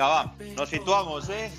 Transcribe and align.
Venga, 0.00 0.08
va, 0.08 0.34
nos 0.56 0.70
situamos, 0.70 1.28
¿eh? 1.28 1.52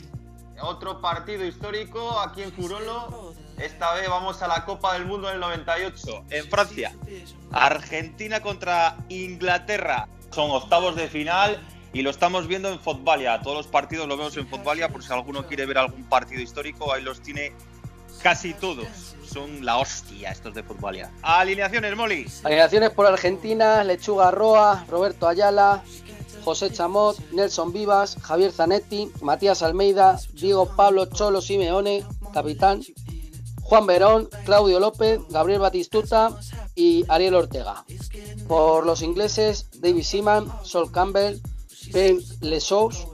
Otro 0.64 1.00
partido 1.00 1.46
histórico 1.46 2.20
aquí 2.20 2.42
en 2.42 2.52
Furolo. 2.52 3.36
Esta 3.60 3.94
vez 3.94 4.10
vamos 4.10 4.42
a 4.42 4.48
la 4.48 4.66
Copa 4.66 4.94
del 4.94 5.06
Mundo 5.06 5.28
del 5.28 5.40
98 5.40 6.24
en 6.28 6.50
Francia. 6.50 6.92
Argentina 7.52 8.42
contra 8.42 8.98
Inglaterra. 9.10 10.08
Son 10.32 10.50
octavos 10.50 10.96
de 10.96 11.08
final 11.08 11.62
y 11.94 12.02
lo 12.02 12.10
estamos 12.10 12.48
viendo 12.48 12.70
en 12.70 12.80
Fotbalia. 12.80 13.40
Todos 13.44 13.58
los 13.58 13.68
partidos 13.68 14.08
lo 14.08 14.18
vemos 14.18 14.36
en 14.38 14.48
Fotbalia 14.48 14.90
por 14.90 15.04
si 15.04 15.14
alguno 15.14 15.46
quiere 15.46 15.68
ver 15.68 15.78
algún 15.78 16.06
partido 16.06 16.42
histórico. 16.42 16.92
Ahí 16.92 17.04
los 17.04 17.22
tiene 17.22 17.54
casi 18.24 18.56
todos. 18.56 18.88
Son 19.24 19.64
la 19.64 19.78
hostia 19.78 20.32
estos 20.32 20.56
de 20.56 20.64
Fotbalia. 20.64 21.12
Alineaciones, 21.22 21.96
Molly. 21.96 22.26
Alineaciones 22.44 22.90
por 22.90 23.06
Argentina, 23.06 23.84
Lechuga 23.84 24.32
Roa, 24.32 24.84
Roberto 24.90 25.28
Ayala, 25.28 25.84
José 26.44 26.72
Chamot, 26.72 27.18
Nelson 27.32 27.72
Vivas, 27.72 28.18
Javier 28.22 28.52
Zanetti, 28.52 29.12
Matías 29.22 29.62
Almeida, 29.62 30.20
Diego 30.34 30.66
Pablo 30.76 31.06
Cholo 31.06 31.42
Simeone, 31.42 32.04
capitán, 32.34 32.82
Juan 33.62 33.86
Verón, 33.88 34.30
Claudio 34.46 34.80
López, 34.80 35.22
Gabriel 35.30 35.62
Batistuta 35.62 36.38
y 36.76 37.06
Ariel 37.08 37.36
Ortega. 37.36 37.86
Por 38.48 38.86
los 38.86 39.02
ingleses, 39.02 39.68
David 39.80 40.04
Seaman, 40.04 40.52
Sol 40.64 40.92
Campbell, 40.92 41.42
Ben 41.94 42.20
Lesaux, 42.42 43.08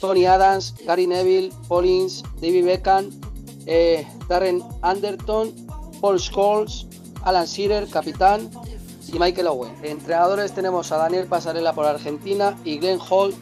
Tony 0.00 0.24
Adams, 0.24 0.74
Gary 0.86 1.06
Neville, 1.06 1.52
Paulins, 1.68 2.22
David 2.40 2.64
Beckham, 2.64 3.10
eh, 3.66 4.06
Darren 4.28 4.62
Anderton, 4.82 5.54
Paul 6.00 6.18
Scholes, 6.18 6.86
Alan 7.24 7.46
Shearer, 7.46 7.88
capitán, 7.88 8.50
y 9.12 9.18
Michael 9.18 9.48
Owen. 9.48 9.74
Entrenadores 9.82 10.52
tenemos 10.52 10.92
a 10.92 10.96
Daniel 10.96 11.26
Pasarela 11.26 11.72
por 11.72 11.86
Argentina 11.86 12.56
y 12.64 12.78
Glenn 12.78 13.00
Hall 13.08 13.34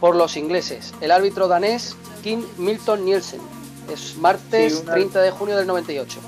por 0.00 0.16
los 0.16 0.36
ingleses. 0.36 0.94
El 1.00 1.10
árbitro 1.10 1.48
danés, 1.48 1.96
Kim 2.22 2.44
Milton 2.56 3.04
Nielsen. 3.04 3.40
Es 3.92 4.16
martes 4.16 4.84
30 4.84 5.20
de 5.20 5.30
junio 5.30 5.56
del 5.56 5.66
98 5.66 6.18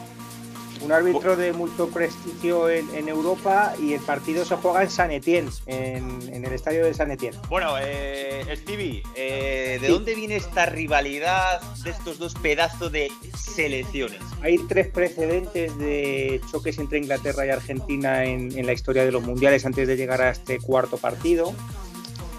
un 0.83 0.92
árbitro 0.92 1.36
de 1.36 1.53
mucho 1.53 1.89
prestigio 1.89 2.69
en, 2.70 3.09
Europa 3.09 3.75
y 3.81 3.95
el 3.95 4.00
partido 4.00 4.45
se 4.45 4.56
juega 4.56 4.83
en 4.83 4.91
San 4.91 5.11
Etienne, 5.11 5.50
en, 5.67 6.45
el 6.45 6.53
estadio 6.53 6.84
de 6.84 6.95
San 6.95 7.11
Etienne. 7.11 7.36
Bueno, 7.48 7.75
eh, 7.81 8.45
Stevie, 8.56 9.03
eh, 9.14 9.78
¿de 9.81 9.89
dónde 9.89 10.14
viene 10.14 10.36
esta 10.36 10.67
rivalidad 10.67 11.61
de 11.83 11.91
estos 11.91 12.19
dos 12.19 12.34
pedazos 12.34 12.92
de 12.92 13.11
selecciones? 13.36 14.20
Hay 14.42 14.58
tres 14.69 14.89
precedentes 14.89 15.77
de 15.78 16.41
choques 16.51 16.78
entre 16.78 16.98
Inglaterra 16.98 17.47
y 17.47 17.51
Argentina 17.51 18.25
en, 18.25 18.67
la 18.67 18.73
historia 18.73 19.05
de 19.05 19.12
los 19.12 19.23
mundiales 19.23 19.64
antes 19.67 19.89
de 19.89 19.97
llegar 19.97 20.23
a 20.23 20.31
este 20.31 20.58
cuarto 20.58 20.97
partido. 20.97 21.53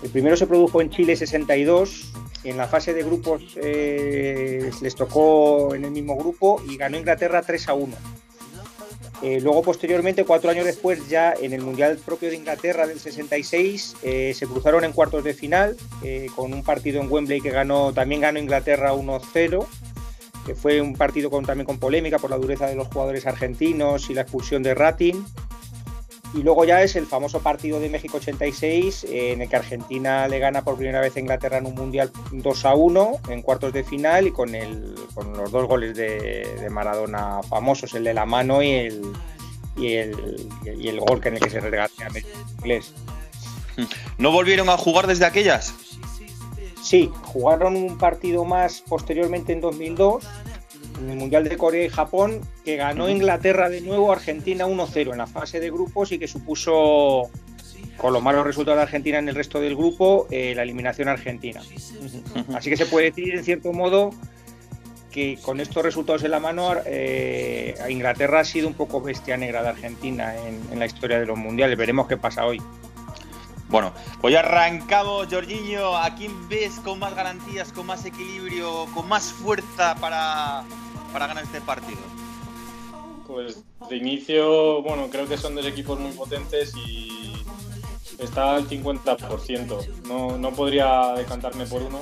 El 0.03 0.09
primero 0.09 0.35
se 0.35 0.47
produjo 0.47 0.81
en 0.81 0.89
Chile 0.89 1.15
62, 1.15 2.11
en 2.43 2.57
la 2.57 2.67
fase 2.67 2.93
de 2.93 3.03
grupos 3.03 3.55
eh, 3.55 4.71
les 4.81 4.95
tocó 4.95 5.75
en 5.75 5.85
el 5.85 5.91
mismo 5.91 6.15
grupo 6.15 6.61
y 6.67 6.77
ganó 6.77 6.97
Inglaterra 6.97 7.43
3 7.43 7.69
a 7.69 7.73
1. 7.73 7.95
Eh, 9.21 9.39
luego, 9.39 9.61
posteriormente, 9.61 10.25
cuatro 10.25 10.49
años 10.49 10.65
después, 10.65 11.07
ya 11.07 11.33
en 11.33 11.53
el 11.53 11.61
Mundial 11.61 11.99
propio 12.03 12.29
de 12.29 12.35
Inglaterra 12.35 12.87
del 12.87 12.99
66, 12.99 13.97
eh, 14.01 14.33
se 14.35 14.47
cruzaron 14.47 14.83
en 14.83 14.93
cuartos 14.93 15.23
de 15.23 15.35
final 15.35 15.77
eh, 16.03 16.27
con 16.35 16.53
un 16.53 16.63
partido 16.63 17.01
en 17.01 17.11
Wembley 17.11 17.39
que 17.39 17.51
ganó, 17.51 17.93
también 17.93 18.21
ganó 18.21 18.39
Inglaterra 18.39 18.93
1-0, 18.93 19.67
que 20.45 20.55
fue 20.55 20.81
un 20.81 20.95
partido 20.95 21.29
con, 21.29 21.45
también 21.45 21.67
con 21.67 21.77
polémica 21.77 22.17
por 22.17 22.31
la 22.31 22.37
dureza 22.37 22.65
de 22.65 22.75
los 22.75 22.87
jugadores 22.87 23.27
argentinos 23.27 24.09
y 24.09 24.15
la 24.15 24.21
expulsión 24.21 24.63
de 24.63 24.73
Ratin. 24.73 25.23
Y 26.33 26.43
luego 26.43 26.63
ya 26.63 26.81
es 26.81 26.95
el 26.95 27.07
famoso 27.07 27.41
partido 27.41 27.79
de 27.79 27.89
México 27.89 28.17
86, 28.17 29.05
en 29.09 29.41
el 29.41 29.49
que 29.49 29.55
Argentina 29.57 30.27
le 30.29 30.39
gana 30.39 30.63
por 30.63 30.77
primera 30.77 31.01
vez 31.01 31.15
a 31.15 31.19
Inglaterra 31.19 31.57
en 31.57 31.65
un 31.65 31.75
Mundial 31.75 32.09
2 32.31 32.65
a 32.65 32.73
1 32.73 33.19
en 33.29 33.41
cuartos 33.41 33.73
de 33.73 33.83
final 33.83 34.27
y 34.27 34.31
con, 34.31 34.55
el, 34.55 34.95
con 35.13 35.33
los 35.33 35.51
dos 35.51 35.67
goles 35.67 35.95
de, 35.95 36.67
Maradona 36.69 37.41
famosos, 37.43 37.93
el 37.95 38.05
de 38.05 38.13
la 38.13 38.25
mano 38.25 38.63
y 38.63 38.71
el, 38.71 39.01
y 39.75 39.93
el, 39.95 40.49
y 40.77 40.87
el 40.87 41.01
gol 41.01 41.19
en 41.25 41.33
el 41.33 41.39
que 41.41 41.49
se 41.49 41.59
regatea 41.59 42.07
inglés. 42.59 42.93
¿No 44.17 44.31
volvieron 44.31 44.69
a 44.69 44.77
jugar 44.77 45.07
desde 45.07 45.25
aquellas? 45.25 45.73
Sí, 46.81 47.11
jugaron 47.23 47.75
un 47.75 47.97
partido 47.97 48.45
más 48.45 48.81
posteriormente 48.81 49.53
en 49.53 49.61
2002 49.61 50.25
en 51.01 51.09
el 51.09 51.17
Mundial 51.17 51.43
de 51.43 51.57
Corea 51.57 51.85
y 51.85 51.89
Japón, 51.89 52.41
que 52.63 52.75
ganó 52.75 53.09
Inglaterra 53.09 53.69
de 53.69 53.81
nuevo 53.81 54.11
Argentina 54.11 54.65
1-0 54.65 55.11
en 55.11 55.17
la 55.17 55.27
fase 55.27 55.59
de 55.59 55.69
grupos 55.69 56.11
y 56.11 56.19
que 56.19 56.27
supuso, 56.27 57.29
con 57.97 58.13
los 58.13 58.23
malos 58.23 58.45
resultados 58.45 58.77
de 58.77 58.83
Argentina 58.83 59.19
en 59.19 59.29
el 59.29 59.35
resto 59.35 59.59
del 59.59 59.75
grupo, 59.75 60.27
eh, 60.31 60.53
la 60.55 60.63
eliminación 60.63 61.07
argentina. 61.07 61.61
Así 62.53 62.69
que 62.69 62.77
se 62.77 62.85
puede 62.85 63.07
decir, 63.07 63.35
en 63.35 63.43
cierto 63.43 63.73
modo, 63.73 64.11
que 65.11 65.37
con 65.41 65.59
estos 65.59 65.83
resultados 65.83 66.23
en 66.23 66.31
la 66.31 66.39
mano, 66.39 66.73
eh, 66.85 67.75
Inglaterra 67.89 68.39
ha 68.39 68.45
sido 68.45 68.67
un 68.67 68.73
poco 68.73 69.01
bestia 69.01 69.37
negra 69.37 69.61
de 69.61 69.69
Argentina 69.69 70.33
en, 70.35 70.79
la 70.79 70.85
historia 70.85 71.19
de 71.19 71.25
los 71.25 71.37
mundiales. 71.37 71.77
Veremos 71.77 72.07
qué 72.07 72.17
pasa 72.17 72.45
hoy. 72.45 72.61
Bueno, 73.69 73.93
pues 74.19 74.33
ya 74.33 74.39
arrancamos, 74.39 75.27
Jorginho. 75.29 75.95
¿A 75.95 76.15
quién 76.15 76.49
ves 76.49 76.79
con 76.83 76.99
más 76.99 77.15
garantías, 77.15 77.71
con 77.71 77.85
más 77.85 78.05
equilibrio, 78.05 78.85
con 78.93 79.07
más 79.07 79.31
fuerza 79.31 79.95
para, 79.95 80.63
para 81.11 81.27
ganar 81.27 81.43
este 81.43 81.61
partido? 81.61 81.99
Pues 83.27 83.63
de 83.89 83.95
inicio, 83.95 84.81
bueno, 84.81 85.07
creo 85.09 85.27
que 85.27 85.37
son 85.37 85.55
dos 85.55 85.65
equipos 85.65 85.99
muy 85.99 86.11
potentes 86.11 86.75
y 86.75 87.33
está 88.19 88.55
al 88.55 88.67
50%. 88.67 90.03
No, 90.07 90.37
no 90.37 90.51
podría 90.51 91.13
decantarme 91.13 91.65
por 91.65 91.81
uno. 91.81 91.99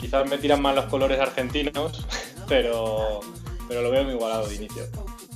Quizás 0.00 0.28
me 0.28 0.38
tiran 0.38 0.62
más 0.62 0.74
los 0.74 0.86
colores 0.86 1.18
argentinos, 1.20 2.06
pero, 2.48 3.20
pero 3.68 3.82
lo 3.82 3.90
veo 3.90 4.04
muy 4.04 4.14
igualado 4.14 4.48
de 4.48 4.56
inicio. 4.56 4.84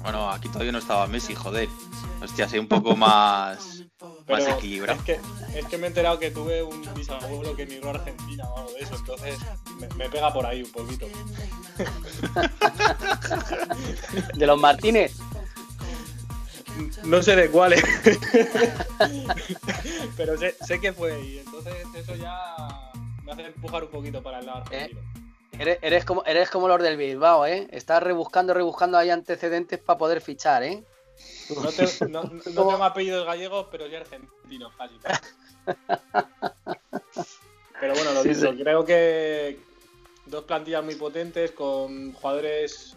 Bueno, 0.02 0.30
aquí 0.30 0.48
todavía 0.48 0.72
no 0.72 0.78
estaba 0.78 1.06
Messi, 1.06 1.34
joder. 1.34 1.68
Hostia, 2.22 2.48
soy 2.48 2.58
un 2.58 2.68
poco 2.68 2.96
más, 2.96 3.81
más 4.28 4.48
equilibrado. 4.48 4.98
Es 4.98 5.04
que, 5.04 5.20
es 5.58 5.66
que 5.66 5.78
me 5.78 5.84
he 5.84 5.88
enterado 5.88 6.18
que 6.18 6.30
tuve 6.30 6.62
un 6.62 6.82
bisabuelo 6.94 7.56
que 7.56 7.62
emigró 7.62 7.90
a 7.90 7.94
Argentina 7.94 8.48
o 8.48 8.58
algo 8.58 8.72
de 8.72 8.80
eso, 8.80 8.96
entonces 8.96 9.38
me, 9.96 10.08
pega 10.08 10.32
por 10.32 10.46
ahí 10.46 10.62
un 10.62 10.72
poquito. 10.72 11.06
¿De 14.34 14.46
los 14.46 14.60
Martínez? 14.60 15.16
No 17.04 17.22
sé 17.22 17.36
de 17.36 17.50
cuáles. 17.50 17.82
Pero 20.16 20.38
sé, 20.38 20.54
sé, 20.64 20.80
que 20.80 20.92
fue 20.92 21.20
y 21.22 21.38
entonces 21.38 21.74
eso 21.94 22.14
ya 22.16 22.92
me 23.24 23.32
hace 23.32 23.46
empujar 23.46 23.84
un 23.84 23.90
poquito 23.90 24.22
para 24.22 24.40
el 24.40 24.46
lado 24.46 24.64
eh, 24.70 24.90
argentino. 25.56 25.78
eres, 25.82 26.04
como, 26.04 26.24
eres 26.24 26.50
como 26.50 26.68
los 26.68 26.82
del 26.82 26.96
Bilbao, 26.96 27.46
¿eh? 27.46 27.68
Estás 27.70 28.02
rebuscando, 28.02 28.54
rebuscando 28.54 28.98
ahí 28.98 29.10
antecedentes 29.10 29.78
para 29.78 29.98
poder 29.98 30.20
fichar, 30.20 30.62
¿eh? 30.62 30.84
No, 31.50 31.70
te, 31.70 32.08
no, 32.08 32.22
no 32.32 32.40
tengo 32.42 32.72
apellidos 32.82 33.26
gallegos, 33.26 33.66
pero 33.70 33.86
ya 33.86 34.00
argentino, 34.00 34.70
casi. 34.76 34.94
Pero 37.80 37.94
bueno, 37.94 38.12
lo 38.12 38.22
dicho, 38.22 38.54
creo 38.56 38.84
que 38.84 39.58
dos 40.26 40.44
plantillas 40.44 40.84
muy 40.84 40.94
potentes 40.94 41.50
con 41.50 42.12
jugadores 42.12 42.96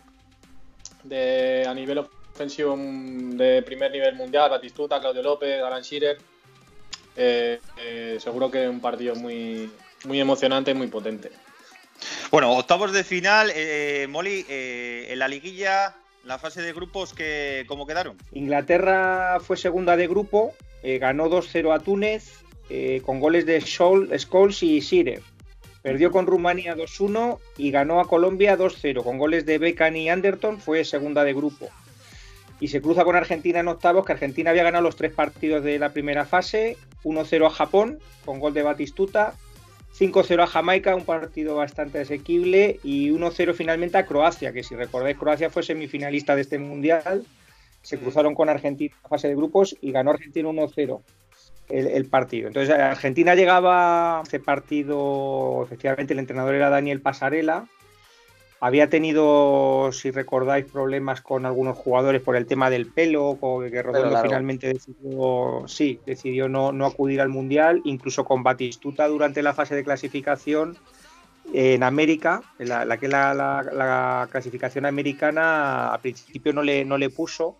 de 1.03 1.65
a 1.67 1.73
nivel 1.73 1.99
ofensivo 1.99 2.75
de 2.77 3.63
primer 3.63 3.91
nivel 3.91 4.15
mundial, 4.15 4.49
Batistuta, 4.49 4.99
Claudio 4.99 5.23
López, 5.23 5.61
Alan 5.61 5.81
Shearer. 5.81 6.17
Eh, 7.15 7.59
eh, 7.77 8.17
seguro 8.21 8.51
que 8.51 8.67
un 8.67 8.81
partido 8.81 9.15
muy, 9.15 9.71
muy 10.03 10.19
emocionante, 10.19 10.73
muy 10.73 10.87
potente. 10.87 11.31
Bueno, 12.29 12.51
octavos 12.51 12.91
de 12.91 13.03
final, 13.03 13.51
eh, 13.55 14.05
Molly, 14.09 14.45
en 14.49 15.17
la 15.17 15.27
liguilla 15.27 15.95
la 16.25 16.39
fase 16.39 16.61
de 16.61 16.73
grupos, 16.73 17.13
que, 17.13 17.65
¿cómo 17.67 17.85
quedaron? 17.85 18.17
Inglaterra 18.33 19.39
fue 19.39 19.57
segunda 19.57 19.95
de 19.95 20.07
grupo, 20.07 20.53
eh, 20.83 20.97
ganó 20.97 21.29
2-0 21.29 21.73
a 21.73 21.79
Túnez 21.79 22.43
eh, 22.69 23.01
con 23.05 23.19
goles 23.19 23.45
de 23.45 23.61
Scholes 23.61 24.63
y 24.63 24.81
Sirer. 24.81 25.21
Perdió 25.83 26.11
con 26.11 26.25
Rumanía 26.25 26.75
2-1 26.75 27.37
y 27.57 27.69
ganó 27.69 27.99
a 27.99 28.07
Colombia 28.07 28.57
2-0 28.57 29.03
con 29.03 29.19
goles 29.19 29.45
de 29.45 29.59
Beckham 29.59 29.95
y 29.95 30.09
Anderton, 30.09 30.59
fue 30.59 30.83
segunda 30.83 31.23
de 31.23 31.35
grupo. 31.35 31.69
Y 32.59 32.69
se 32.69 32.81
cruza 32.81 33.03
con 33.03 33.15
Argentina 33.15 33.59
en 33.59 33.67
octavos, 33.67 34.05
que 34.05 34.13
Argentina 34.13 34.49
había 34.49 34.63
ganado 34.63 34.83
los 34.83 34.95
tres 34.95 35.13
partidos 35.13 35.63
de 35.63 35.77
la 35.77 35.93
primera 35.93 36.25
fase, 36.25 36.77
1-0 37.03 37.45
a 37.45 37.49
Japón 37.51 37.99
con 38.23 38.39
gol 38.39 38.55
de 38.55 38.63
Batistuta, 38.63 39.35
5-0 39.97 40.43
a 40.43 40.47
Jamaica, 40.47 40.95
un 40.95 41.05
partido 41.05 41.55
bastante 41.55 41.99
asequible, 41.99 42.79
y 42.83 43.11
1-0 43.11 43.53
finalmente 43.53 43.97
a 43.97 44.05
Croacia, 44.05 44.51
que 44.51 44.63
si 44.63 44.75
recordáis, 44.75 45.17
Croacia 45.17 45.49
fue 45.49 45.63
semifinalista 45.63 46.35
de 46.35 46.41
este 46.41 46.59
mundial. 46.59 47.25
Se 47.81 47.97
cruzaron 47.97 48.35
con 48.35 48.49
Argentina 48.49 48.93
en 48.93 49.03
la 49.03 49.09
fase 49.09 49.29
de 49.29 49.35
grupos 49.35 49.75
y 49.79 49.91
ganó 49.91 50.11
Argentina 50.11 50.49
1-0 50.49 51.01
el, 51.69 52.05
partido. 52.05 52.47
Entonces, 52.47 52.75
Argentina 52.75 53.35
llegaba 53.35 54.19
a 54.19 54.23
este 54.23 54.39
partido, 54.39 55.63
efectivamente, 55.63 56.13
el 56.13 56.19
entrenador 56.19 56.55
era 56.55 56.69
Daniel 56.69 57.01
Pasarela, 57.01 57.67
había 58.59 58.89
tenido, 58.89 59.91
si 59.91 60.11
recordáis, 60.11 60.65
problemas 60.65 61.21
con 61.21 61.45
algunos 61.45 61.77
jugadores 61.77 62.21
por 62.21 62.35
el 62.35 62.45
tema 62.45 62.69
del 62.69 62.87
pelo, 62.87 63.37
que 63.69 63.81
Redondo 63.81 64.21
finalmente 64.21 64.67
decidió, 64.67 65.63
sí, 65.67 65.99
decidió 66.05 66.47
no, 66.47 66.71
no, 66.71 66.85
acudir 66.85 67.21
al 67.21 67.29
Mundial, 67.29 67.81
incluso 67.83 68.23
con 68.23 68.43
Batistuta 68.43 69.07
durante 69.07 69.43
la 69.43 69.53
fase 69.53 69.75
de 69.75 69.83
clasificación 69.83 70.77
en 71.53 71.83
América, 71.83 72.41
la, 72.57 72.97
que 72.97 73.07
la, 73.07 73.33
la, 73.33 74.27
clasificación 74.31 74.85
americana 74.85 75.93
a 75.93 75.99
principio 75.99 76.53
no 76.53 76.63
le, 76.63 76.85
no 76.85 76.97
le 76.97 77.09
puso. 77.09 77.57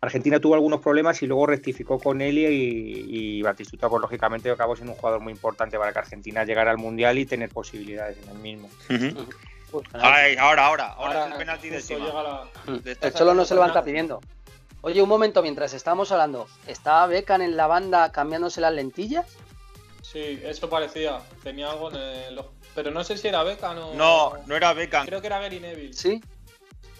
Argentina 0.00 0.38
tuvo 0.38 0.54
algunos 0.54 0.80
problemas 0.80 1.20
y 1.22 1.26
luego 1.26 1.46
rectificó 1.46 1.98
con 1.98 2.20
él 2.20 2.38
y, 2.38 3.42
Batistuta, 3.42 3.88
pues 3.88 4.00
lógicamente 4.00 4.50
acabó 4.50 4.76
siendo 4.76 4.92
un 4.92 4.98
jugador 4.98 5.20
muy 5.20 5.32
importante 5.32 5.78
para 5.78 5.92
que 5.92 5.98
Argentina 5.98 6.44
llegara 6.44 6.70
al 6.70 6.78
Mundial 6.78 7.18
y 7.18 7.26
tener 7.26 7.48
posibilidades 7.48 8.18
en 8.22 8.28
el 8.28 8.38
mismo. 8.38 8.68
Ahora, 9.92 10.62
ahora, 10.66 10.86
ahora, 10.92 11.26
es 11.26 11.32
el 11.32 11.38
penalti 11.38 11.68
de 11.70 11.80
Sima. 11.80 12.48
El 12.66 13.14
Cholo 13.14 13.34
no 13.34 13.44
se 13.44 13.54
lo 13.54 13.60
levanta 13.60 13.84
pidiendo. 13.84 14.20
Oye, 14.80 15.02
un 15.02 15.08
momento, 15.08 15.42
mientras 15.42 15.74
estábamos 15.74 16.12
hablando, 16.12 16.46
¿estaba 16.66 17.06
Becan 17.06 17.42
en 17.42 17.56
la 17.56 17.66
banda 17.66 18.12
cambiándose 18.12 18.60
las 18.60 18.72
lentillas? 18.72 19.26
Sí, 20.02 20.40
eso 20.42 20.70
parecía. 20.70 21.20
Tenía 21.42 21.70
algo 21.70 21.90
en 21.90 21.96
el 21.96 22.38
ojo. 22.38 22.52
Pero 22.74 22.90
no 22.90 23.02
sé 23.02 23.18
si 23.18 23.28
era 23.28 23.42
Beckham 23.42 23.76
o. 23.78 23.94
No, 23.94 24.34
no 24.46 24.56
era 24.56 24.72
Beckham. 24.72 25.04
Creo 25.06 25.20
que 25.20 25.26
era 25.26 25.40
Gary 25.40 25.58
Neville. 25.60 25.92
Sí, 25.92 26.22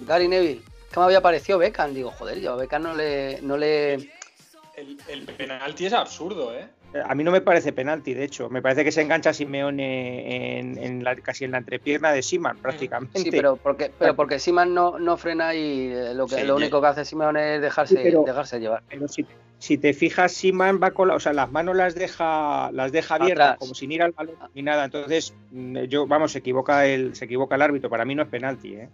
Gary 0.01 0.29
Neville. 0.29 0.63
¿Qué 0.91 0.99
me 0.99 1.07
había 1.07 1.21
parecido 1.21 1.59
Beckham? 1.59 1.95
Digo, 1.95 2.11
joder, 2.11 2.41
yo 2.41 2.53
a 2.53 2.57
Beckham 2.57 2.83
no 2.83 2.95
le. 2.95 3.41
No 3.43 3.57
le... 3.57 3.95
El, 3.95 4.99
el, 5.09 5.25
penalti 5.25 5.87
es 5.87 5.93
absurdo, 5.93 6.55
¿eh? 6.55 6.69
A 7.05 7.15
mí 7.15 7.23
no 7.23 7.31
me 7.31 7.43
parece 7.43 7.73
penalti, 7.73 8.15
de 8.15 8.25
hecho. 8.25 8.49
Me 8.49 8.63
parece 8.63 8.83
que 8.83 8.93
se 8.93 9.03
engancha 9.03 9.35
Simeone 9.35 10.59
en, 10.59 11.05
la, 11.05 11.15
casi 11.17 11.45
en 11.45 11.51
la 11.51 11.59
entrepierna 11.59 12.13
de 12.13 12.23
Siman, 12.23 12.57
prácticamente. 12.57 13.21
Sí, 13.21 13.31
pero 13.31 13.57
porque, 13.57 13.93
pero 13.99 14.17
porque 14.17 14.39
Siman 14.39 14.73
no, 14.73 14.99
no 14.99 15.17
frena 15.19 15.55
y 15.55 15.93
eh, 15.93 16.15
lo, 16.15 16.27
que, 16.27 16.45
lo 16.45 16.57
único 16.57 16.81
que 16.81 16.87
hace 16.87 17.05
Simeone 17.05 17.57
es 17.57 17.63
dejarse, 17.63 17.97
dejarse 17.99 18.59
llevar. 18.59 18.83
Pero 18.89 19.07
si, 19.07 19.27
si 19.59 19.77
te 19.77 19.93
fijas, 19.93 20.33
Siman 20.33 20.81
va 20.83 20.93
con 20.93 21.11
o 21.11 21.21
sea, 21.21 21.35
las 21.35 21.51
manos 21.53 21.77
las 21.77 21.95
deja, 21.95 22.71
las 22.73 22.91
deja 22.91 23.17
abiertas, 23.17 23.59
como 23.59 23.75
sin 23.75 23.93
ir 23.93 24.03
al 24.03 24.13
balón 24.13 24.37
ni 24.55 24.63
nada. 24.63 24.87
Entonces, 24.87 25.35
mm, 25.51 25.81
yo, 25.85 26.07
vamos, 26.07 26.33
se 26.33 26.39
equivoca 26.39 26.87
el, 26.87 27.15
se 27.15 27.27
equivoca 27.27 27.57
el 27.57 27.63
árbitro. 27.63 27.91
Para 27.91 28.07
mí 28.07 28.15
no 28.15 28.23
es 28.23 28.29
penalti, 28.29 28.75
¿eh? 28.75 28.89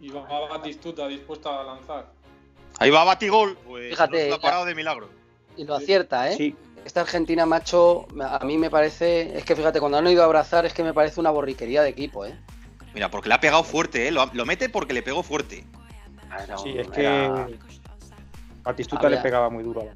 Y 0.00 0.10
va 0.10 0.26
Batistuta 0.48 1.06
dispuesto 1.06 1.50
a 1.50 1.62
lanzar. 1.62 2.06
Ahí 2.78 2.90
va 2.90 3.04
Batigol, 3.04 3.56
pues 3.64 3.90
Fíjate, 3.90 4.32
ha 4.32 4.38
parado 4.38 4.64
de 4.64 4.74
milagro. 4.74 5.08
Y 5.56 5.64
lo 5.64 5.76
acierta, 5.76 6.30
¿eh? 6.30 6.36
Sí. 6.36 6.56
Esta 6.86 7.00
Argentina, 7.00 7.46
macho, 7.46 8.06
a 8.22 8.44
mí 8.44 8.56
me 8.58 8.70
parece. 8.70 9.36
Es 9.36 9.44
que 9.44 9.56
fíjate, 9.56 9.80
cuando 9.80 9.98
han 9.98 10.06
ido 10.06 10.22
a 10.22 10.26
abrazar, 10.26 10.64
es 10.66 10.72
que 10.72 10.84
me 10.84 10.94
parece 10.94 11.18
una 11.18 11.30
borriquería 11.30 11.82
de 11.82 11.88
equipo, 11.88 12.24
¿eh? 12.24 12.38
Mira, 12.94 13.10
porque 13.10 13.28
le 13.28 13.34
ha 13.34 13.40
pegado 13.40 13.64
fuerte, 13.64 14.06
¿eh? 14.06 14.12
Lo, 14.12 14.46
mete 14.46 14.68
porque 14.68 14.94
le 14.94 15.02
pegó 15.02 15.24
fuerte. 15.24 15.64
sí, 16.62 16.78
es 16.78 16.86
que. 16.86 17.58
Batistuta 18.62 19.08
le 19.08 19.16
pegaba 19.16 19.50
muy 19.50 19.64
duro 19.64 19.80
a 19.80 19.84
la 19.86 19.92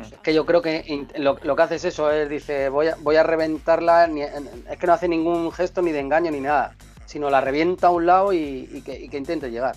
es 0.00 0.18
que 0.22 0.32
yo 0.32 0.46
creo 0.46 0.62
que 0.62 1.06
lo, 1.16 1.36
que 1.36 1.62
hace 1.62 1.74
es 1.74 1.84
eso, 1.84 2.08
es 2.10 2.28
dice, 2.28 2.68
voy 2.68 2.86
a, 2.86 2.96
voy 3.00 3.16
a 3.16 3.24
reventarla, 3.24 4.06
es 4.06 4.78
que 4.78 4.86
no 4.86 4.92
hace 4.92 5.08
ningún 5.08 5.50
gesto 5.50 5.82
ni 5.82 5.90
de 5.90 5.98
engaño 5.98 6.30
ni 6.30 6.38
nada, 6.38 6.76
sino 7.04 7.30
la 7.30 7.40
revienta 7.40 7.88
a 7.88 7.90
un 7.90 8.06
lado 8.06 8.32
y, 8.32 8.82
que, 8.86 9.08
intente 9.12 9.50
llegar. 9.50 9.74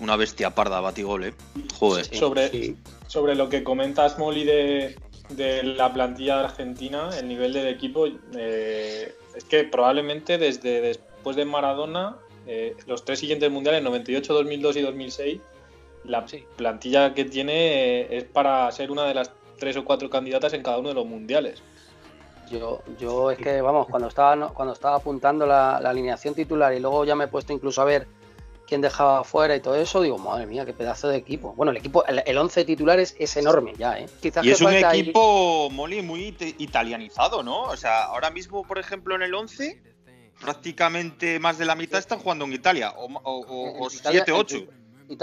Una 0.00 0.16
bestia 0.16 0.54
parda, 0.54 0.80
batigol, 0.80 1.24
¿eh? 1.24 1.34
Joder. 1.78 2.06
sobre, 2.16 2.76
sobre 3.06 3.34
lo 3.34 3.50
que 3.50 3.62
comentas, 3.62 4.18
Molly, 4.18 4.44
de, 4.44 4.96
la 5.36 5.92
plantilla 5.92 6.40
argentina, 6.40 7.10
el 7.18 7.28
nivel 7.28 7.52
del 7.52 7.68
equipo, 7.68 8.06
eh, 8.34 9.14
es 9.34 9.44
que 9.44 9.64
probablemente 9.64 10.38
desde 10.38 10.80
después 10.80 11.36
de 11.36 11.44
Maradona, 11.44 12.16
eh, 12.46 12.76
los 12.86 13.04
tres 13.04 13.20
siguientes 13.20 13.50
mundiales, 13.50 13.82
98, 13.82 14.34
2002 14.34 14.76
y 14.76 14.82
2006, 14.82 15.40
la 16.04 16.26
plantilla 16.56 17.14
que 17.14 17.24
tiene 17.24 18.02
eh, 18.02 18.18
es 18.18 18.24
para 18.24 18.70
ser 18.72 18.90
una 18.90 19.04
de 19.04 19.14
las 19.14 19.30
tres 19.58 19.76
o 19.76 19.84
cuatro 19.84 20.10
candidatas 20.10 20.52
en 20.52 20.62
cada 20.62 20.78
uno 20.78 20.90
de 20.90 20.94
los 20.94 21.06
mundiales. 21.06 21.62
Yo, 22.50 22.82
yo 22.98 23.30
es 23.30 23.38
que, 23.38 23.62
vamos, 23.62 23.86
cuando 23.88 24.08
estaba, 24.08 24.48
cuando 24.48 24.74
estaba 24.74 24.96
apuntando 24.96 25.46
la, 25.46 25.76
alineación 25.76 26.34
titular 26.34 26.74
y 26.74 26.80
luego 26.80 27.06
ya 27.06 27.14
me 27.14 27.24
he 27.24 27.28
puesto 27.28 27.54
incluso 27.54 27.80
a 27.80 27.86
ver 27.86 28.06
quién 28.66 28.80
dejaba 28.80 29.24
fuera 29.24 29.56
y 29.56 29.60
todo 29.60 29.76
eso, 29.76 30.02
digo, 30.02 30.18
madre 30.18 30.46
mía, 30.46 30.64
qué 30.64 30.72
pedazo 30.72 31.08
de 31.08 31.16
equipo. 31.16 31.54
Bueno, 31.54 31.70
el 31.72 31.78
equipo, 31.78 32.04
el, 32.06 32.38
11 32.38 32.64
titulares 32.64 33.14
es 33.18 33.36
enorme 33.36 33.74
ya, 33.76 33.98
¿eh? 33.98 34.06
y 34.42 34.50
es 34.50 34.60
un 34.60 34.72
equipo, 34.72 35.68
Molly, 35.70 36.02
muy 36.02 36.36
italianizado, 36.58 37.42
¿no? 37.42 37.62
O 37.62 37.76
sea, 37.76 38.04
ahora 38.04 38.30
mismo, 38.30 38.66
por 38.66 38.78
ejemplo, 38.78 39.14
en 39.14 39.22
el 39.22 39.34
11, 39.34 39.82
prácticamente 40.40 41.38
más 41.38 41.58
de 41.58 41.64
la 41.64 41.74
mitad 41.74 41.98
están 41.98 42.18
jugando 42.18 42.44
en 42.44 42.52
Italia, 42.52 42.94
o 42.96 43.88
7, 43.90 44.32
8 44.32 44.56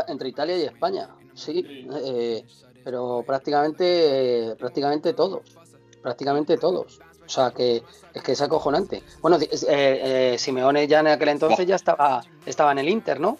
entre 0.07 0.29
Italia 0.29 0.57
y 0.57 0.63
España, 0.63 1.09
sí, 1.33 1.65
eh, 2.05 2.45
pero 2.83 3.23
prácticamente, 3.25 4.55
prácticamente 4.57 5.13
todos, 5.13 5.57
prácticamente 6.01 6.57
todos. 6.57 6.99
O 7.31 7.33
sea 7.33 7.51
que 7.51 7.81
es 8.13 8.23
que 8.23 8.33
es 8.33 8.41
acojonante. 8.41 9.03
Bueno, 9.21 9.37
eh, 9.39 9.47
eh, 9.69 10.35
Simeone 10.37 10.85
ya 10.85 10.99
en 10.99 11.07
aquel 11.07 11.29
entonces 11.29 11.65
ya 11.65 11.77
estaba, 11.77 12.25
estaba 12.45 12.73
en 12.73 12.79
el 12.79 12.89
Inter, 12.89 13.21
¿no? 13.21 13.37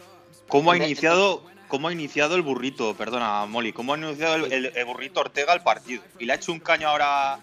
¿Cómo 0.48 0.72
ha 0.72 0.78
iniciado, 0.78 1.44
cómo 1.68 1.90
ha 1.90 1.92
iniciado 1.92 2.36
el 2.36 2.42
burrito, 2.42 2.96
perdona, 2.96 3.46
Molly, 3.48 3.74
cómo 3.74 3.94
ha 3.94 3.98
iniciado 3.98 4.46
el, 4.46 4.86
burrito 4.86 5.20
Ortega 5.20 5.54
el 5.54 5.62
partido? 5.62 6.02
Y 6.20 6.26
le 6.26 6.32
ha 6.32 6.36
hecho 6.38 6.54
un 6.54 6.62
caño 6.62 6.88
ahora 6.88 7.40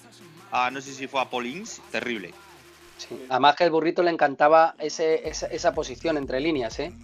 a, 0.50 0.70
no 0.70 0.80
sé 0.80 0.94
si 0.94 1.06
fue 1.06 1.20
a 1.20 1.26
Polins, 1.26 1.82
terrible. 1.90 2.32
Además 3.28 3.54
que 3.54 3.64
el 3.64 3.70
burrito 3.70 4.02
le 4.02 4.10
encantaba 4.10 4.74
ese, 4.78 5.28
esa, 5.28 5.48
esa 5.48 5.74
posición 5.74 6.16
entre 6.16 6.40
líneas, 6.40 6.78
¿eh? 6.78 6.94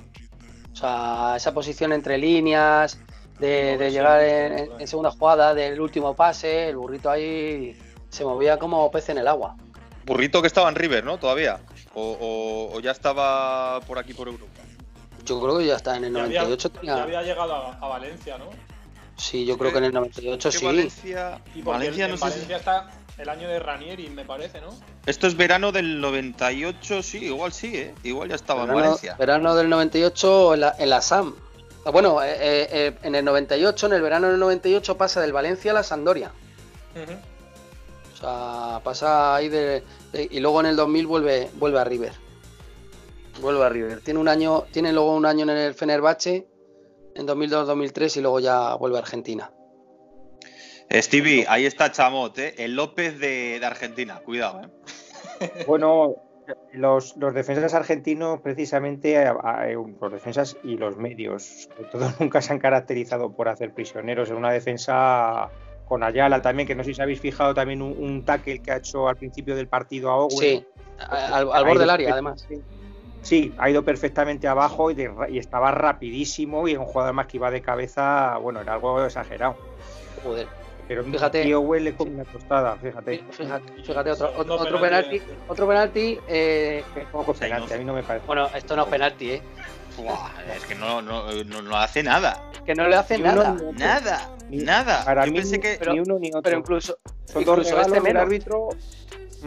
O 0.73 0.77
sea, 0.77 1.35
esa 1.37 1.53
posición 1.53 1.93
entre 1.93 2.17
líneas, 2.17 2.99
de, 3.39 3.91
llegar 3.91 4.23
en, 4.23 4.89
segunda 4.89 5.11
jugada, 5.11 5.53
del 5.53 5.79
último 5.83 6.15
pase, 6.15 6.71
el 6.71 6.77
burrito 6.77 7.11
ahí 7.11 7.77
se 8.15 8.25
movía 8.25 8.59
como 8.59 8.91
pez 8.91 9.09
en 9.09 9.19
el 9.19 9.29
agua. 9.29 9.57
Burrito 10.07 10.41
que 10.41 10.47
estaba 10.47 10.69
en 10.69 10.75
River, 10.77 11.05
¿no? 11.05 11.19
Todavía. 11.19 11.61
O, 11.95 12.79
ya 12.83 12.91
estaba 12.91 13.81
por 13.83 13.99
aquí 13.99 14.15
por 14.15 14.29
Europa. 14.29 14.61
Yo 15.25 15.41
creo 15.41 15.59
que 15.59 15.67
ya 15.67 15.77
está 15.77 15.97
en 15.97 16.05
el 16.05 16.13
98. 16.13 16.71
Ya 16.83 17.03
había, 17.03 17.23
llegado 17.23 17.55
a, 17.55 17.89
Valencia, 17.89 18.39
¿no? 18.39 18.51
Sí, 19.17 19.47
yo 19.47 19.57
creo 19.57 19.73
que 19.73 19.79
en 19.79 19.85
el 19.85 19.93
98 19.93 20.53
sí. 20.53 20.65
Valencia, 20.65 21.41
Valencia, 21.65 22.09
no 22.09 22.17
Valencia 22.19 22.57
está 22.57 22.91
el 23.17 23.29
año 23.29 23.49
de 23.49 23.59
Ranieri, 23.59 24.09
me 24.11 24.25
parece, 24.25 24.61
¿no? 24.61 24.69
Esto 25.07 25.27
es 25.27 25.37
verano 25.37 25.73
del 25.73 26.01
98, 26.01 27.03
sí, 27.03 27.25
igual 27.27 27.53
sí, 27.53 27.77
¿eh? 27.77 27.95
Igual 28.03 28.29
ya 28.29 28.35
estaba 28.35 28.65
en 28.65 28.75
Valencia. 28.75 29.15
Verano 29.19 29.55
del 29.55 29.69
98 29.71 30.55
en 30.55 30.61
la, 30.61 30.75
en 30.79 30.91
la 30.91 31.01
SAM. 31.01 31.35
Ah, 31.85 31.91
bueno, 31.91 32.23
eh, 32.23 32.33
eh, 32.33 32.69
eh, 32.71 32.99
en 33.03 33.15
el 33.15 33.25
98, 33.25 33.87
en 33.87 33.93
el 33.93 34.03
verano 34.03 34.29
del 34.29 34.41
98 34.41 34.97
pasa 34.97 35.21
del 35.21 35.33
Valencia 35.33 35.71
a 35.71 35.75
la 35.75 35.83
Sandoria. 35.83 36.33
O 36.95 37.34
sea, 38.25 38.81
pasa 38.83 39.35
ahí 39.35 39.49
de, 39.49 39.83
y 40.13 40.41
luego 40.41 40.61
en 40.61 40.67
el 40.67 40.77
2000 40.77 41.07
vuelve 41.07 41.51
vuelve 41.55 41.79
a 41.79 41.85
River. 41.85 42.13
Vuelve 43.41 43.65
a 43.65 43.69
River. 43.69 44.01
Tiene 44.01 44.21
un 44.21 44.29
año, 44.29 44.65
tiene 44.71 44.93
luego 44.93 45.15
un 45.15 45.27
año 45.27 45.43
en 45.45 45.51
el 45.51 45.75
Fenerbahce 45.75 46.47
en 47.15 47.27
2002-2003 47.27 48.17
y 48.17 48.21
luego 48.21 48.41
ya 48.41 48.75
vuelve 48.75 48.99
a 48.99 49.01
Argentina. 49.01 49.51
Stevie, 50.91 51.47
ahí 51.49 51.67
está 51.67 51.91
Chamot, 51.91 52.39
¿eh? 52.39 52.55
el 52.59 52.77
López 52.77 53.19
de, 53.19 53.61
Argentina, 53.65 54.21
cuidado. 54.25 54.63
¿eh? 54.63 55.65
Bueno, 55.67 56.17
los, 56.73 57.19
defensas 57.19 57.75
argentinos, 57.75 58.41
precisamente, 58.41 59.17
los 60.01 60.13
defensas 60.13 60.57
y 60.63 60.77
los 60.77 60.97
medios, 60.97 61.69
sobre 61.69 61.85
todo, 61.85 62.13
nunca 62.21 62.43
se 62.43 62.53
han 62.53 62.59
caracterizado 62.59 63.33
por 63.33 63.49
hacer 63.49 63.73
prisioneros 63.73 64.31
en 64.31 64.37
una 64.37 64.53
defensa 64.53 65.51
con 65.95 66.03
Ayala 66.03 66.43
también, 66.43 66.67
que 66.67 66.75
no 66.75 66.83
sé 66.83 66.93
si 66.93 67.01
habéis 67.01 67.21
fijado 67.21 67.55
también 67.55 67.81
un, 67.81 68.25
tackle 68.25 68.59
que 68.59 68.73
ha 68.73 68.79
hecho 68.79 69.09
al 69.09 69.15
principio 69.15 69.55
del 69.55 69.69
partido 69.69 70.11
a 70.11 70.17
Owen. 70.17 70.39
Sí, 70.41 70.67
al, 70.99 71.45
borde 71.45 71.79
del 71.79 71.91
área, 71.91 72.13
además. 72.15 72.49
Sí, 73.23 73.55
ha 73.59 73.71
ido 73.71 73.85
perfectamente 73.85 74.49
abajo 74.49 74.91
y, 74.91 75.09
y, 75.29 75.39
estaba 75.39 75.71
rapidísimo 75.71 76.67
y 76.67 76.73
es 76.73 76.79
un 76.79 76.87
jugador 76.87 77.15
más 77.15 77.29
que 77.29 77.37
iba 77.37 77.49
de 77.49 77.63
cabeza, 77.63 78.39
bueno, 78.39 78.61
era 78.61 78.75
algo 78.75 79.05
exagerado. 79.05 79.57
Joder. 80.25 80.49
Pero 80.89 81.05
fíjate, 81.05 81.45
tío 81.45 81.61
huele 81.61 81.95
como 81.95 82.11
una 82.11 82.25
tostada, 82.25 82.75
fíjate. 82.75 83.23
Fíjate, 83.31 84.11
otro, 84.11 84.33
otro, 84.37 84.81
penalti, 84.81 85.23
otro 85.47 85.69
penalti, 85.69 86.19
eh, 86.27 86.83
poco 87.13 87.35
penalti, 87.35 87.73
a 87.73 87.79
mí 87.79 87.85
no 87.85 87.95
me 87.95 88.03
parece. 88.03 88.27
Bueno, 88.27 88.49
esto 88.53 88.75
no 88.75 88.83
es 88.83 88.89
penalti, 88.89 89.31
eh. 89.31 89.43
Es 90.55 90.65
que 90.65 90.75
no, 90.75 91.03
no, 91.03 91.33
no, 91.45 91.77
hace 91.77 92.03
nada. 92.03 92.51
que 92.65 92.75
no 92.75 92.89
le 92.89 92.97
hace 92.97 93.19
nada. 93.19 93.57
nada, 93.75 94.37
nada. 94.51 95.05
Para 95.05 95.27
mí, 95.27 95.41
que... 95.43 95.79
ni 95.91 96.01
uno 96.01 96.19
ni 96.19 96.29
otro. 96.29 96.43
Pero 96.43 96.59
incluso, 96.59 96.99
son 97.25 97.45
dos 97.45 97.59
regalos 97.59 97.87
este 97.89 98.01
menos. 98.01 98.23
árbitro. 98.23 98.69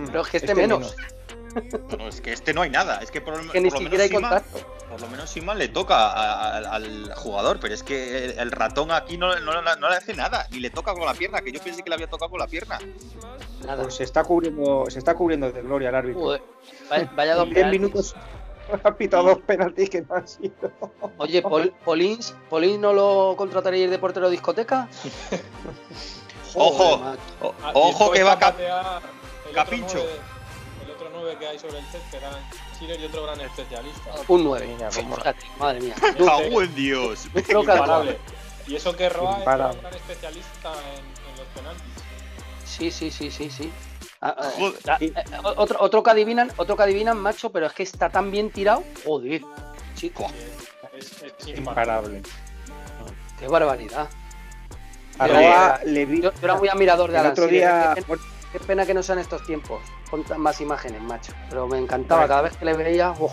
Pero 0.05 0.21
es 0.21 0.27
que 0.27 0.37
este, 0.37 0.51
este 0.51 0.61
menos. 0.61 0.95
No, 1.97 2.07
es 2.07 2.21
que 2.21 2.33
este 2.33 2.53
no 2.53 2.61
hay 2.61 2.69
nada. 2.69 2.99
Es 3.01 3.09
que 3.09 3.19
por, 3.19 3.51
que 3.51 3.59
ni 3.59 3.71
siquiera 3.71 4.03
hay 4.03 4.09
contacto. 4.09 4.59
Por 4.89 5.01
lo 5.01 5.07
menos 5.09 5.29
Sima 5.29 5.53
le 5.53 5.67
toca 5.67 6.57
al 6.57 7.13
jugador, 7.15 7.59
pero 7.59 7.73
es 7.73 7.83
que 7.83 8.25
el, 8.25 8.51
ratón 8.51 8.91
aquí 8.91 9.17
no, 9.17 9.33
le 9.35 9.95
hace 9.95 10.13
nada, 10.13 10.47
ni 10.51 10.59
le 10.59 10.69
toca 10.69 10.93
con 10.93 11.05
la 11.05 11.13
pierna, 11.13 11.41
que 11.41 11.51
yo 11.51 11.61
pensé 11.61 11.83
que 11.83 11.89
le 11.89 11.95
había 11.95 12.07
tocado 12.07 12.31
con 12.31 12.39
la 12.39 12.47
pierna. 12.47 12.79
Nada. 13.65 13.83
Pues 13.83 13.95
se 13.95 14.03
está 14.03 14.23
cubriendo, 14.23 14.85
se 14.89 14.99
está 14.99 15.13
cubriendo 15.13 15.51
de 15.51 15.61
gloria 15.61 15.89
el 15.89 15.95
árbitro. 15.95 16.39
vaya 17.15 17.43
10 17.43 17.67
minutos, 17.67 18.15
ha 18.83 18.95
pitado 18.95 19.23
dos 19.23 19.39
penaltis 19.39 19.89
que 19.89 20.01
no 20.01 20.15
han 20.15 20.27
sido. 20.27 20.71
Oye, 21.17 21.41
Pol- 21.41 21.73
Polins, 21.85 22.35
¿Polins 22.49 22.79
no 22.79 22.93
lo 22.93 23.35
contrataréis 23.37 23.89
de 23.89 23.99
portero 23.99 24.27
de 24.27 24.31
discoteca? 24.33 24.87
Ojo. 26.55 26.95
O- 27.41 27.53
Ah, 27.63 27.71
ojo 27.73 28.11
que 28.11 28.23
va 28.23 28.37
Cap- 28.39 28.59
el 28.59 29.53
Capincho. 29.53 29.97
Otro 29.99 30.03
9, 30.03 30.11
el 30.85 30.91
otro 30.91 31.09
9 31.13 31.35
que 31.39 31.47
hay 31.47 31.59
sobre 31.59 31.79
el 31.79 31.85
césped, 31.85 32.19
gran 32.19 32.33
Schiller 32.75 32.99
y 32.99 33.05
otro 33.05 33.23
gran 33.23 33.41
especialista. 33.41 34.11
Un 34.27 34.43
9. 34.43 34.67
Mira, 34.75 34.89
cómo- 34.95 35.15
Fíjate, 35.17 35.45
madre 35.59 35.79
mía. 35.81 35.95
¡Cago 36.17 36.61
en 36.61 36.75
Dios! 36.75 37.27
Que 37.33 37.53
Imparable. 37.53 38.17
Y 38.67 38.75
eso 38.75 38.95
que 38.95 39.07
Roa 39.09 39.31
es 39.31 39.37
un 39.37 39.43
gran 39.45 39.93
especialista 39.93 40.73
en, 40.73 40.99
en 41.31 41.37
los 41.37 41.47
penaltis. 41.55 41.83
Sí, 42.65 42.91
sí, 42.91 43.11
sí, 43.11 43.31
sí, 43.31 43.49
sí. 43.49 43.71
Ah, 44.21 44.35
ah, 44.37 44.51
ah, 44.87 44.97
eh, 44.99 45.13
otro, 45.55 45.77
otro 45.79 46.01
que 46.03 46.09
adivinan, 46.09 46.51
otro 46.57 46.75
que 46.75 46.83
adivinan, 46.83 47.17
macho, 47.17 47.51
pero 47.51 47.67
es 47.67 47.73
que 47.73 47.83
está 47.83 48.09
tan 48.09 48.31
bien 48.31 48.49
tirado. 48.49 48.83
Joder, 49.05 49.41
chico, 49.95 50.25
Es, 50.97 51.21
es 51.23 51.47
imparable. 51.57 52.17
Imparable. 52.17 52.21
qué 53.39 53.47
barbaridad. 53.47 54.09
Yo- 55.19 55.27
Roa 55.27 55.79
le 55.85 56.05
vi 56.05 56.21
Yo, 56.21 56.31
yo 56.31 56.39
era 56.43 56.55
muy 56.55 56.67
admirador 56.69 57.09
de 57.11 57.15
el 57.15 57.19
Alan 57.21 57.31
otro 57.31 57.47
día. 57.47 57.93
Qué, 57.95 58.01
pena, 58.03 58.21
qué 58.51 58.59
pena 58.59 58.85
que 58.85 58.93
no 58.93 59.03
sean 59.03 59.19
estos 59.19 59.43
tiempos. 59.45 59.81
Con 60.09 60.23
tan- 60.23 60.39
más 60.41 60.61
imágenes, 60.61 61.01
macho. 61.01 61.33
Pero 61.49 61.67
me 61.67 61.77
encantaba 61.77 62.27
cada 62.27 62.41
vez 62.43 62.55
que 62.57 62.65
le 62.65 62.73
veía. 62.73 63.11
¡oh! 63.19 63.31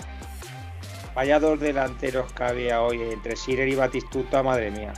Vaya 1.15 1.39
dos 1.39 1.61
delanteros 1.61 2.33
que 2.33 2.43
había 2.45 2.83
hoy 2.83 3.01
entre 3.03 3.37
Sirer 3.37 3.69
y 3.69 3.75
Batistuta, 3.75 4.43
madre 4.43 4.71
mía. 4.71 4.93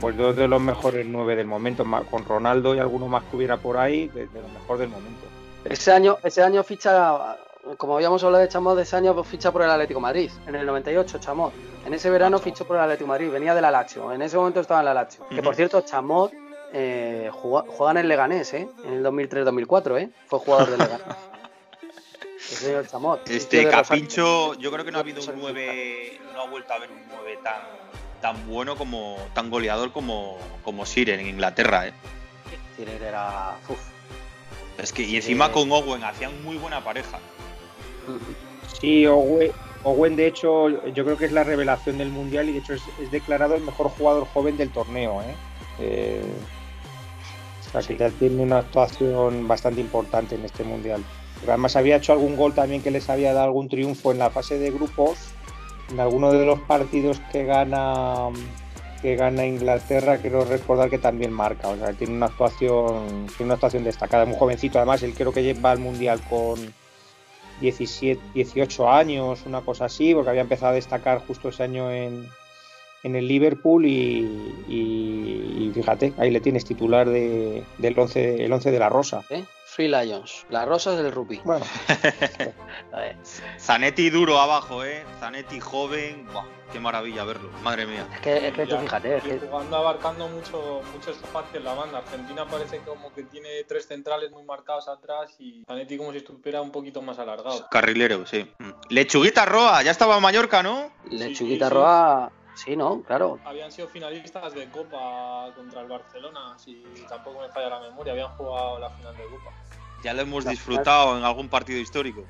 Pues 0.00 0.16
dos 0.16 0.36
de 0.36 0.46
los 0.46 0.60
mejores 0.60 1.06
nueve 1.06 1.36
del 1.36 1.46
momento, 1.46 1.84
con 2.10 2.24
Ronaldo 2.24 2.74
y 2.74 2.78
alguno 2.78 3.08
más 3.08 3.24
que 3.24 3.36
hubiera 3.36 3.56
por 3.56 3.78
ahí, 3.78 4.08
de, 4.08 4.26
de 4.26 4.42
lo 4.42 4.48
mejor 4.48 4.78
del 4.78 4.88
momento. 4.88 5.26
Ese 5.64 5.92
año, 5.92 6.18
ese 6.22 6.42
año 6.42 6.62
ficha, 6.62 7.36
como 7.76 7.96
habíamos 7.96 8.22
hablado 8.22 8.42
de 8.42 8.48
Chamot, 8.48 8.78
ese 8.78 8.96
año 8.96 9.22
ficha 9.24 9.50
por 9.52 9.62
el 9.62 9.70
Atlético 9.70 9.98
de 9.98 10.02
Madrid, 10.02 10.30
en 10.46 10.54
el 10.54 10.66
98, 10.66 11.18
Chamot. 11.18 11.52
En 11.86 11.94
ese 11.94 12.10
verano 12.10 12.38
fichó 12.38 12.66
por 12.66 12.76
el 12.76 12.82
Atlético 12.82 13.06
de 13.06 13.08
Madrid, 13.08 13.30
venía 13.30 13.54
del 13.54 13.64
Alacho, 13.64 14.12
en 14.12 14.22
ese 14.22 14.36
momento 14.36 14.60
estaba 14.60 14.80
en 14.80 14.86
el 14.86 14.90
Alacho. 14.90 15.26
Que 15.28 15.42
por 15.42 15.54
cierto, 15.54 15.80
Chamot 15.80 16.32
eh, 16.72 17.30
juega, 17.32 17.64
juega 17.68 17.92
en 17.92 17.96
el 17.98 18.08
Leganés, 18.08 18.52
¿eh? 18.54 18.68
En 18.84 18.92
el 18.94 19.04
2003-2004, 19.04 20.00
¿eh? 20.00 20.10
Fue 20.26 20.38
jugador 20.38 20.70
del 20.70 20.78
Leganés. 20.78 21.06
El 22.36 22.56
señor 22.56 22.86
Chamot. 22.86 23.28
Este. 23.28 23.68
Capincho, 23.68 24.54
yo 24.54 24.70
creo 24.70 24.84
que 24.84 24.92
no 24.92 24.98
ha 24.98 25.00
habido 25.00 25.20
un 25.20 25.40
9, 25.40 26.20
no 26.32 26.42
ha 26.42 26.46
vuelto 26.46 26.72
a 26.72 26.76
haber 26.76 26.92
un 26.92 27.02
9 27.08 27.38
tan, 27.42 27.60
tan 28.20 28.46
bueno 28.46 28.76
como, 28.76 29.16
tan 29.34 29.50
goleador 29.50 29.92
como, 29.92 30.38
como 30.64 30.86
Siren 30.86 31.20
en 31.20 31.28
Inglaterra, 31.28 31.88
¿eh? 31.88 31.92
Tirer 32.76 33.02
era. 33.02 33.56
uf. 33.68 33.78
Es 34.78 34.92
que, 34.92 35.02
y 35.02 35.16
encima 35.16 35.46
Eh. 35.46 35.50
con 35.52 35.72
Owen 35.72 36.04
hacían 36.04 36.42
muy 36.44 36.56
buena 36.56 36.84
pareja. 36.84 37.18
Sí, 38.80 39.06
Owen, 39.06 39.50
Owen, 39.84 40.16
de 40.16 40.26
hecho, 40.26 40.68
yo 40.86 41.04
creo 41.04 41.16
que 41.16 41.24
es 41.26 41.32
la 41.32 41.44
revelación 41.44 41.98
del 41.98 42.10
Mundial 42.10 42.48
y 42.48 42.52
de 42.52 42.58
hecho 42.58 42.74
es, 42.74 42.82
es 43.00 43.10
declarado 43.10 43.54
el 43.54 43.62
mejor 43.62 43.88
jugador 43.90 44.26
joven 44.26 44.56
del 44.56 44.70
torneo. 44.70 45.22
¿eh? 45.22 45.34
Eh, 45.78 46.22
o 47.68 47.70
sea, 47.70 47.82
que 47.82 47.96
ya 47.96 48.10
tiene 48.10 48.42
una 48.42 48.58
actuación 48.58 49.48
bastante 49.48 49.80
importante 49.80 50.34
en 50.34 50.44
este 50.44 50.62
Mundial. 50.64 51.02
Pero 51.40 51.52
además 51.52 51.76
había 51.76 51.96
hecho 51.96 52.12
algún 52.12 52.36
gol 52.36 52.54
también 52.54 52.82
que 52.82 52.90
les 52.90 53.08
había 53.08 53.32
dado 53.32 53.46
algún 53.46 53.68
triunfo 53.68 54.12
en 54.12 54.18
la 54.18 54.30
fase 54.30 54.58
de 54.58 54.70
grupos, 54.70 55.18
en 55.90 56.00
alguno 56.00 56.32
de 56.32 56.44
los 56.44 56.60
partidos 56.60 57.20
que 57.32 57.44
gana 57.44 58.28
que 59.02 59.14
gana 59.14 59.46
Inglaterra, 59.46 60.18
quiero 60.18 60.44
recordar 60.44 60.88
que 60.88 60.98
también 60.98 61.30
marca, 61.30 61.68
o 61.68 61.76
sea, 61.76 61.92
tiene 61.92 62.14
una 62.14 62.26
actuación, 62.26 63.26
tiene 63.36 63.44
una 63.44 63.54
actuación 63.54 63.84
destacada, 63.84 64.24
muy 64.24 64.36
jovencito, 64.38 64.78
además 64.78 65.02
él 65.02 65.14
creo 65.14 65.32
que 65.32 65.42
lleva 65.42 65.70
al 65.70 65.78
mundial 65.78 66.20
con 66.30 66.58
17, 67.60 68.20
18 68.34 68.90
años, 68.90 69.42
una 69.46 69.60
cosa 69.60 69.86
así, 69.86 70.14
porque 70.14 70.30
había 70.30 70.42
empezado 70.42 70.72
a 70.72 70.74
destacar 70.74 71.24
justo 71.26 71.50
ese 71.50 71.62
año 71.62 71.90
en, 71.90 72.26
en 73.02 73.16
el 73.16 73.28
Liverpool 73.28 73.86
y, 73.86 75.70
fíjate, 75.74 76.12
ahí 76.18 76.30
le 76.30 76.40
tienes 76.40 76.64
titular 76.64 77.08
de, 77.08 77.62
del 77.78 77.98
11, 77.98 78.44
el 78.44 78.52
11 78.52 78.70
de 78.70 78.78
la 78.78 78.88
Rosa. 78.88 79.24
¿eh? 79.30 79.44
Free 79.76 79.88
Lions, 79.88 80.46
las 80.48 80.66
rosas 80.66 80.96
del 80.96 81.12
rugby. 81.12 81.38
Bueno, 81.44 81.66
Zanetti 83.60 84.08
duro 84.08 84.40
abajo, 84.40 84.82
¿eh? 84.82 85.04
Zanetti 85.20 85.60
joven, 85.60 86.26
¡buah! 86.32 86.46
Qué 86.72 86.80
maravilla 86.80 87.24
verlo, 87.24 87.50
madre 87.62 87.84
mía. 87.84 88.06
es 88.14 88.20
que, 88.20 88.48
es 88.48 88.54
que 88.54 88.66
tú 88.66 88.78
fíjate, 88.78 89.18
es 89.18 89.22
que 89.22 89.38
jugando 89.38 89.76
abarcando 89.76 90.28
mucho, 90.28 90.80
mucho 90.94 91.10
espacio 91.10 91.58
en 91.58 91.64
la 91.64 91.74
banda. 91.74 91.98
Argentina 91.98 92.46
parece 92.46 92.78
como 92.78 93.12
que 93.12 93.24
tiene 93.24 93.64
tres 93.64 93.86
centrales 93.86 94.30
muy 94.30 94.44
marcados 94.44 94.88
atrás 94.88 95.36
y 95.40 95.62
Zanetti 95.66 95.98
como 95.98 96.10
si 96.12 96.18
estuviera 96.18 96.62
un 96.62 96.72
poquito 96.72 97.02
más 97.02 97.18
alargado. 97.18 97.68
Carrilero, 97.70 98.26
sí. 98.26 98.50
Lechuguita 98.88 99.44
Roa, 99.44 99.82
ya 99.82 99.90
estaba 99.90 100.16
en 100.16 100.22
Mallorca, 100.22 100.62
¿no? 100.62 100.90
Lechuguita 101.10 101.66
sí, 101.66 101.70
sí. 101.70 101.74
Roa, 101.74 102.32
sí, 102.54 102.76
¿no? 102.76 103.02
Claro. 103.02 103.38
Habían 103.44 103.70
sido 103.70 103.88
finalistas 103.88 104.54
de 104.54 104.70
Copa 104.70 105.52
contra 105.54 105.82
el 105.82 105.88
Barcelona, 105.88 106.56
si 106.58 106.82
tampoco 107.08 107.42
me 107.42 107.48
falla 107.50 107.68
la 107.68 107.80
memoria. 107.80 108.14
Habían 108.14 108.34
jugado 108.36 108.78
la 108.78 108.88
final 108.88 109.14
de 109.14 109.24
Copa. 109.24 109.52
Ya 110.02 110.12
lo 110.14 110.22
hemos 110.22 110.44
disfrutado 110.44 111.18
en 111.18 111.24
algún 111.24 111.48
partido 111.48 111.78
histórico. 111.80 112.24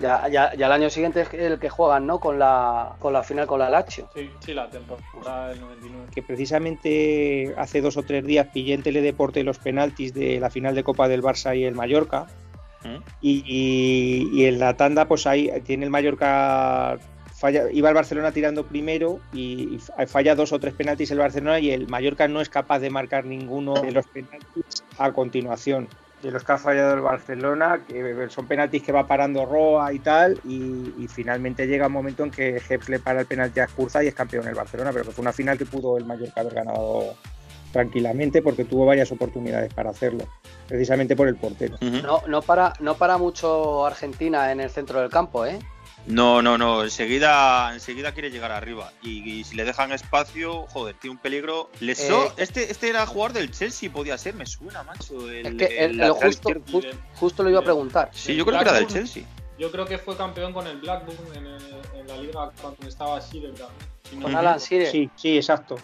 Ya, 0.00 0.26
ya, 0.28 0.52
ya 0.54 0.66
el 0.66 0.72
año 0.72 0.90
siguiente 0.90 1.20
es 1.20 1.32
el 1.34 1.58
que 1.60 1.68
juegan, 1.70 2.04
¿no? 2.06 2.18
Con 2.18 2.38
la, 2.38 2.96
con 2.98 3.12
la 3.12 3.22
final 3.22 3.46
con 3.46 3.60
la 3.60 3.70
Lazio. 3.70 4.08
Sí, 4.14 4.28
sí, 4.40 4.52
la 4.52 4.68
temporada 4.68 5.50
del 5.50 5.60
99. 5.60 6.06
que 6.12 6.22
precisamente 6.22 7.54
hace 7.56 7.80
dos 7.80 7.96
o 7.96 8.02
tres 8.02 8.24
días 8.24 8.48
pillé 8.52 8.74
en 8.74 8.82
Teledeporte 8.82 9.44
los 9.44 9.58
penaltis 9.58 10.12
de 10.12 10.40
la 10.40 10.50
final 10.50 10.74
de 10.74 10.82
Copa 10.82 11.06
del 11.08 11.22
Barça 11.22 11.56
y 11.56 11.64
el 11.64 11.74
Mallorca. 11.74 12.26
¿Mm? 12.82 12.96
Y, 13.20 13.44
y- 13.46 14.30
y 14.42 14.46
en 14.46 14.58
la 14.58 14.76
tanda, 14.76 15.06
pues 15.06 15.26
ahí 15.26 15.50
tiene 15.64 15.84
el 15.84 15.90
Mallorca. 15.90 16.98
Falla, 17.32 17.70
iba 17.72 17.88
el 17.88 17.94
Barcelona 17.94 18.32
tirando 18.32 18.64
primero 18.66 19.20
y, 19.32 19.76
y 19.76 20.06
falla 20.06 20.34
dos 20.34 20.52
o 20.52 20.58
tres 20.60 20.72
penaltis 20.74 21.10
el 21.10 21.18
Barcelona 21.18 21.58
y 21.60 21.70
el 21.70 21.88
Mallorca 21.88 22.26
no 22.28 22.40
es 22.40 22.48
capaz 22.48 22.78
de 22.78 22.90
marcar 22.90 23.24
ninguno 23.26 23.74
de 23.82 23.92
los 23.92 24.06
penaltis 24.06 24.64
a 24.98 25.12
continuación. 25.12 25.88
De 26.24 26.30
los 26.30 26.42
que 26.42 26.52
ha 26.52 26.58
fallado 26.58 26.94
el 26.94 27.02
Barcelona, 27.02 27.80
que 27.86 28.26
son 28.30 28.46
penaltis 28.46 28.82
que 28.82 28.92
va 28.92 29.06
parando 29.06 29.44
Roa 29.44 29.92
y 29.92 29.98
tal, 29.98 30.40
y, 30.44 30.94
y 30.96 31.06
finalmente 31.06 31.66
llega 31.66 31.88
un 31.88 31.92
momento 31.92 32.24
en 32.24 32.30
que 32.30 32.60
Geps 32.60 32.88
le 32.88 32.98
para 32.98 33.20
el 33.20 33.26
penalti 33.26 33.60
a 33.60 33.64
Escurza 33.64 34.02
y 34.02 34.06
es 34.06 34.14
campeón 34.14 34.48
el 34.48 34.54
Barcelona, 34.54 34.90
pero 34.90 35.04
que 35.04 35.10
fue 35.10 35.20
una 35.20 35.34
final 35.34 35.58
que 35.58 35.66
pudo 35.66 35.98
el 35.98 36.06
Mallorca 36.06 36.40
haber 36.40 36.54
ganado 36.54 37.14
tranquilamente 37.74 38.40
porque 38.40 38.64
tuvo 38.64 38.86
varias 38.86 39.12
oportunidades 39.12 39.74
para 39.74 39.90
hacerlo, 39.90 40.24
precisamente 40.66 41.14
por 41.14 41.28
el 41.28 41.36
portero. 41.36 41.76
No, 41.80 42.22
no, 42.26 42.40
para, 42.40 42.72
no 42.80 42.94
para 42.94 43.18
mucho 43.18 43.84
Argentina 43.84 44.50
en 44.50 44.60
el 44.60 44.70
centro 44.70 45.00
del 45.00 45.10
campo, 45.10 45.44
¿eh? 45.44 45.58
No, 46.06 46.42
no, 46.42 46.58
no. 46.58 46.84
Enseguida, 46.84 47.72
enseguida 47.72 48.12
quiere 48.12 48.30
llegar 48.30 48.52
arriba. 48.52 48.92
Y, 49.02 49.40
y 49.40 49.44
si 49.44 49.56
le 49.56 49.64
dejan 49.64 49.90
espacio, 49.92 50.66
joder, 50.68 50.94
tiene 51.00 51.16
un 51.16 51.22
peligro. 51.22 51.70
Lesó, 51.80 52.26
Eh, 52.26 52.32
este, 52.38 52.70
este 52.70 52.90
era 52.90 53.06
jugador 53.06 53.32
del 53.32 53.50
Chelsea, 53.50 53.90
podía 53.90 54.18
ser, 54.18 54.34
me 54.34 54.44
suena, 54.46 54.82
macho. 54.82 55.30
El, 55.30 55.46
Es 55.46 55.54
que 55.68 55.84
el 55.84 56.00
el- 56.00 56.10
justo, 56.10 56.50
justo, 57.14 57.42
lo 57.42 57.50
iba 57.50 57.60
a 57.60 57.64
preguntar. 57.64 58.10
Sí, 58.12 58.36
yo 58.36 58.44
creo 58.44 58.58
que 58.58 58.64
era 58.64 58.72
del. 58.74 58.86
Chelsea. 58.86 59.24
Yo 59.58 59.70
creo 59.70 59.86
que 59.86 59.98
fue 59.98 60.16
campeón 60.16 60.52
con 60.52 60.66
el 60.66 60.78
Blackburn 60.78 61.16
en, 61.36 61.46
el- 61.46 62.00
en 62.00 62.06
la 62.08 62.16
liga 62.16 62.50
cuando 62.60 62.88
estaba. 62.88 63.20
Si 63.20 63.40
no 63.40 63.52
Con 64.22 64.34
Alan. 64.36 64.58
Shearer. 64.58 64.90
Sí, 64.90 65.08
sí, 65.16 65.36
exacto. 65.36 65.76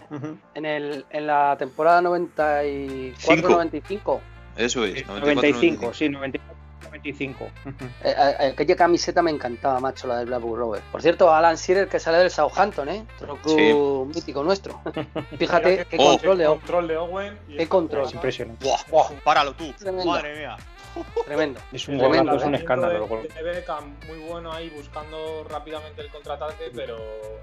En, 0.55 0.67
el, 0.67 1.05
en 1.11 1.27
la 1.27 1.57
temporada 1.59 2.01
94-95. 2.03 4.21
Eso 4.57 4.85
es. 4.85 5.07
95, 5.07 5.95
sí, 5.95 6.09
94, 6.09 6.60
95. 6.85 7.45
Ujú. 7.45 7.85
Eh, 8.05 8.15
eh, 8.41 8.47
aquella 8.53 8.77
camiseta 8.77 9.23
me 9.23 9.31
encantaba, 9.31 9.81
macho, 9.81 10.07
la 10.07 10.19
del 10.19 10.27
Blackburn 10.27 10.59
Rovers. 10.59 10.85
Por 10.91 11.03
cierto, 11.03 11.33
Alan 11.33 11.57
Shearer 11.57 11.89
que 11.89 11.99
sale 12.01 12.19
del 12.19 12.31
Southampton, 12.31 12.89
¿eh? 12.89 13.07
Otro 13.21 13.37
club 13.37 14.13
mítico 14.15 14.43
nuestro. 14.43 14.81
Fíjate 15.39 15.87
qué 15.87 15.97
Oh. 16.01 16.11
control 16.13 16.39
de 16.39 16.47
Owen. 16.47 16.59
control 16.61 16.89
de 16.89 16.97
Owen. 16.97 17.39
y 17.49 17.57
Qué 17.57 17.69
control. 17.69 18.05
Es 18.07 18.15
impresionante. 18.15 18.65
Buah, 18.65 18.81
buah, 18.91 19.11
páralo 19.25 19.53
tú. 19.55 19.73
Tremendo. 19.79 20.11
Madre 20.11 20.37
mía. 20.39 20.57
Tremendo. 21.27 21.61
Es 21.73 21.87
un 21.89 21.99
Tremendo, 21.99 22.25
golazo, 22.33 22.39
es 22.39 22.45
un 22.49 22.55
escándalo. 22.55 22.93
De, 22.95 23.07
gol. 23.07 23.29
de 23.35 23.43
Beckham, 23.43 23.97
muy 24.07 24.19
bueno 24.19 24.53
ahí 24.53 24.71
buscando 24.71 25.45
rápidamente 25.49 26.01
el 26.03 26.11
contraataque, 26.11 26.71
pero 26.75 26.97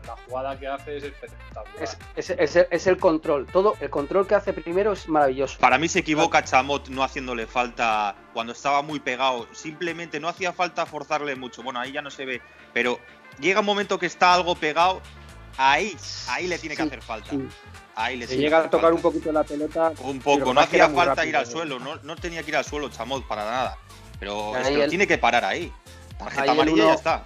la 0.05 0.15
jugada 0.25 0.59
que 0.59 0.67
hace 0.67 0.97
es 0.97 1.03
espectacular. 1.03 1.65
Es, 1.81 1.97
es- 2.15 2.29
es- 2.55 2.67
es 2.69 2.87
el 2.87 2.97
control. 2.97 3.47
Todo 3.51 3.75
el 3.79 3.89
control 3.89 4.27
que 4.27 4.35
hace 4.35 4.53
primero 4.53 4.93
es 4.93 5.07
maravilloso. 5.07 5.59
Para 5.59 5.77
mí 5.77 5.87
se 5.87 5.99
equivoca 5.99 6.43
Chamot 6.43 6.89
no 6.89 7.03
haciéndole 7.03 7.47
falta 7.47 8.15
cuando 8.33 8.53
estaba 8.53 8.81
muy 8.81 8.99
pegado. 8.99 9.47
Simplemente 9.53 10.19
no 10.19 10.27
hacía 10.27 10.51
falta 10.53 10.85
forzarle 10.85 11.35
mucho. 11.35 11.63
Bueno, 11.63 11.79
ahí 11.79 11.91
ya 11.91 12.01
no 12.01 12.09
se 12.11 12.25
ve. 12.25 12.41
Pero 12.73 12.99
llega 13.39 13.61
un 13.61 13.65
momento 13.65 13.97
que 13.97 14.05
está 14.07 14.33
algo 14.33 14.55
pegado. 14.55 15.01
Ahí, 15.59 15.95
ahí 16.29 16.45
le 16.47 16.59
tiene 16.59 16.75
que 16.75 16.83
Sí, 16.83 16.87
hacer 16.87 17.01
falta. 17.01 17.31
sí. 17.31 17.47
Ahí 17.99 18.15
le 18.17 18.27
llega 18.27 18.59
a 18.59 18.69
tocar 18.69 18.93
un 18.93 19.01
poquito 19.01 19.31
la 19.31 19.43
pelota. 19.43 19.91
Un 20.01 20.19
poco, 20.19 20.53
no 20.53 20.61
hacía 20.61 20.87
falta 20.87 21.25
ir 21.25 21.35
al 21.35 21.47
suelo, 21.47 21.79
no, 21.79 21.95
no 22.03 22.15
tenía 22.15 22.43
que 22.43 22.51
ir 22.51 22.57
al 22.57 22.63
suelo 22.63 22.89
Chamot 22.89 23.27
para 23.27 23.43
nada. 23.43 23.77
Pero 24.19 24.55
es 24.55 24.67
Ahí 24.67 24.71
que 24.73 24.77
lo 24.77 24.83
el- 24.83 24.89
tiene 24.91 25.07
que 25.07 25.17
parar 25.17 25.43
ahí. 25.43 25.73
Tarjeta 26.19 26.41
ahí 26.43 26.47
el 26.47 26.51
amarilla 26.51 26.77
y 26.77 26.79
uno- 26.81 26.89
ya 26.89 26.95
está. 26.95 27.23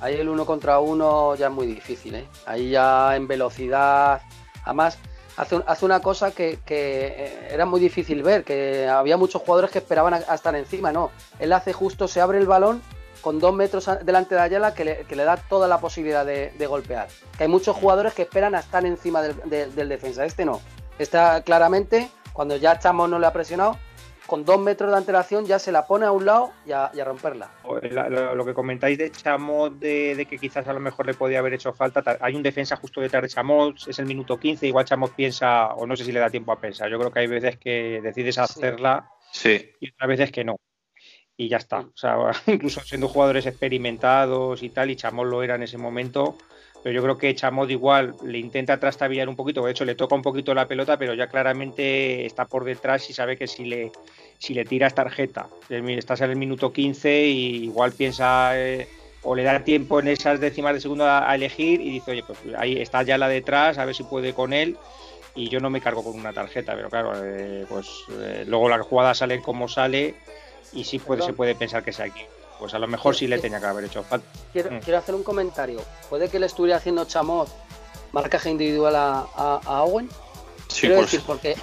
Ahí 0.00 0.14
el 0.16 0.28
uno 0.28 0.44
contra 0.44 0.80
uno 0.80 1.36
ya 1.36 1.46
es 1.46 1.52
muy 1.52 1.68
difícil, 1.68 2.16
¿eh? 2.16 2.26
Ahí 2.46 2.70
ya 2.70 3.14
en 3.14 3.28
velocidad. 3.28 4.22
Además, 4.64 4.98
hace, 5.36 5.54
un- 5.56 5.64
hace 5.68 5.84
una 5.84 6.00
cosa 6.00 6.32
que, 6.32 6.58
que, 6.66 7.06
eh, 7.16 7.48
era 7.52 7.64
muy 7.64 7.78
difícil 7.78 8.24
ver, 8.24 8.42
que 8.42 8.88
había 8.88 9.16
muchos 9.16 9.42
jugadores 9.42 9.70
que 9.70 9.78
esperaban 9.78 10.14
a, 10.14 10.16
a 10.28 10.34
estar 10.34 10.54
encima, 10.56 10.90
¿no? 10.90 11.12
Él 11.38 11.52
hace 11.52 11.72
justo, 11.72 12.08
se 12.08 12.20
abre 12.20 12.38
el 12.38 12.46
balón 12.46 12.82
con 13.22 13.38
dos 13.38 13.54
metros 13.54 13.88
delante 14.04 14.34
de 14.34 14.40
Ayala 14.42 14.74
que 14.74 14.84
le, 14.84 15.24
da 15.24 15.36
toda 15.36 15.68
la 15.68 15.80
posibilidad 15.80 16.26
de, 16.26 16.66
golpear. 16.66 17.08
Que 17.38 17.44
hay 17.44 17.48
muchos 17.48 17.74
jugadores 17.76 18.12
que 18.12 18.22
esperan 18.22 18.54
a 18.54 18.60
estar 18.60 18.84
encima 18.84 19.22
del, 19.22 19.88
defensa. 19.88 20.24
Este 20.24 20.44
no. 20.44 20.60
Está 20.98 21.42
claramente, 21.42 22.10
cuando 22.32 22.56
ya 22.56 22.78
Chamo 22.78 23.08
no 23.08 23.18
le 23.18 23.26
ha 23.26 23.32
presionado, 23.32 23.78
con 24.26 24.44
dos 24.44 24.60
metros 24.60 24.90
de 24.90 24.96
antelación 24.96 25.46
ya 25.46 25.58
se 25.58 25.72
la 25.72 25.86
pone 25.86 26.06
a 26.06 26.12
un 26.12 26.24
lado 26.24 26.52
y 26.64 26.72
a, 26.72 26.90
romperla. 27.04 27.50
Lo, 28.34 28.44
que 28.44 28.54
comentáis 28.54 28.98
de 28.98 29.10
Chamot, 29.10 29.74
de, 29.78 30.26
que 30.28 30.38
quizás 30.38 30.66
a 30.66 30.72
lo 30.72 30.80
mejor 30.80 31.06
le 31.06 31.14
podía 31.14 31.38
haber 31.38 31.54
hecho 31.54 31.72
falta, 31.72 32.02
hay 32.20 32.34
un 32.34 32.42
defensa 32.42 32.76
justo 32.76 33.00
detrás 33.00 33.22
de 33.22 33.28
Chamot, 33.28 33.76
es 33.86 33.98
el 33.98 34.06
minuto 34.06 34.38
15, 34.38 34.66
igual 34.66 34.84
Chamot 34.84 35.12
piensa, 35.12 35.74
o 35.74 35.86
no 35.86 35.96
sé 35.96 36.04
si 36.04 36.12
le 36.12 36.20
da 36.20 36.30
tiempo 36.30 36.52
a 36.52 36.60
pensar, 36.60 36.90
yo 36.90 36.98
creo 36.98 37.10
que 37.10 37.20
hay 37.20 37.26
veces 37.26 37.58
que 37.58 38.00
decides 38.02 38.38
hacerla 38.38 39.08
y 39.80 39.90
otras 39.90 40.08
veces 40.08 40.32
que 40.32 40.44
no. 40.44 40.56
Y 41.36 41.48
ya 41.48 41.56
está. 41.56 41.80
O 41.80 41.96
sea, 41.96 42.16
incluso 42.46 42.80
siendo 42.80 43.08
jugadores 43.08 43.46
experimentados 43.46 44.62
y 44.62 44.70
tal, 44.70 44.90
y 44.90 44.96
Chamot 44.96 45.26
lo 45.26 45.42
era 45.42 45.54
en 45.54 45.62
ese 45.62 45.78
momento, 45.78 46.36
pero 46.82 46.94
yo 46.94 47.02
creo 47.02 47.18
que 47.18 47.34
Chamot 47.34 47.70
igual 47.70 48.14
le 48.24 48.38
intenta 48.38 48.78
trastabillar 48.78 49.28
un 49.28 49.36
poquito, 49.36 49.64
de 49.64 49.70
hecho 49.70 49.84
le 49.84 49.94
toca 49.94 50.14
un 50.14 50.22
poquito 50.22 50.52
la 50.54 50.66
pelota, 50.66 50.98
pero 50.98 51.14
ya 51.14 51.28
claramente 51.28 52.26
está 52.26 52.46
por 52.46 52.64
detrás 52.64 53.08
y 53.08 53.12
sabe 53.12 53.36
que 53.36 53.46
si 53.46 53.64
le, 53.64 53.92
si 54.38 54.52
le 54.54 54.64
tiras 54.64 54.94
tarjeta, 54.94 55.46
estás 55.68 56.20
en 56.22 56.30
el 56.30 56.36
minuto 56.36 56.72
15 56.72 57.26
y 57.26 57.64
igual 57.64 57.92
piensa 57.92 58.58
eh, 58.58 58.88
o 59.22 59.34
le 59.36 59.44
da 59.44 59.62
tiempo 59.62 60.00
en 60.00 60.08
esas 60.08 60.40
décimas 60.40 60.74
de 60.74 60.80
segundo 60.80 61.06
a, 61.06 61.32
elegir 61.34 61.80
y 61.80 61.90
dice, 61.90 62.10
oye, 62.10 62.24
pues 62.26 62.38
ahí 62.58 62.80
está 62.80 63.02
ya 63.04 63.16
la 63.16 63.28
detrás, 63.28 63.78
a 63.78 63.84
ver 63.84 63.94
si 63.94 64.02
puede 64.02 64.34
con 64.34 64.52
él 64.52 64.76
y 65.34 65.48
yo 65.48 65.60
no 65.60 65.70
me 65.70 65.80
cargo 65.80 66.02
con 66.02 66.18
una 66.18 66.32
tarjeta, 66.32 66.74
pero 66.74 66.90
claro, 66.90 67.12
eh, 67.24 67.64
pues 67.68 68.04
eh, 68.10 68.44
luego 68.46 68.68
la 68.68 68.82
jugada 68.82 69.14
sale 69.14 69.40
como 69.40 69.68
sale 69.68 70.16
y 70.72 70.84
sí 70.84 70.98
puede, 70.98 71.22
se 71.22 71.32
puede 71.32 71.54
pensar 71.54 71.84
que 71.84 71.90
es 71.90 72.00
aquí 72.00 72.22
pues 72.62 72.74
a 72.74 72.78
lo 72.78 72.86
mejor 72.86 73.16
sí 73.16 73.26
le 73.26 73.40
tenía 73.40 73.58
que 73.58 73.66
haber 73.66 73.86
hecho 73.86 74.04
falta. 74.04 74.24
Quiero, 74.52 74.70
mm. 74.70 74.78
quiero 74.84 75.00
hacer 75.00 75.16
un 75.16 75.24
comentario. 75.24 75.80
¿Puede 76.08 76.28
que 76.28 76.38
le 76.38 76.46
estuviera 76.46 76.76
haciendo 76.76 77.04
chamot 77.06 77.48
marcaje 78.12 78.50
individual 78.50 78.94
a, 78.94 79.82
Owen? 79.82 80.08
Sí, 80.68 80.82
quiero 80.82 81.00
decir, 81.00 81.22
porque 81.26 81.56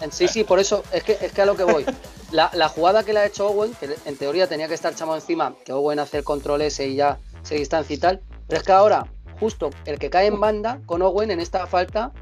en 0.00 0.10
sí, 0.10 0.26
sí, 0.26 0.42
por 0.44 0.58
eso 0.58 0.82
es 0.90 1.04
que, 1.04 1.18
es 1.20 1.32
que 1.32 1.42
a 1.42 1.44
lo 1.44 1.54
que 1.54 1.64
voy. 1.64 1.84
La, 2.32 2.68
jugada 2.70 3.02
que 3.02 3.12
le 3.12 3.20
ha 3.20 3.26
hecho 3.26 3.48
Owen, 3.48 3.74
que 3.74 3.94
en 4.06 4.16
teoría 4.16 4.46
tenía 4.46 4.68
que 4.68 4.74
estar 4.74 4.94
chamot 4.94 5.16
encima, 5.16 5.54
que 5.66 5.74
Owen 5.74 5.98
hace 5.98 6.16
el 6.18 6.24
control 6.24 6.62
ese 6.62 6.86
y 6.88 6.94
ya 6.94 7.18
se 7.42 7.56
distancia 7.56 7.94
y 7.94 7.98
tal, 7.98 8.22
pero 8.46 8.60
es 8.60 8.66
que 8.66 8.72
ahora, 8.72 9.06
justo 9.38 9.68
el 9.84 9.98
que 9.98 10.08
cae 10.08 10.28
en 10.28 10.40
banda 10.40 10.80
con 10.86 11.02
Owen 11.02 11.30
en 11.30 11.40
esta 11.40 11.66
falta, 11.66 12.12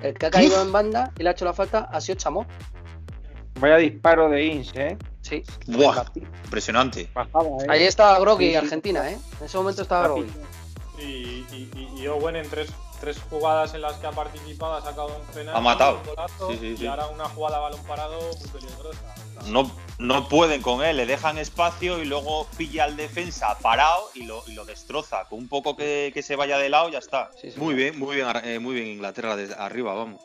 el 0.00 0.14
que 0.14 0.24
ha 0.24 0.30
caído 0.30 0.62
en 0.62 0.72
banda 0.72 1.12
y 1.18 1.22
le 1.22 1.28
ha 1.28 1.32
hecho 1.32 1.44
la 1.44 1.52
falta 1.52 1.80
ha 1.92 2.00
sido 2.00 2.16
chamot. 2.16 2.46
Vaya 3.60 3.76
disparo 3.76 4.30
de 4.30 4.42
Inch, 4.42 4.74
¿eh? 4.76 4.96
Sí. 5.26 5.42
Buah, 5.66 6.04
impresionante. 6.44 7.00
¿eh? 7.00 7.10
Ahí 7.68 7.82
estaba 7.82 8.18
Groggy, 8.20 8.54
Argentina, 8.54 9.10
¿eh? 9.10 9.18
En 9.40 9.46
ese 9.46 9.56
momento 9.58 9.82
estaba 9.82 10.04
Groggy. 10.06 10.30
Y, 10.98 11.44
y, 11.96 12.06
Owen 12.06 12.36
en 12.36 12.48
tres, 12.48 12.70
tres, 13.00 13.18
jugadas 13.28 13.74
en 13.74 13.82
las 13.82 13.94
que 13.94 14.06
ha 14.06 14.12
participado 14.12 14.74
ha 14.74 14.82
sacado 14.82 15.08
un 15.08 15.34
penal. 15.34 15.56
Ha 15.56 15.60
matado. 15.60 16.00
y 16.60 16.86
ahora 16.86 17.08
una 17.08 17.24
jugada 17.24 17.58
balón 17.58 17.82
parado 17.84 18.20
muy 18.20 18.48
peligrosa. 18.48 19.14
No, 19.48 19.70
no 19.98 20.28
pueden 20.28 20.62
con 20.62 20.84
él, 20.84 20.96
le 20.96 21.06
dejan 21.06 21.38
espacio 21.38 22.00
y 22.00 22.04
luego 22.04 22.46
pilla 22.56 22.84
al 22.84 22.96
defensa 22.96 23.58
parado 23.58 24.08
y 24.14 24.22
lo, 24.22 24.44
y 24.46 24.52
lo 24.52 24.64
destroza. 24.64 25.24
Con 25.24 25.40
un 25.40 25.48
poco 25.48 25.76
que, 25.76 26.12
que, 26.14 26.22
se 26.22 26.36
vaya 26.36 26.56
de 26.56 26.68
lado 26.68 26.88
ya 26.88 26.98
está. 26.98 27.30
muy 27.56 27.74
bien, 27.74 27.98
muy 27.98 28.14
bien, 28.14 28.28
eh, 28.44 28.60
muy 28.60 28.76
bien 28.76 28.86
Inglaterra 28.86 29.34
desde 29.34 29.54
arriba, 29.54 29.92
vamos. 29.92 30.20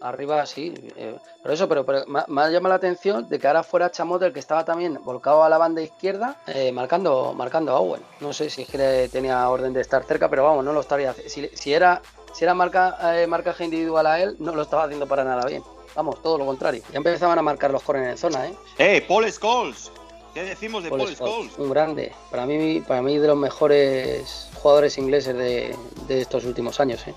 Arriba 0.00 0.46
sí, 0.46 0.72
eh, 0.96 1.16
pero 1.42 1.54
eso, 1.54 1.68
pero, 1.68 1.84
pero 1.84 2.04
me, 2.06 2.20
ha 2.20 2.50
llamado 2.50 2.68
la 2.68 2.74
atención 2.76 3.28
de 3.28 3.38
que 3.38 3.46
ahora 3.48 3.62
fuera 3.62 3.90
Chamot 3.90 4.22
el 4.22 4.32
que 4.32 4.38
estaba 4.38 4.64
también 4.64 4.98
volcado 5.02 5.42
a 5.42 5.48
la 5.48 5.58
banda 5.58 5.82
izquierda, 5.82 6.36
eh, 6.46 6.70
marcando, 6.70 7.34
marcando 7.34 7.72
a 7.72 7.80
Owen. 7.80 8.02
No 8.20 8.32
sé 8.32 8.48
si 8.48 8.64
tenía 9.10 9.48
orden 9.48 9.72
de 9.72 9.80
estar 9.80 10.04
cerca, 10.04 10.28
pero 10.28 10.44
vamos, 10.44 10.64
no 10.64 10.72
lo 10.72 10.80
estaría 10.80 11.12
si, 11.14 11.48
si 11.52 11.74
era 11.74 12.00
si 12.32 12.44
era 12.44 12.54
marca, 12.54 12.96
eh, 13.16 13.26
marcaje 13.26 13.64
individual 13.64 14.06
a 14.06 14.20
él, 14.20 14.36
no 14.38 14.54
lo 14.54 14.62
estaba 14.62 14.84
haciendo 14.84 15.06
para 15.06 15.24
nada 15.24 15.44
bien. 15.46 15.62
Vamos, 15.96 16.22
todo 16.22 16.38
lo 16.38 16.46
contrario. 16.46 16.82
Ya 16.92 16.98
empezaban 16.98 17.38
a 17.38 17.42
marcar 17.42 17.72
los 17.72 17.82
corners 17.82 18.12
en 18.12 18.18
zona, 18.18 18.46
¿eh? 18.46 18.54
¡Eh, 18.78 19.04
Paul 19.08 19.30
Scholes! 19.32 19.90
¿Qué 20.38 20.44
decimos 20.44 20.84
de 20.84 20.90
Paul, 20.90 21.16
Scholes? 21.16 21.58
Un 21.58 21.70
grande. 21.70 22.12
Para 22.30 22.46
mí, 22.46 22.80
para 22.86 23.02
mí 23.02 23.18
de 23.18 23.26
los 23.26 23.36
mejores 23.36 24.48
jugadores 24.54 24.96
ingleses 24.96 25.34
de, 25.36 25.74
estos 26.08 26.44
últimos 26.44 26.78
años. 26.78 27.04
¿eh? 27.08 27.14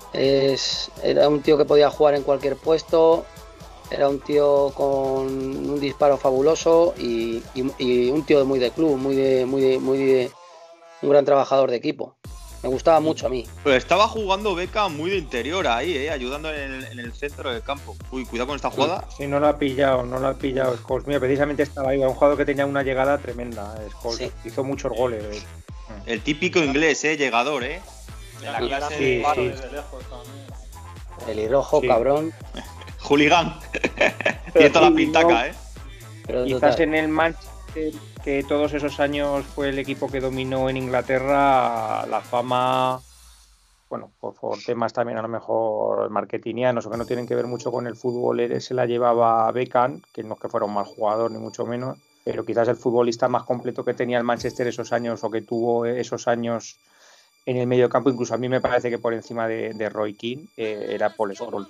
Es, 0.52 0.90
era 1.04 1.28
un 1.28 1.40
tío 1.40 1.56
que 1.56 1.64
podía 1.64 1.88
jugar 1.88 2.16
en 2.16 2.24
cualquier 2.24 2.56
puesto, 2.56 3.24
era 3.92 4.08
un 4.08 4.18
tío 4.18 4.72
con 4.74 4.88
un 4.88 5.78
disparo 5.78 6.16
fabuloso 6.16 6.94
y, 6.98 7.40
un 7.54 8.24
tío 8.26 8.44
muy 8.44 8.58
de 8.58 8.72
club, 8.72 8.96
muy 8.96 9.14
de, 9.14 9.46
muy 9.46 9.60
de, 9.60 9.78
muy 9.78 9.98
de, 9.98 10.30
un 11.02 11.10
gran 11.10 11.24
trabajador 11.24 11.70
de 11.70 11.76
equipo. 11.76 12.16
Me 12.62 12.68
gustaba 12.68 13.00
mucho 13.00 13.26
a 13.26 13.28
mí. 13.28 13.44
Pero 13.64 13.76
estaba 13.76 14.06
jugando 14.06 14.54
Beca 14.54 14.88
muy 14.88 15.10
de 15.10 15.16
interior 15.16 15.66
ahí, 15.66 15.96
¿eh? 15.96 16.10
ayudando 16.10 16.52
en 16.54 16.98
el, 16.98 17.12
centro 17.12 17.52
del 17.52 17.62
campo. 17.62 17.96
Uy, 18.12 18.24
cuidado 18.24 18.46
con 18.46 18.56
esta 18.56 18.70
jugada. 18.70 19.04
Sí, 19.16 19.26
no 19.26 19.40
lo 19.40 19.48
ha 19.48 19.58
pillado, 19.58 20.04
no 20.04 20.20
lo 20.20 20.28
ha 20.28 20.34
pillado 20.34 20.76
Scholes. 20.76 21.08
Mira, 21.08 21.18
precisamente 21.18 21.64
estaba 21.64 21.90
ahí, 21.90 21.98
un 21.98 22.14
jugador 22.14 22.36
que 22.38 22.44
tenía 22.44 22.64
una 22.64 22.84
llegada 22.84 23.18
tremenda. 23.18 23.74
Eh, 23.80 23.88
Scholes. 23.90 24.30
Hizo 24.44 24.62
muchos 24.62 24.92
goles. 24.92 25.24
Eh. 25.24 25.42
El 26.06 26.20
típico 26.20 26.60
inglés, 26.60 27.02
¿eh? 27.04 27.16
Llegador, 27.16 27.64
¿eh? 27.64 27.80
De 28.40 28.46
la 28.46 28.58
clase 28.58 28.96
sí, 28.96 29.22
sí. 29.34 29.52
Pelirrojo, 31.26 31.80
cabrón. 31.80 32.32
Juligán. 33.00 33.58
Tiene 34.52 34.70
toda 34.70 34.90
la 34.90 34.96
pintaca, 34.96 35.48
¿eh? 35.48 35.54
Quizás 36.46 36.78
en 36.78 36.94
el 36.94 37.08
Manchester, 37.08 37.92
que 38.22 38.44
todos 38.44 38.72
esos 38.74 39.00
años 39.00 39.44
fue 39.46 39.70
el 39.70 39.78
equipo 39.78 40.08
que 40.08 40.20
dominó 40.20 40.68
en 40.68 40.76
Inglaterra, 40.76 42.06
la 42.06 42.20
fama, 42.20 43.00
bueno, 43.90 44.10
por, 44.20 44.34
temas 44.64 44.92
también 44.92 45.18
a 45.18 45.22
lo 45.22 45.28
mejor 45.28 46.08
marketingianos 46.08 46.86
o 46.86 46.90
que 46.90 46.96
no 46.96 47.06
tienen 47.06 47.26
que 47.26 47.34
ver 47.34 47.46
mucho 47.46 47.72
con 47.72 47.86
el 47.86 47.96
fútbol, 47.96 48.60
se 48.60 48.74
la 48.74 48.86
llevaba 48.86 49.50
Beckham, 49.50 50.00
que 50.12 50.22
no 50.22 50.34
es 50.34 50.40
que 50.40 50.48
fuera 50.48 50.66
un 50.66 50.74
mal 50.74 50.84
jugador 50.84 51.30
ni 51.30 51.38
mucho 51.38 51.66
menos, 51.66 51.98
pero 52.24 52.44
quizás 52.44 52.68
el 52.68 52.76
futbolista 52.76 53.28
más 53.28 53.42
completo 53.42 53.84
que 53.84 53.94
tenía 53.94 54.18
el 54.18 54.24
Manchester 54.24 54.68
esos 54.68 54.92
años 54.92 55.24
o 55.24 55.30
que 55.30 55.42
tuvo 55.42 55.84
esos 55.86 56.28
años 56.28 56.76
en 57.44 57.56
el 57.56 57.66
medio 57.66 57.88
campo, 57.88 58.08
incluso 58.08 58.34
a 58.34 58.38
mí 58.38 58.48
me 58.48 58.60
parece 58.60 58.88
que 58.88 58.98
por 58.98 59.14
encima 59.14 59.48
de, 59.48 59.88
Roy 59.88 60.14
King 60.14 60.46
eh, 60.56 60.90
era 60.90 61.10
Paul 61.10 61.34
Scholes. 61.34 61.68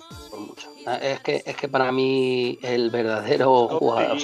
Ah, 0.87 0.97
es 0.97 1.21
que, 1.21 1.43
es 1.47 1.57
que 1.57 1.69
para 1.69 1.91
mí 1.93 2.59
el 2.63 2.91
verdadero 2.91 3.69
jugador, 3.69 4.19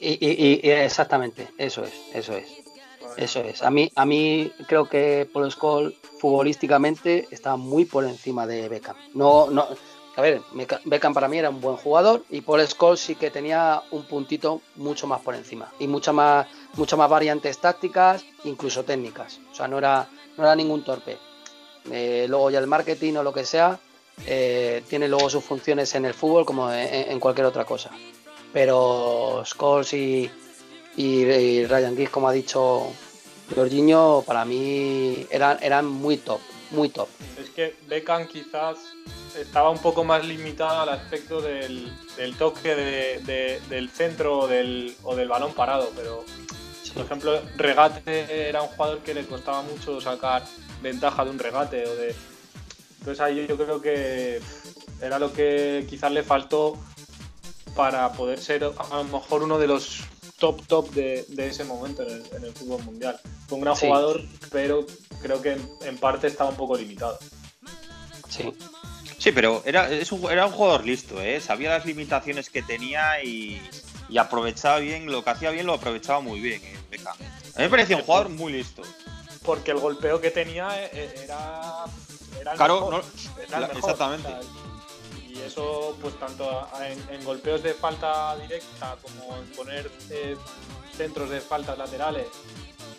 y, 0.00 0.60
exactamente, 0.68 1.48
eso 1.58 1.84
es, 1.84 1.92
eso 2.12 2.34
es. 2.34 2.46
Eso 3.16 3.40
es. 3.40 3.62
A 3.62 3.70
mí, 3.70 3.92
a 3.94 4.06
mí 4.06 4.50
creo 4.66 4.88
que 4.88 5.28
Paul 5.30 5.50
Scholes 5.50 5.94
futbolísticamente 6.18 7.28
está 7.30 7.56
muy 7.56 7.84
por 7.84 8.04
encima 8.04 8.46
de 8.46 8.70
Beckham. 8.70 8.96
No, 9.12 9.50
no, 9.50 9.66
a 10.16 10.20
ver, 10.20 10.40
Beckham 10.84 11.14
para 11.14 11.28
mí 11.28 11.38
era 11.38 11.50
un 11.50 11.60
buen 11.60 11.76
jugador 11.76 12.24
y 12.30 12.40
Paul 12.42 12.66
Scholes 12.66 13.00
sí 13.00 13.14
que 13.14 13.30
tenía 13.30 13.82
un 13.90 14.04
puntito 14.04 14.60
mucho 14.76 15.06
más 15.06 15.20
por 15.20 15.34
encima 15.34 15.72
y 15.78 15.88
muchas 15.88 16.14
más, 16.14 16.46
muchas 16.74 16.98
más 16.98 17.10
variantes 17.10 17.58
tácticas, 17.58 18.24
incluso 18.44 18.84
técnicas. 18.84 19.40
O 19.50 19.54
sea, 19.54 19.68
no 19.68 19.78
era, 19.78 20.08
no 20.36 20.44
era 20.44 20.54
ningún 20.54 20.84
torpe. 20.84 21.18
Eh, 21.90 22.26
luego 22.28 22.50
ya 22.50 22.58
el 22.58 22.66
marketing 22.66 23.14
o 23.14 23.22
lo 23.22 23.32
que 23.32 23.44
sea 23.44 23.78
eh, 24.26 24.84
tiene 24.88 25.08
luego 25.08 25.30
sus 25.30 25.42
funciones 25.42 25.94
en 25.94 26.04
el 26.04 26.14
fútbol 26.14 26.44
como 26.44 26.70
en, 26.72 27.18
cualquier 27.18 27.46
otra 27.46 27.64
cosa. 27.64 27.90
Pero 28.52 29.42
Scholes 29.44 29.92
y, 29.94 30.30
y, 30.96 31.64
Ryan 31.64 31.96
Giggs, 31.96 32.10
como 32.10 32.28
ha 32.28 32.32
dicho 32.32 32.92
Jorginho, 33.54 34.22
para 34.26 34.44
mí 34.44 35.26
eran, 35.30 35.58
eran 35.62 35.86
muy 35.86 36.18
top, 36.18 36.40
muy 36.70 36.88
top. 36.90 37.08
Es 37.40 37.50
que 37.50 37.74
Beckham 37.88 38.26
quizás 38.26 38.78
estaba 39.38 39.70
un 39.70 39.78
poco 39.78 40.04
más 40.04 40.24
limitado 40.24 40.80
al 40.80 40.88
aspecto 40.90 41.40
del, 41.40 41.90
toque 42.38 42.74
del 43.68 43.90
centro 43.90 44.40
o 44.40 44.46
del, 44.46 44.94
balón 45.28 45.52
parado, 45.54 45.90
pero 45.96 46.24
por 46.94 47.04
ejemplo, 47.06 47.40
regate 47.56 48.48
era 48.48 48.62
un 48.62 48.68
jugador 48.68 48.98
que 48.98 49.14
le 49.14 49.24
costaba 49.24 49.62
mucho 49.62 50.00
sacar 50.00 50.44
ventaja 50.82 51.24
de 51.24 51.30
un 51.30 51.38
regate 51.38 51.86
o 51.86 51.94
de. 51.96 52.14
Entonces 52.98 53.20
ahí 53.20 53.46
yo 53.48 53.56
creo 53.56 53.80
que 53.80 54.40
era 55.00 55.18
lo 55.18 55.32
que 55.32 55.86
quizás 55.88 56.12
le 56.12 56.22
faltó 56.22 56.78
para 57.74 58.12
poder 58.12 58.40
ser 58.40 58.64
a 58.64 58.96
lo 58.96 59.04
mejor 59.04 59.42
uno 59.42 59.58
de 59.58 59.66
los 59.66 60.00
top 60.38 60.66
top 60.66 60.90
de, 60.90 61.24
ese 61.38 61.64
momento 61.64 62.02
en 62.02 62.44
el, 62.44 62.52
fútbol 62.52 62.82
mundial. 62.84 63.18
Fue 63.46 63.58
un 63.58 63.64
gran 63.64 63.74
jugador, 63.76 64.22
pero 64.50 64.86
creo 65.20 65.40
que 65.40 65.56
en 65.82 65.98
parte 65.98 66.26
estaba 66.26 66.50
un 66.50 66.56
poco 66.56 66.76
limitado. 66.76 67.18
Sí, 68.28 68.52
Sí, 69.22 69.30
pero 69.30 69.62
era, 69.64 69.88
un, 70.10 70.32
era 70.32 70.46
un 70.46 70.52
jugador 70.52 70.84
listo, 70.84 71.22
¿eh? 71.22 71.40
sabía 71.40 71.70
las 71.70 71.86
limitaciones 71.86 72.50
que 72.50 72.60
tenía 72.60 73.22
y, 73.22 73.62
aprovechaba 74.18 74.80
bien, 74.80 75.06
lo 75.06 75.22
que 75.22 75.30
hacía 75.30 75.50
bien 75.52 75.64
lo 75.64 75.74
aprovechaba 75.74 76.18
muy 76.18 76.40
bien. 76.40 76.60
¿eh? 76.60 76.98
A 77.06 77.12
mí 77.14 77.64
me 77.64 77.68
parecía 77.68 77.98
un 77.98 78.02
jugador 78.02 78.30
muy 78.30 78.52
listo. 78.52 78.82
Porque 79.44 79.70
el 79.70 79.78
golpeo 79.78 80.20
que 80.20 80.32
tenía 80.32 80.70
era, 80.90 81.84
era 82.40 82.52
claro, 82.54 83.00
exactamente. 83.76 84.28
Y 85.34 85.38
eso, 85.40 85.96
pues 86.00 86.18
tanto 86.18 86.68
en, 87.10 87.24
golpeos 87.24 87.62
de 87.62 87.74
falta 87.74 88.36
directa 88.36 88.96
como 89.02 89.36
en 89.36 89.44
poner 89.56 89.90
centros 90.96 91.30
de 91.30 91.40
faltas 91.40 91.78
laterales, 91.78 92.26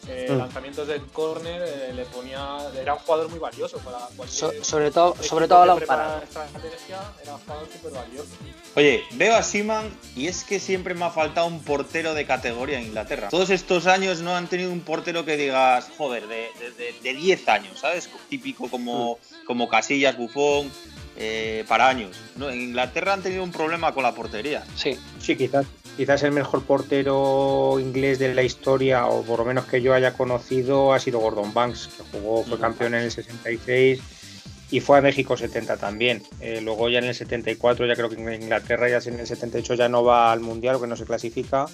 eh, 0.07 0.27
Mm. 0.29 0.37
lanzamientos 0.37 0.87
del 0.87 1.01
córner, 1.07 1.61
eh, 1.65 1.93
le 1.93 2.03
ponía, 2.05 2.57
era 2.79 2.93
un 2.95 2.99
jugador 2.99 3.29
muy 3.29 3.39
valioso 3.39 3.77
para 3.77 3.99
cualquier 4.17 4.29
So- 4.29 4.63
sobre 4.63 4.91
todo, 4.91 5.15
sobre 5.21 5.47
todo 5.47 5.65
la 5.65 5.75
prepara 5.75 6.03
parada. 6.03 6.23
estrategia, 6.23 6.99
era 7.21 7.35
un 7.35 7.39
jugador 7.41 7.67
súper 7.71 7.91
valioso. 7.93 8.29
Oye, 8.75 9.03
veo 9.11 9.35
a 9.35 9.43
Siman 9.43 9.97
y 10.15 10.27
es 10.27 10.43
que 10.43 10.59
siempre 10.59 10.93
me 10.93 11.05
ha 11.05 11.09
faltado 11.11 11.47
un 11.47 11.61
portero 11.63 12.13
de 12.15 12.25
categoría 12.25 12.79
en 12.79 12.87
Inglaterra. 12.87 13.29
Todos 13.29 13.49
estos 13.51 13.85
años 13.87 14.19
no 14.21 14.35
han 14.35 14.47
tenido 14.47 14.71
un 14.71 14.81
portero 14.81 15.23
que 15.23 15.37
digas, 15.37 15.89
joder, 15.97 16.27
de, 16.27 16.49
de, 16.59 16.71
de- 16.71 16.95
de 17.01 17.13
10 17.13 17.47
años, 17.47 17.79
¿sabes? 17.79 18.09
Típico 18.29 18.69
como, 18.69 19.19
como 19.45 19.69
Casillas, 19.69 20.17
Bufón, 20.17 20.69
eh, 21.17 21.63
para 21.67 21.87
años. 21.87 22.17
No, 22.35 22.49
en 22.49 22.61
Inglaterra 22.61 23.13
han 23.13 23.21
tenido 23.21 23.43
un 23.43 23.51
problema 23.51 23.93
con 23.93 24.03
la 24.03 24.13
portería. 24.13 24.63
Sí, 24.75 24.97
Sí, 25.19 25.37
quizás, 25.37 25.65
quizás 25.95 26.21
el 26.23 26.33
mejor 26.33 26.63
portero 26.63 27.79
inglés 27.79 28.19
de 28.19 28.33
la 28.33 28.43
historia, 28.43 29.05
o 29.05 29.23
por 29.23 29.39
lo 29.39 29.45
menos 29.45 29.65
que 29.65 29.81
yo 29.81 29.93
haya 29.93 30.13
conocido, 30.13 30.93
ha 30.93 30.99
sido 30.99 31.19
Gordon 31.19 31.53
Banks, 31.53 31.89
que 31.95 32.17
jugó, 32.17 32.43
fue 32.43 32.59
campeón 32.59 32.95
en 32.95 33.03
el 33.03 33.11
66 33.11 34.01
y 34.69 34.79
fue 34.79 34.97
a 34.97 35.01
México 35.01 35.37
70 35.37 35.77
también. 35.77 36.23
Eh, 36.41 36.59
luego 36.61 36.89
ya 36.89 36.99
en 36.99 37.05
el 37.05 37.15
74, 37.15 37.85
ya 37.85 37.95
creo 37.95 38.09
que 38.09 38.15
en 38.15 38.41
Inglaterra 38.41 38.89
ya 38.89 38.97
en 39.09 39.19
el 39.19 39.27
78 39.27 39.75
ya 39.75 39.87
no 39.87 40.03
va 40.03 40.31
al 40.31 40.41
Mundial, 40.41 40.79
que 40.81 40.87
no 40.87 40.97
se 40.97 41.05
clasifica. 41.05 41.67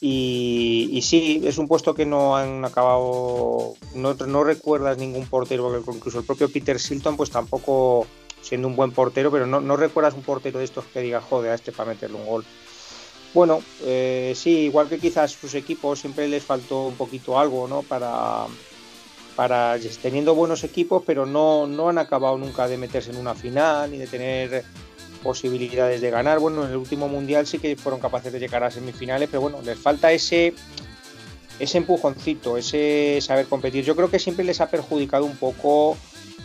Y, 0.00 0.88
y 0.92 1.02
sí, 1.02 1.42
es 1.44 1.58
un 1.58 1.68
puesto 1.68 1.94
que 1.94 2.06
no 2.06 2.36
han 2.36 2.64
acabado, 2.64 3.74
no, 3.94 4.14
no 4.14 4.44
recuerdas 4.44 4.96
ningún 4.96 5.26
portero, 5.26 5.70
porque 5.70 5.98
incluso 5.98 6.18
el 6.18 6.24
propio 6.24 6.50
Peter 6.50 6.80
Silton 6.80 7.18
pues 7.18 7.30
tampoco 7.30 8.06
siendo 8.42 8.68
un 8.68 8.76
buen 8.76 8.92
portero, 8.92 9.30
pero 9.30 9.46
no, 9.46 9.60
no 9.60 9.76
recuerdas 9.76 10.14
un 10.14 10.22
portero 10.22 10.58
de 10.58 10.64
estos 10.64 10.84
que 10.86 11.00
diga, 11.00 11.20
joder, 11.20 11.52
a 11.52 11.54
este 11.54 11.72
para 11.72 11.90
meterle 11.90 12.16
un 12.16 12.26
gol. 12.26 12.44
Bueno, 13.32 13.62
eh, 13.84 14.32
sí, 14.34 14.60
igual 14.60 14.88
que 14.88 14.98
quizás 14.98 15.30
sus 15.30 15.54
equipos 15.54 16.00
siempre 16.00 16.26
les 16.26 16.42
faltó 16.42 16.86
un 16.86 16.96
poquito 16.96 17.38
algo, 17.38 17.68
¿no? 17.68 17.82
Para, 17.82 18.46
para 19.36 19.76
teniendo 20.02 20.34
buenos 20.34 20.64
equipos, 20.64 21.02
pero 21.06 21.26
no, 21.26 21.66
no 21.66 21.88
han 21.88 21.98
acabado 21.98 22.36
nunca 22.38 22.66
de 22.66 22.76
meterse 22.76 23.10
en 23.10 23.18
una 23.18 23.34
final 23.34 23.90
ni 23.92 23.98
de 23.98 24.08
tener 24.08 24.64
posibilidades 25.22 26.00
de 26.00 26.10
ganar. 26.10 26.40
Bueno, 26.40 26.64
en 26.64 26.70
el 26.70 26.76
último 26.76 27.08
mundial 27.08 27.46
sí 27.46 27.58
que 27.58 27.76
fueron 27.76 28.00
capaces 28.00 28.32
de 28.32 28.40
llegar 28.40 28.64
a 28.64 28.70
semifinales, 28.70 29.28
pero 29.30 29.42
bueno, 29.42 29.60
les 29.62 29.78
falta 29.78 30.10
ese 30.10 30.54
ese 31.60 31.76
empujoncito, 31.76 32.56
ese 32.56 33.18
saber 33.20 33.46
competir. 33.46 33.84
Yo 33.84 33.94
creo 33.94 34.10
que 34.10 34.18
siempre 34.18 34.44
les 34.44 34.60
ha 34.62 34.70
perjudicado 34.70 35.26
un 35.26 35.36
poco 35.36 35.96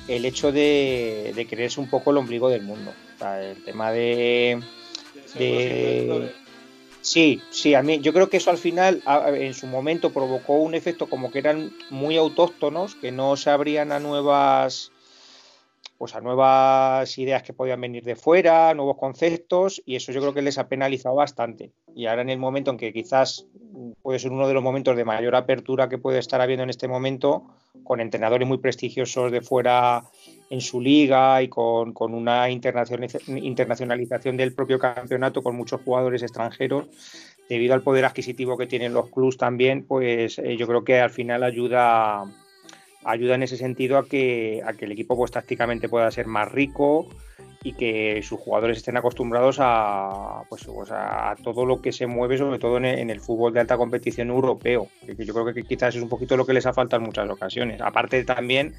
el 0.08 0.26
hecho 0.26 0.52
de, 0.52 1.34
de 1.36 1.48
creerse 1.48 1.80
un 1.80 1.90
poco 1.90 2.12
el 2.12 2.18
ombligo 2.18 2.50
del 2.50 2.62
mundo. 2.62 2.94
El 3.22 3.64
tema 3.64 3.92
de, 3.92 4.62
de-. 5.36 6.32
Sí, 7.02 7.42
sí, 7.52 7.76
a 7.76 7.84
mí 7.84 8.00
yo 8.00 8.14
creo 8.14 8.30
que 8.30 8.38
eso 8.38 8.50
al 8.50 8.58
final 8.58 9.04
en 9.36 9.54
su 9.54 9.68
momento 9.68 10.12
provocó 10.12 10.56
un 10.56 10.74
efecto 10.74 11.08
como 11.08 11.32
que 11.32 11.40
eran 11.40 11.72
muy 11.92 12.18
autóctonos, 12.18 12.96
que 12.96 13.12
no 13.12 13.38
se 13.38 13.52
abrían 13.52 13.92
a 13.92 14.00
nuevas 14.00 14.92
pues 15.98 16.14
a 16.14 16.20
nuevas 16.20 17.18
ideas 17.18 17.44
que 17.44 17.54
podían 17.54 17.80
venir 17.80 18.04
de 18.04 18.16
fuera, 18.16 18.74
nuevos 18.74 18.98
conceptos, 18.98 19.82
y 19.86 19.96
eso 19.96 20.12
yo 20.12 20.20
creo 20.20 20.34
que 20.34 20.42
les 20.42 20.58
ha 20.58 20.68
penalizado 20.68 21.16
bastante. 21.16 21.72
Y 21.96 22.08
ahora 22.08 22.22
en 22.22 22.30
el 22.30 22.38
momento 22.38 22.72
en 22.72 22.78
que 22.78 22.92
quizás 22.92 23.46
puede 24.02 24.20
ser 24.20 24.32
uno 24.32 24.48
de 24.48 24.54
los 24.54 24.64
momentos 24.64 24.98
de 24.98 25.06
mayor 25.06 25.36
apertura 25.36 25.88
que 25.88 25.98
puede 25.98 26.20
estar 26.20 26.42
habiendo 26.42 26.64
en 26.64 26.70
este 26.70 26.88
momento, 26.88 27.46
con 27.84 28.00
entrenadores 28.00 28.48
muy 28.48 28.58
prestigiosos 28.58 29.32
de 29.32 29.42
fuera 29.42 30.04
en 30.50 30.62
su 30.62 30.82
liga 30.82 31.42
y 31.42 31.48
con, 31.48 31.94
con 31.94 32.14
una 32.14 32.50
internacionaliza- 32.50 33.22
internacionalización 33.28 34.38
del 34.38 34.54
propio 34.54 34.80
campeonato 34.80 35.42
con 35.42 35.56
muchos 35.56 35.82
jugadores 35.82 36.24
extranjeros, 36.24 36.88
debido 37.50 37.74
al 37.74 37.84
poder 37.84 38.06
adquisitivo 38.06 38.58
que 38.58 38.68
tienen 38.68 38.94
los 38.94 39.10
clubs 39.10 39.38
también, 39.38 39.86
pues 39.86 40.40
eh, 40.40 40.58
yo 40.58 40.68
creo 40.68 40.84
que 40.84 41.00
al 41.00 41.12
final 41.12 41.44
ayuda, 41.44 42.24
ayuda 43.04 43.36
en 43.36 43.44
ese 43.44 43.58
sentido 43.58 43.98
a 43.98 44.08
que, 44.08 44.62
a 44.66 44.74
que 44.74 44.86
el 44.86 44.92
equipo 44.92 45.16
pues 45.16 45.32
tácticamente 45.32 45.90
pueda 45.90 46.10
ser 46.12 46.28
más 46.28 46.52
rico 46.52 47.08
y 47.66 47.74
que 47.74 48.22
sus 48.22 48.40
jugadores 48.40 48.78
estén 48.78 48.96
acostumbrados 48.96 49.58
a, 49.60 50.44
pues, 50.50 50.66
pues, 50.66 50.92
a, 50.92 51.36
todo 51.44 51.66
lo 51.66 51.82
que 51.82 51.92
se 51.92 52.06
mueve, 52.06 52.38
sobre 52.38 52.60
todo 52.60 52.78
en 52.78 52.86
el, 52.86 53.00
en 53.00 53.10
el 53.10 53.20
fútbol 53.20 53.54
de 53.54 53.60
alta 53.60 53.76
competición 53.76 54.30
europeo, 54.30 54.88
que, 55.04 55.26
yo 55.26 55.34
creo 55.34 55.52
que 55.52 55.64
quizás 55.64 55.96
es 55.96 56.04
un 56.04 56.08
poquito 56.08 56.38
lo 56.38 56.46
que 56.46 56.54
les 56.54 56.68
ha 56.68 56.74
faltado 56.74 57.02
en 57.02 57.08
muchas 57.08 57.28
ocasiones. 57.28 57.82
Aparte 57.82 58.24
también 58.24 58.76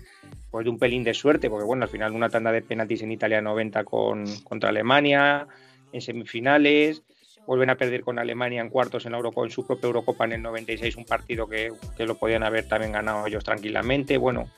pues 0.53 0.63
de 0.63 0.71
un 0.71 0.79
pelín 0.79 1.03
de 1.03 1.15
suerte, 1.15 1.51
porque 1.51 1.65
bueno, 1.65 1.83
al 1.83 1.89
final 1.89 2.13
una 2.13 2.29
tanda 2.29 2.53
de 2.53 2.63
penaltis 2.63 3.03
en 3.03 3.11
Italia 3.11 3.43
90 3.43 3.83
con, 3.83 4.25
contra 4.45 4.69
Alemania, 4.69 5.49
en 5.91 6.01
semifinales, 6.01 7.03
vuelven 7.45 7.71
a 7.71 7.77
perder 7.77 8.03
con 8.03 8.21
Alemania 8.21 8.61
en 8.61 8.71
cuartos 8.71 9.05
en, 9.05 9.13
la 9.13 9.19
Euroco- 9.19 9.43
en 9.43 9.51
su 9.51 9.67
propia 9.67 9.89
Eurocopa 9.89 10.27
en 10.27 10.35
el 10.35 10.43
96, 10.43 10.97
un 10.97 11.07
partido 11.07 11.49
que, 11.49 11.73
que 11.97 12.07
lo 12.07 12.15
podían 12.15 12.45
haber 12.45 12.69
también 12.69 12.93
ganado 12.93 13.27
ellos 13.27 13.43
tranquilamente. 13.43 14.17
Bueno, 14.17 14.49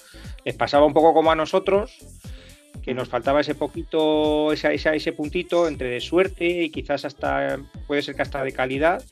les 0.44 0.54
pasaba 0.54 0.84
un 0.84 0.92
poco 0.92 1.14
como 1.14 1.32
a 1.32 1.34
nosotros, 1.34 1.98
que 2.82 2.94
nos 2.94 3.08
faltaba 3.08 3.40
ese 3.40 3.54
poquito, 3.54 4.52
esa, 4.52 4.72
esa- 4.72 4.94
ese 4.94 5.12
puntito 5.12 5.68
entre 5.68 5.88
de 5.90 6.00
suerte 6.00 6.44
y 6.46 6.70
quizás 6.70 7.04
hasta, 7.04 7.58
puede 7.86 8.02
ser 8.02 8.14
que 8.14 8.22
hasta 8.22 8.42
de 8.42 8.52
calidad. 8.52 9.02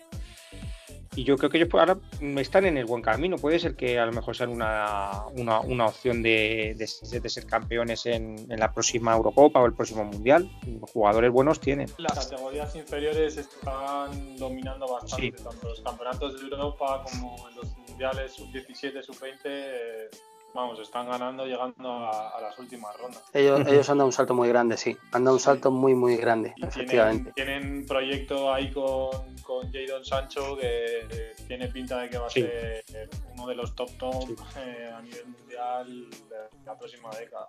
Y 1.14 1.24
yo 1.24 1.38
creo 1.38 1.48
que 1.48 1.56
ellos 1.56 1.70
ahora 1.72 1.96
están 2.36 2.66
en 2.66 2.76
el 2.76 2.84
buen 2.84 3.00
camino. 3.00 3.36
Puede 3.38 3.58
ser 3.58 3.74
que 3.74 3.98
a 3.98 4.04
lo 4.04 4.12
mejor 4.12 4.36
sean 4.36 4.50
una, 4.50 5.22
una, 5.34 5.60
una 5.60 5.86
opción 5.86 6.22
de, 6.22 6.74
de 6.76 6.86
ser- 6.86 7.22
de 7.22 7.28
ser 7.30 7.46
campeones 7.46 8.04
en, 8.04 8.36
en 8.52 8.60
la 8.60 8.70
próxima 8.74 9.14
Eurocopa 9.14 9.60
o 9.62 9.64
el 9.66 9.72
próximo 9.72 10.04
Mundial. 10.04 10.50
Jugadores 10.92 11.30
buenos 11.32 11.58
tienen. 11.58 11.88
Las 11.96 12.28
categorías 12.28 12.76
inferiores 12.76 13.38
están 13.38 14.36
dominando 14.36 14.86
bastante, 14.92 15.34
Sí. 15.38 15.42
tanto 15.42 15.68
los 15.68 15.80
campeonatos 15.80 16.34
de 16.38 16.48
Europa 16.48 17.02
como 17.10 17.48
en 17.48 17.56
los 17.56 17.76
mundiales 17.88 18.32
sub-17, 18.34 19.02
sub-20. 19.02 19.38
eh, 19.44 20.10
vamos, 20.56 20.80
están 20.80 21.08
ganando, 21.08 21.46
llegando 21.46 21.88
a, 21.88 22.30
a 22.30 22.40
las 22.40 22.58
últimas 22.58 22.96
rondas. 22.98 23.22
ellos, 23.32 23.60
ellos 23.68 23.88
han 23.90 23.98
dado 23.98 24.06
un 24.06 24.12
salto 24.12 24.34
muy 24.34 24.48
grande, 24.48 24.76
sí. 24.76 24.96
Han 25.12 25.22
dado 25.24 25.36
un 25.36 25.40
salto 25.40 25.70
muy, 25.70 25.94
muy 25.94 26.16
grande, 26.16 26.52
Y 26.56 26.64
efectivamente. 26.64 27.32
tienen, 27.34 27.62
tienen 27.62 27.78
un 27.82 27.86
proyecto 27.86 28.52
ahí 28.52 28.72
con, 28.72 29.36
con 29.42 29.70
Jadon 29.72 30.04
Sancho 30.04 30.56
que 30.56 31.00
eh, 31.10 31.32
tiene 31.46 31.68
pinta 31.68 31.98
de 31.98 32.10
que 32.10 32.18
va 32.18 32.26
a 32.26 32.30
Sí. 32.30 32.40
ser 32.42 33.08
uno 33.34 33.46
de 33.46 33.54
los 33.54 33.74
top 33.76 33.90
top 33.98 34.24
Sí. 34.26 34.34
eh, 34.58 34.90
a 34.92 35.00
nivel 35.02 35.26
mundial 35.28 36.10
de 36.10 36.64
la 36.64 36.76
próxima 36.76 37.10
década. 37.10 37.46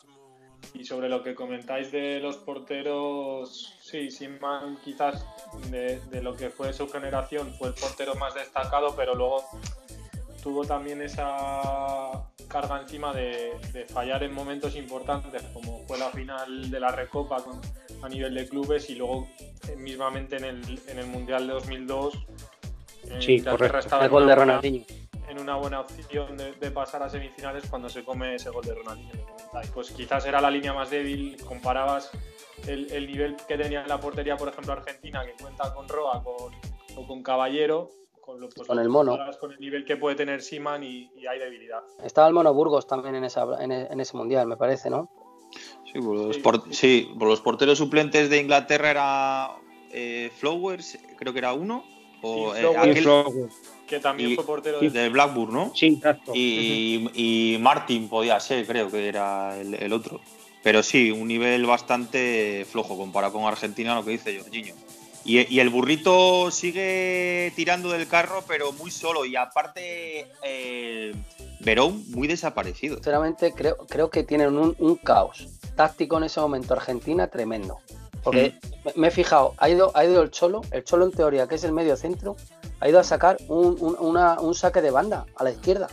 Y 0.74 0.84
sobre 0.84 1.08
lo 1.08 1.24
que 1.24 1.34
comentáis 1.34 1.92
de 1.92 2.20
los 2.20 2.38
porteros, 2.38 3.76
sí, 3.82 4.12
Sinman 4.12 4.78
quizás 4.84 5.26
de, 5.70 6.00
de 6.02 6.22
lo 6.22 6.36
que 6.36 6.50
fue 6.50 6.74
su 6.74 6.90
generación 6.90 7.54
fue 7.58 7.70
el 7.70 7.74
portero 7.76 8.16
más 8.16 8.34
destacado, 8.34 8.94
pero 8.96 9.16
luego 9.16 9.44
tuvo 10.44 10.66
también 10.66 11.02
esa 11.02 12.24
carga 12.48 12.82
encima 12.82 13.14
de, 13.14 13.54
de 13.74 13.86
fallar 13.86 14.24
en 14.24 14.34
momentos 14.34 14.76
importantes, 14.76 15.44
como 15.54 15.80
fue 15.88 15.98
la 15.98 16.10
final 16.10 16.70
de 16.72 16.80
la 16.80 16.90
Recopa 16.92 17.38
con- 17.44 17.62
a 18.02 18.10
nivel 18.10 18.34
de 18.36 18.48
clubes 18.48 18.90
y 18.90 18.96
luego 18.96 19.28
eh, 19.70 19.76
mismamente 19.76 20.38
en 20.38 20.46
el, 20.46 20.80
en 20.88 21.00
el 21.00 21.08
Mundial 21.08 21.48
de 21.48 21.54
2002. 21.54 22.14
eh, 23.10 23.18
Sí, 23.22 23.42
correcto. 23.42 23.80
estaba 23.80 24.04
El 24.04 24.08
en 24.08 24.12
gol 24.12 24.24
una 24.24 24.32
de 24.32 24.36
buena- 24.38 24.54
Ronaldinho. 24.54 24.86
en 25.30 25.40
una 25.40 25.56
buena 25.56 25.82
opción 25.82 26.38
de, 26.38 26.54
de 26.54 26.72
pasar 26.72 27.04
a 27.04 27.10
semifinales 27.10 27.70
cuando 27.70 27.90
se 27.90 28.04
come 28.04 28.36
ese 28.36 28.50
gol 28.50 28.64
de 28.66 28.76
Ronaldinho. 28.76 29.26
Pues 29.74 29.92
quizás 29.92 30.26
era 30.26 30.40
la 30.40 30.52
línea 30.52 30.74
más 30.74 30.90
débil, 30.90 31.36
comparabas 31.44 32.12
el, 32.68 32.92
el 32.92 33.08
nivel 33.08 33.36
que 33.48 33.58
tenía 33.58 33.82
en 33.82 33.88
la 33.88 34.00
portería, 34.00 34.38
por 34.38 34.50
ejemplo, 34.50 34.74
Argentina, 34.74 35.26
que 35.26 35.34
cuenta 35.42 35.74
con 35.74 35.88
Roa 35.90 36.24
con, 36.24 36.54
o 36.96 37.08
con 37.08 37.24
Caballero, 37.24 37.90
con, 38.28 38.40
lo, 38.42 38.50
pues 38.50 38.68
Con 38.68 38.78
el 38.78 38.90
mono. 38.90 39.18
Con 39.40 39.54
el 39.54 39.60
nivel 39.60 39.86
que 39.86 39.96
puede 39.96 40.16
tener 40.18 40.42
Siman 40.42 40.84
y, 40.84 41.10
y 41.18 41.26
hay 41.28 41.40
debilidad. 41.40 41.80
Estaba 42.04 42.28
el 42.28 42.34
Mono 42.34 42.54
Burgos 42.54 42.86
también 42.86 43.16
en, 43.16 43.24
esa, 43.24 43.48
en, 43.64 43.72
e- 43.72 43.88
en 43.90 44.00
ese 44.02 44.18
mundial, 44.18 44.46
me 44.48 44.58
parece, 44.58 44.90
¿no? 44.90 45.10
Sí, 45.92 46.00
por 46.02 46.16
los, 46.16 46.36
Sí. 46.36 46.42
por- 46.42 46.74
sí, 46.76 47.10
por 47.18 47.30
los 47.30 47.40
porteros 47.40 47.78
suplentes 47.78 48.30
de 48.30 48.42
Inglaterra 48.42 48.92
era 48.92 49.52
eh, 49.94 50.30
Flowers, 50.36 51.00
creo 51.18 51.32
que 51.32 51.40
era 51.40 51.54
uno. 51.54 51.86
O 52.22 52.52
Sí, 52.54 52.58
eh, 52.60 52.62
Flowers. 52.62 52.80
aquel 52.90 53.04
Flowers. 53.04 53.56
Que 53.88 54.00
también 54.02 54.32
Y- 54.32 54.36
fue 54.36 54.46
portero 54.46 54.80
de... 54.82 54.90
de 54.90 55.08
Blackburn, 55.10 55.54
¿no? 55.54 55.72
Sí, 55.74 55.88
exacto. 55.96 56.34
Y, 56.36 57.10
y 57.14 57.58
Martin 57.60 58.10
podía 58.10 58.38
ser, 58.42 58.68
creo 58.68 58.92
que 58.92 59.08
era 59.08 59.58
el, 59.58 59.74
el 59.76 59.94
otro. 59.94 60.20
Pero 60.64 60.84
sí, 60.84 61.12
un 61.12 61.30
nivel 61.30 61.66
bastante 61.66 62.66
flojo 62.70 62.98
comparado 62.98 63.32
con 63.32 63.46
Argentina, 63.46 63.96
lo 63.96 64.04
que 64.04 64.12
dice 64.12 64.38
Jorginho. 64.38 64.74
Y, 65.28 65.54
y 65.54 65.60
el 65.60 65.70
burrito 65.70 66.50
sigue 66.52 67.52
tirando 67.56 67.90
del 67.90 68.08
carro, 68.08 68.44
pero 68.48 68.72
muy 68.72 68.90
solo. 68.90 69.26
Y 69.26 69.36
aparte, 69.36 70.28
eh, 70.42 71.14
Verón 71.60 72.04
muy 72.12 72.28
desaparecido. 72.28 72.96
Sinceramente, 72.96 73.52
creo, 73.54 73.76
creo 73.90 74.10
que 74.10 74.24
tienen 74.24 74.58
un, 74.58 74.74
un 74.80 74.96
caos 74.96 75.48
táctico 75.76 76.18
en 76.18 76.24
ese 76.24 76.40
momento 76.40 76.74
Argentina 76.74 77.28
tremendo. 77.28 77.78
Porque 78.24 78.56
me- 78.86 78.94
me 78.96 79.08
he 79.10 79.12
fijado, 79.12 79.54
ha 79.58 79.70
ido, 79.70 79.92
ha 79.96 80.04
ido 80.06 80.22
el 80.22 80.32
Cholo, 80.32 80.62
el 80.72 80.84
Cholo 80.84 81.06
en 81.06 81.12
teoría, 81.12 81.46
que 81.48 81.56
es 81.56 81.64
el 81.66 81.72
medio 81.74 81.96
centro, 81.98 82.36
ha 82.80 82.88
ido 82.90 83.00
a 83.00 83.04
sacar 83.04 83.38
un, 83.50 83.76
un- 83.80 83.96
una- 84.00 84.40
un 84.40 84.56
saque 84.56 84.82
de 84.82 84.92
banda 84.92 85.26
a 85.36 85.44
la 85.44 85.52
izquierda. 85.52 85.88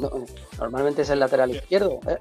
No, 0.00 0.10
normalmente 0.58 1.02
es 1.02 1.10
el 1.10 1.20
lateral 1.20 1.54
izquierdo. 1.54 2.00
¿eh? 2.08 2.18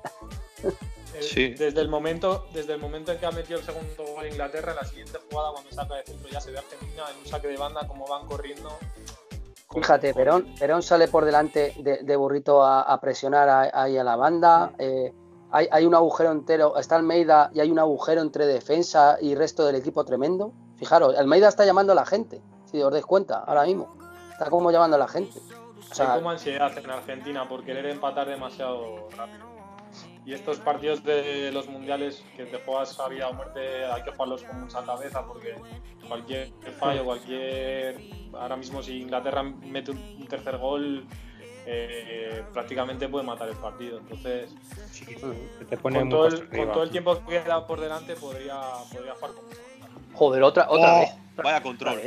Sí. 1.22 1.50
Desde 1.50 1.82
el 1.82 1.90
momento, 1.90 2.48
desde 2.54 2.74
el 2.74 2.80
momento 2.80 3.12
en 3.12 3.20
que 3.20 3.26
ha 3.26 3.32
metido 3.32 3.60
el 3.60 3.66
segundo 3.66 4.04
gol 4.16 4.28
Inglaterra, 4.28 4.72
en 4.72 4.78
la 4.78 4.86
siguiente 4.86 5.20
jugada 5.30 5.52
cuando 5.52 5.72
saca 5.72 5.96
de 5.96 6.04
centro 6.04 6.30
ya 6.30 6.42
se 6.42 6.52
ve 6.52 6.58
Argentina 6.58 7.04
en 7.12 7.20
un 7.20 7.26
saque 7.26 7.48
de 7.48 7.58
banda 7.58 7.88
como 7.88 8.08
van 8.08 8.26
corriendo 8.28 8.70
Fíjate, 9.76 10.14
Perón, 10.14 10.56
Perón 10.58 10.82
sale 10.82 11.08
por 11.10 11.26
delante 11.26 11.74
de, 11.78 12.16
Burrito 12.16 12.64
a, 12.64 12.98
presionar 13.02 13.70
ahí 13.74 13.98
a, 13.98 14.04
la 14.04 14.16
banda. 14.16 14.72
Eh, 14.80 15.14
hay, 15.52 15.86
un 15.86 15.96
agujero 15.96 16.32
entero, 16.32 16.78
está 16.78 16.96
Almeida 16.96 17.50
y 17.54 17.60
hay 17.60 17.72
un 17.72 17.80
agujero 17.80 18.22
entre 18.22 18.46
defensa 18.46 19.18
y 19.20 19.36
resto 19.36 19.66
del 19.66 19.76
equipo 19.76 20.06
tremendo. 20.06 20.54
Fijaros, 20.78 21.18
Almeida 21.18 21.50
está 21.50 21.66
llamando 21.66 21.92
a 21.92 21.96
la 21.96 22.06
gente, 22.06 22.42
si 22.66 22.82
os 22.82 22.92
dais 22.92 23.06
cuenta, 23.06 23.40
ahora 23.40 23.64
mismo. 23.64 23.96
Está 24.32 24.50
como 24.50 24.72
llamando 24.72 24.96
a 24.96 25.00
la 25.00 25.08
gente. 25.08 25.40
O 25.92 25.94
sea, 25.94 26.14
hay 26.14 26.20
como 26.20 26.32
ansiedad 26.32 26.78
en 26.78 26.90
Argentina 26.90 27.48
por 27.48 27.64
querer 27.64 27.86
empatar 27.86 28.28
demasiado 28.28 29.10
rápido. 29.16 29.55
Y 30.26 30.34
estos 30.34 30.60
partidos 30.60 31.04
de 31.04 31.52
los 31.52 31.68
mundiales 31.68 32.24
que 32.36 32.46
te 32.46 32.58
juegas 32.58 33.00
a 33.00 33.08
vida 33.08 33.30
o 33.30 33.34
muerte, 33.34 33.86
hay 33.86 34.02
que 34.02 34.12
jugarlos 34.12 34.44
con 34.44 34.62
mucha 34.62 34.84
cabeza 34.84 35.26
porque 35.26 35.56
cualquier 36.08 36.52
fallo, 36.80 37.06
cualquier. 37.06 38.00
Ahora 38.34 38.58
mismo, 38.58 38.82
si 38.82 39.02
Inglaterra 39.02 39.44
mete 39.44 39.92
un 39.92 40.26
tercer 40.28 40.58
gol, 40.58 41.06
eh, 41.68 42.44
prácticamente 42.54 43.08
puede 43.08 43.26
matar 43.26 43.50
el 43.50 43.56
partido. 43.56 44.00
Entonces, 44.00 44.52
con, 45.82 46.10
todo 46.10 46.28
el, 46.84 46.90
tiempo 46.90 47.20
que 47.26 47.44
queda 47.44 47.66
por 47.66 47.80
delante, 47.80 48.16
podría, 48.16 48.62
podría 48.92 49.14
jugar 49.16 49.32
con. 49.32 49.46
Joder, 50.14 50.44
otra, 50.44 50.66
otra 50.70 50.96
oh, 50.96 51.00
vez. 51.02 51.10
Vaya 51.36 51.62
control. 51.62 52.00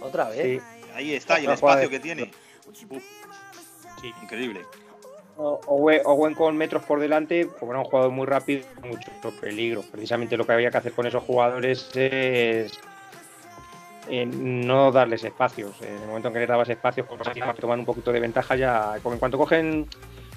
Otra 0.00 0.28
vez. 0.28 0.62
Ahí 0.94 1.12
está, 1.12 1.38
y 1.40 1.44
el 1.44 1.52
espacio 1.52 1.90
que 1.90 2.00
tiene. 2.00 2.30
increíble. 4.22 4.64
Owen 5.38 6.34
con 6.34 6.56
metros 6.56 6.84
por 6.84 6.98
delante, 6.98 7.48
como 7.58 7.72
era 7.72 7.80
un 7.80 7.84
jugador 7.84 8.10
muy 8.10 8.26
rápido, 8.26 8.66
mucho 8.82 9.10
peligro. 9.40 9.82
Precisamente 9.82 10.36
lo 10.36 10.46
que 10.46 10.52
había 10.52 10.70
que 10.70 10.78
hacer 10.78 10.92
con 10.92 11.06
esos 11.06 11.22
jugadores 11.22 11.90
es 11.94 12.72
eh, 14.08 14.26
no 14.26 14.92
darles 14.92 15.24
espacios. 15.24 15.80
En 15.82 15.94
el 15.94 16.06
momento 16.06 16.28
en 16.28 16.34
que 16.34 16.40
les 16.40 16.48
dabas 16.48 16.68
espacios, 16.68 17.06
pues 17.06 17.20
tomar 17.60 17.78
un 17.78 17.84
poquito 17.84 18.12
de 18.12 18.20
ventaja 18.20 18.56
ya. 18.56 18.94
En 19.04 19.18
cuanto 19.18 19.36
cogen, 19.36 19.88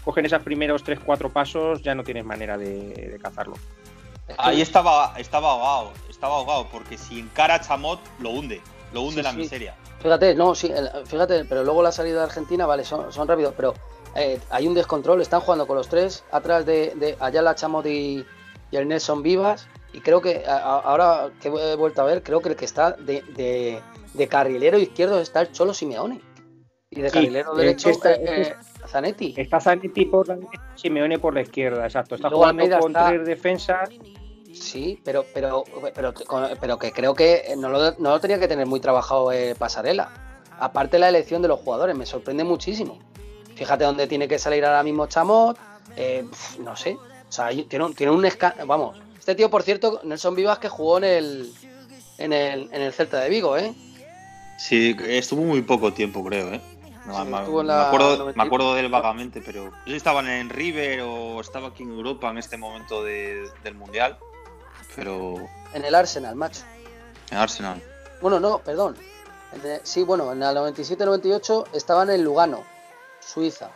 cogen 0.03 0.25
esos 0.25 0.41
primeros 0.43 0.83
3-4 0.83 1.31
pasos, 1.31 1.81
ya 1.81 1.95
no 1.95 2.03
tienes 2.03 2.25
manera 2.25 2.57
de, 2.57 3.17
cazarlo. 3.21 3.55
Ahí 4.37 4.61
estaba, 4.61 5.13
estaba 5.17 5.51
ahogado, 5.51 5.91
estaba 6.09 6.35
ahogado, 6.35 6.67
porque 6.71 6.97
si 6.97 7.19
encara 7.19 7.55
a 7.55 7.61
Chamot, 7.61 7.99
lo 8.19 8.29
hunde, 8.31 8.61
lo 8.93 9.01
hunde 9.01 9.23
la 9.23 9.33
miseria. 9.33 9.75
Fíjate, 10.01 10.35
no, 10.35 10.53
sí, 10.55 10.71
fíjate, 11.05 11.45
pero 11.45 11.63
luego 11.63 11.81
la 11.81 11.91
salida 11.91 12.19
de 12.19 12.23
Argentina, 12.25 12.65
vale, 12.65 12.85
son, 12.85 13.11
son 13.11 13.27
rápidos, 13.27 13.53
pero 13.57 13.73
eh, 14.15 14.39
hay 14.49 14.67
un 14.67 14.73
descontrol, 14.73 15.21
están 15.21 15.41
jugando 15.41 15.67
con 15.67 15.77
los 15.77 15.87
tres 15.87 16.23
atrás 16.31 16.65
de, 16.65 17.15
Ayala, 17.19 17.55
Chamot 17.55 17.85
y, 17.85 18.25
el 18.71 18.87
Nelson 18.87 19.23
Vivas. 19.23 19.67
Y 19.91 20.01
creo 20.01 20.21
que 20.21 20.43
ahora 20.47 21.31
que 21.41 21.47
he 21.47 21.75
vuelto 21.75 22.01
a 22.01 22.05
ver, 22.05 22.21
creo 22.21 22.41
que 22.41 22.49
el 22.49 22.55
que 22.55 22.65
está 22.65 22.91
de, 22.91 23.81
carrilero 24.29 24.77
izquierdo 24.77 25.19
está 25.19 25.41
el 25.41 25.51
Cholo 25.51 25.73
Simeone. 25.73 26.21
Y 26.91 27.01
de 27.01 27.11
carrilero 27.11 27.53
derecho 27.53 27.89
está, 27.89 28.13
eh, 28.13 28.55
Zanetti. 28.87 29.35
Está 29.37 29.59
Zanetti 29.59 30.05
por 30.05 30.27
la 30.27 30.37
Simeone 30.75 31.19
por 31.19 31.33
la 31.33 31.41
izquierda, 31.41 31.85
exacto. 31.85 32.15
Está 32.15 32.29
jugando 32.29 32.79
con 32.79 32.93
tres 32.93 33.25
defensas. 33.25 33.89
Sí, 34.53 34.99
pero, 35.05 35.25
pero, 35.33 35.63
pero, 35.93 36.13
pero 36.59 36.79
que 36.79 36.91
creo 36.91 37.13
que 37.13 37.53
no 37.57 37.69
lo, 37.69 38.19
tenía 38.19 38.39
que 38.39 38.47
tener 38.47 38.65
muy 38.65 38.79
trabajado 38.79 39.31
eh, 39.31 39.55
Pasarela. 39.57 40.09
Aparte 40.59 40.99
la 40.99 41.09
elección 41.09 41.41
de 41.41 41.47
los 41.47 41.59
jugadores, 41.59 41.95
me 41.95 42.05
sorprende 42.05 42.43
muchísimo. 42.43 42.99
Fíjate 43.59 43.83
dónde 43.83 44.07
tiene 44.07 44.29
que 44.29 44.39
salir 44.39 44.63
ahora 44.63 44.83
mismo 44.83 45.07
Chamot. 45.07 45.57
Eh, 45.97 46.25
no 46.63 46.77
sé. 46.77 46.93
O 46.93 47.31
sea, 47.31 47.49
tiene 47.49 47.83
un, 47.83 47.93
tiene 47.93 48.13
un 48.13 48.25
Vamos. 48.65 48.97
Este 49.17 49.35
tío, 49.35 49.49
por 49.49 49.63
cierto, 49.63 49.99
Nelson 50.05 50.33
Vivas 50.33 50.59
que 50.59 50.69
jugó 50.69 50.99
en 50.99 51.03
el, 51.03 51.53
en 52.17 52.31
el, 52.31 52.69
en 52.71 52.81
el 52.81 52.93
Celta 52.93 53.19
de 53.19 53.27
Vigo, 53.27 53.57
¿eh? 53.57 53.73
Sí, 54.57 54.95
estuvo 55.01 55.41
muy 55.41 55.61
poco 55.61 55.91
tiempo, 55.91 56.23
creo, 56.23 56.53
¿eh? 56.53 56.61
me, 57.05 57.37
acuerdo, 57.37 58.31
me, 58.33 58.43
acuerdo, 58.43 58.75
de 58.75 58.81
él 58.81 58.89
vagamente, 58.89 59.41
pero 59.45 59.65
no 59.65 59.71
sé 59.83 59.91
si 59.91 59.95
estaban 59.97 60.29
en 60.29 60.49
River 60.49 61.01
o 61.01 61.41
estaba 61.41 61.67
aquí 61.67 61.83
en 61.83 61.91
Europa 61.91 62.29
en 62.29 62.37
este 62.37 62.55
momento 62.55 63.03
del 63.03 63.75
Mundial, 63.75 64.17
pero... 64.95 65.35
En 65.73 65.83
el 65.83 65.95
Arsenal, 65.95 66.35
macho. 66.35 66.61
En 67.29 67.39
Arsenal. 67.39 67.81
Bueno, 68.21 68.39
no, 68.39 68.59
perdón. 68.59 68.95
sí, 69.83 70.03
bueno, 70.03 70.31
en 70.31 70.43
el 70.43 70.55
97-98 70.55 71.65
estaba 71.73 72.03
en 72.03 72.11
el 72.11 72.21
Lugano. 72.21 72.78
Suiza. 73.33 73.69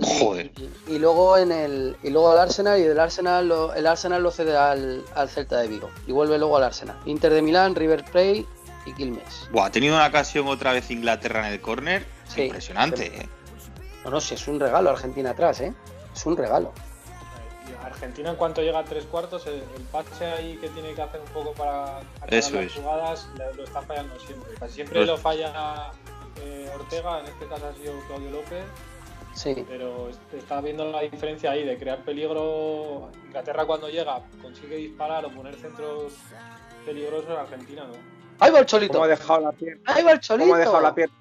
Joder. 0.00 0.50
Y, 0.86 0.98
luego 0.98 1.36
en 1.36 1.52
el 1.52 1.96
y 2.02 2.10
luego 2.10 2.30
al 2.30 2.38
Arsenal 2.38 2.78
y 2.78 2.82
del 2.84 2.98
Arsenal 2.98 3.52
el 3.76 3.86
Arsenal 3.86 4.22
lo 4.22 4.30
cede 4.30 4.56
al, 4.56 5.04
Celta 5.28 5.58
de 5.58 5.68
Vigo 5.68 5.90
y 6.06 6.12
vuelve 6.12 6.38
luego 6.38 6.56
al 6.56 6.64
Arsenal. 6.64 6.98
Inter 7.04 7.32
de 7.32 7.42
Milán, 7.42 7.74
River 7.74 8.04
Plate 8.04 8.46
y 8.86 8.92
Quilmes. 8.94 9.48
Buah, 9.52 9.66
ha 9.66 9.70
tenido 9.70 9.94
una 9.94 10.06
ocasión 10.06 10.46
otra 10.48 10.72
vez 10.72 10.90
Inglaterra 10.90 11.46
en 11.46 11.52
el 11.52 11.60
córner. 11.60 12.04
Impresionante, 12.36 13.06
eh. 13.06 13.28
No, 14.04 14.10
no, 14.10 14.20
si 14.20 14.34
es 14.34 14.48
un 14.48 14.58
regalo 14.58 14.90
Argentina 14.90 15.30
atrás, 15.30 15.60
¿eh? 15.60 15.74
Es 16.14 16.24
un 16.24 16.36
regalo. 16.36 16.72
Argentina 17.84 18.30
en 18.30 18.36
cuanto 18.36 18.62
llega 18.62 18.78
a 18.78 18.84
tres 18.84 19.04
cuartos, 19.04 19.46
el, 19.46 19.54
el 19.54 20.26
ahí 20.32 20.56
que 20.60 20.68
tiene 20.68 20.94
que 20.94 21.02
hacer 21.02 21.20
un 21.20 21.32
poco 21.32 21.52
para 21.52 21.98
acabar 21.98 22.32
las 22.32 22.72
jugadas 22.72 23.28
lo, 23.56 23.64
está 23.64 23.82
fallando 23.82 24.18
siempre. 24.20 24.54
Casi 24.58 24.74
siempre 24.74 25.04
lo 25.04 25.16
falla 25.16 25.92
eh, 26.36 26.70
Ortega, 26.74 27.20
en 27.20 27.26
este 27.26 27.46
caso 27.46 27.66
ha 27.66 27.74
sido 27.74 27.92
Claudio 28.06 28.30
López. 28.30 28.64
Sí. 29.34 29.64
Pero 29.68 30.10
está 30.32 30.60
viendo 30.60 30.90
la 30.90 31.02
diferencia 31.02 31.52
ahí 31.52 31.64
de 31.64 31.78
crear 31.78 32.04
peligro. 32.04 33.10
Inglaterra 33.26 33.64
cuando 33.64 33.88
llega 33.88 34.22
consigue 34.42 34.76
disparar 34.76 35.24
o 35.24 35.30
poner 35.30 35.54
centros 35.54 36.14
peligrosos, 36.84 37.38
Argentina 37.38 37.84
no. 37.84 37.94
Ahí 38.40 38.50
va 38.50 38.60
el 38.60 38.66
cholito. 38.66 38.94
¿Cómo 38.94 39.04
ha 39.04 39.08
dejado 39.08 39.40
la 39.40 39.52
pierna? 39.52 39.82
Ahí 39.86 40.02
va 40.02 40.12
el 40.12 40.20
cholito. 40.20 40.44
¿Cómo 40.46 40.54
ha 40.54 40.58
dejado 40.58 40.80
la 40.80 40.94
pierna? 40.94 41.14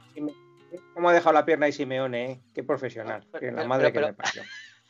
¿Cómo 0.93 1.09
ha 1.09 1.13
dejado 1.13 1.33
la 1.33 1.45
pierna 1.45 1.67
y 1.67 1.71
Simeone? 1.71 2.31
Eh? 2.31 2.41
Qué 2.53 2.63
profesional. 2.63 3.25
que 3.39 3.51
la 3.51 3.65
madre 3.65 3.91
que 3.91 3.99
me 3.99 4.13
pasó. 4.13 4.41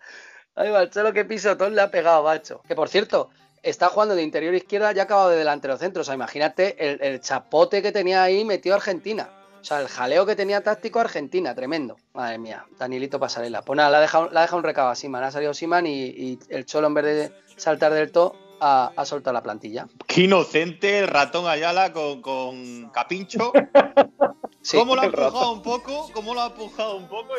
Ahí 0.54 0.70
va 0.70 0.82
el 0.82 0.90
cholo 0.90 1.12
que 1.12 1.24
pisotón 1.24 1.74
le 1.74 1.80
ha 1.80 1.90
pegado, 1.90 2.24
macho. 2.24 2.62
Que 2.68 2.74
por 2.74 2.88
cierto, 2.88 3.30
está 3.62 3.88
jugando 3.88 4.14
de 4.14 4.22
interior 4.22 4.55
izquierda 4.55 4.92
y 4.94 4.98
ha 4.98 5.05
acabado 5.05 5.31
de 5.31 5.37
delantero 5.37 5.77
centro. 5.77 6.03
O 6.03 6.05
sea, 6.05 6.14
imagínate 6.14 6.77
el, 7.07 7.20
chapote 7.20 7.83
que 7.83 7.92
tenía 7.92 8.22
ahí 8.22 8.44
metido 8.44 8.75
Argentina. 8.75 9.31
O 9.61 9.64
sea, 9.64 9.81
el 9.81 9.87
jaleo 9.87 10.27
que 10.27 10.35
tenía 10.35 10.62
táctico 10.62 10.98
Argentina, 10.98 11.55
tremendo. 11.55 11.96
Madre 12.14 12.38
mía, 12.38 12.66
Danilito 12.79 13.20
Pasarela. 13.20 13.62
Pues 13.62 13.77
nada, 13.77 13.90
la 13.90 13.98
ha 13.98 14.01
dejado, 14.01 14.29
la 14.31 14.48
un 14.53 14.64
recado 14.64 14.88
a 14.88 14.96
Siman. 14.96 15.22
Ha 15.22 15.31
salido 15.31 15.55
Siman 15.55 15.87
y, 15.87 16.38
el 16.48 16.66
Cholo, 16.66 16.88
en 16.88 16.94
vez 16.94 17.05
de 17.05 17.33
saltar 17.57 17.94
del 17.94 18.11
todo, 18.11 18.35
ha, 18.61 19.05
soltado 19.05 19.35
la 19.35 19.42
plantilla. 19.42 19.87
Qué 20.07 20.22
inocente 20.22 20.98
el 20.98 21.09
ratón 21.09 21.46
Ayala 21.46 21.92
con, 21.92 22.90
Capincho. 22.90 23.53
¿Cómo 24.70 24.94
lo 24.94 25.03
ha 25.03 25.05
empujado 25.07 25.53
un 25.53 25.62
poco? 25.62 26.11
¿Cómo 26.12 26.35
lo 26.35 26.42
ha 26.42 26.46
empujado 26.46 26.96
un 26.96 27.09
poco? 27.09 27.33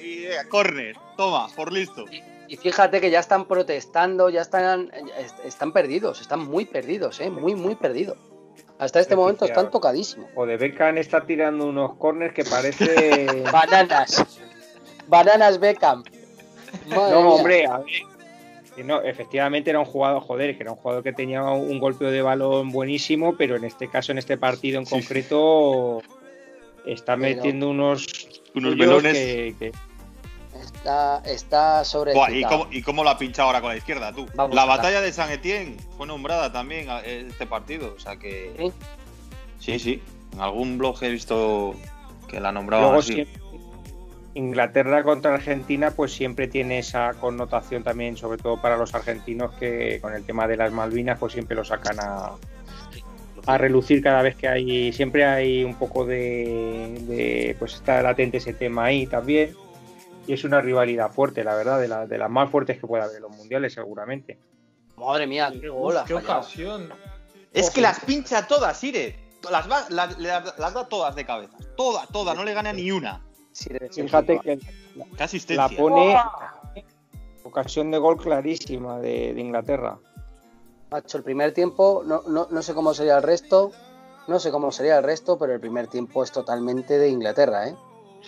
Y, 0.00 0.26
y, 0.26 0.28
corner. 0.48 0.96
Toma, 1.16 1.48
por 1.54 1.72
listo. 1.72 2.04
Y 2.48 2.56
fíjate 2.56 3.00
que 3.00 3.10
ya 3.10 3.20
están 3.20 3.46
protestando, 3.46 4.28
ya 4.30 4.42
están, 4.42 4.90
están 5.44 5.72
perdidos, 5.72 6.20
están 6.20 6.40
muy 6.40 6.64
perdidos, 6.64 7.20
¿eh? 7.20 7.30
muy, 7.30 7.54
muy 7.54 7.74
perdidos. 7.74 8.16
Hasta 8.78 9.00
este 9.00 9.16
momento 9.16 9.46
están 9.46 9.70
tocadísimos. 9.70 10.28
O 10.34 10.44
de 10.44 10.56
Beckham 10.56 10.98
está 10.98 11.24
tirando 11.24 11.66
unos 11.66 11.96
corners 11.96 12.34
que 12.34 12.44
parece. 12.44 13.42
Bananas. 13.52 14.24
Bananas 15.08 15.58
Beckham. 15.58 16.04
no, 16.88 17.34
hombre, 17.34 17.66
a 17.66 17.78
ver. 17.78 18.84
No, 18.84 19.00
efectivamente 19.00 19.70
era 19.70 19.78
un 19.78 19.86
jugador, 19.86 20.22
joder, 20.22 20.54
que 20.56 20.62
era 20.62 20.72
un 20.72 20.76
jugador 20.76 21.02
que 21.02 21.14
tenía 21.14 21.42
un 21.44 21.78
golpe 21.78 22.04
de 22.04 22.20
balón 22.20 22.70
buenísimo, 22.70 23.34
pero 23.36 23.56
en 23.56 23.64
este 23.64 23.88
caso, 23.88 24.12
en 24.12 24.18
este 24.18 24.36
partido 24.36 24.78
en 24.78 24.84
concreto, 24.84 26.02
está 26.86 27.16
metiendo 27.16 27.70
unos, 27.70 28.06
unos 28.54 28.76
melones 28.76 29.14
que, 29.14 29.72
Está, 31.24 31.84
sobre. 31.84 32.12
¿y, 32.30 32.44
cómo, 32.44 32.68
¿Y 32.70 32.82
cómo 32.82 33.02
lo 33.02 33.10
ha 33.10 33.18
pinchado 33.18 33.48
ahora 33.48 33.60
con 33.60 33.70
la 33.70 33.76
izquierda 33.76 34.12
tú? 34.12 34.26
la 34.52 34.64
batalla 34.64 35.00
de 35.00 35.12
San 35.12 35.30
Etienne 35.30 35.76
fue 35.96 36.06
nombrada 36.06 36.52
también 36.52 36.88
este 37.04 37.46
partido. 37.46 37.94
O 37.96 37.98
sea 37.98 38.16
que. 38.16 38.72
¿Sí? 39.58 39.78
sí, 39.78 40.02
En 40.32 40.40
algún 40.40 40.78
blog 40.78 41.02
he 41.02 41.10
visto 41.10 41.74
que 42.28 42.40
la 42.40 42.52
nombraban 42.52 42.94
así. 42.94 43.26
Inglaterra 44.34 45.02
contra 45.02 45.34
Argentina, 45.34 45.92
pues 45.92 46.12
siempre 46.12 46.46
tiene 46.46 46.78
esa 46.78 47.14
connotación 47.14 47.82
también, 47.82 48.18
sobre 48.18 48.38
todo 48.38 48.60
para 48.60 48.76
los 48.76 48.94
argentinos, 48.94 49.54
que 49.54 49.98
con 50.02 50.12
el 50.12 50.24
tema 50.24 50.46
de 50.46 50.58
las 50.58 50.72
Malvinas, 50.72 51.18
pues 51.18 51.32
siempre 51.32 51.56
lo 51.56 51.64
sacan 51.64 51.98
a, 52.00 52.32
a 53.46 53.58
relucir 53.58 54.02
cada 54.02 54.22
vez 54.22 54.36
que 54.36 54.48
hay, 54.48 54.92
siempre 54.92 55.24
hay 55.24 55.64
un 55.64 55.74
poco 55.76 56.04
de, 56.04 56.98
de, 57.02 57.56
pues 57.58 57.74
está 57.74 58.02
latente 58.02 58.38
ese 58.38 58.52
tema 58.52 58.86
ahí 58.86 59.06
también 59.06 59.54
y 60.26 60.32
es 60.32 60.44
una 60.44 60.60
rivalidad 60.60 61.12
fuerte, 61.12 61.44
la 61.44 61.54
verdad, 61.54 61.80
de, 61.80 62.06
de 62.08 62.18
las 62.18 62.30
más 62.30 62.50
fuertes 62.50 62.80
que 62.80 62.86
puede 62.86 63.04
haber 63.04 63.16
en 63.16 63.22
los 63.22 63.36
mundiales, 63.36 63.72
seguramente. 63.72 64.38
Madre 64.96 65.26
mía, 65.26 65.50
qué. 65.52 65.70
Qué 66.06 66.14
ocasión. 66.14 66.90
Es 67.52 67.70
que 67.70 67.80
las 67.80 68.00
pincha 68.00 68.46
todas, 68.46 68.78
Sire. 68.78 69.16
Las, 69.50 69.68
las, 69.68 70.18
las, 70.18 70.74
da 70.74 70.88
todas 70.88 71.14
de 71.14 71.24
cabeza. 71.24 71.56
Todas, 71.76 72.08
todas, 72.08 72.36
no 72.36 72.42
le 72.42 72.52
gana 72.52 72.72
ni 72.72 72.90
una. 72.90 73.22
Fíjate 73.92 74.40
que 74.40 74.58
la 75.54 75.68
pone 75.68 76.16
ocasión 77.44 77.90
de 77.90 77.98
gol 77.98 78.16
clarísima 78.16 78.98
de, 78.98 79.34
Inglaterra. 79.38 79.98
Macho, 80.90 81.18
el 81.18 81.24
primer 81.24 81.52
tiempo, 81.52 82.02
no, 82.06 82.22
no, 82.26 82.46
no 82.50 82.62
sé 82.62 82.74
cómo 82.74 82.94
sería 82.94 83.16
el 83.16 83.22
resto, 83.22 83.72
No 84.28 84.40
sé 84.40 84.50
cómo 84.50 84.72
sería 84.72 84.98
el 84.98 85.04
resto, 85.04 85.38
pero 85.38 85.52
el 85.54 85.60
primer 85.60 85.86
tiempo 85.86 86.24
es 86.24 86.32
totalmente 86.32 86.98
de 86.98 87.08
Inglaterra, 87.08 87.68
¿eh? 87.68 87.76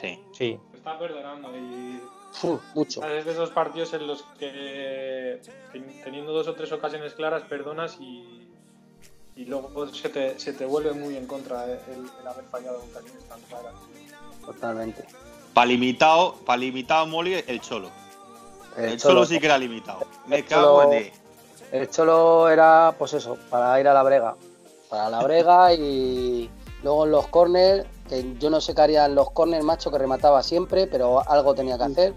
Sí. 0.01 0.23
Sí. 0.33 0.57
Está 0.73 0.97
perdonando 0.97 1.51
y 1.57 2.01
Uf, 2.43 2.61
mucho. 2.75 3.05
es 3.05 3.25
de 3.25 3.33
esos 3.33 3.51
partidos 3.51 3.93
en 3.95 4.07
los 4.07 4.23
que 4.39 5.41
ten- 5.73 6.01
teniendo 6.05 6.33
dos 6.33 6.47
o 6.47 6.55
tres 6.55 6.71
ocasiones 6.71 7.15
claras 7.15 7.43
perdonas 7.49 7.97
y, 7.99 8.49
y 9.35 9.45
luego 9.47 9.89
se 9.93 10.09
te, 10.09 10.39
se 10.39 10.53
te 10.53 10.65
vuelve 10.67 10.93
muy 10.93 11.17
en 11.17 11.27
contra 11.27 11.65
el, 11.65 11.81
el 12.21 12.27
haber 12.29 12.45
fallado 12.45 12.79
ocasiones 12.79 13.25
tan 13.29 13.41
claras. 13.43 13.75
Totalmente. 14.47 15.05
Para 15.53 15.67
limitado, 15.67 16.35
para 16.47 16.59
limitado 16.59 17.07
Molly, 17.09 17.43
el 17.47 17.61
Cholo. 17.61 17.91
El, 18.77 18.99
Cholo, 18.99 19.27
sí 19.27 19.41
que 19.41 19.47
era 19.47 19.59
limitado. 19.59 20.07
Me 20.29 20.37
el 20.37 20.45
cago 20.45 20.81
en 20.83 20.89
Cholo- 20.91 21.03
ti. 21.03 21.11
El 21.73 21.89
Cholo 21.91 22.49
era, 22.49 22.95
pues 22.99 23.13
eso, 23.15 23.37
para 23.51 23.79
ir 23.81 23.89
a 23.89 23.95
la 23.95 24.03
brega. 24.03 24.35
Para 24.89 25.11
la 25.11 25.23
brega 25.23 25.73
y 25.75 26.49
luego 26.83 27.05
en 27.05 27.11
los 27.13 27.27
corners, 27.29 27.87
que 28.09 28.25
yo 28.39 28.51
no 28.51 28.61
sé 28.61 28.75
qué 28.75 28.81
haría 28.83 29.05
en 29.07 29.15
los 29.15 29.31
corners, 29.31 29.65
macho, 29.65 29.91
que 29.91 29.99
remataba 29.99 30.43
siempre, 30.43 30.87
pero 30.87 31.29
algo 31.29 31.55
tenía 31.55 31.77
que 31.77 31.85
hacer. 31.85 32.15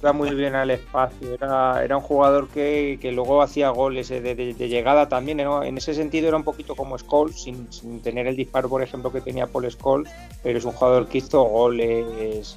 Iba 0.00 0.12
muy 0.12 0.30
bien 0.34 0.54
al 0.54 0.70
espacio. 0.70 1.34
Era, 1.34 1.82
era 1.82 1.96
un 1.96 2.02
jugador 2.04 2.46
que, 2.48 2.98
que 3.02 3.10
luego 3.10 3.42
hacía 3.42 3.70
goles 3.70 4.08
eh, 4.12 4.20
de, 4.20 4.36
de- 4.36 4.54
de 4.54 4.68
llegada 4.68 5.08
también. 5.08 5.38
¿no? 5.38 5.64
En 5.64 5.76
ese 5.76 5.92
sentido 5.92 6.28
era 6.28 6.36
un 6.36 6.44
poquito 6.44 6.76
como 6.76 6.96
Scholes, 6.98 7.40
sin, 7.42 7.72
sin 7.72 8.00
tener 8.00 8.28
el 8.28 8.36
disparo, 8.36 8.68
por 8.68 8.80
ejemplo, 8.82 9.10
que 9.10 9.20
tenía 9.20 9.48
Paul 9.48 9.68
Scholes, 9.72 10.12
pero 10.42 10.56
es 10.58 10.64
un 10.64 10.70
jugador 10.72 11.08
que 11.08 11.18
hizo 11.18 11.42
goles. 11.42 12.56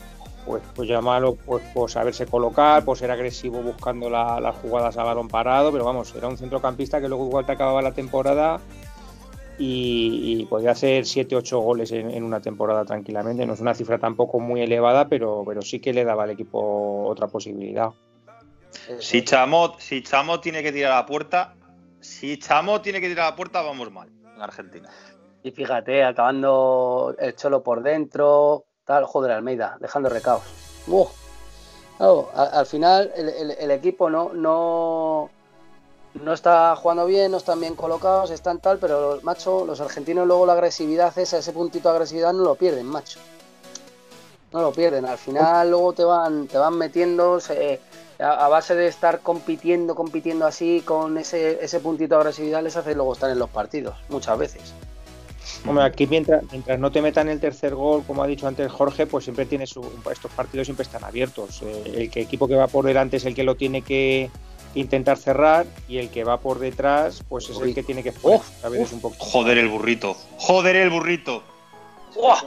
Pues, 0.52 0.64
pues 0.76 0.90
llamarlo 0.90 1.36
pues, 1.36 1.64
por 1.74 1.90
saberse 1.90 2.26
colocar, 2.26 2.84
por 2.84 2.98
ser 2.98 3.10
agresivo 3.10 3.62
buscando 3.62 4.10
la- 4.10 4.42
las 4.42 4.54
jugadas 4.58 4.98
a 4.98 5.04
balón 5.06 5.30
parado, 5.30 5.72
pero 5.72 5.86
vamos, 5.86 6.14
era 6.14 6.28
un 6.28 6.38
centrocampista 6.38 7.00
que 7.00 7.08
luego 7.08 7.26
igual 7.26 7.46
te 7.46 7.54
acababa 7.54 7.82
la 7.82 7.94
temporada 7.94 8.60
y, 9.58 10.42
y 10.42 10.46
podía 10.48 10.72
hacer 10.72 11.06
7-8 11.06 11.60
goles 11.60 11.94
en, 11.94 12.12
en 12.12 12.24
una 12.26 12.42
temporada 12.42 12.84
tranquilamente. 12.84 13.46
No 13.46 13.54
es 13.54 13.62
una 13.62 13.74
cifra 13.74 13.98
tampoco 13.98 14.42
muy 14.42 14.62
elevada, 14.62 15.08
pero, 15.08 15.44
pero 15.46 15.62
sí 15.62 15.80
que 15.80 15.94
le 15.94 16.04
daba 16.04 16.24
al 16.24 16.32
equipo 16.32 17.06
otra 17.08 17.28
posibilidad. 17.28 17.90
Si 19.00 19.24
Chamot, 19.24 19.80
si 19.80 20.04
Chamot 20.04 20.42
tiene 20.42 20.62
que 20.64 20.74
tirar 20.74 20.92
a 20.92 20.96
la 20.96 21.06
puerta, 21.06 21.56
si 22.02 22.38
Chamot 22.38 22.82
tiene 22.82 23.00
que 23.00 23.08
tirar 23.08 23.28
a 23.28 23.30
la 23.30 23.36
puerta, 23.38 23.62
vamos 23.62 23.90
mal 23.90 24.10
en 24.36 24.42
Argentina. 24.42 24.90
Y 25.44 25.52
fíjate, 25.52 26.04
acabando 26.04 27.16
el 27.18 27.36
Cholo 27.38 27.64
por 27.64 27.82
dentro, 27.82 28.66
joder, 29.06 29.32
Almeida, 29.32 29.78
dejando 29.80 30.10
recaos. 30.10 30.44
Al, 32.00 32.50
al 32.54 32.66
final 32.66 33.12
el, 33.16 33.72
equipo 33.72 34.10
no, 34.10 34.34
no, 34.34 35.30
no 36.16 36.34
está 36.34 36.76
jugando 36.76 37.06
bien, 37.06 37.32
no 37.32 37.38
están 37.38 37.60
bien 37.60 37.76
colocados, 37.76 38.32
están 38.32 38.60
tal, 38.60 38.80
pero 38.80 39.20
macho, 39.22 39.66
los 39.66 39.80
argentinos 39.82 40.26
luego 40.26 40.48
la 40.48 40.54
agresividad 40.54 41.16
esa, 41.18 41.38
ese 41.38 41.54
puntito 41.54 41.90
de 41.90 41.96
agresividad 41.96 42.34
no 42.34 42.44
lo 42.44 42.56
pierden, 42.56 42.88
macho. 42.88 43.20
No 44.52 44.62
lo 44.62 44.72
pierden. 44.72 45.06
Al 45.06 45.18
final 45.18 45.70
luego 45.70 45.94
te 45.94 46.04
van, 46.04 46.48
te 46.48 46.58
van 46.58 46.78
metiendo 46.78 47.40
a 48.20 48.48
base 48.48 48.76
de 48.76 48.88
estar 48.88 49.22
compitiendo, 49.22 49.96
compitiendo 49.96 50.46
así 50.46 50.82
con 50.82 51.18
ese, 51.18 51.64
ese 51.64 51.80
puntito 51.80 52.16
de 52.16 52.22
agresividad 52.22 52.64
les 52.64 52.76
hace 52.76 52.96
luego 52.96 53.14
estar 53.14 53.30
en 53.30 53.40
los 53.40 53.50
partidos, 53.50 53.96
muchas 54.10 54.38
veces. 54.38 54.74
Hombre, 55.66 55.84
aquí 55.86 56.08
mientras, 56.08 56.44
mientras 56.52 56.80
no 56.80 56.92
te 56.92 57.02
metan 57.02 57.28
el 57.30 57.40
tercer 57.40 57.76
gol, 57.76 58.04
como 58.06 58.24
ha 58.24 58.28
dicho 58.28 58.48
antes 58.48 58.72
Jorge, 58.72 59.08
pues 59.08 59.24
siempre 59.24 59.46
tienes 59.46 59.70
su- 59.70 59.84
estos 60.12 60.32
partidos 60.32 60.68
siempre 60.68 60.84
están 60.84 61.04
abiertos. 61.04 61.62
Eh, 61.64 61.94
el 61.98 62.10
que- 62.12 62.22
equipo 62.22 62.48
que 62.48 62.56
va 62.56 62.68
por 62.68 62.86
delante 62.86 63.18
es 63.18 63.26
el 63.26 63.34
que 63.36 63.44
lo 63.44 63.56
tiene 63.56 63.82
que 63.82 64.30
intentar 64.76 65.18
cerrar 65.18 65.66
y 65.88 65.98
el 65.98 66.10
que 66.10 66.24
va 66.24 66.40
por 66.40 66.60
detrás, 66.60 67.24
pues 67.28 67.50
es 67.50 67.60
el 67.60 67.74
que 67.74 67.84
tiene 67.84 68.04
que 68.04 68.12
veces 68.70 68.94
un 68.94 69.02
poco. 69.02 69.16
Joder 69.20 69.58
el 69.58 69.68
burrito. 69.68 70.16
Joder 70.38 70.76
el 70.78 70.90
burrito. 70.90 71.44
¡Uah! 72.16 72.42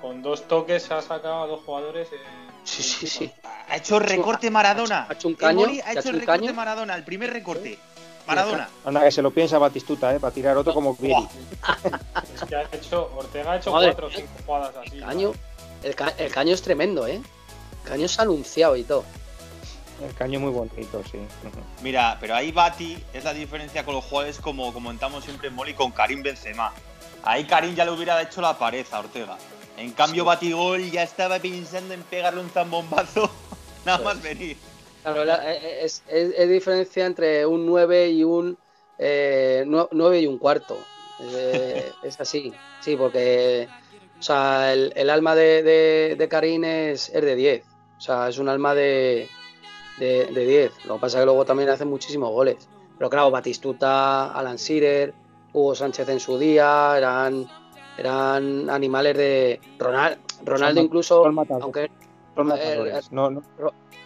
Con, 0.00 0.22
dos 0.22 0.46
toques 0.48 0.90
ha 0.90 1.00
sacado 1.02 1.44
a 1.44 1.46
dos 1.46 1.60
jugadores. 1.64 2.08
eh, 2.12 2.16
Sí, 2.64 2.82
sí, 2.82 3.06
sí. 3.08 3.32
Ha 3.68 3.76
hecho 3.76 3.98
recorte 3.98 4.48
Maradona. 4.50 5.06
Ha 5.08 5.14
hecho 5.14 5.26
un 5.28 5.34
El 5.34 5.38
caño, 5.38 5.60
Moli 5.60 5.80
ha 5.80 5.86
ha 5.88 5.90
hecho 5.92 6.00
hecho 6.00 6.08
el 6.10 6.14
un 6.16 6.20
recorte 6.20 6.40
caño. 6.46 6.54
Maradona, 6.54 6.94
el 6.94 7.04
primer 7.04 7.32
recorte. 7.32 7.78
Maradona. 8.26 8.68
Anda, 8.84 9.00
que 9.02 9.10
se 9.12 9.22
lo 9.22 9.30
piensa 9.30 9.58
Batistuta, 9.58 10.14
¿eh? 10.14 10.20
para 10.20 10.32
tirar 10.32 10.56
otro 10.56 10.72
como 10.74 10.94
Vieri. 10.94 11.26
Es 12.34 12.42
que 12.48 12.56
ha 12.56 12.62
hecho, 12.72 13.10
Ortega 13.16 13.52
ha 13.52 13.56
hecho 13.56 13.70
Madre 13.72 13.88
cuatro 13.88 14.06
o 14.06 14.10
cinco 14.10 14.28
jugadas 14.46 14.74
así. 14.76 14.96
El 14.98 15.04
caño, 15.04 15.32
el, 15.82 15.94
ca- 15.94 16.14
el 16.18 16.32
caño 16.32 16.54
es 16.54 16.62
tremendo, 16.62 17.06
¿eh? 17.06 17.20
El 17.84 17.88
caño 17.90 18.06
es 18.06 18.18
anunciado 18.18 18.76
y 18.76 18.84
todo. 18.84 19.04
El 20.04 20.14
caño 20.14 20.40
muy 20.40 20.50
bonito, 20.50 21.02
sí. 21.10 21.18
Mira, 21.82 22.16
pero 22.20 22.34
ahí 22.34 22.50
Bati 22.52 23.02
es 23.12 23.24
la 23.24 23.32
diferencia 23.34 23.84
con 23.84 23.94
los 23.94 24.04
jugadores 24.04 24.38
como 24.38 24.72
comentamos 24.72 25.24
siempre 25.24 25.48
en 25.48 25.54
Moli 25.54 25.74
con 25.74 25.90
Karim 25.92 26.22
Benzema. 26.22 26.72
Ahí 27.24 27.44
Karim 27.46 27.74
ya 27.74 27.84
le 27.84 27.92
hubiera 27.92 28.20
hecho 28.20 28.40
la 28.40 28.58
pared 28.58 28.84
a 28.90 28.98
Ortega. 29.00 29.36
En 29.76 29.92
cambio, 29.92 30.24
Batigol 30.24 30.90
ya 30.90 31.02
estaba 31.02 31.38
pensando 31.38 31.94
en 31.94 32.02
pegarle 32.02 32.40
un 32.40 32.50
zambombazo 32.50 33.30
nada 33.84 33.98
más 34.04 34.20
venir. 34.20 34.56
Claro, 35.02 35.24
la- 35.24 35.52
eh, 35.54 35.84
es, 35.84 36.02
es- 36.08 36.34
es 36.36 36.48
diferencia 36.48 37.06
entre 37.06 37.44
un 37.46 37.66
9 37.66 38.08
y 38.10 38.24
un 38.24 38.56
eh, 38.98 39.64
9 39.66 40.20
y 40.20 40.26
un 40.26 40.38
cuarto. 40.38 40.76
Eh, 41.20 41.90
es 42.04 42.20
así, 42.20 42.52
sí, 42.80 42.96
porque 42.96 43.68
o 44.18 44.22
sea, 44.22 44.72
el, 44.72 44.92
el 44.94 45.10
alma 45.10 45.34
de, 45.34 45.62
de, 45.62 46.16
de 46.16 46.28
Karim 46.28 46.62
es, 46.64 47.08
es 47.08 47.22
de 47.22 47.34
10. 47.34 47.64
O 47.98 48.00
sea, 48.00 48.28
es 48.28 48.38
un 48.38 48.48
alma 48.48 48.74
de, 48.74 49.28
de, 49.98 50.26
de 50.26 50.46
10. 50.46 50.84
Lo 50.86 50.94
que 50.94 51.00
pasa 51.00 51.18
es 51.18 51.22
que 51.22 51.26
luego 51.26 51.44
también 51.44 51.68
hace 51.70 51.84
muchísimos 51.84 52.30
goles. 52.30 52.68
Pero 52.98 53.10
claro, 53.10 53.30
Batistuta, 53.30 54.32
Alan 54.32 54.56
Shearer, 54.56 55.12
Hugo 55.52 55.74
Sánchez 55.74 56.08
en 56.08 56.20
su 56.20 56.38
día, 56.38 56.94
eran, 56.96 57.48
eran 57.98 58.70
animales 58.70 59.16
de. 59.16 59.60
Ronald, 59.78 60.18
Ronaldo 60.44 60.80
incluso, 60.80 61.24
aunque 61.60 61.90
Eh. 62.56 63.00
No, 63.10 63.30
no, 63.30 63.42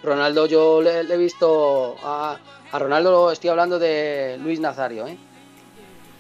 Ronaldo, 0.03 0.47
yo 0.47 0.83
le, 0.83 1.05
le 1.05 1.15
he 1.15 1.17
visto 1.17 1.97
a, 2.03 2.37
a 2.73 2.79
Ronaldo, 2.79 3.31
estoy 3.31 3.51
hablando 3.51 3.79
de 3.79 4.37
Luis 4.41 4.61
Nazario, 4.61 5.07
¿eh? 5.07 5.17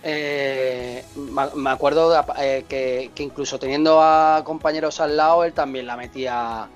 Eh, 0.03 1.05
me 1.17 1.43
me 1.55 1.71
acuerdo 1.71 2.11
de- 2.11 2.23
eh, 2.39 2.65
que, 2.69 3.11
que 3.15 3.23
incluso 3.25 3.59
teniendo 3.59 4.01
a 4.01 4.43
compañeros 4.45 5.01
al 5.01 5.17
lado, 5.17 5.43
él 5.45 5.53
también 5.53 5.87
la 5.87 5.97
metía, 5.97 6.69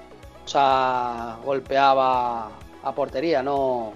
o 0.45 0.49
sea, 0.49 1.39
golpeaba 1.45 2.49
a 2.83 2.93
portería, 2.95 3.43
no, 3.43 3.93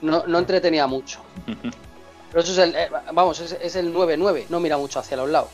no, 0.00 0.24
no 0.26 0.38
entretenía 0.38 0.86
mucho. 0.86 1.20
Pero 2.30 2.42
eso 2.42 2.52
es 2.52 2.58
el, 2.58 2.74
eh, 2.74 2.88
vamos, 3.12 3.40
es, 3.40 3.52
es 3.60 3.76
el 3.76 3.92
9-9, 3.94 4.46
no 4.48 4.58
mira 4.58 4.78
mucho 4.78 5.00
hacia 5.00 5.18
los 5.18 5.28
lados. 5.28 5.50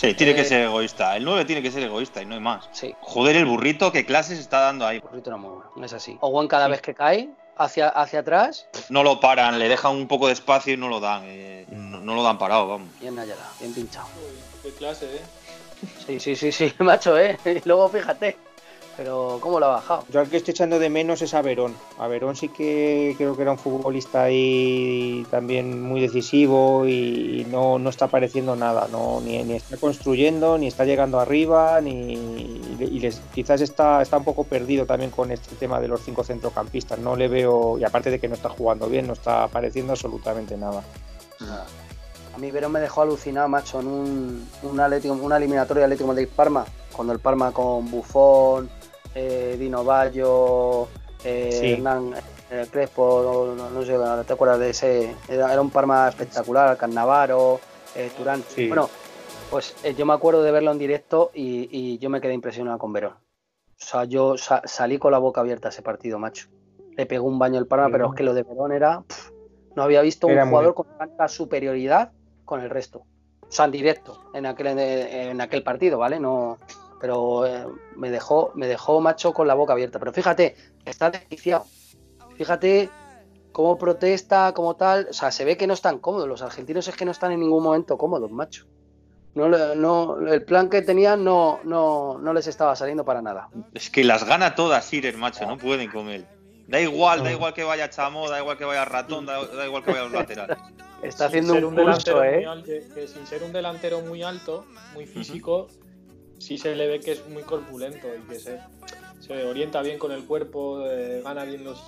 Sí, 0.00 0.14
tiene 0.14 0.34
que 0.34 0.40
Eh, 0.40 0.44
ser 0.46 0.62
egoísta. 0.62 1.14
El 1.14 1.24
9 1.26 1.44
tiene 1.44 1.60
que 1.60 1.70
ser 1.70 1.82
egoísta 1.82 2.22
y 2.22 2.26
no 2.26 2.34
hay 2.34 2.40
más. 2.40 2.70
Sí, 2.72 2.94
Joder, 3.00 3.36
el 3.36 3.44
burrito, 3.44 3.92
qué 3.92 4.06
clases 4.06 4.38
está 4.38 4.60
dando 4.60 4.86
ahí. 4.86 4.98
burrito 5.00 5.30
no 5.30 5.36
muy 5.36 5.50
bueno, 5.50 5.84
es 5.84 5.92
así. 5.92 6.16
Owen 6.20 6.48
cada 6.48 6.68
vez 6.68 6.80
que 6.80 6.94
cae 6.94 7.28
hacia, 7.56 7.88
hacia 7.90 8.20
atrás, 8.20 8.66
No 8.88 9.02
lo 9.02 9.20
paran, 9.20 9.58
le 9.58 9.68
dejan 9.68 9.94
un 9.94 10.08
poco 10.08 10.28
de 10.28 10.32
espacio 10.32 10.72
y 10.72 10.78
no 10.78 10.88
lo 10.88 11.00
dan. 11.00 11.24
eh, 11.26 11.66
no, 11.68 12.00
no 12.00 12.14
lo 12.14 12.22
dan 12.22 12.38
parado, 12.38 12.66
vamos. 12.66 12.88
bien 12.98 13.14
Nayara, 13.14 13.46
bien 13.60 13.74
pinchado. 13.74 14.06
Uy, 14.26 14.38
qué 14.70 14.74
clase, 14.78 15.04
¿eh? 15.16 15.20
Sí, 16.06 16.18
sí, 16.18 16.34
sí, 16.34 16.50
sí, 16.50 16.72
macho, 16.78 17.18
¿eh? 17.18 17.38
Y 17.44 17.60
luego 17.68 17.88
fíjate, 17.90 18.38
pero 19.00 19.38
¿cómo 19.40 19.58
lo 19.58 19.64
ha 19.64 19.68
bajado? 19.70 20.04
Yo 20.10 20.20
al 20.20 20.28
que 20.28 20.36
estoy 20.36 20.52
echando 20.52 20.78
de 20.78 20.90
menos 20.90 21.22
es 21.22 21.32
a 21.32 21.40
Verón. 21.40 21.74
A 21.98 22.06
Verón 22.06 22.36
sí 22.36 22.50
que 22.50 23.14
creo 23.16 23.34
que 23.34 23.40
era 23.40 23.50
un 23.52 23.56
futbolista 23.56 24.24
ahí 24.24 25.26
también 25.30 25.82
muy 25.82 26.02
decisivo 26.02 26.86
y 26.86 27.46
no, 27.50 27.78
no 27.78 27.88
está 27.88 28.04
apareciendo 28.04 28.56
nada. 28.56 28.88
No, 28.92 29.22
ni, 29.22 29.42
ni 29.42 29.54
está 29.54 29.78
construyendo, 29.78 30.58
ni 30.58 30.66
está 30.66 30.84
llegando 30.84 31.18
arriba, 31.18 31.80
ni 31.80 32.12
y 32.78 33.00
les- 33.00 33.22
quizás 33.34 33.62
está, 33.62 34.02
está 34.02 34.18
un 34.18 34.24
poco 34.24 34.44
perdido 34.44 34.84
también 34.84 35.10
con 35.10 35.30
este 35.30 35.54
tema 35.56 35.80
de 35.80 35.88
los 35.88 36.02
cinco 36.02 36.22
centrocampistas. 36.22 36.98
No 36.98 37.16
le 37.16 37.28
veo, 37.28 37.78
y 37.78 37.84
aparte 37.84 38.10
de 38.10 38.18
que 38.20 38.28
no 38.28 38.34
está 38.34 38.50
jugando 38.50 38.86
bien, 38.86 39.06
no 39.06 39.14
está 39.14 39.44
apareciendo 39.44 39.94
absolutamente 39.94 40.58
nada. 40.58 40.84
A 42.34 42.38
mí 42.38 42.50
Verón 42.50 42.72
me 42.72 42.80
dejó 42.80 43.00
alucinado, 43.00 43.48
macho, 43.48 43.80
en 43.80 43.86
un, 43.86 44.48
un 44.62 44.78
Atlético, 44.78 45.14
una 45.14 45.38
eliminatoria 45.38 45.80
de 45.80 45.84
Atlético 45.86 46.08
de 46.12 46.14
Madrid-Parma, 46.20 46.66
cuando 46.92 47.14
el 47.14 47.18
Parma 47.18 47.50
con 47.52 47.90
Bufón, 47.90 48.68
eh, 49.14 49.56
Dino 49.58 49.84
Bayo, 49.84 50.88
eh, 51.24 51.50
Sí. 51.52 51.72
Hernán 51.72 52.14
eh, 52.50 52.66
Crespo, 52.70 53.54
no, 53.56 53.70
no 53.70 53.82
sé, 53.84 53.92
¿no 53.92 54.24
¿te 54.24 54.32
acuerdas 54.32 54.58
de 54.58 54.70
ese? 54.70 55.14
Era, 55.28 55.52
era 55.52 55.60
un 55.60 55.70
Parma 55.70 56.08
espectacular, 56.08 56.76
Cannavaro, 56.76 57.60
eh, 57.94 58.10
Turán. 58.16 58.42
Sí. 58.48 58.68
Bueno, 58.68 58.88
pues 59.50 59.74
yo 59.96 60.06
me 60.06 60.12
acuerdo 60.14 60.42
de 60.42 60.50
verlo 60.52 60.70
en 60.72 60.78
directo 60.78 61.30
y, 61.34 61.68
y 61.70 61.98
yo 61.98 62.10
me 62.10 62.20
quedé 62.20 62.32
impresionado 62.34 62.78
con 62.78 62.92
Verón. 62.92 63.12
O 63.14 63.84
sea, 63.84 64.04
yo 64.04 64.36
sa- 64.36 64.62
salí 64.64 64.98
con 64.98 65.12
la 65.12 65.18
boca 65.18 65.40
abierta 65.40 65.68
a 65.68 65.70
ese 65.70 65.82
partido, 65.82 66.18
macho. 66.18 66.48
Le 66.96 67.06
pegó 67.06 67.26
un 67.26 67.38
baño 67.38 67.58
el 67.58 67.66
Parma, 67.66 67.86
Sí. 67.86 67.92
pero 67.92 68.08
es 68.10 68.14
que 68.14 68.22
lo 68.22 68.34
de 68.34 68.42
Verón 68.42 68.72
era... 68.72 69.02
no 69.74 69.82
había 69.82 70.02
visto 70.02 70.28
Era 70.28 70.42
un 70.44 70.50
muy- 70.50 70.56
jugador 70.58 70.74
con 70.74 70.86
tanta 70.98 71.28
superioridad 71.28 72.12
con 72.44 72.60
el 72.60 72.68
resto. 72.70 73.04
O 73.42 73.52
sea, 73.52 73.64
en 73.64 73.70
directo, 73.72 74.20
en 74.34 74.46
aquel, 74.46 74.66
en 74.78 75.40
aquel 75.40 75.62
partido, 75.62 75.98
¿vale? 75.98 76.20
No, 76.20 76.58
pero 77.00 77.46
eh, 77.46 77.66
me 77.96 78.10
dejó, 78.10 78.52
me 78.54 78.66
dejó 78.66 79.00
macho 79.00 79.32
con 79.32 79.48
la 79.48 79.54
boca 79.54 79.72
abierta. 79.72 79.98
Pero 79.98 80.12
fíjate, 80.12 80.56
está 80.84 81.10
desquiciado. 81.10 81.64
Fíjate 82.36 82.90
cómo 83.52 83.78
protesta, 83.78 84.52
como 84.52 84.76
tal. 84.76 85.08
O 85.10 85.12
sea, 85.12 85.30
se 85.30 85.44
ve 85.44 85.56
que 85.56 85.66
no 85.66 85.74
están 85.74 85.98
cómodos. 85.98 86.28
Los 86.28 86.42
argentinos 86.42 86.86
es 86.88 86.96
que 86.96 87.04
no 87.04 87.10
están 87.10 87.32
en 87.32 87.40
ningún 87.40 87.62
momento 87.62 87.96
cómodos, 87.96 88.30
macho. 88.30 88.66
No, 89.34 89.48
no, 89.48 90.18
el 90.26 90.42
plan 90.44 90.68
que 90.68 90.82
tenían 90.82 91.22
no, 91.22 91.60
no, 91.62 92.18
no 92.18 92.32
les 92.32 92.48
estaba 92.48 92.74
saliendo 92.74 93.04
para 93.04 93.22
nada. 93.22 93.48
Es 93.74 93.88
que 93.88 94.02
las 94.02 94.24
gana 94.24 94.54
todas 94.56 94.84
Sirer, 94.84 95.16
macho, 95.16 95.46
no 95.46 95.56
pueden 95.56 95.90
con 95.90 96.08
él. 96.08 96.26
Da 96.66 96.80
igual, 96.80 97.24
da 97.24 97.32
igual 97.32 97.52
que 97.52 97.64
vaya 97.64 97.90
Chamo, 97.90 98.28
da 98.28 98.38
igual 98.40 98.56
que 98.56 98.64
vaya 98.64 98.84
Ratón, 98.84 99.26
da, 99.26 99.44
da 99.44 99.66
igual 99.66 99.82
que 99.82 99.90
vaya 99.90 100.04
los 100.04 100.12
laterales. 100.12 100.58
Está 101.02 101.28
Sin 101.28 101.40
haciendo 101.40 101.54
ser 101.54 101.64
un 101.64 101.74
delantero 101.74 102.18
muy 102.18 102.26
¿eh? 102.26 102.46
alto, 102.46 102.70
que 102.94 103.08
sin 103.08 103.26
ser 103.26 103.42
un 103.42 103.52
delantero 103.52 104.00
muy 104.02 104.22
alto, 104.22 104.66
muy 104.94 105.06
físico, 105.06 105.68
sí 106.40 106.58
se 106.58 106.74
le 106.74 106.88
ve 106.88 106.98
que 106.98 107.12
es 107.12 107.28
muy 107.28 107.42
corpulento 107.42 108.08
y 108.08 108.28
que 108.28 108.40
se, 108.40 108.58
se 109.20 109.44
orienta 109.44 109.82
bien 109.82 109.98
con 109.98 110.10
el 110.10 110.24
cuerpo, 110.24 110.84
eh, 110.86 111.20
gana 111.22 111.44
bien 111.44 111.62
los, 111.62 111.80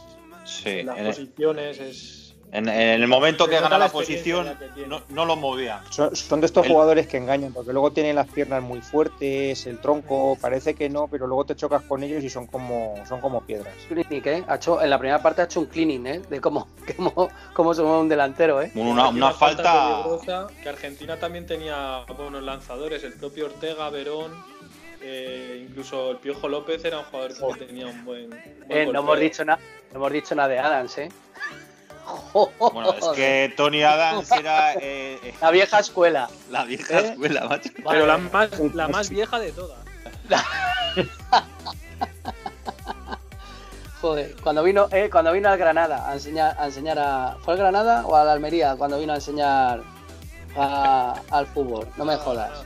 Sí, 0.44 0.82
las 0.82 0.98
el, 0.98 1.07
posiciones, 1.07 1.78
es 1.80 2.21
en- 2.53 2.68
en 2.68 3.03
el 3.03 3.09
momento 3.09 3.46
que 3.48 3.55
gana 3.55 3.70
la 3.78 3.86
la 3.86 3.88
posición, 3.92 4.57
no, 4.86 5.00
no 5.09 5.24
lo 5.24 5.36
movía. 5.36 5.82
Son, 5.90 6.14
son 6.14 6.40
de 6.40 6.46
estos 6.46 6.66
El- 6.66 6.72
jugadores 6.72 7.07
que 7.07 7.16
engañan, 7.16 7.53
porque 7.53 7.72
luego 7.72 7.90
tienen 7.92 8.14
las 8.14 8.28
piernas 8.28 8.62
muy 8.62 8.80
fuertes, 8.82 9.66
el 9.66 9.78
tronco, 9.80 10.36
parece 10.40 10.74
que 10.74 10.90
no, 10.90 11.09
pero 11.09 11.26
luego 11.26 11.46
te 11.46 11.57
chocas 11.57 11.82
con 11.82 12.03
ellos 12.03 12.22
y 12.22 12.28
son 12.30 12.46
como, 12.46 12.94
son 13.09 13.20
como 13.22 13.40
piedras. 13.40 13.74
Clinic, 13.88 14.26
¿eh? 14.26 14.44
Ha 14.46 14.57
hecho, 14.57 14.82
en 14.82 14.90
la 14.90 14.98
primera 14.98 15.22
parte 15.22 15.40
ha 15.40 15.44
hecho 15.46 15.61
un 15.61 15.66
cleaning, 15.66 16.07
¿eh? 16.07 16.20
De 16.28 16.40
cómo, 16.40 16.68
cómo, 16.96 17.28
cómo 17.55 17.72
se 17.74 17.82
mueve 17.82 18.00
un 18.00 18.09
delantero, 18.09 18.61
¿eh? 18.61 18.70
Una, 18.74 18.90
una, 18.90 19.09
Una 19.09 19.30
falta. 19.32 20.03
que 20.62 20.68
Argentina 20.68 21.16
también 21.18 21.46
tenía 21.46 22.05
buenos 22.16 22.42
lanzadores, 22.42 23.03
el 23.03 23.14
propio 23.14 23.46
Ortega, 23.46 23.88
Verón, 23.88 24.30
eh, 25.00 25.66
incluso 25.68 26.11
el 26.12 26.18
Piojo 26.18 26.48
López 26.48 26.84
era 26.84 26.98
un 26.98 27.05
jugador 27.07 27.32
que 27.59 27.64
tenía 27.64 27.86
un 27.86 28.05
buen. 28.05 28.28
buen 28.30 28.42
Eh, 28.68 28.86
no 28.92 29.00
hemos 29.00 29.18
dicho 29.18 29.42
nada, 29.44 29.59
no 29.90 29.96
hemos 29.98 30.12
dicho 30.12 30.34
nada 30.34 30.48
de 30.48 30.59
Adams, 30.59 30.98
¿eh? 30.98 31.09
Bueno, 32.59 32.94
es 32.94 33.07
que 33.14 33.53
Tony 33.57 33.82
Adams 33.82 34.30
era 34.38 34.74
eh, 34.74 35.18
eh, 35.22 35.34
La 35.40 35.50
vieja 35.50 35.78
escuela. 35.78 36.28
la 36.50 36.64
vieja 36.64 36.98
¿Eh? 37.00 37.09
escuela, 37.11 37.44
macho. 37.48 37.70
Pero 37.88 38.07
la 38.07 38.18
más, 38.18 38.50
la 38.74 38.88
más 38.88 39.09
vieja 39.11 39.38
de 39.38 39.53
todas. 39.53 39.78
Joder, 44.00 44.34
cuando 44.42 44.62
vino, 44.64 44.88
eh, 44.90 45.09
cuando 45.12 45.30
vino 45.32 45.48
al 45.48 45.59
Granada 45.59 46.09
a 46.09 46.14
enseñar, 46.14 46.57
a 46.59 46.66
enseñar 46.66 46.98
a. 46.98 47.36
¿Fue 47.44 47.55
al 47.55 47.61
Granada 47.61 48.05
o 48.05 48.16
a 48.16 48.24
la 48.24 48.32
Almería 48.32 48.74
cuando 48.76 48.98
vino 48.98 49.12
a 49.12 49.16
enseñar 49.16 49.82
a- 50.57 51.14
al 51.30 51.46
fútbol? 51.46 51.86
No 51.96 52.05
me 52.05 52.16
jodas. 52.16 52.64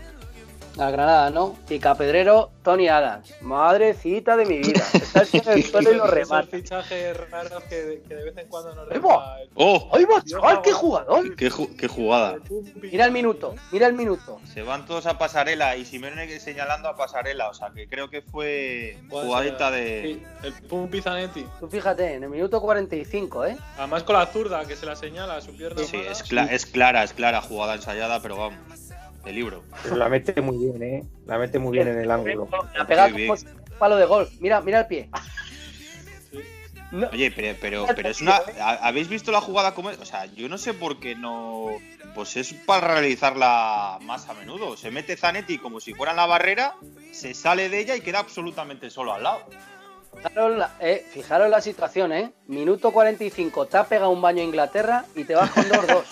Al 0.79 0.93
Granada, 0.93 1.31
¿no? 1.31 1.57
Picapedrero, 1.66 2.51
Tony 2.62 2.87
Adams. 2.89 3.33
Madrecita 3.41 4.37
de 4.37 4.45
mi 4.45 4.59
vida. 4.59 4.83
Está 4.93 5.22
en 5.33 5.49
el 5.59 5.64
suelo 5.70 5.91
y 5.91 5.95
lo 5.97 6.05
Esos 6.05 6.11
remata. 6.14 6.49
fichajes 6.51 7.31
raros 7.31 7.62
que, 7.64 8.03
que 8.07 8.14
de 8.14 8.24
vez 8.24 8.37
en 8.37 8.49
cuando 8.49 8.74
nos 8.74 8.91
¡Ahí 8.91 8.99
deja 9.01 9.07
va! 9.16 9.41
el- 9.41 9.49
¡Oh! 9.55 9.91
¡Ay, 9.95 10.05
va, 10.05 10.22
chaval! 10.22 10.61
¡Qué 10.62 10.72
jugador! 10.72 11.35
¡Qué, 11.37 11.51
ju- 11.51 11.74
qué 11.77 11.89
jugada! 11.89 12.37
Mira 12.83 13.07
el 13.07 13.12
minuto, 13.12 13.55
mira 13.72 13.87
el 13.87 13.95
minuto. 13.95 14.39
Se 14.53 14.62
van 14.62 14.85
todos 14.85 15.07
a 15.07 15.16
pasarela 15.16 15.77
y 15.77 15.87
Simeone 15.87 16.39
señalando 16.41 16.89
a 16.91 16.97
pasarela, 16.97 17.49
o 17.49 17.55
sea 17.55 17.70
que 17.70 17.89
creo 17.89 18.11
que 18.11 18.20
fue 18.20 18.99
jugadita 19.09 19.70
de. 19.70 20.03
sí, 20.20 20.22
el 20.47 20.53
Pumpi 20.68 21.01
Zanetti. 21.01 21.47
Tú 21.59 21.68
fíjate, 21.68 22.14
en 22.14 22.24
el 22.24 22.29
minuto 22.29 22.61
45, 22.61 23.47
¿eh? 23.47 23.57
Además 23.79 24.03
con 24.03 24.16
la 24.16 24.27
zurda 24.27 24.64
que 24.66 24.77
se 24.77 24.85
la 24.85 24.95
señala 24.95 25.37
a 25.37 25.41
su 25.41 25.57
pierna. 25.57 25.83
Sí, 25.85 25.97
es, 25.97 26.22
cla- 26.31 26.49
es 26.51 26.66
clara, 26.66 27.03
es 27.03 27.14
clara, 27.14 27.41
jugada 27.41 27.74
ensayada, 27.77 28.20
pero 28.20 28.37
vamos, 28.37 28.59
de 29.27 29.33
libro. 29.33 29.62
Pero 29.83 29.97
la 29.97 30.09
mete 30.09 30.41
muy 30.41 30.57
bien, 30.57 30.83
¿eh? 30.83 31.05
La 31.27 31.37
mete 31.39 31.59
muy 31.59 31.72
bien 31.77 31.89
en 31.89 31.99
el 32.01 32.11
ángulo. 32.11 32.49
La 32.74 32.87
pega 32.87 33.11
como 33.11 33.33
un 33.33 33.39
palo 33.79 33.97
de 33.97 34.07
golf. 34.07 34.31
Mira, 34.41 34.61
mira 34.62 34.81
el 34.81 34.87
pie. 34.87 35.11
Sí. 36.31 36.41
No, 36.93 37.09
Oye, 37.12 37.31
pero, 37.33 37.59
pero, 37.61 37.87
pero 37.95 38.09
es 38.09 38.20
una. 38.22 38.41
¿ha- 38.61 38.87
¿Habéis 38.87 39.09
visto 39.09 39.33
la 39.33 39.41
jugada 39.41 39.74
como 39.74 39.91
es? 39.91 39.99
O 39.99 40.05
sea, 40.05 40.27
yo 40.27 40.49
no 40.49 40.57
sé 40.57 40.72
por 40.72 40.99
qué 41.01 41.14
no. 41.14 41.66
Pues 42.14 42.37
es 42.37 42.55
para 42.55 42.95
realizarla 42.95 43.99
más 44.03 44.29
a 44.29 44.35
menudo. 44.35 44.77
Se 44.77 44.91
mete 44.91 45.16
Zanetti 45.16 45.59
como 45.59 45.81
si 45.81 45.93
fuera 45.93 46.12
en 46.12 46.16
la 46.16 46.27
barrera, 46.27 46.74
se 47.12 47.35
sale 47.35 47.68
de 47.68 47.81
ella 47.81 47.97
y 47.97 48.01
queda 48.01 48.20
absolutamente 48.20 48.89
solo 48.89 49.12
al 49.12 49.24
lado. 49.24 49.41
Fijaros 50.16 50.57
la, 50.57 50.70
eh, 50.81 51.07
fijaros 51.12 51.51
la 51.51 51.61
situación, 51.61 52.12
¿eh? 52.12 52.33
Minuto 52.47 52.91
45, 52.91 53.66
te 53.66 53.77
ha 53.77 53.85
pegado 53.85 54.09
un 54.11 54.22
baño 54.22 54.41
a 54.41 54.45
Inglaterra 54.45 55.05
y 55.14 55.24
te 55.24 55.35
vas 55.35 55.51
con 55.51 55.64
2-2. 55.64 56.03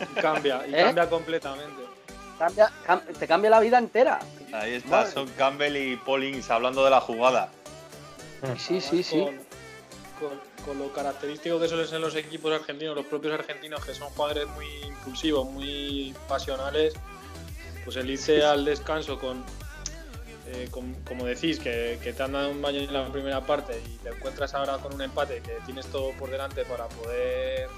Y 0.00 0.14
cambia, 0.20 0.66
y 0.66 0.74
¿Eh? 0.74 0.82
cambia 0.82 1.08
completamente. 1.08 1.81
Cambia- 2.38 2.70
cam- 2.86 3.02
te 3.18 3.26
cambia 3.26 3.50
la 3.50 3.60
vida 3.60 3.78
entera. 3.78 4.18
Ahí 4.52 4.74
está, 4.74 4.88
Madre. 4.90 5.12
son 5.12 5.28
Campbell 5.30 5.76
y 5.76 5.96
Paulings 5.96 6.50
hablando 6.50 6.84
de 6.84 6.90
la 6.90 7.00
jugada. 7.00 7.50
Sí, 8.58 8.80
sí, 8.80 9.02
sí. 9.02 9.20
Con, 9.20 9.36
con- 10.18 10.52
con 10.64 10.78
lo 10.78 10.92
característico 10.92 11.58
que 11.60 11.68
suelen 11.68 11.86
ser 11.88 12.00
los 12.00 12.14
equipos 12.14 12.52
argentinos, 12.52 12.94
los 12.94 13.06
propios 13.06 13.34
argentinos, 13.34 13.84
que 13.84 13.94
son 13.94 14.08
jugadores 14.10 14.46
muy 14.48 14.66
impulsivos, 14.84 15.48
muy 15.50 16.14
pasionales, 16.28 16.94
pues 17.84 17.96
el 17.96 18.08
irse 18.10 18.44
al 18.44 18.64
descanso 18.64 19.18
con, 19.18 19.44
eh, 20.46 20.68
con- 20.70 20.94
como 21.02 21.24
decís, 21.24 21.58
que, 21.58 21.98
que 22.02 22.12
te 22.12 22.22
han 22.22 22.32
dado 22.32 22.50
un 22.50 22.62
baño 22.62 22.78
en 22.80 22.92
la 22.92 23.06
primera 23.10 23.40
parte 23.40 23.80
y 23.84 23.96
te 23.98 24.10
encuentras 24.10 24.54
ahora 24.54 24.78
con 24.78 24.94
un 24.94 25.02
empate, 25.02 25.40
que 25.40 25.58
tienes 25.66 25.86
todo 25.86 26.12
por 26.12 26.30
delante 26.30 26.64
para 26.64 26.86
poder 26.88 27.68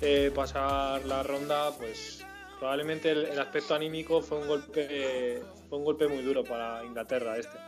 eh, 0.00 0.32
pasar 0.34 1.04
la 1.04 1.22
ronda, 1.22 1.70
pues 1.78 2.24
probablemente 2.62 3.10
el, 3.10 3.24
el 3.26 3.40
aspecto 3.40 3.74
anímico 3.74 4.22
fue 4.22 4.38
un 4.38 4.46
golpe 4.46 5.42
fue 5.68 5.78
un 5.78 5.84
golpe 5.84 6.06
muy 6.06 6.22
duro 6.22 6.44
para 6.44 6.84
Inglaterra 6.84 7.36
este. 7.36 7.58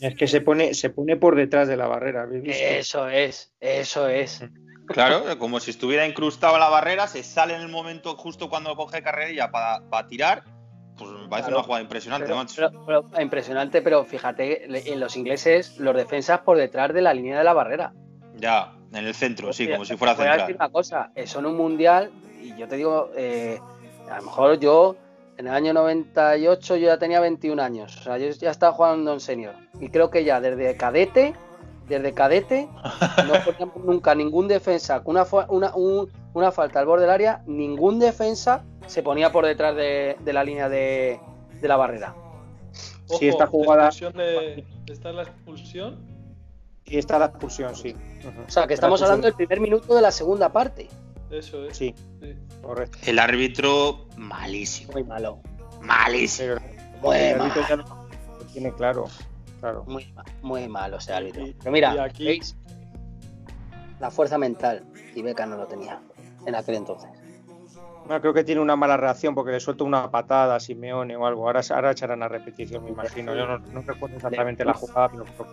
Es 0.00 0.16
que 0.16 0.26
se 0.26 0.40
pone, 0.40 0.74
se 0.74 0.90
pone 0.90 1.16
por 1.16 1.36
detrás 1.36 1.68
de 1.68 1.76
la 1.76 1.86
barrera. 1.86 2.26
Eso 2.44 3.06
es, 3.08 3.52
eso 3.60 4.08
es. 4.08 4.42
Claro, 4.88 5.38
como 5.38 5.60
si 5.60 5.70
estuviera 5.70 6.04
incrustado 6.04 6.58
la 6.58 6.68
barrera, 6.68 7.06
se 7.06 7.22
sale 7.22 7.54
en 7.54 7.60
el 7.60 7.68
momento 7.68 8.16
justo 8.16 8.50
cuando 8.50 8.74
coge 8.74 9.04
carrerilla 9.04 9.52
para, 9.52 9.88
para 9.88 10.08
tirar. 10.08 10.42
Pues 10.98 11.10
me 11.12 11.28
parece 11.28 11.46
Claro. 11.48 11.58
una 11.58 11.62
jugada 11.64 11.82
impresionante, 11.82 12.24
Pero- 12.26 12.36
macho. 12.36 12.54
pero- 12.86 13.04
pero 13.06 13.22
impresionante, 13.22 13.82
pero 13.82 14.04
fíjate, 14.04 14.64
en 14.92 14.98
los 14.98 15.16
ingleses, 15.16 15.78
los 15.78 15.94
defensas 15.94 16.40
por 16.40 16.56
detrás 16.56 16.92
de 16.92 17.02
la 17.02 17.14
línea 17.14 17.38
de 17.38 17.44
la 17.44 17.52
barrera. 17.52 17.92
Ya, 18.34 18.72
en 18.92 19.06
el 19.06 19.14
centro, 19.14 19.52
sí, 19.52 19.68
como 19.70 19.84
si 19.84 19.96
fuera 19.96 20.14
te 20.16 20.22
voy 20.22 20.28
a 20.28 20.32
decir 20.32 20.46
central. 20.48 20.66
una 20.66 20.72
cosa, 20.72 21.12
eso 21.14 21.38
en 21.38 21.46
un 21.46 21.56
mundial, 21.56 22.10
y 22.42 22.56
yo 22.56 22.66
te 22.66 22.76
digo, 22.76 23.12
eh, 23.16 23.60
a 24.10 24.16
lo 24.16 24.22
mejor 24.24 24.58
yo 24.58 24.96
en 25.36 25.46
el 25.46 25.54
año 25.54 25.72
98 25.72 26.76
yo 26.76 26.86
ya 26.86 26.98
tenía 26.98 27.20
21 27.20 27.62
años, 27.62 27.96
o 27.98 28.02
sea, 28.02 28.18
yo 28.18 28.28
ya 28.30 28.50
estaba 28.50 28.72
jugando 28.72 29.12
en 29.12 29.20
senior. 29.20 29.54
Y 29.80 29.88
creo 29.88 30.10
que 30.10 30.24
ya 30.24 30.40
desde 30.40 30.76
cadete, 30.76 31.34
desde 31.88 32.12
cadete, 32.12 32.68
no 33.26 33.32
poníamos 33.44 33.76
nunca 33.84 34.14
ningún 34.14 34.48
defensa 34.48 35.02
con 35.02 35.16
una, 35.16 35.26
una, 35.48 35.74
un- 35.74 36.10
una 36.34 36.52
falta 36.52 36.78
al 36.80 36.86
borde 36.86 37.02
del 37.02 37.10
área, 37.10 37.42
ningún 37.46 37.98
defensa 37.98 38.64
se 38.86 39.02
ponía 39.02 39.32
por 39.32 39.46
detrás 39.46 39.74
de, 39.74 40.16
de 40.20 40.32
la 40.32 40.44
línea 40.44 40.68
de, 40.68 41.18
de 41.60 41.68
la 41.68 41.76
barrera. 41.76 42.14
Sí, 43.06 43.26
esta 43.28 43.46
jugada- 43.46 43.86
expulsión 43.88 44.12
de- 44.16 44.64
¿Esta 44.86 45.10
es 45.10 45.14
la 45.16 45.22
expulsión? 45.22 45.98
Y 46.84 46.98
está 46.98 47.18
la 47.18 47.26
expulsión, 47.26 47.74
sí. 47.76 47.94
O 48.46 48.50
sea, 48.50 48.66
que 48.66 48.74
estamos 48.74 49.00
La 49.00 49.06
hablando 49.06 49.26
del 49.26 49.34
primer 49.34 49.60
minuto 49.60 49.94
de 49.94 50.00
la 50.02 50.10
segunda 50.10 50.48
parte. 50.52 50.88
Eso 51.30 51.64
es. 51.66 51.76
Sí, 51.76 51.94
Sí. 52.20 52.34
correcto. 52.62 52.98
El 53.06 53.18
árbitro, 53.18 54.06
malísimo. 54.16 54.92
Muy 54.92 55.04
malo. 55.04 55.40
Malísimo. 55.80 56.54
Pero 56.56 57.00
Muy 57.02 57.16
el 57.16 57.38
malo. 57.38 57.44
árbitro 57.52 57.68
ya 57.68 57.76
lo 57.76 57.84
lo 58.38 58.44
tiene 58.52 58.72
claro. 58.72 59.04
Claro. 59.60 59.84
Muy, 59.86 60.10
ma- 60.12 60.24
muy 60.42 60.68
malo 60.68 60.96
ese 60.96 61.12
árbitro. 61.12 61.46
Y- 61.46 61.52
Pero 61.54 61.70
mira, 61.70 62.02
aquí- 62.04 62.24
¿veis? 62.24 62.56
La 64.00 64.10
fuerza 64.10 64.38
mental. 64.38 64.82
Y 65.14 65.22
Beca 65.22 65.44
no 65.46 65.56
lo 65.56 65.66
tenía 65.66 66.00
en 66.46 66.54
aquel 66.54 66.76
entonces. 66.76 67.10
Bueno, 68.06 68.20
creo 68.22 68.32
que 68.34 68.42
tiene 68.44 68.60
una 68.60 68.74
mala 68.74 68.96
reacción 68.96 69.34
porque 69.34 69.52
le 69.52 69.60
suelta 69.60 69.84
una 69.84 70.10
patada 70.10 70.56
a 70.56 70.60
Simeone 70.60 71.14
o 71.16 71.26
algo. 71.26 71.46
Ahora, 71.46 71.60
ahora 71.70 71.92
echarán 71.92 72.22
a 72.22 72.28
repetición, 72.28 72.82
me 72.82 72.90
imagino. 72.90 73.34
Yo 73.36 73.46
no, 73.46 73.58
no 73.58 73.82
recuerdo 73.82 74.16
exactamente 74.16 74.64
la 74.64 74.72
jugada, 74.74 75.10
pero 75.10 75.24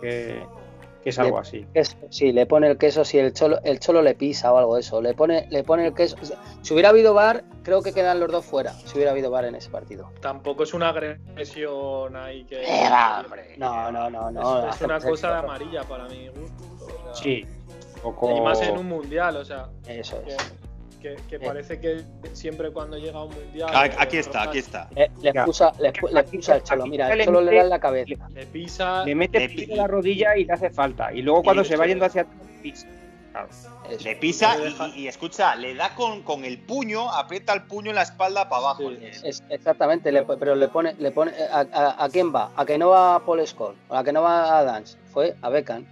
que, 1.02 1.10
es 1.10 1.18
algo 1.18 1.38
así. 1.38 1.66
Sí, 2.10 2.32
le 2.32 2.46
pone 2.46 2.68
el 2.68 2.78
queso 2.78 3.04
si 3.04 3.18
el 3.18 3.32
cholo, 3.32 3.58
el 3.64 3.78
cholo 3.80 4.02
le 4.02 4.14
pisa 4.14 4.52
o 4.52 4.58
algo 4.58 4.74
de 4.74 4.80
eso. 4.80 5.00
Le 5.00 5.14
pone, 5.14 5.46
le 5.50 5.62
pone 5.64 5.86
el 5.86 5.94
queso. 5.94 6.16
Si 6.62 6.72
hubiera 6.74 6.88
habido 6.90 7.14
bar, 7.14 7.44
creo 7.62 7.82
que 7.82 7.92
quedan 7.92 8.20
los 8.20 8.30
dos 8.30 8.44
fuera. 8.44 8.72
Si 8.72 8.94
hubiera 8.96 9.12
habido 9.12 9.30
bar 9.30 9.44
en 9.44 9.54
ese 9.54 9.70
partido. 9.70 10.10
Tampoco 10.20 10.62
es 10.64 10.74
una 10.74 10.88
agresión 10.90 12.16
ahí 12.16 12.44
que. 12.44 12.62
No, 13.58 13.90
no, 13.92 14.10
no, 14.10 14.30
no. 14.30 14.68
es, 14.68 14.76
es 14.76 14.82
una 14.82 15.00
cosa 15.00 15.30
de 15.32 15.38
amarilla 15.38 15.82
para 15.84 16.06
mi 16.08 16.28
gusto. 16.28 16.64
o 16.84 17.14
sea, 17.14 17.14
Sí. 17.14 17.46
Poco- 18.02 18.30
Y 18.36 18.40
más 18.40 18.60
en 18.62 18.78
un 18.78 18.86
mundial, 18.86 19.36
o 19.36 19.44
sea, 19.44 19.68
Eso 19.86 20.20
es. 20.26 20.36
que- 20.36 20.67
que 21.00 21.36
Eh. 21.36 21.40
parece 21.40 21.80
que 21.80 22.02
siempre 22.32 22.70
cuando 22.70 22.96
llega 22.98 23.22
un 23.24 23.32
mundial. 23.34 23.70
Ah, 23.72 23.88
Aquí 23.98 24.16
está, 24.18 24.42
aquí 24.42 24.58
está. 24.58 24.88
Le, 24.94 25.10
le 25.20 25.32
Ya. 25.32 25.40
expusa, 25.40 25.72
le, 25.80 25.92
expu- 25.92 26.10
le 26.10 26.20
expusa 26.20 26.56
el 26.56 26.62
cholo. 26.62 26.86
Mira, 26.86 27.12
el 27.12 27.24
cholo 27.24 27.40
le 27.40 27.54
da 27.56 27.62
en 27.62 27.68
la 27.70 27.78
cabeza. 27.80 28.28
Le 28.30 28.46
pisa. 28.46 29.04
Le 29.04 29.14
mete 29.14 29.38
Le 29.40 29.48
primero 29.48 29.68
pi- 29.72 29.76
la 29.76 29.86
rodilla 29.86 30.36
y 30.36 30.44
le 30.44 30.52
hace 30.52 30.70
falta. 30.70 31.12
Y 31.12 31.22
luego 31.22 31.42
cuando 31.42 31.62
Y 31.62 31.64
se 31.66 31.76
va 31.76 31.86
yendo 31.86 32.04
hacia 32.04 32.22
atrás, 32.22 32.36
pisa. 32.62 32.86
Claro. 33.32 33.48
Le 34.02 34.16
pisa 34.16 34.56
Le 34.56 34.60
y, 34.60 34.64
deja- 34.72 34.88
y- 34.88 35.00
y 35.02 35.08
escucha, 35.08 35.54
le 35.54 35.74
da 35.74 35.94
con, 35.94 36.22
con 36.22 36.44
el 36.44 36.58
puño, 36.58 37.10
aprieta 37.12 37.52
el 37.52 37.62
puño 37.62 37.90
en 37.90 37.96
la 37.96 38.02
espalda 38.02 38.48
para 38.48 38.62
abajo. 38.62 38.90
Sí. 38.90 38.98
Es- 39.24 39.44
exactamente, 39.50 40.10
le- 40.10 40.22
pero 40.24 40.54
le 40.56 40.68
pone, 40.68 40.94
le 40.98 41.10
pone 41.10 41.32
a, 41.52 41.60
a- 41.72 42.04
a 42.04 42.08
quién 42.08 42.34
va, 42.34 42.50
a 42.56 42.64
que 42.66 42.78
no 42.78 42.88
va 42.90 43.14
a 43.16 43.24
Paul 43.24 43.44
o 43.88 43.94
a 43.94 44.02
que 44.04 44.12
no 44.12 44.22
va 44.22 44.58
a 44.58 44.64
Dance, 44.64 44.96
fue 45.12 45.36
a 45.42 45.48
Beckham. 45.50 45.86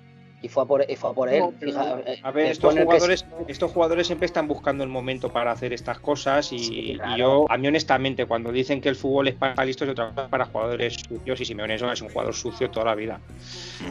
Y 0.47 0.49
fue 0.49 0.63
a 0.63 0.67
por, 0.67 0.87
y 0.89 0.95
fue 0.95 1.11
a 1.11 1.13
por 1.13 1.29
él. 1.29 1.45
Fija, 1.61 2.01
eh, 2.07 2.21
a 2.23 2.31
ver, 2.31 2.47
estos 2.47 2.75
jugadores, 2.79 3.27
estos 3.49 3.73
jugadores 3.73 4.07
siempre 4.07 4.27
están 4.27 4.47
buscando 4.47 4.85
el 4.85 4.91
momento 4.91 5.33
para 5.33 5.51
hacer 5.51 5.73
estas 5.73 5.99
cosas 5.99 6.53
y, 6.53 6.97
yo, 7.17 7.47
a 7.49 7.59
mí 7.59 7.67
honestamente, 7.67 8.27
cuando 8.27 8.53
dicen 8.53 8.81
que 8.81 8.89
el 8.89 8.95
fútbol 8.95 9.29
es 9.29 9.35
para 9.35 9.65
listos 9.65 9.89
y 9.89 9.91
otra 9.91 10.11
cosa 10.11 10.29
para 10.29 10.47
jugadores 10.47 10.95
sucios 10.95 11.41
y 11.41 11.45
Simeone 11.45 11.75
es 11.75 12.03
un 12.03 12.09
jugador 12.09 12.35
sucio 12.35 12.71
toda 12.71 12.87
la 12.87 12.95
vida. 12.95 13.21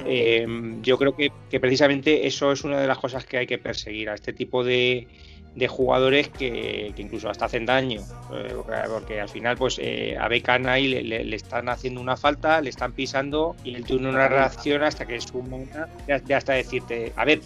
Eh, 0.05 0.47
yo 0.81 0.97
creo 0.97 1.15
que, 1.15 1.29
que 1.49 1.59
precisamente 1.59 2.25
eso 2.25 2.51
es 2.53 2.63
una 2.63 2.79
de 2.79 2.87
las 2.87 2.97
cosas 2.97 3.25
que 3.25 3.37
hay 3.37 3.47
que 3.47 3.57
perseguir 3.57 4.09
a 4.09 4.15
este 4.15 4.31
tipo 4.31 4.63
de 4.63 5.07
de 5.55 5.67
jugadores 5.69 6.29
que, 6.29 6.93
incluso 6.97 7.29
hasta 7.29 7.45
hacen 7.45 7.65
daño, 7.65 8.01
eh, 8.33 8.53
porque 8.89 9.21
al 9.21 9.29
final 9.29 9.55
pues 9.57 9.79
eh, 9.81 10.17
a 10.19 10.27
Becan 10.27 10.67
ahí 10.67 10.87
le, 10.87 11.35
están 11.35 11.69
haciendo 11.69 12.01
una 12.01 12.17
falta, 12.17 12.61
le 12.61 12.69
están 12.69 12.91
pisando 12.91 13.55
y 13.63 13.75
él 13.75 13.85
tiene 13.85 14.09
una 14.09 14.27
reacción 14.27 14.83
hasta 14.83 15.05
que 15.05 15.15
es 15.15 15.25
un 15.33 15.69
de 16.07 16.35
hasta 16.35 16.53
decirte, 16.53 17.13
a 17.15 17.23
ver, 17.23 17.39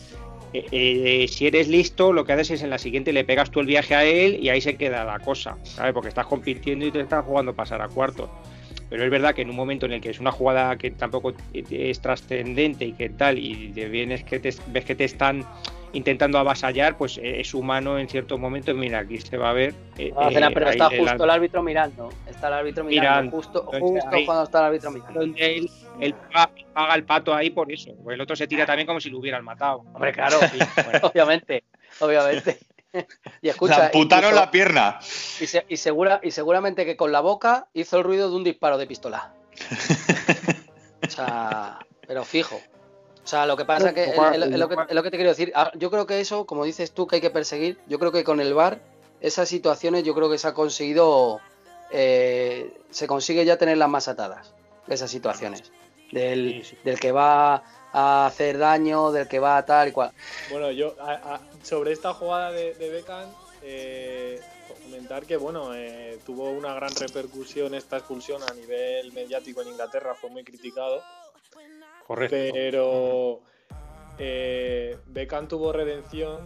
eh, 0.54 1.28
si 1.30 1.46
eres 1.46 1.68
listo, 1.68 2.12
lo 2.12 2.26
que 2.26 2.34
haces 2.34 2.52
es 2.52 2.64
en 2.64 2.72
la 2.72 2.80
siguiente 2.80 3.14
le 3.14 3.24
pegas 3.24 3.52
tú 3.52 3.60
el 3.60 3.68
viaje 3.68 3.94
a 3.94 4.04
él 4.04 4.40
y 4.42 4.50
ahí 4.50 4.62
se 4.62 4.76
queda 4.76 5.06
la 5.06 5.20
cosa, 5.20 5.58
¿sabes? 5.64 5.94
Porque 5.94 6.10
estás 6.10 6.26
compitiendo 6.26 6.88
y 6.88 6.92
te 6.92 7.02
estás 7.02 7.24
jugando 7.24 7.54
pasar 7.54 7.82
a 7.84 7.88
cuartos. 7.88 8.30
Pero 8.90 9.04
es 9.04 9.12
verdad 9.12 9.36
que 9.36 9.44
en 9.44 9.52
un 9.52 9.56
momento 9.56 9.86
en 9.86 9.92
el 9.94 10.02
que 10.02 10.10
es 10.10 10.20
una 10.20 10.32
jugada 10.32 10.76
que 10.78 10.90
tampoco 10.90 11.34
es 11.54 12.00
trascendente 12.00 12.86
y 12.86 12.94
que 12.94 13.10
tal, 13.10 13.38
y 13.38 13.72
te 13.74 13.88
vienes 13.88 14.24
que 14.24 14.40
te, 14.40 14.52
ves 14.68 14.86
que 14.86 14.96
te 14.96 15.04
están 15.04 15.46
intentando 15.94 16.38
avasallar, 16.38 16.98
pues 16.98 17.18
eh, 17.18 17.42
es 17.42 17.54
humano 17.54 17.98
en 18.00 18.08
ciertos 18.08 18.40
momentos. 18.40 18.76
Mira, 18.76 19.00
aquí 19.00 19.20
se 19.20 19.38
va 19.38 19.50
a 19.50 19.54
ver. 19.54 19.74
Eh, 19.98 20.14
eh, 20.16 20.50
pero 20.54 20.70
está 20.70 20.90
justo 20.90 21.24
el 21.24 21.30
árbitro 21.30 21.64
mirando. 21.64 22.10
Está 22.28 22.48
el 22.48 22.54
árbitro 22.54 22.84
mirando. 22.84 23.32
justo, 23.32 23.64
justo 23.66 24.18
cuando 24.26 24.44
está 24.44 24.60
el 24.60 24.66
árbitro 24.66 24.92
mirando. 24.92 25.20
Donde 25.20 25.70
él, 26.00 26.16
paga, 26.74 26.96
el 26.96 27.04
pato 27.04 27.34
ahí 27.34 27.50
por 27.50 27.72
eso. 27.72 27.94
Pues 28.04 28.16
el 28.16 28.22
otro 28.22 28.36
se 28.36 28.48
tira 28.48 28.66
también 28.66 28.88
como 28.88 29.00
si 29.00 29.10
lo 29.10 29.20
hubieran 29.20 29.44
matado. 29.44 29.80
Hombre, 29.94 30.12
claro, 30.14 30.38
obviamente. 31.04 31.64
Obviamente. 32.00 32.60
Y 33.44 33.50
escucha, 33.50 33.78
Le 33.78 33.86
amputaron 33.86 34.34
la 34.34 34.50
pierna. 34.50 35.00
Y, 35.40 35.78
segura, 35.78 36.20
y 36.24 36.32
seguramente 36.32 36.86
que 36.86 36.98
con 36.98 37.12
la 37.12 37.20
boca 37.20 37.68
hizo 37.74 38.00
el 38.00 38.04
ruido 38.04 38.32
de 38.32 38.36
un 38.36 38.44
disparo 38.44 38.80
de 38.80 38.88
pistola. 38.88 39.32
o 41.08 41.10
sea, 41.10 41.78
pero 42.08 42.26
fijo. 42.26 42.60
O 43.30 43.34
sea, 43.38 43.46
lo 43.46 43.56
que 43.56 43.64
pasa 43.64 43.94
que 43.94 44.06
es, 44.06 44.18
lo, 44.18 45.04
que 45.04 45.12
te 45.12 45.18
quiero 45.18 45.30
decir. 45.30 45.54
Yo 45.76 45.92
creo 45.92 46.08
que 46.08 46.20
eso, 46.20 46.48
como 46.48 46.66
dices 46.66 46.94
tú, 46.94 47.06
que 47.06 47.18
hay 47.18 47.22
que 47.22 47.30
perseguir. 47.30 47.78
Yo 47.86 48.00
creo 48.00 48.12
que 48.12 48.24
con 48.24 48.40
el 48.40 48.56
VAR, 48.56 48.82
esas 49.22 49.48
situaciones, 49.48 50.04
yo 50.04 50.16
creo 50.16 50.32
que 50.32 50.40
se 50.40 50.48
ha 50.48 50.56
conseguido. 50.56 51.40
Eh, 51.92 52.74
se 52.90 53.06
consigue 53.06 53.46
ya 53.46 53.56
tenerlas 53.56 53.88
más 53.88 54.08
atadas. 54.08 54.52
Esas 54.88 55.12
situaciones. 55.12 55.72
Del, 56.12 56.66
del 56.84 57.00
que 57.00 57.12
va 57.12 57.62
a 57.94 58.26
hacer 58.26 58.58
daño, 58.58 59.12
del 59.12 59.28
que 59.28 59.38
va 59.38 59.58
a 59.58 59.66
tal 59.68 59.90
y 59.90 59.92
cual. 59.92 60.12
Bueno, 60.50 60.72
yo 60.72 60.96
sobre 61.62 61.92
esta 61.92 62.16
jugada 62.16 62.52
de, 62.52 62.74
de 62.74 62.90
Beckham, 62.90 63.30
eh, 63.62 64.42
comentar 64.86 65.28
que 65.28 65.38
bueno, 65.38 65.76
eh, 65.76 66.18
tuvo 66.26 66.50
una 66.50 66.74
gran 66.74 66.96
repercusión 66.96 67.76
esta 67.76 67.98
expulsión 67.98 68.42
a 68.42 68.52
nivel 68.56 69.14
mediático 69.14 69.62
en 69.62 69.68
Inglaterra, 69.68 70.16
fue 70.16 70.32
muy 70.32 70.44
criticado. 70.44 71.04
Pero 72.18 73.42
eh, 74.18 74.98
Beckham 75.08 75.48
tuvo 75.48 75.72
redención 75.72 76.38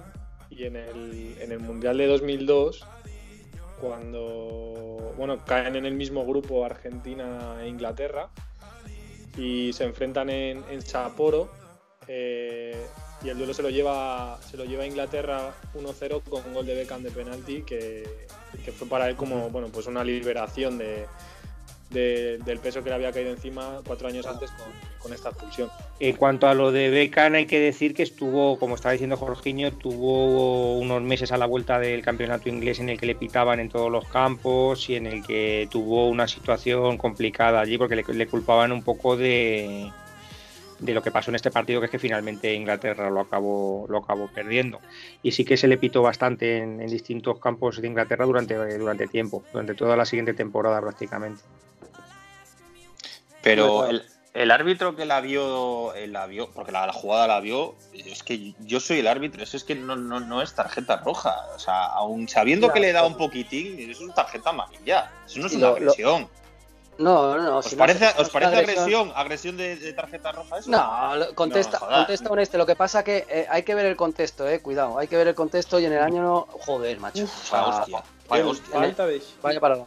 y 0.50 0.66
en 0.66 0.76
el, 0.76 1.36
en 1.40 1.52
el 1.52 1.60
Mundial 1.60 1.98
de 1.98 2.08
2002, 2.08 2.86
cuando 3.80 5.14
bueno, 5.18 5.44
caen 5.46 5.76
en 5.76 5.86
el 5.86 5.94
mismo 5.94 6.26
grupo 6.26 6.66
Argentina 6.66 7.58
e 7.62 7.68
Inglaterra 7.68 8.30
y 9.38 9.74
se 9.74 9.86
enfrentan 9.86 10.30
en, 10.30 10.64
en 10.70 10.82
Sapporo 10.82 11.50
eh, 12.08 12.86
y 13.24 13.30
el 13.30 13.38
duelo 13.38 13.54
se 13.54 13.64
lo 13.64 13.70
lleva 13.70 14.38
se 14.42 14.58
lo 14.58 14.66
lleva 14.66 14.84
a 14.84 14.86
Inglaterra 14.86 15.54
1-0 15.74 16.24
con 16.24 16.46
un 16.46 16.54
gol 16.54 16.66
de 16.66 16.76
Beckham 16.76 17.02
de 17.02 17.10
penalti 17.10 17.64
que, 17.64 18.04
que 18.64 18.72
fue 18.72 18.88
para 18.88 19.10
él 19.10 19.16
como 19.16 19.50
bueno 19.50 19.70
pues 19.70 19.88
una 19.88 20.04
liberación 20.04 20.78
de, 20.78 21.08
del 21.94 22.60
peso 22.60 22.84
que 22.84 22.90
le 22.90 22.96
había 22.96 23.12
caído 23.12 23.32
encima 23.32 23.80
cuatro 23.86 24.08
años 24.08 24.26
antes 24.26 24.52
con, 25.00 25.14
esta 25.14 25.30
expulsión. 25.30 25.70
En 26.00 26.16
cuanto 26.16 26.48
a 26.48 26.54
lo 26.54 26.72
de 26.72 26.90
Becan, 26.90 27.36
hay 27.36 27.46
que 27.46 27.60
decir 27.60 27.94
que 27.94 28.04
estuvo, 28.04 28.58
como 28.58 28.76
estaba 28.76 28.94
diciendo 28.94 29.18
Jorginho, 29.18 29.74
tuvo 29.74 30.78
unos 30.78 31.02
meses 31.02 31.32
a 31.34 31.38
la 31.38 31.46
vuelta 31.46 31.78
del 31.78 32.02
campeonato 32.02 32.48
inglés 32.48 32.80
en 32.80 32.90
el 32.90 32.98
que 32.98 33.06
le 33.06 33.16
pitaban 33.16 33.60
en 33.60 33.70
todos 33.70 33.92
los 33.92 34.08
campos 34.08 34.90
y 34.90 34.96
en 34.96 35.06
el 35.06 35.22
que 35.26 35.68
tuvo 35.70 36.08
una 36.08 36.28
situación 36.28 36.98
complicada 36.98 37.60
allí 37.60 37.78
porque 37.78 37.96
le, 37.96 38.28
culpaban 38.28 38.72
un 38.72 38.82
poco 38.82 39.18
de, 39.18 39.92
de 40.80 40.94
lo 40.94 41.02
que 41.02 41.12
pasó 41.12 41.32
en 41.32 41.36
este 41.36 41.52
partido, 41.52 41.80
que 41.80 41.86
es 41.86 41.92
que 41.92 42.00
finalmente 42.00 42.54
Inglaterra 42.54 43.10
lo 43.10 43.22
acabó, 43.22 43.86
lo 43.90 44.00
acabó 44.00 44.28
perdiendo. 44.28 44.80
Y 45.22 45.32
sí 45.32 45.46
que 45.46 45.58
se 45.58 45.68
le 45.68 45.78
pitó 45.78 46.02
bastante 46.02 46.58
en, 46.58 46.82
en 46.82 46.88
distintos 46.88 47.40
campos 47.40 47.82
de 47.82 47.88
Inglaterra 47.88 48.26
durante, 48.26 48.56
durante 48.78 49.08
tiempo, 49.08 49.44
durante 49.52 49.76
toda 49.76 49.96
la 49.96 50.06
siguiente 50.06 50.34
temporada 50.34 50.80
prácticamente. 50.82 51.42
Pero 53.44 53.88
el, 54.34 54.52
árbitro 54.52 54.96
que 54.96 55.06
la 55.06 55.20
vio, 55.20 55.94
eh, 55.94 56.08
la 56.08 56.26
vio 56.26 56.50
porque 56.52 56.72
la, 56.72 56.92
jugada 56.94 57.28
la 57.28 57.40
vio, 57.42 57.76
es 57.94 58.24
que 58.24 58.54
yo 58.62 58.80
soy 58.80 59.00
el 59.00 59.08
árbitro, 59.08 59.44
eso 59.44 59.58
es 59.58 59.64
que 59.64 59.76
no, 59.76 59.96
no, 59.96 60.42
es 60.42 60.56
tarjeta 60.56 60.98
roja. 60.98 61.36
O 61.56 61.60
sea, 61.60 61.86
aún 61.88 62.28
sabiendo 62.28 62.72
que 62.72 62.80
le 62.80 62.94
da 62.94 63.06
un 63.06 63.18
poquitín, 63.18 63.92
eso 63.92 64.08
es 64.08 64.16
tarjeta 64.16 64.52
amarilla. 64.52 65.12
Eso 65.26 65.40
no 65.40 65.48
es 65.48 65.54
una 65.54 65.68
agresión. 65.68 66.30
No, 66.98 67.38
no, 67.38 67.58
¿Os 67.58 67.74
parece, 67.74 68.08
¿os 68.18 68.30
parece 68.30 68.56
agresión, 68.56 69.12
agresión 69.16 69.58
de, 69.58 69.94
tarjeta 69.94 70.32
roja 70.32 70.60
eso? 70.60 70.70
No, 70.70 71.36
contesta, 71.36 71.80
contesta 71.80 72.30
con 72.30 72.40
este. 72.40 72.58
Lo 72.58 72.68
que 72.68 72.76
pasa 72.76 73.04
que 73.04 73.26
eh, 73.28 73.48
hay 73.50 73.64
que 73.64 73.74
ver 73.74 73.88
el 73.88 73.96
contexto, 73.96 74.48
eh, 74.48 74.62
cuidado, 74.62 75.00
hay 75.00 75.08
que 75.08 75.18
ver 75.18 75.28
el 75.28 75.36
contexto 75.36 75.80
y 75.80 75.86
en 75.86 75.94
el 75.94 76.02
año 76.02 76.22
no. 76.22 76.48
Joder, 76.52 77.00
macho. 77.00 77.24
hostia, 77.24 78.04
vaya, 78.30 78.46
hostia. 78.46 78.94
Vaya 79.42 79.60
para 79.60 79.78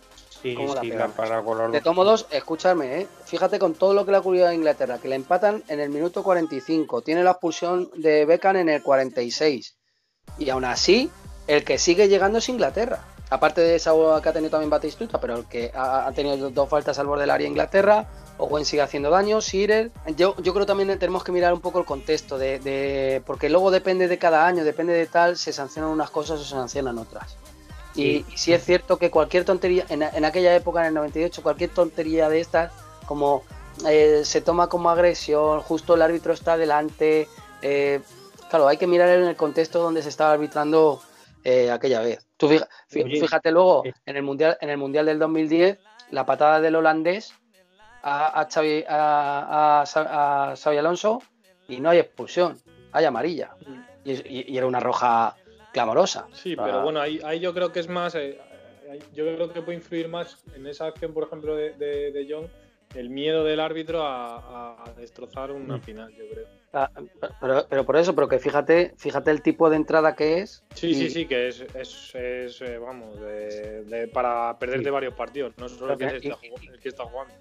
de 0.42 1.80
todos 1.80 1.96
modos, 1.96 2.26
escúchame, 2.30 3.00
¿eh? 3.00 3.08
fíjate 3.24 3.58
con 3.58 3.74
todo 3.74 3.94
lo 3.94 4.04
que 4.04 4.10
le 4.10 4.16
ha 4.18 4.20
ocurrido 4.20 4.46
a 4.46 4.54
Inglaterra, 4.54 4.98
que 4.98 5.08
le 5.08 5.16
empatan 5.16 5.62
en 5.68 5.80
el 5.80 5.90
minuto 5.90 6.22
45, 6.22 7.02
tiene 7.02 7.24
la 7.24 7.32
expulsión 7.32 7.90
de 7.94 8.24
Beckham 8.24 8.56
en 8.56 8.68
el 8.68 8.82
46, 8.82 9.76
y 10.38 10.50
aún 10.50 10.64
así, 10.64 11.10
el 11.46 11.64
que 11.64 11.78
sigue 11.78 12.08
llegando 12.08 12.38
es 12.38 12.48
Inglaterra. 12.48 13.04
Aparte 13.28 13.60
de 13.60 13.74
esa 13.74 13.92
que 14.22 14.28
ha 14.28 14.32
tenido 14.32 14.50
también 14.50 14.70
Batistuta, 14.70 15.20
pero 15.20 15.38
el 15.38 15.46
que 15.46 15.72
ha, 15.74 16.10
tenido 16.14 16.50
dos 16.50 16.68
faltas 16.68 16.98
al 17.00 17.08
borde 17.08 17.22
del 17.22 17.30
área 17.30 17.48
Inglaterra, 17.48 18.06
Owen 18.38 18.64
sigue 18.64 18.82
haciendo 18.82 19.10
daño, 19.10 19.40
Sirer. 19.40 19.90
Yo, 20.16 20.36
yo 20.40 20.54
creo 20.54 20.64
también 20.64 20.96
tenemos 20.98 21.24
que 21.24 21.32
mirar 21.32 21.52
un 21.52 21.60
poco 21.60 21.80
el 21.80 21.84
contexto, 21.84 22.38
de, 22.38 23.20
porque 23.26 23.48
luego 23.48 23.72
depende 23.72 24.06
de 24.06 24.18
cada 24.18 24.46
año, 24.46 24.62
depende 24.62 24.92
de 24.92 25.06
tal, 25.06 25.36
se 25.36 25.52
sancionan 25.52 25.90
unas 25.90 26.10
cosas 26.10 26.38
o 26.38 26.44
se 26.44 26.50
sancionan 26.50 26.98
otras. 26.98 27.36
Y, 27.96 28.24
si 28.34 28.52
es 28.52 28.64
cierto 28.64 28.98
que 28.98 29.10
cualquier 29.10 29.44
tontería, 29.44 29.86
en, 29.88 30.24
aquella 30.24 30.54
época, 30.54 30.80
en 30.80 30.88
el 30.88 30.94
98, 30.94 31.42
cualquier 31.42 31.70
tontería 31.70 32.28
de 32.28 32.40
estas, 32.40 32.72
como 33.06 33.42
eh, 33.88 34.22
se 34.24 34.40
toma 34.42 34.68
como 34.68 34.90
agresión, 34.90 35.60
justo 35.60 35.94
el 35.94 36.02
árbitro 36.02 36.32
está 36.32 36.56
delante, 36.56 37.26
eh, 37.62 38.00
claro, 38.50 38.68
hay 38.68 38.76
que 38.76 38.86
mirar 38.86 39.08
en 39.08 39.24
el 39.24 39.36
contexto 39.36 39.82
donde 39.82 40.02
se 40.02 40.10
estaba 40.10 40.32
arbitrando 40.32 41.00
eh, 41.42 41.70
aquella 41.70 42.00
vez. 42.00 42.26
Tú 42.36 42.50
fíjate, 42.88 43.50
luego, 43.50 43.84
en 43.84 44.16
el, 44.16 44.22
mundial, 44.22 44.58
en 44.60 44.68
el 44.68 44.76
Mundial 44.76 45.06
del 45.06 45.18
2010, 45.18 45.78
la 46.10 46.26
patada 46.26 46.60
del 46.60 46.76
holandés 46.76 47.32
a, 48.02 48.40
a, 48.40 48.48
Xavi, 48.48 48.84
a, 48.86 49.84
Alonso 50.64 51.22
y 51.66 51.80
no 51.80 51.88
hay 51.90 51.98
expulsión, 51.98 52.60
hay 52.92 53.06
amarilla. 53.06 53.56
Mm. 53.66 53.82
y 54.04 54.56
era 54.56 54.66
una 54.66 54.80
roja 54.80 55.34
clamorosa. 55.76 56.26
Sí, 56.32 56.56
pero 56.56 56.82
bueno, 56.82 57.00
ahí, 57.00 57.38
yo 57.38 57.52
creo 57.52 57.70
que 57.70 57.80
es 57.80 57.88
más, 57.88 58.14
eh, 58.14 58.38
yo 59.14 59.26
creo 59.26 59.52
que 59.52 59.60
puede 59.60 59.76
influir 59.76 60.08
más 60.08 60.42
en 60.54 60.66
esa 60.66 60.86
acción, 60.86 61.12
por 61.12 61.24
ejemplo, 61.24 61.54
de, 61.54 61.72
de, 61.74 62.26
John, 62.26 62.48
el 62.94 63.10
miedo 63.10 63.44
del 63.44 63.60
árbitro 63.60 64.00
a, 64.02 64.82
destrozar 64.96 65.50
una 65.50 65.76
mm. 65.76 65.82
final, 65.82 66.10
yo 66.14 66.24
creo. 66.32 66.46
Ah, 66.72 66.90
pero, 67.68 67.84
por 67.84 67.96
eso, 67.98 68.14
pero 68.14 68.26
que 68.26 68.38
fíjate, 68.38 68.94
fíjate 68.96 69.30
el 69.30 69.42
tipo 69.42 69.68
de 69.68 69.76
entrada 69.76 70.16
que 70.16 70.38
es. 70.38 70.64
Sí, 70.74 70.94
sí, 70.94 71.10
sí, 71.10 71.26
que 71.26 71.48
es, 71.48 71.60
es, 71.74 72.14
eh, 72.14 72.78
vamos, 72.78 73.20
de, 73.20 74.10
para 74.14 74.58
perderte 74.58 74.90
varios 74.90 75.12
partidos, 75.12 75.52
no 75.58 75.68
solo 75.68 75.92
el 75.92 75.98
que, 75.98 76.06
está, 76.06 76.38
el 76.72 76.80
que 76.80 76.88
está 76.88 77.04
jugando. 77.04 77.34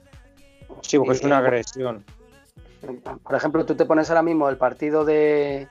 Sí, 0.82 0.98
porque 0.98 1.14
es 1.14 1.22
una 1.22 1.38
agresión. 1.38 2.04
Por 3.24 3.36
ejemplo, 3.36 3.66
tú 3.66 3.76
te 3.76 3.86
pones 3.86 4.10
ahora 4.10 4.24
mismo 4.24 4.50
el 4.50 4.58
partido 4.58 5.06
de, 5.06 5.70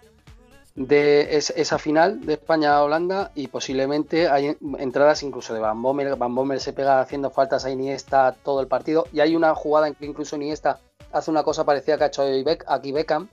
de 0.75 1.37
esa 1.37 1.79
final 1.79 2.27
de 2.27 2.35
España-Holanda 2.35 3.31
y 3.35 3.47
posiblemente 3.47 4.29
hay 4.29 4.57
entradas 4.79 5.23
incluso 5.23 5.55
de 5.55 5.61
Van 5.61 5.81
Bommel. 5.81 6.15
Van 6.17 6.35
Bommel 6.35 6.61
se 6.61 6.73
pega 6.73 7.01
haciendo 7.01 7.31
faltas 7.31 7.65
a 7.65 7.71
Iniesta 7.71 8.35
todo 8.43 8.61
el 8.61 8.67
partido 8.67 9.07
y 9.13 9.21
hay 9.21 9.37
una 9.37 9.55
jugada 9.55 9.87
en 9.87 9.95
que 9.95 10.07
incluso 10.07 10.37
Iniesta 10.37 10.81
hace 11.13 11.31
una 11.31 11.45
cosa 11.45 11.65
parecida 11.65 11.97
que 11.97 12.05
ha 12.05 12.07
hecho 12.09 12.25
aquí 12.67 12.93
Beckham 12.93 13.29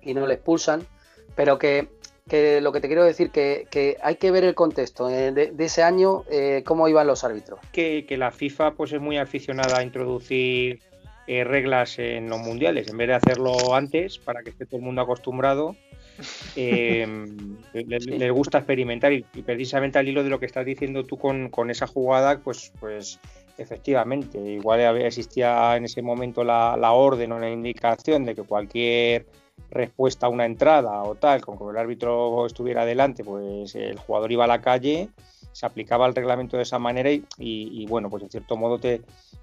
y 0.00 0.14
no 0.14 0.26
le 0.26 0.34
expulsan, 0.34 0.86
pero 1.34 1.58
que, 1.58 1.88
lo 2.62 2.72
que 2.72 2.80
te 2.80 2.86
quiero 2.88 3.04
decir 3.04 3.30
que, 3.30 3.66
que 3.70 3.98
hay 4.02 4.16
que 4.16 4.30
ver 4.30 4.44
el 4.44 4.54
contexto 4.54 5.10
eh, 5.10 5.32
de, 5.32 5.52
ese 5.58 5.82
año, 5.82 6.24
eh, 6.30 6.62
cómo 6.64 6.88
iban 6.88 7.06
los 7.06 7.24
árbitros. 7.24 7.60
Que, 7.72 8.06
que, 8.06 8.16
la 8.16 8.30
FIFA 8.30 8.72
pues 8.72 8.92
es 8.92 9.00
muy 9.00 9.18
aficionada 9.18 9.78
a 9.78 9.82
introducir 9.82 10.80
eh, 11.26 11.44
reglas 11.44 11.98
en 11.98 12.28
los 12.28 12.38
mundiales. 12.40 12.88
En 12.88 12.96
vez 12.96 13.08
de 13.08 13.14
hacerlo 13.14 13.74
antes, 13.74 14.18
para 14.18 14.42
que 14.42 14.50
esté 14.50 14.66
todo 14.66 14.76
el 14.76 14.82
mundo 14.82 15.02
acostumbrado, 15.02 15.76
eh, 16.56 17.06
les, 17.72 18.32
gusta 18.32 18.58
experimentar. 18.58 19.12
Y, 19.12 19.22
precisamente 19.44 19.98
al 19.98 20.08
hilo 20.08 20.22
de 20.22 20.30
lo 20.30 20.40
que 20.40 20.46
estás 20.46 20.64
diciendo 20.66 21.04
tú 21.04 21.18
con, 21.18 21.70
esa 21.70 21.86
jugada, 21.86 22.38
pues, 22.38 22.72
pues 22.80 23.20
efectivamente, 23.58 24.38
igual 24.38 24.80
existía 25.02 25.76
en 25.76 25.84
ese 25.84 26.02
momento 26.02 26.44
la, 26.44 26.76
la 26.76 26.92
orden 26.92 27.32
o 27.32 27.38
la 27.38 27.50
indicación 27.50 28.24
de 28.24 28.34
que 28.34 28.42
cualquier 28.42 29.26
respuesta 29.70 30.26
a 30.26 30.30
una 30.30 30.46
entrada 30.46 31.02
o 31.02 31.14
tal, 31.14 31.40
con 31.40 31.58
que 31.58 31.64
el 31.64 31.76
árbitro 31.76 32.46
estuviera 32.46 32.82
adelante, 32.82 33.24
pues 33.24 33.74
el 33.74 33.98
jugador 33.98 34.32
iba 34.32 34.44
a 34.44 34.48
la 34.48 34.60
calle, 34.60 35.08
se 35.54 35.66
aplicaba 35.66 36.06
el 36.08 36.16
reglamento 36.16 36.56
de 36.56 36.64
esa 36.64 36.80
manera 36.80 37.10
y, 37.38 37.86
bueno, 37.86 38.10
pues 38.10 38.24
en 38.24 38.30
cierto 38.30 38.56
modo 38.56 38.80
te, 38.80 39.02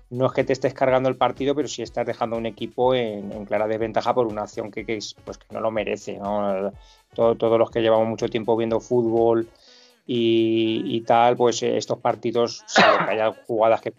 no 0.10 0.26
es 0.26 0.34
que 0.34 0.44
te 0.44 0.52
estés 0.52 0.74
cargando 0.74 1.08
el 1.08 1.16
partido, 1.16 1.56
pero 1.56 1.70
sí 1.70 1.84
estás 1.84 2.06
dejando 2.06 2.36
a 2.36 2.40
un 2.40 2.46
equipo 2.46 2.94
en, 2.94 3.46
clara 3.46 3.66
desventaja 3.66 4.14
por 4.14 4.28
una 4.28 4.42
acción 4.42 4.72
que, 4.72 4.84
pues, 4.84 5.38
que 5.38 5.46
no 5.52 5.62
lo 5.62 5.72
merece. 5.72 6.20
todos 7.16 7.60
los 7.60 7.72
que 7.72 7.80
llevamos 7.82 8.10
mucho 8.10 8.28
tiempo 8.28 8.58
viendo 8.58 8.82
fútbol 8.82 9.48
y, 10.06 11.00
tal, 11.08 11.38
pues 11.38 11.64
estos 11.64 12.00
partidos, 12.00 12.66
que 12.76 13.12
haya 13.12 13.32
jugadas 13.48 13.80
que 13.80 13.94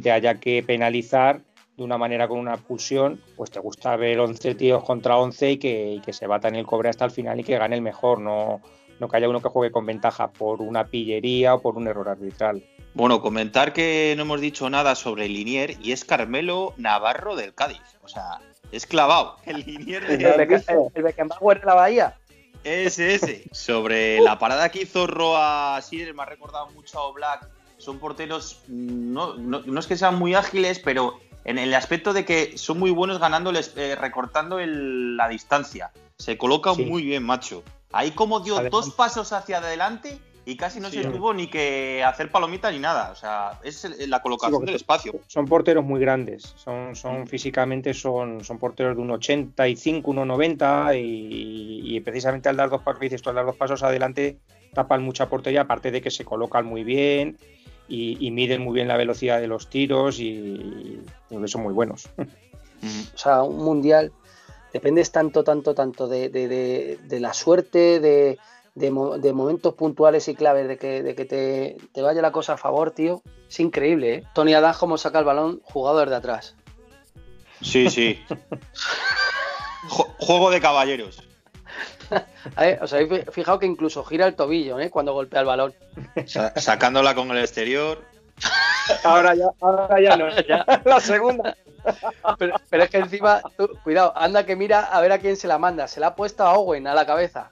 te 0.00 0.10
haya 0.10 0.40
que 0.40 0.62
penalizar, 0.62 1.42
de 1.76 1.84
una 1.84 1.98
manera 1.98 2.28
con 2.28 2.38
una 2.38 2.56
pulsión, 2.56 3.20
pues 3.36 3.50
te 3.50 3.60
gusta 3.60 3.94
ver 3.96 4.18
11 4.18 4.54
tíos 4.54 4.82
contra 4.82 5.18
11 5.18 5.52
y 5.52 5.58
que, 5.58 6.00
que 6.04 6.14
se 6.14 6.26
batan 6.26 6.56
el 6.56 6.66
cobre 6.66 6.88
hasta 6.88 7.04
el 7.04 7.10
final 7.10 7.38
y 7.38 7.44
que 7.44 7.58
gane 7.58 7.76
el 7.76 7.82
mejor, 7.82 8.20
no, 8.20 8.62
no 9.00 9.08
que 9.08 9.16
haya 9.16 9.28
uno 9.28 9.40
que 9.40 9.48
juegue 9.48 9.72
con 9.72 9.86
ventaja 9.86 10.30
por 10.32 10.62
una 10.62 10.86
pillería 10.86 11.54
o 11.54 11.60
por 11.60 11.76
un 11.76 11.86
error 11.86 12.08
arbitral. 12.08 12.64
Bueno, 12.94 13.20
comentar 13.20 13.72
que 13.72 14.14
no 14.16 14.22
hemos 14.22 14.40
dicho 14.40 14.68
nada 14.70 14.94
sobre 14.94 15.28
Linier 15.28 15.76
y 15.82 15.92
es 15.92 16.04
Carmelo 16.04 16.74
Navarro 16.76 17.36
del 17.36 17.54
Cádiz. 17.54 17.82
O 18.02 18.08
sea, 18.08 18.40
es 18.72 18.86
clavado. 18.86 19.36
El 19.46 19.64
Linier 19.64 20.06
de... 20.06 20.90
El, 20.94 21.02
Beckenbauer 21.02 21.60
de 21.60 21.66
la 21.66 21.74
Bahía. 21.74 22.16
Ese, 22.64 23.14
ese. 23.14 23.44
Sobre 23.52 24.20
la 24.20 24.38
parada 24.38 24.68
que 24.70 24.82
hizo 24.82 25.06
Roa 25.06 25.80
Sirer, 25.80 26.12
me 26.14 26.22
ha 26.22 26.26
recordado 26.26 26.68
mucho 26.70 26.98
a 26.98 27.04
Oblak. 27.04 27.48
Son 27.76 28.00
porteros, 28.00 28.62
no, 28.66 29.34
no 29.36 29.78
es 29.78 29.86
que 29.86 29.96
sean 29.96 30.16
muy 30.16 30.34
ágiles, 30.34 30.80
pero 30.80 31.20
en 31.48 31.56
el 31.56 31.72
aspecto 31.72 32.12
de 32.12 32.26
que 32.26 32.58
son 32.58 32.78
muy 32.78 32.90
buenos 32.90 33.18
ganándoles, 33.18 33.72
eh, 33.74 33.96
recortando 33.98 34.58
la 34.60 35.28
distancia. 35.28 35.92
Se 36.18 36.36
coloca 36.36 36.74
muy 36.74 37.02
bien, 37.02 37.22
macho. 37.22 37.62
Ahí 37.92 38.10
como 38.10 38.40
dio 38.40 38.68
dos 38.70 38.90
pasos 38.90 39.32
hacia 39.32 39.58
adelante 39.58 40.18
y 40.44 40.56
casi 40.56 40.80
no 40.80 40.90
se 40.90 41.04
tuvo 41.04 41.34
ni 41.34 41.48
que 41.48 42.02
hacer 42.04 42.30
palomita 42.30 42.70
ni 42.70 42.78
nada. 42.78 43.10
O 43.10 43.14
sea, 43.14 43.60
es 43.62 43.86
la 44.08 44.20
colocación 44.20 44.64
del 44.64 44.76
espacio. 44.76 45.14
Son 45.26 45.46
porteros 45.46 45.84
muy 45.84 46.00
grandes. 46.00 46.54
Son, 46.56 46.96
son 46.96 47.22
mm. 47.22 47.26
físicamente 47.26 47.94
son, 47.94 48.44
son 48.44 48.58
porteros 48.58 48.96
de 48.96 49.02
un 49.02 49.10
85, 49.10 50.12
1,90 50.12 50.98
y, 50.98 51.96
y 51.96 52.00
precisamente 52.00 52.48
al 52.48 52.56
dar 52.56 52.70
dos 52.70 52.82
pasos, 52.82 53.00
dices 53.00 53.22
tú, 53.22 53.30
al 53.30 53.36
dar 53.36 53.46
dos 53.46 53.56
pasos 53.56 53.82
adelante 53.82 54.38
tapan 54.72 55.02
mucha 55.02 55.28
portería, 55.28 55.62
aparte 55.62 55.90
de 55.90 56.00
que 56.00 56.10
se 56.10 56.24
colocan 56.24 56.66
muy 56.66 56.84
bien 56.84 57.36
y, 57.88 58.30
miden 58.30 58.62
muy 58.62 58.74
bien 58.74 58.88
la 58.88 58.96
velocidad 58.96 59.40
de 59.40 59.48
los 59.48 59.68
tiros 59.68 60.20
y, 60.20 61.00
son 61.46 61.62
muy 61.62 61.72
buenos. 61.72 62.08
O 63.14 63.18
sea, 63.18 63.42
un 63.42 63.64
mundial 63.64 64.12
dependes 64.72 65.12
tanto, 65.12 65.44
tanto, 65.44 65.74
tanto 65.74 66.08
de, 66.08 66.98
la 67.10 67.34
suerte, 67.34 68.00
de, 68.00 68.38
momentos 69.32 69.74
puntuales 69.74 70.28
y 70.28 70.34
claves, 70.34 70.68
de 70.68 70.76
que, 70.76 71.02
de 71.02 71.14
que 71.14 71.24
te, 71.24 72.02
vaya 72.02 72.22
la 72.22 72.32
cosa 72.32 72.54
a 72.54 72.58
favor, 72.58 72.90
tío. 72.90 73.22
Es 73.48 73.60
increíble, 73.60 74.14
¿eh? 74.14 74.24
Tony 74.34 74.54
Adán 74.54 74.74
como 74.78 74.98
saca 74.98 75.18
el 75.18 75.24
balón 75.24 75.60
jugador 75.64 76.10
de 76.10 76.16
atrás. 76.16 76.54
Sí, 77.62 77.88
sí. 77.90 78.22
Juego 80.18 80.50
de 80.50 80.60
caballeros. 80.60 81.22
os 82.80 82.92
habéis 82.92 83.24
fijado 83.32 83.58
que 83.58 83.66
incluso 83.66 84.04
gira 84.04 84.26
el 84.26 84.34
tobillo 84.34 84.78
¿eh? 84.80 84.90
cuando 84.90 85.12
golpea 85.12 85.40
el 85.40 85.46
balón. 85.46 85.74
sacándola 86.56 87.14
con 87.14 87.30
el 87.30 87.38
exterior. 87.38 88.04
Ahora 89.04 89.34
ya, 89.34 89.46
ahora 89.60 90.00
ya 90.00 90.16
no. 90.16 90.28
La 90.84 91.00
segunda. 91.00 91.56
Pero, 92.38 92.84
es 92.84 92.90
que 92.90 92.98
encima, 92.98 93.42
cuidado, 93.84 94.12
anda 94.16 94.44
que 94.44 94.56
mira 94.56 94.80
a 94.80 95.00
ver 95.00 95.12
a 95.12 95.18
quién 95.18 95.36
se 95.36 95.48
la 95.48 95.58
manda. 95.58 95.88
Se 95.88 96.00
la 96.00 96.08
ha 96.08 96.16
puesto 96.16 96.44
a 96.44 96.56
Owen 96.58 96.86
a 96.86 96.94
la 96.94 97.06
cabeza. 97.06 97.50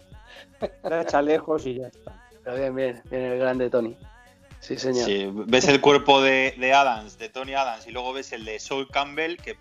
La 0.82 1.02
echa 1.02 1.22
lejos 1.22 1.66
y 1.66 1.74
ya 1.74 1.88
está. 1.88 2.12
Pero 2.44 2.56
bien, 2.56 2.74
bien, 2.74 3.02
bien 3.10 3.22
el 3.22 3.38
grande 3.38 3.70
Tony. 3.70 3.96
Sí, 4.60 4.76
señor. 4.78 5.46
ves 5.46 5.68
el 5.68 5.80
cuerpo 5.80 6.20
de, 6.20 6.72
Adams, 6.74 7.18
de 7.18 7.28
Tony 7.28 7.54
Adams, 7.54 7.86
y 7.86 7.92
luego 7.92 8.12
ves 8.12 8.32
el 8.32 8.44
de 8.44 8.58
Saul 8.58 8.88
Campbell, 8.88 9.36
que, 9.36 9.56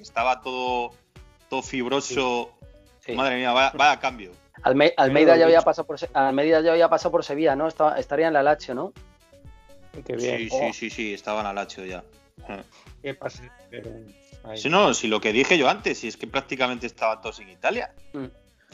estaba 0.00 0.40
todo, 0.40 0.92
todo 1.50 1.62
fibroso. 1.62 2.52
Madre 3.14 3.36
mía, 3.36 3.52
vaya, 3.52 3.98
cambio. 4.00 4.32
Almeida, 4.62 5.36
ya 5.36 5.44
había 5.44 5.62
pasado 5.62 5.86
por, 5.86 5.98
Almeida 6.12 6.60
ya 6.60 6.72
había 6.72 6.88
pasado 6.88 7.12
por 7.12 7.24
Sevilla, 7.24 7.56
¿no? 7.56 7.68
estaría 7.68 8.28
en 8.28 8.32
la 8.32 8.42
Lazio, 8.42 8.74
¿no? 8.74 8.92
Sí, 10.06 10.18
sí, 10.18 10.48
oh. 10.50 10.72
sí, 10.72 10.90
sí, 10.90 11.14
estaba 11.14 11.40
en 11.40 11.44
la 11.44 11.52
Lazio 11.52 11.84
ya. 11.84 12.02
¿Qué 13.02 13.14
pasa? 13.14 13.42
Si 14.56 14.68
no, 14.68 14.94
si 14.94 15.08
lo 15.08 15.20
que 15.20 15.32
dije 15.32 15.58
yo 15.58 15.68
antes, 15.68 15.98
si 15.98 16.08
es 16.08 16.16
que 16.16 16.26
prácticamente 16.26 16.86
estaban 16.86 17.20
todos 17.20 17.40
en 17.40 17.50
Italia. 17.50 17.92
Mm. 18.12 18.26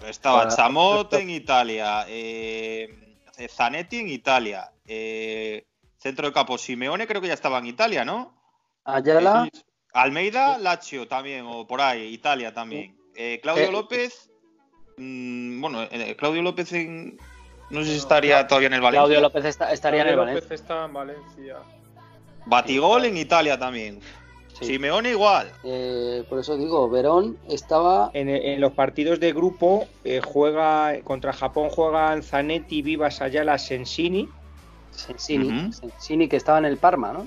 Estaba 0.06 0.48
Chamot 0.48 1.12
en 1.14 1.30
Italia, 1.30 2.04
eh, 2.08 3.16
Zanetti 3.48 3.98
en 3.98 4.08
Italia, 4.08 4.70
eh, 4.86 5.66
centro 5.96 6.26
de 6.26 6.32
campo 6.32 6.58
Simeone 6.58 7.06
creo 7.06 7.20
que 7.20 7.28
ya 7.28 7.34
estaba 7.34 7.58
en 7.58 7.66
Italia, 7.66 8.04
¿no? 8.04 8.34
Ayala. 8.84 9.48
Almeida, 9.92 10.58
Lazio 10.58 11.06
también, 11.06 11.46
o 11.46 11.66
por 11.66 11.80
ahí, 11.80 12.12
Italia 12.12 12.52
también. 12.52 12.96
Eh, 13.14 13.38
Claudio 13.40 13.70
López, 13.70 14.30
mm, 14.96 15.60
bueno, 15.60 15.88
Claudio 16.18 16.42
López 16.42 16.72
en, 16.72 17.16
no 17.70 17.82
sé 17.82 17.90
si 17.90 17.96
estaría 17.96 18.46
todavía 18.46 18.66
en 18.66 18.74
el 18.74 18.80
Valencia. 18.80 19.00
Claudio 19.00 19.20
López 19.20 19.44
estaría 19.44 20.02
en 20.02 20.08
el 20.08 20.16
Valencia. 20.16 20.42
López 20.42 20.60
está 20.60 20.84
en 20.84 20.92
Valencia. 20.92 21.56
Batigol 22.46 23.04
en 23.04 23.16
Italia 23.16 23.58
también. 23.58 24.00
Simeone 24.60 25.10
igual. 25.10 25.50
Eh, 25.64 26.24
por 26.28 26.38
eso 26.38 26.56
digo, 26.56 26.88
Verón 26.88 27.36
estaba. 27.48 28.10
En, 28.14 28.60
los 28.60 28.72
partidos 28.72 29.20
de 29.20 29.32
grupo 29.32 29.86
eh, 30.04 30.20
juega 30.24 31.00
contra 31.02 31.32
Japón 31.32 31.70
juegan 31.70 32.22
Zanetti, 32.22 32.82
Vivas, 32.82 33.20
Ayala, 33.20 33.58
Sensini. 33.58 34.28
Sensini, 34.92 35.72
Sensini 35.72 36.28
que 36.28 36.36
estaba 36.36 36.58
en 36.58 36.66
el 36.66 36.76
Parma, 36.76 37.12
¿no? 37.12 37.26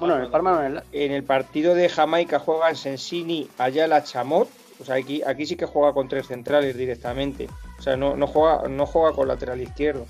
bueno, 0.00 0.16
en 0.16 0.22
el 0.22 0.30
Parma 0.30 0.66
en 0.66 0.76
el... 0.76 0.82
en 0.92 1.12
el 1.12 1.22
partido 1.22 1.76
de 1.76 1.88
Jamaica 1.88 2.40
juegan 2.40 2.74
Sensini, 2.74 3.48
Ayala, 3.58 4.02
Chamot. 4.02 4.48
O 4.80 4.84
sea, 4.84 4.96
aquí, 4.96 5.22
aquí 5.22 5.46
sí 5.46 5.56
que 5.56 5.66
juega 5.66 5.92
con 5.92 6.08
tres 6.08 6.26
centrales 6.26 6.76
directamente. 6.76 7.48
O 7.78 7.82
sea, 7.82 7.96
no, 7.96 8.16
no, 8.16 8.26
juega, 8.26 8.68
no 8.68 8.86
juega 8.86 9.12
con 9.12 9.28
lateral 9.28 9.60
izquierdo. 9.60 10.06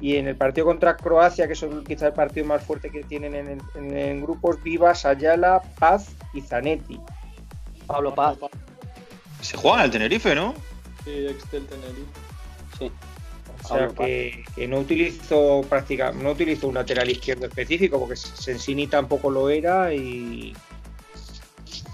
Y 0.00 0.16
en 0.16 0.28
el 0.28 0.36
partido 0.36 0.66
contra 0.66 0.96
Croacia, 0.96 1.46
que 1.46 1.52
es 1.52 1.64
quizá 1.86 2.08
el 2.08 2.12
partido 2.14 2.46
más 2.46 2.62
fuerte 2.64 2.90
que 2.90 3.02
tienen 3.04 3.60
en, 3.74 4.22
grupos, 4.22 4.62
Vivas, 4.62 5.04
Ayala, 5.04 5.60
Paz 5.78 6.14
y 6.32 6.40
Zanetti. 6.40 6.98
Pablo 7.86 8.14
Paz. 8.14 8.38
Se 9.42 9.56
juega 9.56 9.78
en 9.78 9.84
el 9.84 9.90
Tenerife, 9.90 10.34
¿no? 10.34 10.54
Sí, 11.04 11.26
ex 11.26 11.50
del 11.50 11.66
Tenerife. 11.66 12.10
Sí. 12.78 12.90
O 13.62 13.68
sea 13.68 13.88
que, 13.88 14.66
no 14.68 14.78
utilizo 14.78 15.62
prácticamente, 15.68 16.24
no 16.24 16.30
utilizo 16.30 16.68
un 16.68 16.74
lateral 16.74 17.10
izquierdo 17.10 17.46
específico, 17.46 18.00
porque 18.00 18.16
Sensini 18.16 18.86
tampoco 18.86 19.30
lo 19.30 19.50
era 19.50 19.92
y 19.92 20.54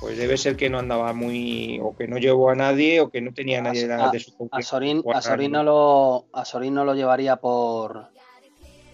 pues 0.06 0.18
debe 0.18 0.36
ser 0.36 0.54
que 0.56 0.70
no 0.70 0.78
andaba 0.78 1.12
muy 1.12 1.80
o 1.82 1.96
que 1.96 2.06
no 2.06 2.18
llevó 2.18 2.50
a 2.50 2.54
nadie 2.54 3.00
o 3.00 3.10
que 3.10 3.20
no 3.20 3.34
tenía 3.34 3.58
a 3.58 3.62
nadie 3.62 3.88
de 3.88 4.20
su 4.20 4.48
a 4.52 4.62
Sorín, 4.62 5.02
a 5.12 5.20
Sorín 5.20 5.50
no 5.50 5.64
lo 5.64 6.26
a 6.32 6.44
Sorín 6.44 6.74
no 6.74 6.84
lo 6.84 6.94
llevaría 6.94 7.34
por 7.36 8.06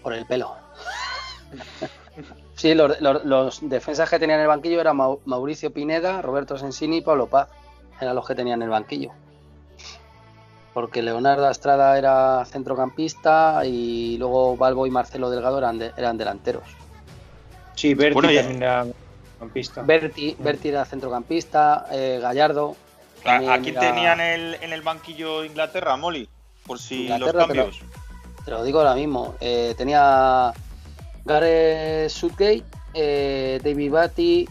por 0.01 0.13
el 0.13 0.25
pelo. 0.25 0.55
Sí 2.55 2.75
los, 2.75 3.59
defensas 3.67 4.09
que 4.09 4.19
tenían 4.19 4.37
en 4.39 4.43
el 4.43 4.47
banquillo 4.47 4.79
eran 4.79 4.95
Mauricio 5.25 5.73
Pineda 5.73 6.21
Roberto 6.21 6.57
Sensini 6.57 6.97
y 6.97 7.01
Pablo 7.01 7.27
Paz. 7.27 7.49
Eran 7.99 8.15
los 8.15 8.25
que 8.27 8.35
tenían 8.35 8.61
en 8.61 8.63
el 8.63 8.69
banquillo. 8.69 9.11
Porque 10.73 11.01
Leonardo 11.01 11.49
Estrada 11.49 11.97
era 11.97 12.45
centrocampista 12.45 13.65
y 13.65 14.17
luego 14.17 14.55
Balbo 14.55 14.85
y 14.85 14.91
Marcelo 14.91 15.29
Delgado 15.31 15.57
eran, 15.57 15.81
eran 15.81 16.17
delanteros. 16.17 16.63
Sí 17.75 17.95
Berti 17.95 18.21
también 18.21 18.63
era 18.63 18.85
Berti, 19.85 20.35
Berti 20.39 20.69
era 20.69 20.85
centrocampista, 20.85 21.87
eh, 21.91 22.19
Gallardo. 22.21 22.75
Aquí 23.25 23.71
tenían 23.71 24.19
el, 24.19 24.55
en 24.55 24.73
el 24.73 24.81
banquillo 24.81 25.45
Inglaterra, 25.45 25.95
Molly, 25.95 26.27
por 26.65 26.79
si 26.79 27.07
los 27.07 27.31
cambios. 27.31 27.79
Te 28.43 28.51
lo, 28.51 28.63
digo 28.63 28.79
ahora 28.79 28.95
mismo. 28.95 29.35
Eh, 29.39 29.73
tenía 29.77 30.51
Gareth 31.23 32.09
Southgate, 32.09 32.63
eh, 32.93 33.59
David 33.63 33.91
Batty, 33.91 34.49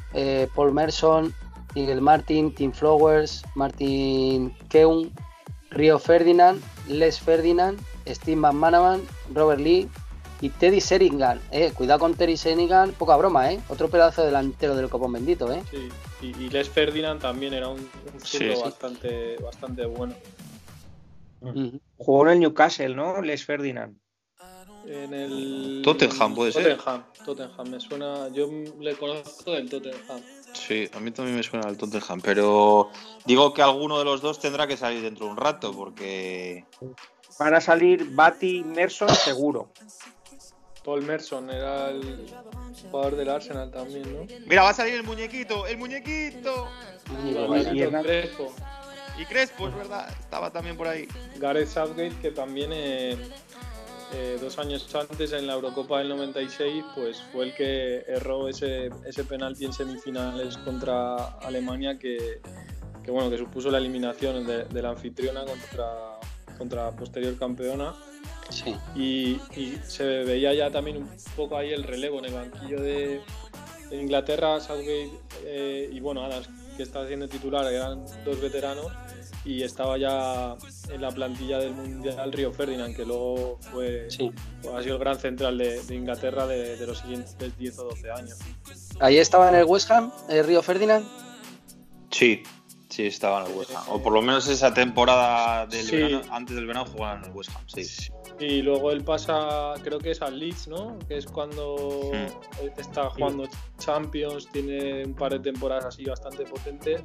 Paul 0.55 0.73
Merson, 0.73 1.35
Miguel 1.75 2.01
Martin, 2.01 2.55
Tim 2.55 2.73
Flowers, 2.73 3.43
Martin 3.55 4.55
Keun, 4.69 5.13
Rio 5.71 5.99
Ferdinand, 5.99 6.63
Les 6.89 7.21
Ferdinand, 7.21 7.79
Steve 8.07 8.37
McManaman, 8.37 9.03
Robert 9.35 9.61
Lee, 9.61 9.89
y 10.43 10.51
Teddy 10.51 10.81
Sheringham, 10.81 11.39
eh, 11.53 11.73
cuidado 11.73 12.01
con 12.01 12.15
Teddy 12.15 12.35
Sheringham, 12.35 12.93
poca 12.93 13.17
broma, 13.17 13.53
eh. 13.53 13.61
Otro 13.69 13.89
pedazo 13.89 14.25
delantero 14.25 14.75
del 14.75 14.91
copón 14.91 15.13
bendito, 15.13 15.51
eh. 15.53 15.63
Sí, 15.71 15.89
y, 16.21 16.51
Les 16.51 16.69
Ferdinand 16.69 17.21
también 17.21 17.55
era 17.55 17.69
un, 17.69 17.79
un 17.79 18.21
Sí, 18.21 18.39
zurdo 18.39 18.57
sí. 18.57 18.63
bastante, 18.63 19.37
bastante 19.37 19.87
bueno. 19.87 20.15
Ujú. 21.43 21.81
Jugó 21.97 22.27
en 22.27 22.33
el 22.33 22.41
Newcastle, 22.41 22.95
¿no? 22.95 23.23
Les 23.23 23.45
Ferdinand. 23.45 23.97
En 24.85 25.15
el 25.15 25.81
Tottenham, 25.85 26.35
puede 26.35 26.51
ser. 26.51 26.77
Tottenham, 26.77 27.05
Tottenham, 27.25 27.69
me 27.71 27.79
suena. 27.81 28.29
Yo 28.31 28.49
le 28.81 28.97
conozco 28.97 29.53
del 29.53 29.71
Tottenham. 29.71 30.21
Sí, 30.55 30.91
a 30.93 30.99
mí 30.99 31.13
también 31.13 31.37
me 31.37 31.43
suena 31.45 31.69
el 31.69 31.77
Tottenham, 31.77 32.21
pero 32.21 32.91
digo 33.25 33.55
que 33.55 33.63
alguno 33.63 33.97
de 34.01 34.05
los 34.05 34.21
dos 34.21 34.41
tendrá 34.41 34.67
que 34.67 34.77
salir 34.77 35.03
dentro 35.03 35.27
de 35.27 35.33
un 35.33 35.37
rato, 35.37 35.73
porque 35.73 36.65
Van 37.39 37.55
a 37.55 37.61
salir 37.61 38.15
Bati 38.15 38.63
Merson 38.65 39.09
seguro. 39.09 39.71
Paul 40.85 41.03
Merson 41.03 41.49
era 41.51 41.91
el 41.91 42.27
jugador 42.91 43.17
del 43.17 43.29
Arsenal 43.29 43.71
también, 43.71 44.03
¿no? 44.15 44.27
Mira, 44.47 44.63
va 44.63 44.71
a 44.71 44.75
salir 44.75 44.95
el 44.95 45.05
muñequito, 45.05 45.67
el 45.67 45.79
muñequito. 45.79 46.69
Hernán- 47.77 48.03
Crespo. 48.03 48.53
Y 49.19 49.25
Crespo, 49.27 49.69
es 49.69 49.75
verdad, 49.77 50.09
estaba 50.19 50.51
también 50.51 50.77
por 50.77 50.89
ahí. 50.89 51.07
Gareth 51.39 51.69
Southgate, 51.69 52.17
que 52.23 52.31
también 52.31 52.71
eh, 52.73 53.17
eh, 54.15 54.39
dos 54.41 54.59
años 54.59 54.93
antes 54.95 55.33
en 55.33 55.47
la 55.47 55.53
Eurocopa 55.55 55.99
del 55.99 56.09
96, 56.09 56.83
pues 56.95 57.23
fue 57.33 57.45
el 57.47 57.55
que 57.55 58.05
erró 58.09 58.49
ese, 58.49 58.91
ese 59.07 59.25
penalti 59.25 59.67
en 59.67 59.73
semifinales 59.73 60.57
contra 60.59 61.17
Alemania 61.41 61.99
que, 61.99 62.41
que, 63.05 63.11
bueno, 63.11 63.29
que 63.31 63.37
supuso 63.39 63.71
la 63.71 63.79
eliminación 63.79 64.47
de, 64.47 64.65
de 64.65 64.83
la 64.83 64.91
anfitriona 64.91 65.45
contra, 65.45 66.19
contra 66.59 66.85
la 66.87 66.91
posterior 66.97 67.39
campeona. 67.39 67.95
Sí. 68.53 68.77
Y, 68.95 69.41
y 69.59 69.79
se 69.87 70.05
veía 70.25 70.53
ya 70.55 70.71
también 70.71 70.99
un 70.99 71.09
poco 71.37 71.57
ahí 71.57 71.73
el 71.73 71.83
relevo 71.85 72.19
en 72.19 72.27
el 72.27 72.35
banquillo 72.35 72.81
de, 72.81 73.21
de 73.91 73.97
Inglaterra, 74.01 74.61
Southgate 74.61 75.11
eh, 75.45 75.89
y 75.93 76.01
bueno, 76.01 76.23
Adams, 76.25 76.49
que 76.77 76.83
estaba 76.83 77.07
siendo 77.07 77.29
titular, 77.29 77.67
eran 77.73 78.05
dos 78.25 78.41
veteranos 78.41 78.87
y 79.45 79.63
estaba 79.63 79.99
ya 79.99 80.55
en 80.91 81.01
la 81.03 81.11
plantilla 81.11 81.59
del 81.59 81.73
Mundial 81.73 82.33
Río 82.33 82.53
Ferdinand, 82.53 82.95
que 82.95 83.05
luego 83.05 83.59
fue, 83.73 84.09
Sí. 84.09 84.31
ha 84.73 84.83
sido 84.83 84.95
el 84.95 85.01
gran 85.01 85.19
central 85.19 85.59
de, 85.59 85.83
de 85.83 85.95
Inglaterra 85.97 86.47
de, 86.47 86.77
de 86.77 86.87
los 86.87 86.99
siguientes 86.99 87.37
10 87.59 87.79
o 87.81 87.85
12 87.85 88.11
años. 88.13 88.39
Ahí 89.01 89.17
estaba 89.19 89.49
en 89.49 89.57
el 89.57 89.65
West 89.65 89.91
Ham, 89.91 90.13
el 90.29 90.47
Río 90.47 90.63
Ferdinand. 90.63 91.05
Sí, 92.11 92.43
sí, 92.93 93.07
estaba 93.07 93.41
en 93.45 93.51
el 93.53 93.59
West 93.59 93.71
Ham. 93.75 93.85
O 93.89 94.03
por 94.03 94.13
lo 94.13 94.21
menos 94.23 94.47
esa 94.49 94.73
temporada 94.75 95.67
del 95.67 95.87
Sí. 95.87 95.97
verano, 95.97 96.21
antes 96.31 96.55
del 96.57 96.67
verano 96.67 96.87
jugaban 96.87 97.19
en 97.25 97.31
el 97.31 97.37
West 97.37 97.51
Ham, 97.57 97.63
sí. 97.67 97.83
Y 98.39 98.63
luego 98.63 98.91
él 98.91 99.03
pasa, 99.05 99.75
creo 99.83 99.99
que 99.99 100.11
es 100.13 100.23
al 100.23 100.39
Leeds, 100.39 100.69
¿no? 100.69 100.99
Que 101.09 101.19
es 101.19 101.27
cuando 101.27 102.11
Hmm. 102.13 102.81
está 102.81 103.11
jugando 103.11 103.45
Champions, 103.79 104.49
tiene 104.53 105.05
un 105.05 105.15
par 105.15 105.33
de 105.33 105.41
temporadas 105.41 105.85
así 105.87 106.05
bastante 106.05 106.45
potentes. 106.45 107.01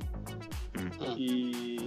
Mm. 0.73 1.03
y, 1.17 1.77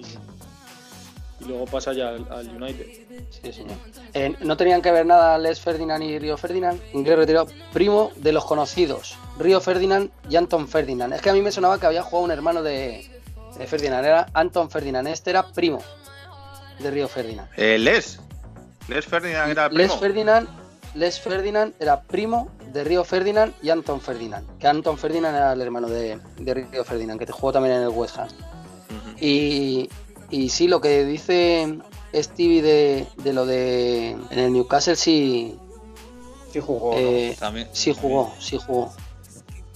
y 1.41 1.45
luego 1.47 1.65
pasa 1.67 1.93
ya 1.93 2.09
al, 2.09 2.27
al 2.31 2.49
United. 2.63 2.87
Sí, 3.31 3.53
señor. 3.53 3.77
Eh, 4.15 4.35
no 4.41 4.57
tenían 4.57 4.83
que 4.83 4.91
ver 4.91 5.07
nada 5.07 5.39
Les 5.39 5.61
Ferdinand 5.61 6.03
y 6.03 6.19
Río 6.19 6.37
Ferdinand. 6.37 6.81
Inglés 6.93 7.17
retirado, 7.17 7.47
primo 7.73 8.11
de 8.17 8.33
los 8.33 8.45
conocidos, 8.45 9.17
Río 9.39 9.61
Ferdinand 9.61 10.11
y 10.29 10.37
Anton 10.37 10.67
Ferdinand. 10.69 11.13
Es 11.15 11.23
que 11.23 11.31
a 11.31 11.33
mí 11.33 11.41
me 11.41 11.53
sonaba 11.53 11.79
que 11.79 11.87
había 11.87 12.03
jugado 12.03 12.25
un 12.25 12.31
hermano 12.33 12.63
de, 12.63 13.09
de 13.61 13.67
Ferdinand, 13.67 14.05
era 14.05 14.27
Anton 14.35 14.71
Ferdinand. 14.71 15.07
Este 15.09 15.31
era 15.31 15.47
primo 15.53 15.81
de 16.79 16.91
Río 16.91 17.09
Ferdinand. 17.09 17.49
Eh, 17.57 17.79
Les. 17.79 18.19
Les 18.89 19.05
Ferdinand 19.07 19.51
era 19.51 19.67
el 19.67 19.75
Les 19.75 19.89
primo. 19.89 20.01
Ferdinand, 20.01 20.49
Les 20.95 21.21
Ferdinand 21.21 21.75
era 21.79 22.01
primo 22.03 22.49
de 22.73 22.85
Río 22.85 23.05
Ferdinand 23.05 23.53
y 23.63 23.71
Anton 23.71 24.01
Ferdinand. 24.01 24.47
Que 24.59 24.67
Anton 24.67 24.97
Ferdinand 24.99 25.37
era 25.37 25.53
el 25.53 25.61
hermano 25.61 25.89
de, 25.89 26.19
de 26.39 26.55
Río 26.55 26.85
Ferdinand, 26.85 27.19
que 27.19 27.27
te 27.27 27.33
jugó 27.33 27.53
también 27.53 27.77
en 27.77 27.83
el 27.83 27.89
West 27.89 28.19
Ham. 28.19 28.29
Y, 29.21 29.89
y 30.31 30.49
sí, 30.49 30.67
lo 30.67 30.81
que 30.81 31.05
dice 31.05 31.79
Stevie 32.15 32.63
de, 32.63 33.07
de 33.19 33.33
lo 33.33 33.45
de 33.47 34.11
en 34.31 34.39
el 34.39 34.53
Newcastle 34.53 34.97
sí, 34.97 35.59
Sí 36.53 36.59
jugó. 36.61 36.93
¿no? 36.93 36.99
eh, 36.99 37.37
También. 37.39 37.69
sí 37.73 37.95
jugó, 37.95 38.33
sí 38.41 38.59
jugó. 38.59 38.93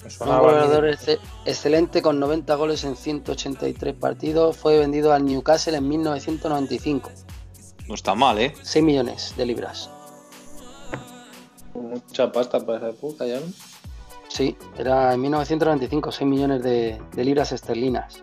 Un 0.05 0.11
sonaba 0.11 0.36
a 0.38 0.52
mí. 0.52 0.59
goleador 0.68 0.84
exce- 0.90 1.18
excelente 1.44 2.02
con 2.02 2.18
90 2.20 2.55
goles 2.55 2.84
en 2.84 2.96
183 2.96 3.94
partidos. 3.94 4.57
Fue 4.57 4.78
vendido 4.78 5.12
al 5.12 5.24
Newcastle 5.24 5.76
en 5.76 5.88
1995. 5.88 7.11
No 7.88 7.94
está 7.94 8.14
mal, 8.14 8.38
¿eh? 8.38 8.55
6 8.62 8.84
millones 8.84 9.34
de 9.36 9.46
libras. 9.46 9.90
Mucha 11.74 12.30
pasta 12.32 12.61
para 12.64 12.78
esa 12.78 12.88
época 12.90 13.26
ya, 13.26 13.40
¿no? 13.40 13.46
Sí, 14.28 14.57
era 14.78 15.14
en 15.14 15.20
1995, 15.20 16.11
6 16.12 16.28
millones 16.28 16.62
de, 16.62 17.00
de 17.14 17.24
libras 17.24 17.52
esterlinas. 17.52 18.22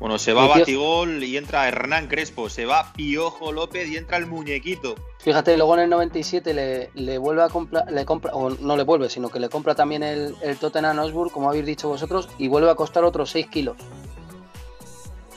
Bueno, 0.00 0.18
se 0.18 0.32
va 0.32 0.42
tío- 0.44 0.54
Batigol 0.60 1.24
y 1.24 1.36
entra 1.36 1.66
Hernán 1.66 2.06
Crespo. 2.06 2.48
Se 2.48 2.66
va 2.66 2.92
Piojo 2.92 3.50
López 3.52 3.88
y 3.88 3.96
entra 3.96 4.16
el 4.16 4.26
muñequito. 4.26 4.94
Fíjate, 5.18 5.56
luego 5.56 5.74
en 5.74 5.80
el 5.80 5.90
97 5.90 6.54
le, 6.54 6.90
le 6.94 7.18
vuelve 7.18 7.42
a 7.42 7.48
comprar, 7.48 7.90
le 7.90 8.04
compra, 8.04 8.32
o 8.34 8.50
no 8.50 8.76
le 8.76 8.84
vuelve, 8.84 9.10
sino 9.10 9.28
que 9.28 9.40
le 9.40 9.48
compra 9.48 9.74
también 9.74 10.02
el, 10.04 10.36
el 10.42 10.56
Tottenham 10.58 10.98
Hotspur, 10.98 11.32
como 11.32 11.48
habéis 11.48 11.66
dicho 11.66 11.88
vosotros, 11.88 12.28
y 12.38 12.46
vuelve 12.48 12.70
a 12.70 12.76
costar 12.76 13.02
otros 13.04 13.30
6 13.30 13.48
kilos 13.48 13.76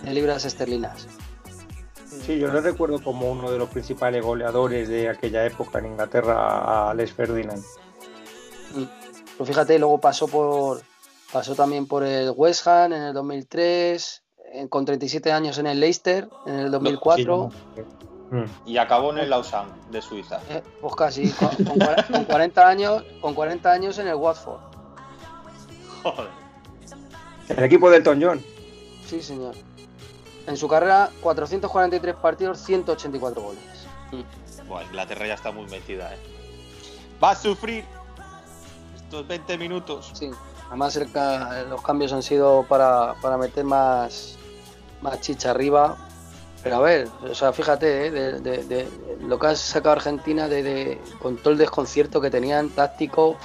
de 0.03 0.13
libras 0.13 0.45
esterlinas. 0.45 1.07
Sí, 2.25 2.37
yo 2.37 2.47
le 2.53 2.61
recuerdo 2.61 3.01
como 3.01 3.31
uno 3.31 3.49
de 3.51 3.57
los 3.57 3.69
principales 3.69 4.23
goleadores 4.23 4.87
de 4.89 5.09
aquella 5.09 5.43
época 5.45 5.79
en 5.79 5.87
Inglaterra 5.87 6.89
a 6.89 6.93
Les 6.93 7.11
Ferdinand. 7.11 7.63
Mm. 8.75 8.83
Pues 9.37 9.49
fíjate, 9.49 9.79
luego 9.79 9.99
pasó 9.99 10.27
por 10.27 10.81
pasó 11.33 11.55
también 11.55 11.87
por 11.87 12.03
el 12.03 12.31
West 12.35 12.67
Ham 12.67 12.93
en 12.93 13.01
el 13.01 13.13
2003, 13.13 14.21
en- 14.29 14.30
con 14.69 14.85
37 14.85 15.31
años 15.31 15.57
en 15.57 15.67
el 15.67 15.79
Leicester 15.79 16.29
en 16.45 16.55
el 16.59 16.71
2004, 16.71 17.49
Sí. 17.75 17.81
Mm. 18.31 18.45
Y 18.65 18.77
acabó 18.77 19.11
en 19.11 19.17
el 19.17 19.29
Lausanne 19.29 19.71
de 19.91 20.01
Suiza. 20.01 20.39
eh, 20.49 20.63
pues 20.79 20.95
casi 20.95 21.29
con, 21.31 21.49
con 21.49 21.79
cua- 21.79 22.07
con 22.11 22.23
40 22.23 22.67
años, 22.67 23.03
con 23.19 23.33
40 23.33 23.69
años 23.71 23.97
en 23.97 24.07
el 24.07 24.15
Watford. 24.15 24.59
Joder. 26.03 26.29
El 27.49 27.63
equipo 27.63 27.89
del 27.89 27.97
Elton 27.99 28.21
John. 28.23 28.41
Sí, 29.05 29.21
señor. 29.21 29.53
En 30.47 30.55
su 30.55 30.67
carrera 30.69 31.09
443 31.21 32.15
partidos, 32.15 32.59
184 32.59 33.41
goles. 33.41 33.59
Buah, 34.67 34.83
Inglaterra 34.85 35.27
ya 35.27 35.33
está 35.33 35.51
muy 35.51 35.65
metida, 35.67 36.13
¿eh? 36.13 36.17
Va 37.21 37.31
a 37.31 37.35
sufrir 37.35 37.83
estos 38.95 39.27
20 39.27 39.57
minutos. 39.57 40.09
Sí. 40.13 40.31
Además 40.69 40.95
el 40.95 41.09
los 41.69 41.81
cambios 41.81 42.13
han 42.13 42.23
sido 42.23 42.65
para, 42.69 43.15
para 43.21 43.37
meter 43.37 43.65
más 43.65 44.37
más 45.01 45.19
chicha 45.21 45.51
arriba. 45.51 45.97
Pero 46.63 46.75
a 46.75 46.79
ver, 46.79 47.07
o 47.23 47.33
sea, 47.33 47.51
fíjate, 47.53 48.05
¿eh? 48.07 48.11
de, 48.11 48.39
de- 48.39 48.63
de 48.65 48.87
lo 49.21 49.39
que 49.39 49.47
ha 49.47 49.55
sacado 49.55 49.93
Argentina 49.93 50.47
de, 50.47 50.61
de- 50.61 51.01
con 51.19 51.37
todo 51.37 51.51
el 51.53 51.57
desconcierto 51.57 52.21
que 52.21 52.29
tenían 52.29 52.69
táctico, 52.69 53.35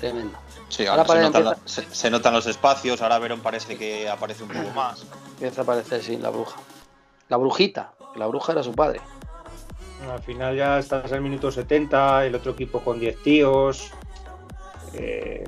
tremendo. 0.00 0.38
Sí, 0.68 0.86
Ahora 0.86 1.02
ahora, 1.02 1.14
se, 1.14 1.30
notan, 1.40 1.56
se- 1.64 1.94
se 1.94 2.10
notan 2.10 2.32
los 2.32 2.46
espacios. 2.46 3.02
Ahora 3.02 3.18
Verón 3.18 3.40
parece 3.40 3.76
que 3.76 4.08
aparece 4.08 4.44
un 4.44 4.50
poco 4.50 4.70
más. 4.74 5.04
Empieza 5.32 5.62
a 5.62 5.64
aparecer, 5.64 6.02
sí, 6.02 6.16
la 6.16 6.30
bruja. 6.30 6.60
La 7.28 7.36
brujita, 7.38 7.92
que 8.12 8.18
la 8.20 8.26
bruja 8.26 8.52
era 8.52 8.62
su 8.62 8.72
padre. 8.72 9.00
Al 10.10 10.22
final 10.22 10.56
ya 10.56 10.78
estás 10.78 11.10
al 11.12 11.20
minuto 11.20 11.50
70, 11.52 12.26
el 12.26 12.34
otro 12.34 12.52
equipo 12.52 12.80
con 12.80 12.98
10 13.00 13.22
tíos. 13.22 13.90
Eh, 14.94 15.44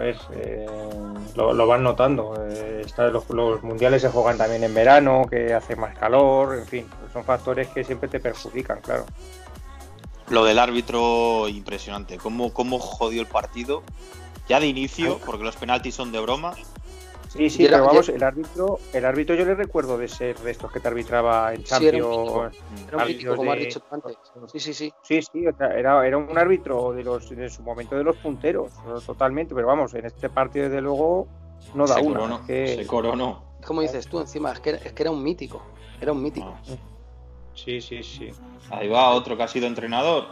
eh, 0.00 0.66
lo, 1.34 1.52
lo 1.52 1.66
van 1.66 1.82
notando. 1.82 2.34
Eh, 2.48 2.82
está- 2.84 3.08
los, 3.08 3.28
los 3.30 3.62
mundiales 3.62 4.02
se 4.02 4.08
juegan 4.08 4.38
también 4.38 4.64
en 4.64 4.74
verano, 4.74 5.26
que 5.28 5.52
hace 5.54 5.76
más 5.76 5.96
calor, 5.96 6.56
en 6.56 6.66
fin, 6.66 6.86
son 7.12 7.24
factores 7.24 7.68
que 7.68 7.84
siempre 7.84 8.08
te 8.08 8.20
perjudican, 8.20 8.80
claro. 8.80 9.04
Lo 10.30 10.44
del 10.44 10.58
árbitro, 10.58 11.48
impresionante. 11.48 12.16
Cómo, 12.18 12.52
cómo 12.52 12.78
jodió 12.78 13.20
el 13.20 13.26
partido. 13.28 13.82
Ya 14.48 14.60
de 14.60 14.66
inicio, 14.66 15.18
porque 15.24 15.44
los 15.44 15.56
penaltis 15.56 15.94
son 15.94 16.12
de 16.12 16.20
broma. 16.20 16.54
Sí, 17.36 17.50
sí, 17.50 17.64
era- 17.64 17.78
pero 17.78 17.86
vamos, 17.86 18.08
el 18.08 18.22
árbitro, 18.22 18.78
el 18.92 19.04
árbitro 19.04 19.34
yo 19.34 19.44
le 19.44 19.56
recuerdo 19.56 19.98
de 19.98 20.06
ser 20.06 20.38
de 20.38 20.52
estos 20.52 20.70
que 20.70 20.78
te 20.78 20.86
arbitraba 20.86 21.52
en 21.52 21.66
Sí, 21.66 21.86
era 21.88 21.96
un 21.98 22.02
Champions. 22.04 22.56
Era 22.88 23.04
mítico, 23.06 23.36
como 23.36 23.52
has 23.52 23.58
dicho 23.58 23.80
tú 23.80 23.86
antes. 23.90 24.18
Sí, 24.52 24.60
sí, 24.60 24.74
sí. 24.74 24.94
Sí, 25.02 25.20
sí, 25.22 25.46
o 25.48 25.56
sea, 25.56 25.66
era, 25.76 26.06
era 26.06 26.16
un 26.16 26.38
árbitro 26.38 26.92
de 26.92 27.02
los 27.02 27.28
de 27.28 27.50
su 27.50 27.62
momento 27.62 27.96
de 27.96 28.04
los 28.04 28.16
punteros, 28.18 28.72
totalmente, 29.04 29.52
pero 29.54 29.66
vamos, 29.66 29.94
en 29.94 30.06
este 30.06 30.28
partido 30.30 30.66
desde 30.66 30.80
luego 30.80 31.26
no 31.74 31.86
da 31.88 31.94
se, 31.96 32.02
una. 32.02 32.14
coronó, 32.20 32.46
que- 32.46 32.76
se 32.76 32.86
coronó. 32.86 33.42
Es 33.60 33.66
como 33.66 33.80
dices 33.80 34.06
tú, 34.06 34.20
encima, 34.20 34.52
es 34.52 34.60
que, 34.60 34.70
es 34.70 34.92
que 34.92 35.02
era 35.02 35.10
un 35.10 35.22
mítico. 35.22 35.60
Era 36.00 36.12
un 36.12 36.22
mítico. 36.22 36.54
Ah. 36.68 36.76
Sí, 37.54 37.80
sí, 37.80 38.02
sí. 38.04 38.30
Ahí 38.70 38.88
va 38.88 39.10
otro 39.10 39.36
que 39.36 39.42
ha 39.42 39.48
sido 39.48 39.66
entrenador. 39.66 40.26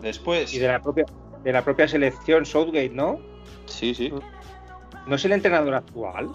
Después. 0.00 0.52
Y 0.54 0.58
de 0.58 0.68
la 0.68 0.80
propia 0.80 1.04
de 1.42 1.52
la 1.52 1.62
propia 1.62 1.86
selección 1.86 2.46
Southgate, 2.46 2.88
¿no? 2.90 3.18
Sí, 3.66 3.94
sí. 3.94 4.12
¿No 5.06 5.16
es 5.16 5.24
el 5.24 5.32
entrenador 5.32 5.74
actual? 5.74 6.30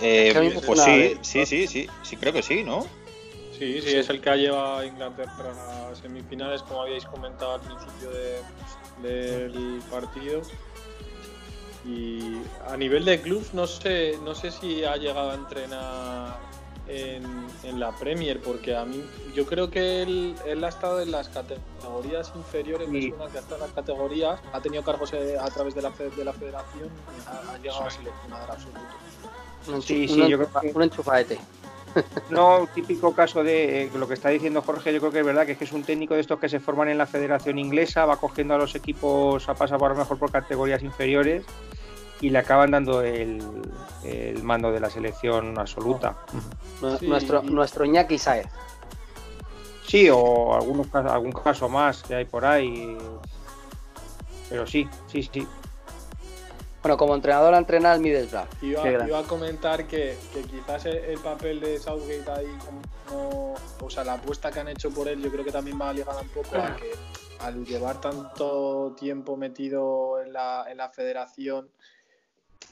Eh, 0.00 0.28
Es 0.28 0.34
que 0.34 0.66
pues 0.66 0.80
sí, 0.80 0.90
¿eh? 0.90 1.18
sí, 1.22 1.46
sí, 1.46 1.66
sí. 1.66 1.86
Sí, 2.02 2.16
creo 2.16 2.32
que 2.32 2.42
sí, 2.42 2.62
¿no? 2.64 2.86
Sí, 3.58 3.80
sí, 3.82 3.96
es 3.96 4.08
el 4.08 4.20
que 4.20 4.30
ha 4.30 4.36
llevado 4.36 4.76
a 4.78 4.86
Inglaterra 4.86 5.88
a 5.90 5.94
semifinales, 5.96 6.62
como 6.62 6.82
habíais 6.82 7.04
comentado 7.04 7.54
al 7.54 7.60
principio 7.60 8.10
de- 8.10 8.42
del 9.02 9.80
partido. 9.90 10.42
Y 11.84 12.38
a 12.68 12.76
nivel 12.76 13.04
de 13.04 13.20
clubs, 13.20 13.54
no 13.54 13.66
sé, 13.66 14.16
no 14.22 14.34
sé 14.34 14.50
si 14.50 14.84
ha 14.84 14.96
llegado 14.96 15.30
a 15.30 15.34
entrenar 15.34 16.36
en, 16.88 17.78
la 17.78 17.92
Premier, 17.92 18.40
porque 18.40 18.74
a 18.74 18.84
mí 18.84 19.04
yo 19.34 19.46
creo 19.46 19.70
que 19.70 20.02
él, 20.02 20.34
él 20.46 20.64
ha 20.64 20.68
estado 20.68 21.00
en 21.00 21.10
las 21.10 21.28
categorías 21.28 22.32
inferiores, 22.34 22.88
me 22.88 23.08
suena 23.08 23.26
que 23.30 23.38
hasta 23.38 23.54
en 23.54 23.60
las 23.60 23.70
categorías, 23.72 24.40
ha 24.52 24.60
tenido 24.60 24.82
cargos 24.82 25.12
eh, 25.12 25.36
a 25.38 25.48
través 25.50 25.74
de 25.74 25.82
la, 25.82 25.90
de 25.90 26.24
la 26.24 26.32
federación 26.32 26.88
y 26.88 27.28
ha, 27.28 27.58
llegado 27.58 27.84
a 27.84 27.90
seleccionar 27.90 28.50
absoluto. 28.50 29.82
Sí, 29.82 30.08
sí, 30.08 30.28
yo 30.28 30.38
creo 30.38 30.60
que... 30.60 30.72
un 30.74 30.82
enchufadete. 30.82 31.38
No, 32.30 32.68
típico 32.74 33.14
caso 33.14 33.42
de 33.42 33.84
eh, 33.84 33.90
lo 33.94 34.06
que 34.06 34.14
está 34.14 34.28
diciendo 34.28 34.62
Jorge, 34.62 34.92
yo 34.92 35.00
creo 35.00 35.10
que 35.10 35.20
es 35.20 35.26
verdad, 35.26 35.46
que 35.46 35.52
es 35.52 35.58
que 35.58 35.64
es 35.64 35.72
un 35.72 35.82
técnico 35.82 36.14
de 36.14 36.20
estos 36.20 36.38
que 36.38 36.48
se 36.48 36.60
forman 36.60 36.88
en 36.88 36.98
la 36.98 37.06
Federación 37.06 37.58
Inglesa, 37.58 38.04
va 38.04 38.18
cogiendo 38.18 38.54
a 38.54 38.58
los 38.58 38.74
equipos, 38.74 39.48
a 39.48 39.54
pasar 39.54 39.78
por 39.78 39.92
lo 39.92 39.96
mejor 39.96 40.18
por 40.18 40.30
categorías 40.30 40.82
inferiores 40.82 41.44
y 42.20 42.30
le 42.30 42.38
acaban 42.38 42.70
dando 42.70 43.02
el, 43.02 43.42
mando 44.42 44.72
de 44.72 44.80
la 44.80 44.90
selección 44.90 45.58
absoluta. 45.58 46.16
Nuestro, 47.02 47.42
nuestro 47.42 47.84
Iñaki 47.84 48.18
Saez. 48.18 48.46
Sí, 49.86 50.08
o 50.12 50.54
algunos, 50.54 50.94
algún 50.94 51.32
caso 51.32 51.68
más 51.68 52.02
que 52.02 52.14
hay 52.14 52.24
por 52.24 52.44
ahí. 52.44 52.96
Pero 54.50 54.66
sí, 54.66 54.88
sí, 55.06 55.22
sí. 55.22 55.46
Bueno, 56.82 56.96
como 56.96 57.14
entrenador 57.14 57.54
a 57.54 57.58
entrenar 57.58 57.94
al 57.94 58.00
Middlesbrough. 58.00 58.46
Iba, 58.62 59.06
iba 59.06 59.18
a 59.18 59.22
comentar 59.24 59.86
que, 59.86 60.16
quizás 60.48 60.86
el, 60.86 61.18
papel 61.18 61.60
de 61.60 61.78
Southgate 61.78 62.30
ahí, 62.30 62.46
como, 63.08 63.54
o 63.80 63.90
sea, 63.90 64.04
la 64.04 64.14
apuesta 64.14 64.52
que 64.52 64.60
han 64.60 64.68
hecho 64.68 64.90
por 64.90 65.08
él, 65.08 65.20
yo 65.22 65.30
creo 65.30 65.44
que 65.44 65.52
también 65.52 65.80
va 65.80 65.92
ligada 65.92 66.20
un 66.20 66.28
poco 66.28 66.56
a 66.56 66.76
que 66.76 66.92
al 67.40 67.64
llevar 67.64 68.00
tanto 68.00 68.94
tiempo 68.98 69.36
metido 69.36 70.20
en 70.20 70.32
la, 70.32 70.66
en 70.70 70.76
la 70.76 70.88
federación, 70.88 71.68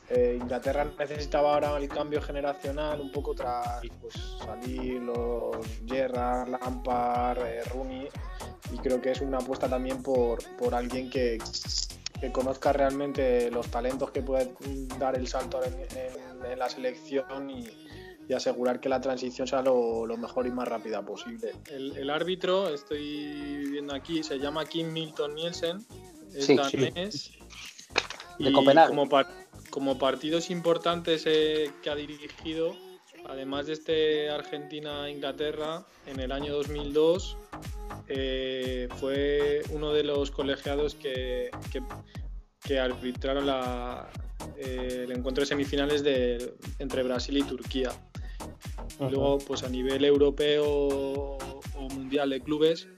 eh, 0.08 0.38
Inglaterra 0.40 0.86
necesitaba 0.98 1.54
ahora 1.54 1.76
el 1.78 1.88
cambio 1.88 2.22
generacional 2.22 3.00
un 3.00 3.10
poco 3.10 3.34
tras 3.34 3.80
pues, 4.00 4.14
salir 4.38 5.02
los 5.02 5.56
Gerrard, 5.84 6.48
Lampard, 6.48 7.38
eh, 7.44 7.64
Rooney 7.72 8.08
y 8.72 8.78
creo 8.78 9.00
que 9.00 9.10
es 9.10 9.20
una 9.20 9.38
apuesta 9.38 9.68
también 9.68 10.02
por, 10.04 10.42
por 10.56 10.76
alguien 10.76 11.10
que, 11.10 11.38
que, 12.20 12.30
conozca 12.30 12.72
realmente 12.72 13.50
los 13.50 13.66
talentos 13.68 14.12
que 14.12 14.22
puede 14.22 14.54
dar 14.98 15.16
el 15.16 15.26
salto 15.26 15.60
en, 15.64 16.58
la 16.58 16.68
selección 16.68 17.50
y, 17.50 17.66
asegurar 18.34 18.80
que 18.80 18.88
la 18.88 19.00
transición 19.00 19.46
sea 19.46 19.62
lo, 19.62 20.04
mejor 20.18 20.46
y 20.46 20.50
más 20.50 20.66
rápida 20.66 21.00
posible. 21.00 21.52
El, 21.70 22.10
árbitro, 22.10 22.68
estoy 22.74 23.68
viendo 23.70 23.94
aquí, 23.94 24.22
se 24.24 24.38
llama 24.38 24.64
Kim 24.64 24.92
Milton 24.92 25.34
Nielsen, 25.34 25.86
es 26.34 26.48
danés. 26.48 27.32
De 28.38 28.52
Copenhague. 28.52 28.88
Como, 28.88 29.08
como 29.76 29.98
partidos 29.98 30.48
importantes 30.48 31.24
eh, 31.26 31.70
que 31.82 31.90
ha 31.90 31.94
dirigido, 31.94 32.74
además 33.28 33.66
de 33.66 33.74
este 33.74 34.30
Argentina-Inglaterra, 34.30 35.84
en 36.06 36.18
el 36.18 36.32
año 36.32 36.54
2002 36.54 37.36
eh, 38.08 38.88
fue 38.96 39.60
uno 39.72 39.92
de 39.92 40.02
los 40.02 40.30
colegiados 40.30 40.94
que, 40.94 41.50
que, 42.62 42.78
arbitraron 42.78 43.46
eh, 44.56 45.02
el 45.04 45.12
encuentro 45.12 45.42
de 45.42 45.46
semifinales 45.46 46.02
de, 46.02 46.54
entre 46.78 47.02
Brasil 47.02 47.36
y 47.36 47.42
Turquía. 47.42 47.90
Luego, 48.98 49.36
pues 49.46 49.62
a 49.62 49.68
nivel 49.68 50.06
europeo 50.06 50.64
o 50.64 51.88
mundial 51.90 52.30
de 52.30 52.40
clubes, 52.40 52.88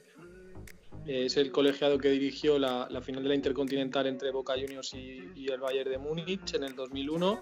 es 1.08 1.38
el 1.38 1.50
colegiado 1.50 1.98
que 1.98 2.10
dirigió 2.10 2.58
la, 2.58 2.86
final 3.02 3.22
de 3.22 3.30
la 3.30 3.34
Intercontinental 3.34 4.06
entre 4.06 4.30
Boca 4.30 4.54
Juniors 4.54 4.92
y, 4.94 5.48
el 5.48 5.58
Bayern 5.58 5.90
de 5.90 5.98
Múnich 5.98 6.54
en 6.54 6.64
el 6.64 6.74
2001 6.74 7.40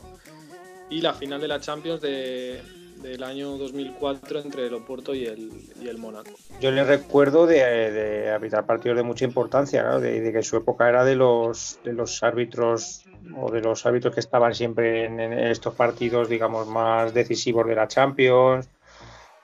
y 0.90 1.00
la 1.00 1.12
final 1.12 1.40
de 1.40 1.48
la 1.48 1.58
Champions 1.58 2.00
del 2.00 3.22
año 3.24 3.56
2004 3.58 4.40
entre 4.40 4.68
el 4.68 4.74
Oporto 4.74 5.12
y 5.14 5.24
el, 5.24 5.50
y 5.82 5.88
el 5.88 5.98
Mónaco. 5.98 6.30
Yo 6.60 6.70
le 6.70 6.84
recuerdo 6.84 7.46
de, 7.48 8.30
arbitrar 8.30 8.66
partidos 8.66 8.96
de 8.98 9.02
mucha 9.02 9.24
importancia, 9.24 9.98
de, 9.98 10.20
de, 10.20 10.32
que 10.32 10.44
su 10.44 10.56
época 10.56 10.88
era 10.88 11.04
de 11.04 11.16
los, 11.16 11.80
de 11.82 11.92
los 11.92 12.22
árbitros 12.22 13.04
o 13.36 13.50
de 13.50 13.60
los 13.60 13.84
árbitros 13.84 14.14
que 14.14 14.20
estaban 14.20 14.54
siempre 14.54 15.06
en, 15.06 15.32
estos 15.32 15.74
partidos, 15.74 16.28
digamos, 16.28 16.68
más 16.68 17.12
decisivos 17.12 17.66
de 17.66 17.74
la 17.74 17.88
Champions 17.88 18.68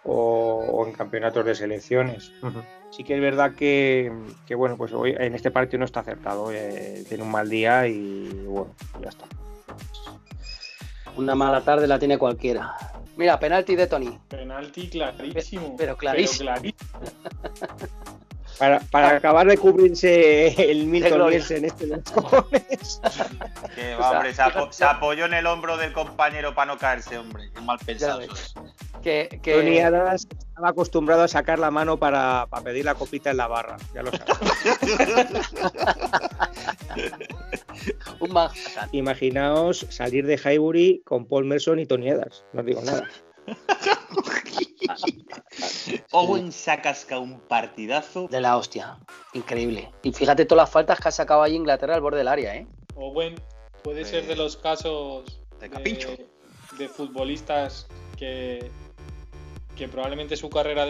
o, 0.04 0.84
en 0.86 0.92
campeonatos 0.92 1.44
de 1.44 1.54
selecciones. 1.56 2.30
Sí 2.92 3.04
que 3.04 3.14
es 3.14 3.20
verdad 3.22 3.54
que, 3.54 4.12
bueno, 4.54 4.76
pues 4.76 4.92
hoy 4.92 5.14
en 5.18 5.34
este 5.34 5.50
partido 5.50 5.78
no 5.78 5.86
está 5.86 6.00
acertado, 6.00 6.52
eh, 6.52 7.04
tiene 7.08 7.24
un 7.24 7.30
mal 7.30 7.48
día 7.48 7.88
y 7.88 8.28
bueno, 8.46 8.74
ya 9.00 9.08
está. 9.08 9.24
Una 11.16 11.34
mala 11.34 11.62
tarde 11.62 11.86
la 11.86 11.98
tiene 11.98 12.18
cualquiera. 12.18 12.76
Mira, 13.16 13.38
penalti 13.38 13.76
de 13.76 13.86
Tony. 13.86 14.18
Penalti 14.28 14.88
clarísimo. 14.90 15.74
Pero 15.78 15.96
clarísimo. 15.96 16.52
Para, 18.62 18.78
para, 18.78 19.16
acabar 19.16 19.48
de 19.48 19.58
cubrirse 19.58 20.70
el 20.70 20.86
Milton 20.86 21.32
en 21.32 21.64
este 21.64 21.86
de 21.86 21.96
los 21.96 22.10
cojones. 22.12 23.00
Que 23.74 23.96
va, 23.96 24.12
hombre, 24.12 24.32
se, 24.70 24.84
apoyó 24.84 25.24
en 25.24 25.34
el 25.34 25.46
hombro 25.48 25.76
del 25.76 25.92
compañero 25.92 26.54
para 26.54 26.72
no 26.72 26.78
caerse, 26.78 27.18
hombre. 27.18 27.50
Qué 27.52 27.60
mal 27.60 27.76
pensado. 27.84 28.20
Que, 29.02 29.40
que... 29.42 29.54
Tony 29.54 29.80
Adams 29.80 30.28
estaba 30.30 30.68
acostumbrado 30.68 31.24
a 31.24 31.28
sacar 31.28 31.58
la 31.58 31.72
mano 31.72 31.96
para, 31.96 32.46
para 32.48 32.62
pedir 32.62 32.84
la 32.84 32.94
copita 32.94 33.32
en 33.32 33.38
la 33.38 33.48
barra, 33.48 33.78
ya 33.96 34.04
lo 34.04 34.12
sabes. 34.12 35.54
Un 38.20 38.32
Imaginaos 38.92 39.86
salir 39.90 40.24
de 40.24 40.36
Highbury 40.36 41.02
con 41.04 41.26
Paul 41.26 41.46
Merson 41.46 41.80
y 41.80 41.86
Tony 41.86 42.10
Adams, 42.10 42.44
no 42.52 42.62
digo 42.62 42.80
nada. 42.82 43.08
Owen 46.12 46.50
ha 46.66 47.18
un 47.18 47.40
partidazo. 47.40 48.28
De 48.28 48.40
la 48.40 48.56
hostia. 48.56 48.98
Increíble. 49.32 49.90
Y 50.02 50.12
fíjate 50.12 50.44
todas 50.44 50.64
las 50.64 50.70
faltas 50.70 51.00
que 51.00 51.08
ha 51.08 51.12
sacado 51.12 51.42
ahí 51.42 51.54
Inglaterra 51.54 51.94
al 51.94 52.00
borde 52.00 52.18
del 52.18 52.28
área, 52.28 52.56
¿eh? 52.56 52.66
Owen 52.94 53.34
puede 53.82 54.04
ser 54.04 54.26
de 54.26 54.36
los 54.36 54.56
casos 54.56 55.40
de, 55.58 55.68
de, 56.78 56.88
futbolistas 56.88 57.88
que, 58.16 58.70
que 59.76 59.88
probablemente 59.88 60.36
su 60.36 60.50
carrera 60.50 60.86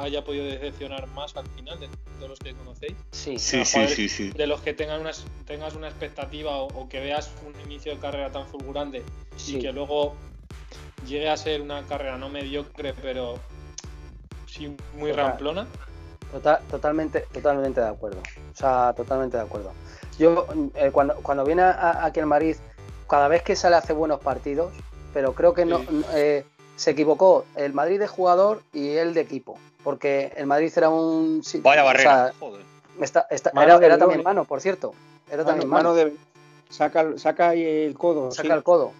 haya 0.00 0.24
podido 0.24 0.44
decepcionar 0.44 1.06
más 1.08 1.36
al 1.36 1.46
final 1.48 1.80
de 1.80 1.88
todos 2.16 2.30
los 2.30 2.38
que 2.38 2.54
conocéis. 2.54 2.94
Sí, 3.10 3.38
sí, 3.38 3.64
sí, 3.64 4.08
sí, 4.08 4.30
De 4.30 4.46
los 4.46 4.60
que 4.60 4.74
tengan 4.74 5.00
una, 5.00 5.10
tengas 5.46 5.74
una 5.74 5.88
expectativa 5.88 6.58
o, 6.58 6.88
que 6.88 7.00
veas 7.00 7.32
un 7.46 7.58
inicio 7.62 7.94
de 7.94 7.98
carrera 7.98 8.30
tan 8.30 8.46
fulgurante 8.46 9.02
y 9.46 9.58
que 9.58 9.72
luego 9.72 10.14
llegue 11.06 11.28
a 11.28 11.36
ser 11.36 11.60
una 11.62 11.82
carrera 11.84 12.16
no 12.16 12.28
mediocre, 12.28 12.94
pero 12.94 13.38
sí 14.46 14.76
muy 14.94 15.12
ramplona. 15.12 15.66
totalmente, 16.70 17.26
totalmente 17.32 17.80
de 17.80 17.88
acuerdo. 17.88 18.20
O 18.52 18.56
sea, 18.56 18.92
totalmente 18.96 19.36
de 19.36 19.42
acuerdo. 19.42 19.72
Yo, 20.18 20.46
eh, 20.74 20.90
cuando, 20.92 21.14
cuando 21.16 21.44
viene 21.44 21.62
aquí 21.62 22.20
en 22.20 22.28
Madrid, 22.28 22.56
cada 23.08 23.28
vez 23.28 23.42
que 23.42 23.56
sale 23.56 23.76
hace 23.76 23.92
buenos 23.92 24.20
partidos, 24.20 24.72
pero 25.14 25.32
creo 25.32 25.54
que 25.54 25.64
no 25.64 25.80
eh, 26.12 26.44
se 26.76 26.90
equivocó 26.90 27.44
el 27.56 27.72
Madrid 27.72 27.98
de 27.98 28.06
jugador 28.06 28.62
y 28.72 28.90
él 28.90 29.14
de 29.14 29.20
equipo. 29.20 29.58
Porque 29.84 30.32
el 30.36 30.46
Madrid 30.46 30.72
era 30.76 30.90
un. 30.90 31.42
Vaya 31.62 31.82
barrera, 31.82 32.32
joder. 32.38 32.62
era, 33.82 33.98
también 33.98 34.22
mano, 34.22 34.44
por 34.44 34.60
cierto. 34.60 34.92
Era 35.30 35.44
también 35.44 35.68
mano. 35.68 35.94
de, 35.94 36.14
saca, 36.68 37.16
saca 37.16 37.54
el 37.54 37.96
codo. 37.96 38.30
Saca 38.32 38.54
el 38.54 38.62
codo. 38.62 38.92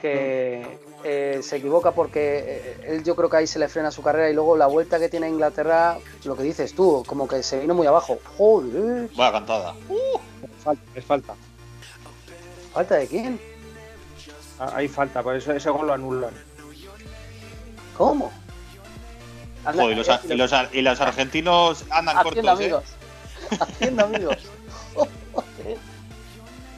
Que, 0.00 0.78
eh, 1.04 1.40
se 1.42 1.56
equivoca 1.56 1.92
porque 1.92 2.38
eh, 2.46 2.86
él 2.88 3.04
yo 3.04 3.14
creo 3.14 3.28
que 3.28 3.36
ahí 3.36 3.46
se 3.46 3.58
le 3.58 3.68
frena 3.68 3.90
su 3.90 4.02
carrera 4.02 4.30
y 4.30 4.32
luego 4.32 4.56
la 4.56 4.66
vuelta 4.66 4.98
que 4.98 5.10
tiene 5.10 5.28
Inglaterra, 5.28 5.98
lo 6.24 6.34
que 6.34 6.42
dices 6.42 6.74
tú, 6.74 7.04
como 7.06 7.28
que 7.28 7.42
se 7.42 7.60
vino 7.60 7.74
muy 7.74 7.86
abajo. 7.86 8.18
Joder. 8.38 9.10
Vaya 9.14 9.32
cantada. 9.32 9.74
es 10.94 11.04
falta. 11.04 11.34
¿Falta 12.72 12.94
de 12.96 13.06
quién? 13.06 13.40
Ah, 14.58 14.72
hay 14.76 14.88
falta, 14.88 15.22
por 15.22 15.36
eso 15.36 15.52
ese 15.52 15.68
gol 15.68 15.86
lo 15.88 15.92
anulan. 15.92 16.32
¿Cómo? 17.96 18.32
Joder, 19.64 19.92
y, 19.92 19.94
los, 19.94 20.08
eh, 20.08 20.68
y, 20.72 20.82
los, 20.82 21.00
argentinos 21.00 21.84
andan 21.90 22.22
cortos, 22.22 22.46
amigos. 22.46 22.84
Haciendo 23.60 24.04
amigos. 24.04 24.38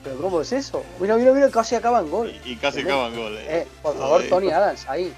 ¿Pero 0.07 0.21
cómo 0.21 0.41
es 0.41 0.53
eso? 0.53 0.85
Mira, 1.01 1.17
mira, 1.17 1.33
mira, 1.33 1.51
casi 1.51 1.75
acaba 1.75 1.99
en 1.99 2.09
gol. 2.09 2.33
Y, 2.45 2.55
casi 2.55 2.83
acaba 2.83 3.09
en 3.09 3.17
gol, 3.17 3.37
eh. 3.39 3.63
eh 3.63 3.67
por 3.83 3.99
favor, 3.99 4.23
Tony 4.29 4.53
Adams, 4.53 4.87
ahí. 4.89 5.13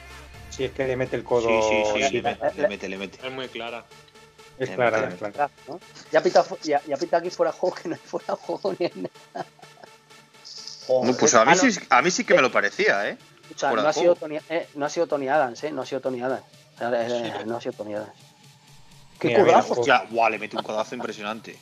Si 0.48 0.64
es 0.64 0.72
que 0.72 0.86
le 0.86 0.96
mete 0.96 1.14
el 1.14 1.24
codo. 1.24 1.46
Sí, 1.46 1.82
sí, 1.92 2.02
sí, 2.08 2.22
le, 2.22 2.68
mete, 2.68 2.88
le 2.88 2.96
mete. 2.96 3.26
Es 3.26 3.30
muy 3.30 3.48
clara. 3.48 3.84
Es 4.58 4.70
clara, 4.70 5.08
es 5.08 5.16
clara. 5.16 5.50
Ya, 6.10 6.22
pita, 6.22 6.42
ya, 6.62 6.80
ya, 6.86 6.96
pita 6.96 7.18
aquí 7.18 7.28
fuera 7.28 7.52
juego 7.52 7.76
que 7.82 7.90
no 7.90 7.96
hay 7.96 8.00
fuera 8.02 8.34
juego 8.34 8.74
ni 8.78 8.86
nada. 8.86 9.46
no, 10.88 11.14
pues 11.18 11.34
a 11.34 11.44
mí, 11.44 11.54
sí, 11.54 11.78
a 11.90 12.00
mí 12.00 12.10
sí 12.10 12.24
que 12.24 12.32
me 12.32 12.40
lo 12.40 12.50
parecía, 12.50 13.10
¿eh? 13.10 13.18
O 13.54 13.58
sea, 13.58 13.72
no 13.72 13.86
ha, 13.86 13.92
sido 13.92 14.14
Tony, 14.14 14.38
eh, 14.48 14.68
no 14.74 14.86
ha 14.86 14.88
sido 14.88 15.06
Tony 15.06 15.28
Adams, 15.28 15.64
¿eh? 15.64 15.70
No 15.70 15.82
ha 15.82 15.86
sido 15.86 16.00
Tony 16.00 16.22
Adams. 16.22 16.44
Eh, 16.80 17.44
no 17.44 17.58
ha 17.58 17.60
sido 17.60 17.74
Tony 17.74 17.94
Adams. 17.94 18.14
¡Qué 19.18 19.34
codazo! 19.34 19.74
Hostia, 19.74 20.06
guau, 20.10 20.30
le 20.30 20.38
mete 20.38 20.56
un 20.56 20.62
codazo 20.62 20.94
impresionante. 20.94 21.58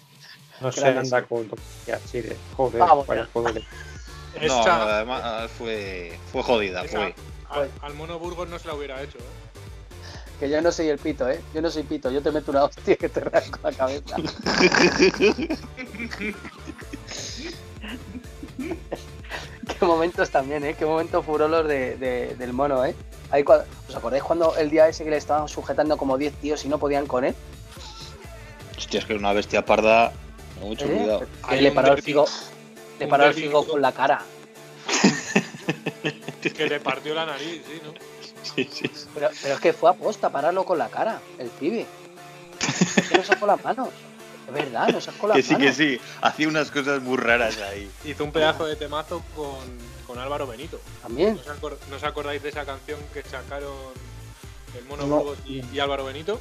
No 0.61 0.73
se 0.73 0.87
anda 0.87 1.23
con 1.23 1.49
Chile. 2.11 2.37
Joder, 2.57 2.81
vaya 3.07 3.29
joder. 3.33 3.63
No, 4.47 4.63
además 4.63 5.51
fue, 5.53 6.19
fue 6.31 6.43
jodida, 6.43 6.85
fue. 6.85 7.15
Al, 7.49 7.95
Mono 7.95 8.19
Burgos 8.19 8.47
no 8.49 8.59
se 8.59 8.69
la 8.69 8.75
hubiera 8.75 9.03
hecho, 9.03 9.17
¿eh? 9.17 9.23
Que 10.39 10.51
yo 10.51 10.61
no 10.61 10.71
soy 10.71 10.89
el 10.89 10.99
pito, 10.99 11.27
¿eh? 11.27 11.41
Yo 11.55 11.63
no 11.63 11.71
soy 11.71 11.85
pito, 11.85 12.11
yo 12.11 12.21
te 12.21 12.31
meto 12.31 12.51
una 12.51 12.65
hostia 12.65 12.97
que 12.97 13.09
te 13.09 13.21
rasco 13.21 13.59
la 13.63 13.73
cabeza. 13.73 14.17
Qué 19.79 19.85
momentos 19.85 20.31
también, 20.31 20.65
¿eh? 20.65 20.75
Qué 20.79 20.85
momentos 20.85 21.25
furolos 21.25 21.67
de, 21.67 21.97
del 22.39 22.53
mono, 22.53 22.85
¿eh? 22.85 22.95
¿Os 23.89 23.97
acordáis 23.97 24.23
cuando 24.23 24.55
el 24.57 24.71
día 24.71 24.89
ese 24.89 25.05
que 25.05 25.11
le 25.11 25.17
estaban 25.17 25.49
sujetando 25.49 25.97
como 25.97 26.19
10 26.19 26.35
tíos 26.35 26.65
y 26.65 26.69
no 26.69 26.79
podían 26.79 27.07
con 27.07 27.25
él? 27.25 27.35
Hostia, 28.77 29.01
es 29.01 29.07
que 29.07 29.15
era 29.15 29.21
una 29.21 29.33
bestia 29.33 29.65
parda. 29.65 30.13
Mucho 30.61 30.87
¿Eh? 30.87 30.89
cuidado. 30.89 31.27
le 31.51 31.73
paró 31.73 31.93
el 31.95 32.03
figo, 32.03 32.27
le 32.99 33.07
paró 33.07 33.27
el 33.27 33.35
figo 33.35 33.67
con 33.67 33.81
la 33.81 33.93
cara. 33.93 34.23
que 36.41 36.67
le 36.67 36.81
partió 36.81 37.15
la 37.15 37.27
nariz, 37.27 37.63
sí, 37.67 37.81
¿no? 37.83 37.93
Sí, 38.43 38.69
sí. 38.73 38.91
Pero, 39.15 39.31
pero 39.43 39.55
es 39.55 39.61
que 39.61 39.73
fue 39.73 39.91
a 39.91 39.95
posta 39.95 40.31
pararlo 40.31 40.65
con 40.65 40.79
la 40.79 40.89
cara, 40.89 41.21
el 41.39 41.49
pibe. 41.49 41.87
Es 42.97 43.09
que 43.09 43.19
no 43.19 43.25
sacó 43.25 43.47
las 43.47 43.63
manos. 43.65 43.89
Es 44.47 44.55
verdad, 44.55 44.89
no 44.89 45.01
sacó 45.01 45.27
las 45.27 45.37
manos. 45.37 45.37
Que 45.37 45.43
sí, 45.43 45.57
que 45.57 45.73
sí. 45.73 46.01
Hacía 46.23 46.49
unas 46.49 46.71
cosas 46.71 47.03
muy 47.03 47.17
raras 47.17 47.59
ahí. 47.61 47.91
Hizo 48.05 48.25
un 48.25 48.33
pedazo 48.33 48.67
de 48.67 48.77
temazo 48.77 49.23
con, 49.35 49.59
con 50.07 50.19
Álvaro 50.19 50.47
Benito. 50.47 50.81
También. 51.03 51.39
¿No 51.91 51.97
os, 51.97 52.05
acordáis 52.05 52.43
de 52.43 52.51
esa 52.51 52.65
canción 52.65 53.01
que 53.13 53.23
sacaron 53.23 53.75
el 54.79 54.85
Mono 54.85 55.35
y, 55.47 55.79
Álvaro 55.79 56.05
Benito? 56.05 56.41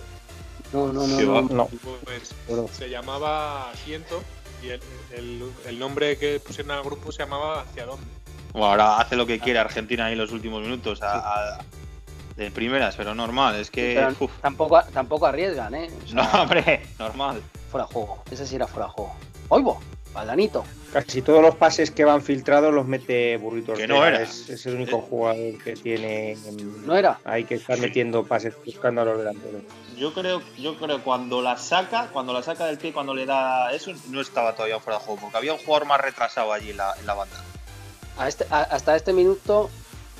No, 0.73 0.91
no, 0.91 1.07
no. 1.07 1.41
no, 1.43 1.69
Pues, 2.03 2.33
se 2.71 2.89
llamaba 2.89 3.71
Siento 3.83 4.23
y 4.63 4.69
el, 4.69 4.79
el, 5.11 5.51
el 5.65 5.79
nombre 5.79 6.17
que 6.17 6.39
pusieron 6.39 6.71
al 6.71 6.83
grupo 6.83 7.11
se 7.11 7.23
llamaba 7.23 7.61
Hacia 7.61 7.85
dónde. 7.85 8.05
Bueno, 8.53 8.67
ahora 8.67 8.99
hace 8.99 9.15
lo 9.15 9.25
que 9.25 9.39
quiere 9.39 9.59
Argentina 9.59 10.05
ahí 10.05 10.13
en 10.13 10.19
los 10.19 10.31
últimos 10.31 10.61
minutos 10.61 11.01
de 12.37 12.51
primeras, 12.51 12.95
pero 12.95 13.13
normal, 13.15 13.55
es 13.55 13.69
que. 13.69 14.07
tampoco, 14.41 14.81
tampoco 14.93 15.25
arriesgan, 15.25 15.75
¿eh? 15.75 15.89
no, 16.13 16.23
hombre, 16.41 16.81
normal. 16.99 17.41
Fuera 17.69 17.85
juego, 17.85 18.23
ese 18.31 18.47
sí 18.47 18.55
era 18.55 18.67
fuera 18.67 18.87
juego. 18.87 19.13
¡Oigo! 19.49 19.79
Baldanito. 20.15 20.63
Casi 20.91 21.21
todos 21.21 21.41
los 21.41 21.55
pases 21.55 21.91
que 21.91 22.05
van 22.05 22.23
filtrados 22.23 22.73
los 22.73 22.87
mete 22.87 23.35
Burrito 23.37 23.73
Que 23.73 23.87
no 23.87 24.05
era. 24.05 24.21
Es, 24.21 24.65
el 24.65 24.75
único 24.75 25.01
jugador 25.01 25.61
que 25.61 25.73
tiene. 25.73 26.37
No 26.85 26.95
era. 26.95 27.19
Hay 27.25 27.43
que 27.43 27.55
estar 27.55 27.77
metiendo 27.77 28.23
pases 28.23 28.55
buscando 28.65 29.01
a 29.01 29.05
los 29.05 29.17
delanteros. 29.19 29.61
Yo 29.97 30.13
creo, 30.13 30.41
yo 30.57 30.77
creo 30.77 31.03
cuando 31.03 31.41
la 31.41 31.57
saca, 31.57 32.07
cuando 32.11 32.33
la 32.33 32.41
saca 32.41 32.65
del 32.65 32.77
pie, 32.77 32.93
cuando 32.93 33.13
le 33.13 33.25
da 33.25 33.71
eso, 33.73 33.91
no 34.09 34.21
estaba 34.21 34.53
todavía 34.53 34.79
fuera 34.79 34.99
de 34.99 35.05
juego, 35.05 35.21
porque 35.21 35.37
había 35.37 35.53
un 35.53 35.59
jugador 35.59 35.87
más 35.87 36.01
retrasado 36.01 36.51
allí 36.51 36.71
en 36.71 36.77
la 36.77 37.13
banda. 37.13 37.43
Este, 38.25 38.45
hasta 38.49 38.95
este 38.95 39.11
minuto, 39.11 39.69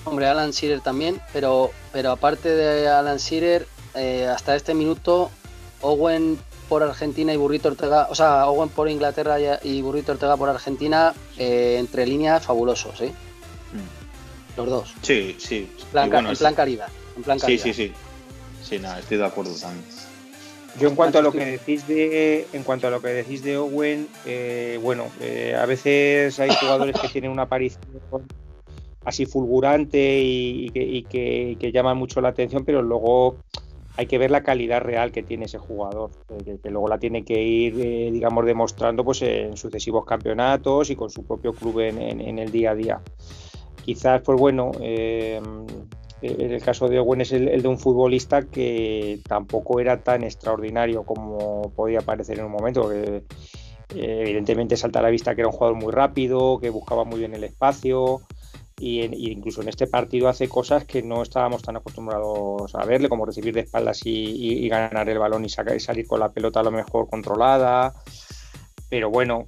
hombre, 0.03 0.27
Alan 0.27 0.51
Shearer 0.51 0.81
también, 0.81 1.21
pero, 1.31 1.71
pero 1.93 2.11
aparte 2.11 2.49
de 2.49 2.89
Alan 2.89 3.17
Shearer, 3.17 3.67
eh, 3.95 4.27
hasta 4.27 4.55
este 4.55 4.73
minuto, 4.73 5.31
Owen 5.81 6.37
por 6.68 6.84
Argentina 6.84 7.34
y 7.34 7.38
Burrito 7.38 7.70
Ortega, 7.70 8.07
o 8.09 8.16
sea, 8.16 8.47
Owen 8.47 8.70
por 8.70 8.89
Inglaterra 8.89 9.38
y 9.63 9.82
Burrito 9.82 10.13
Ortega 10.13 10.38
por 10.38 10.49
Argentina, 10.49 11.13
eh, 11.38 11.78
entre 11.80 12.05
líneas 12.05 12.43
fabulosos, 12.45 13.01
¿eh? 13.01 13.11
Mm. 13.74 14.57
Los 14.57 14.70
dos. 14.70 14.93
Sí, 15.01 15.36
sí. 15.39 15.70
en 15.93 16.36
plan 16.36 16.55
caridad. 16.55 16.88
En 17.18 17.24
plan 17.24 17.39
Sí, 17.39 17.57
sí, 17.57 17.74
sí. 17.74 17.93
Sí, 18.63 18.80
nada, 18.80 18.99
estoy 18.99 19.18
de 19.18 19.26
acuerdo 19.26 19.53
también. 19.55 19.86
Yo 20.80 20.89
en 20.89 20.95
cuanto 20.95 21.20
a 21.20 21.22
lo 21.22 21.32
que 21.32 21.45
decís 21.45 21.88
de, 21.88 22.47
en 22.51 22.63
cuanto 22.63 22.88
a 22.88 22.91
lo 22.91 23.01
que 23.01 23.07
decís 23.09 23.43
de 23.43 23.57
Owen, 23.57 24.09
eh, 24.26 24.78
bueno, 24.82 25.07
eh, 25.22 25.55
a 25.57 25.66
veces 25.66 26.38
hay 26.39 26.49
jugadores 26.49 26.99
que 26.99 27.07
tienen 27.07 27.32
una 27.32 27.43
aparición 27.43 27.82
así 29.05 29.26
fulgurante 29.26 30.20
y, 30.22 30.70
que, 30.72 31.55
que, 31.59 31.72
llaman 31.72 31.95
mucho 31.95 32.20
la 32.20 32.30
atención, 32.30 32.66
pero 32.66 32.82
luego 32.82 33.38
hay 33.97 34.07
que 34.07 34.17
ver 34.17 34.31
la 34.31 34.43
calidad 34.43 34.81
real 34.81 35.11
que 35.11 35.23
tiene 35.23 35.45
ese 35.45 35.57
jugador, 35.57 36.11
eh, 36.29 36.57
que, 36.61 36.69
luego 36.69 36.87
la 36.87 36.97
tiene 36.97 37.23
que 37.23 37.41
ir, 37.41 37.75
digamos, 38.11 38.45
demostrando 38.45 39.03
pues 39.03 39.21
en 39.21 39.55
sucesivos 39.57 40.05
campeonatos 40.05 40.89
y 40.89 40.95
con 40.95 41.09
su 41.09 41.25
propio 41.25 41.53
club 41.53 41.79
en, 41.79 41.99
en 41.99 42.39
el 42.39 42.51
día 42.51 42.71
a 42.71 42.75
día. 42.75 43.01
Quizás, 43.83 44.21
pues 44.21 44.39
bueno, 44.39 44.71
el 46.21 46.61
caso 46.61 46.87
de 46.87 46.99
Owen 46.99 47.21
es 47.21 47.31
el, 47.31 47.61
de 47.61 47.67
un 47.67 47.77
futbolista 47.77 48.43
que 48.43 49.19
tampoco 49.27 49.79
era 49.79 50.01
tan 50.01 50.23
extraordinario 50.23 51.03
como 51.03 51.71
podía 51.75 52.01
parecer 52.01 52.39
en 52.39 52.45
un 52.45 52.51
momento. 52.51 52.91
Eh, 52.91 53.23
evidentemente 53.93 54.77
salta 54.77 54.99
a 54.99 55.03
la 55.03 55.09
vista 55.09 55.35
que 55.35 55.41
era 55.41 55.49
un 55.49 55.53
jugador 55.53 55.77
muy 55.77 55.91
rápido, 55.91 56.59
que 56.59 56.69
buscaba 56.69 57.03
muy 57.03 57.19
bien 57.19 57.33
el 57.33 57.43
espacio. 57.43 58.21
Y, 58.78 59.03
incluso 59.32 59.61
en 59.61 59.69
este 59.69 59.88
partido 59.88 60.28
hace 60.28 60.49
cosas 60.49 60.86
que 60.86 61.01
no 61.01 61.21
estábamos 61.21 61.61
tan 61.61 61.78
acostumbrados 61.78 62.76
a 62.76 62.86
verle, 62.86 63.09
como 63.09 63.26
recibir 63.26 63.53
de 63.53 63.61
espaldas 63.61 64.01
y, 64.03 64.67
ganar 64.67 65.09
el 65.09 65.19
balón 65.19 65.45
y, 65.45 65.49
sacar, 65.49 65.76
y 65.76 65.80
salir 65.80 66.07
con 66.07 66.19
la 66.19 66.32
pelota 66.32 66.59
a 66.59 66.63
lo 66.63 66.71
mejor 66.71 67.09
controlada. 67.09 67.93
Pero 68.89 69.09
bueno, 69.09 69.45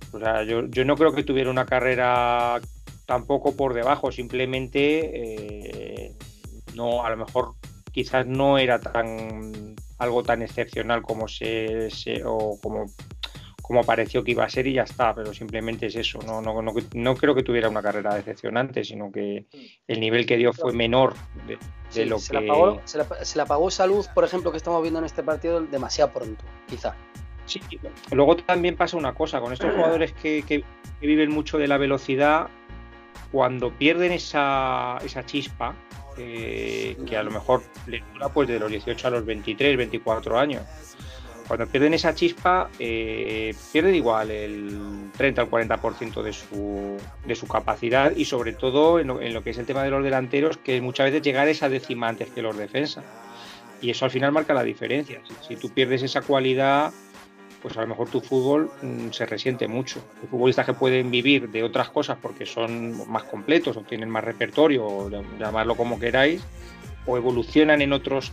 yo, 0.47 0.67
yo 0.67 0.85
no 0.85 0.95
creo 0.95 1.13
que 1.13 1.23
tuviera 1.23 1.49
una 1.49 1.65
carrera 1.65 2.59
tampoco 3.05 3.55
por 3.55 3.73
debajo, 3.73 4.11
simplemente 4.11 6.05
eh, 6.07 6.15
no, 6.75 7.03
a 7.03 7.09
lo 7.09 7.17
mejor 7.17 7.55
quizás 7.91 8.27
no 8.27 8.57
era 8.57 8.79
tan 8.79 9.75
algo 9.97 10.21
tan 10.21 10.43
excepcional 10.43 11.01
como 11.01 11.27
se, 11.27 11.89
o 12.23 12.59
como 12.61 12.85
como 13.67 13.83
pareció 13.83 14.23
que 14.23 14.31
iba 14.31 14.45
a 14.45 14.49
ser 14.49 14.65
y 14.65 14.73
ya 14.73 14.83
está, 14.83 15.13
pero 15.13 15.33
simplemente 15.33 15.87
es 15.87 15.95
eso. 15.97 16.19
No, 16.25 16.41
no, 16.41 16.61
no, 16.61 17.15
creo 17.17 17.35
que 17.35 17.43
tuviera 17.43 17.67
una 17.67 17.81
carrera 17.81 18.15
decepcionante, 18.15 18.85
sino 18.85 19.11
que 19.11 19.45
el 19.85 19.99
nivel 19.99 20.25
que 20.25 20.37
dio 20.37 20.53
fue 20.53 20.71
menor 20.71 21.15
de, 21.45 22.05
lo 22.05 22.17
se 22.17 22.31
que. 22.31 22.39
La 22.39 22.53
apagó, 22.53 22.81
se, 22.85 22.97
la, 23.37 23.43
apagó 23.43 23.67
esa 23.67 23.85
luz, 23.85 24.07
por 24.07 24.23
ejemplo, 24.23 24.51
que 24.51 24.57
estamos 24.57 24.81
viendo 24.81 24.99
en 24.99 25.05
este 25.05 25.21
partido 25.21 25.59
demasiado 25.59 26.13
pronto, 26.13 26.45
quizá. 26.65 26.95
Sí, 27.43 27.59
luego 28.13 28.37
también 28.37 28.77
pasa 28.77 28.95
una 28.95 29.13
cosa, 29.13 29.41
con 29.41 29.51
estos 29.51 29.73
jugadores 29.73 30.13
que, 30.13 30.43
que, 30.47 30.63
viven 31.01 31.31
mucho 31.31 31.57
de 31.57 31.67
la 31.67 31.77
velocidad, 31.77 32.47
cuando 33.33 33.73
pierden 33.73 34.13
esa, 34.13 34.97
esa 35.03 35.25
chispa, 35.25 35.75
que 36.15 37.17
a 37.17 37.21
lo 37.21 37.31
mejor 37.31 37.63
le 37.85 38.01
dura 38.13 38.29
pues 38.29 38.47
de 38.47 38.59
los 38.59 38.71
18 38.71 39.07
a 39.07 39.11
los 39.11 39.25
23, 39.25 39.75
24 39.75 40.39
años. 40.39 40.63
Cuando 41.47 41.65
pierden 41.65 41.93
esa 41.93 42.13
chispa, 42.13 42.69
eh, 42.77 43.55
pierden 43.71 43.95
igual 43.95 44.31
el 44.31 45.09
30 45.15 45.43
al 45.43 45.49
40% 45.49 46.21
de 46.21 46.33
su, 46.33 46.97
de 47.25 47.35
su 47.35 47.47
capacidad 47.47 48.13
y 48.15 48.25
sobre 48.25 48.53
todo 48.53 48.99
en 48.99 49.33
lo, 49.33 49.43
que 49.43 49.51
es 49.51 49.57
el 49.57 49.65
tema 49.65 49.83
de 49.83 49.89
los 49.89 50.03
delanteros, 50.03 50.57
que 50.57 50.81
muchas 50.81 51.05
veces 51.05 51.21
llegar 51.21 51.47
esa 51.47 51.69
décima 51.69 52.09
antes 52.09 52.29
que 52.29 52.41
los 52.41 52.57
defensas. 52.57 53.05
Y 53.81 53.91
eso 53.91 54.05
al 54.05 54.11
final 54.11 54.31
marca 54.31 54.53
la 54.53 54.63
diferencia. 54.63 55.21
si 55.47 55.55
tú 55.55 55.69
pierdes 55.69 56.03
esa 56.03 56.21
cualidad, 56.21 56.91
pues 57.61 57.77
a 57.77 57.81
lo 57.81 57.87
mejor 57.87 58.09
tu 58.09 58.21
fútbol 58.21 58.71
mm, 58.81 59.09
se 59.11 59.25
resiente 59.25 59.67
mucho. 59.67 60.01
Hay 60.21 60.27
futbolistas 60.27 60.65
que 60.65 60.73
pueden 60.73 61.11
vivir 61.11 61.49
de 61.49 61.63
otras 61.63 61.89
cosas 61.89 62.17
porque 62.21 62.45
son 62.45 63.09
más 63.09 63.23
completos 63.23 63.77
o 63.77 63.81
tienen 63.81 64.09
más 64.09 64.23
repertorio, 64.23 64.85
o 64.85 65.09
llamarlo 65.39 65.75
como 65.75 65.99
queráis, 65.99 66.41
o 67.05 67.17
evolucionan 67.17 67.81
en 67.81 67.93
otros, 67.93 68.31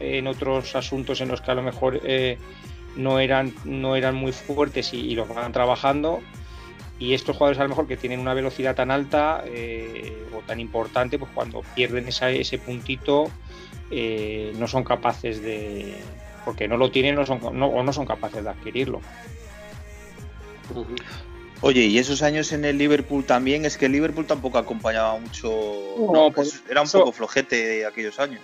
en 0.00 0.26
otros 0.26 0.74
asuntos 0.76 1.20
en 1.20 1.28
los 1.28 1.40
que 1.40 1.50
a 1.50 1.54
lo 1.54 1.62
mejor 1.62 2.00
eh, 2.04 2.38
no, 2.96 3.18
eran, 3.18 3.54
no 3.64 3.96
eran 3.96 4.14
muy 4.14 4.32
fuertes 4.32 4.92
y, 4.92 5.14
los 5.14 5.28
van 5.28 5.52
trabajando. 5.52 6.20
Y 6.98 7.12
estos 7.12 7.36
jugadores 7.36 7.60
a 7.60 7.64
lo 7.64 7.68
mejor 7.68 7.86
que 7.86 7.96
tienen 7.96 8.20
una 8.20 8.32
velocidad 8.32 8.74
tan 8.74 8.90
alta 8.90 9.42
eh, 9.46 10.26
o 10.34 10.40
tan 10.40 10.60
importante, 10.60 11.18
pues 11.18 11.30
cuando 11.34 11.62
pierden 11.74 12.08
ese 12.08 12.58
puntito 12.58 13.30
eh, 13.90 14.54
no 14.58 14.66
son 14.66 14.82
capaces 14.82 15.42
de, 15.42 15.94
porque 16.44 16.68
no 16.68 16.76
lo 16.76 16.90
tienen 16.90 17.14
no 17.14 17.26
son, 17.26 17.40
o 17.42 17.82
no 17.82 17.92
son 17.92 18.06
capaces 18.06 18.42
de 18.42 18.50
adquirirlo. 18.50 19.00
Oye, 21.60 21.86
y 21.86 21.98
esos 21.98 22.22
años 22.22 22.52
en 22.52 22.64
el 22.64 22.78
Liverpool 22.78 23.24
también, 23.24 23.64
es 23.64 23.76
que 23.76 23.86
el 23.86 23.92
Liverpool 23.92 24.26
tampoco 24.26 24.58
acompañaba 24.58 25.18
mucho. 25.18 25.50
No, 26.12 26.30
pues 26.30 26.62
era 26.68 26.82
un 26.82 26.90
poco 26.90 27.12
flojete 27.12 27.56
de 27.56 27.86
aquellos 27.86 28.18
años. 28.20 28.40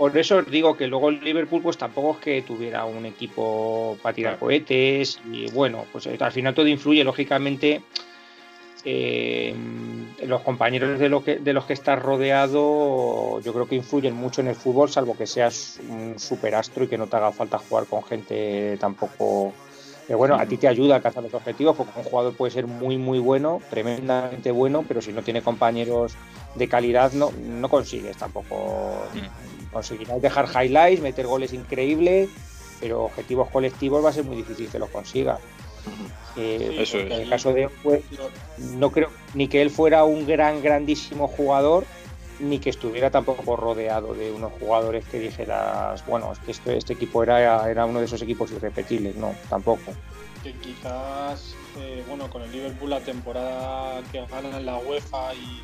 Por 0.00 0.16
eso 0.16 0.38
os 0.38 0.50
digo 0.50 0.78
que 0.78 0.86
luego 0.86 1.10
el 1.10 1.22
Liverpool, 1.22 1.60
pues 1.60 1.76
tampoco 1.76 2.12
es 2.12 2.24
que 2.24 2.40
tuviera 2.40 2.86
un 2.86 3.04
equipo 3.04 3.98
para 4.00 4.14
tirar 4.14 4.38
cohetes. 4.38 5.20
Y 5.30 5.50
bueno, 5.50 5.84
pues 5.92 6.06
al 6.06 6.32
final 6.32 6.54
todo 6.54 6.66
influye, 6.68 7.04
lógicamente. 7.04 7.82
Eh, 8.82 9.54
los 10.24 10.40
compañeros 10.40 10.98
de, 10.98 11.10
lo 11.10 11.22
que, 11.22 11.36
de 11.36 11.52
los 11.52 11.66
que 11.66 11.74
estás 11.74 12.00
rodeado 12.00 13.42
yo 13.42 13.52
creo 13.52 13.68
que 13.68 13.74
influyen 13.74 14.14
mucho 14.14 14.40
en 14.40 14.48
el 14.48 14.54
fútbol, 14.54 14.88
salvo 14.88 15.14
que 15.18 15.26
seas 15.26 15.78
un 15.86 16.18
superastro 16.18 16.84
y 16.84 16.88
que 16.88 16.96
no 16.96 17.06
te 17.06 17.16
haga 17.16 17.30
falta 17.30 17.58
jugar 17.58 17.84
con 17.84 18.02
gente 18.02 18.78
tampoco... 18.80 19.52
Pero 20.06 20.16
bueno, 20.16 20.36
a 20.36 20.46
ti 20.46 20.56
te 20.56 20.66
ayuda 20.66 20.94
a 20.94 20.96
alcanzar 20.96 21.22
los 21.22 21.34
objetivos, 21.34 21.76
porque 21.76 21.92
un 21.98 22.04
jugador 22.04 22.34
puede 22.34 22.50
ser 22.50 22.66
muy, 22.66 22.96
muy 22.96 23.18
bueno, 23.18 23.60
tremendamente 23.68 24.50
bueno, 24.50 24.82
pero 24.88 25.02
si 25.02 25.12
no 25.12 25.22
tiene 25.22 25.42
compañeros 25.42 26.14
de 26.54 26.68
calidad, 26.68 27.12
no, 27.12 27.30
no 27.38 27.68
consigues 27.68 28.16
tampoco. 28.16 29.04
Conseguirás 29.72 30.20
dejar 30.20 30.48
highlights, 30.48 31.00
meter 31.00 31.26
goles 31.26 31.52
increíbles, 31.52 32.28
pero 32.80 33.04
objetivos 33.04 33.48
colectivos 33.50 34.04
va 34.04 34.10
a 34.10 34.12
ser 34.12 34.24
muy 34.24 34.36
difícil 34.36 34.68
que 34.68 34.78
los 34.78 34.90
consigas. 34.90 35.38
Eh, 36.36 36.76
Eso 36.80 36.98
es. 36.98 37.06
En 37.06 37.12
el 37.12 37.28
caso 37.28 37.52
de 37.52 37.68
pues, 37.82 38.02
no 38.58 38.90
creo 38.90 39.10
ni 39.34 39.48
que 39.48 39.62
él 39.62 39.70
fuera 39.70 40.04
un 40.04 40.26
gran, 40.26 40.62
grandísimo 40.62 41.28
jugador, 41.28 41.84
ni 42.40 42.58
que 42.58 42.70
estuviera 42.70 43.10
tampoco 43.10 43.56
rodeado 43.56 44.14
de 44.14 44.32
unos 44.32 44.52
jugadores 44.58 45.04
que 45.06 45.18
dijeras, 45.18 46.04
bueno, 46.06 46.32
es 46.32 46.38
que 46.38 46.50
este, 46.52 46.76
este 46.76 46.94
equipo 46.94 47.22
era, 47.22 47.70
era 47.70 47.84
uno 47.84 47.98
de 47.98 48.06
esos 48.06 48.22
equipos 48.22 48.50
irrepetibles, 48.50 49.16
no, 49.16 49.34
tampoco. 49.48 49.92
Que 50.42 50.52
quizás, 50.54 51.54
eh, 51.78 52.02
bueno, 52.08 52.30
con 52.30 52.42
el 52.42 52.50
Liverpool 52.50 52.90
la 52.90 53.00
temporada 53.00 54.02
que 54.10 54.24
ganan 54.26 54.54
en 54.54 54.66
la 54.66 54.78
UEFA 54.78 55.34
y, 55.34 55.62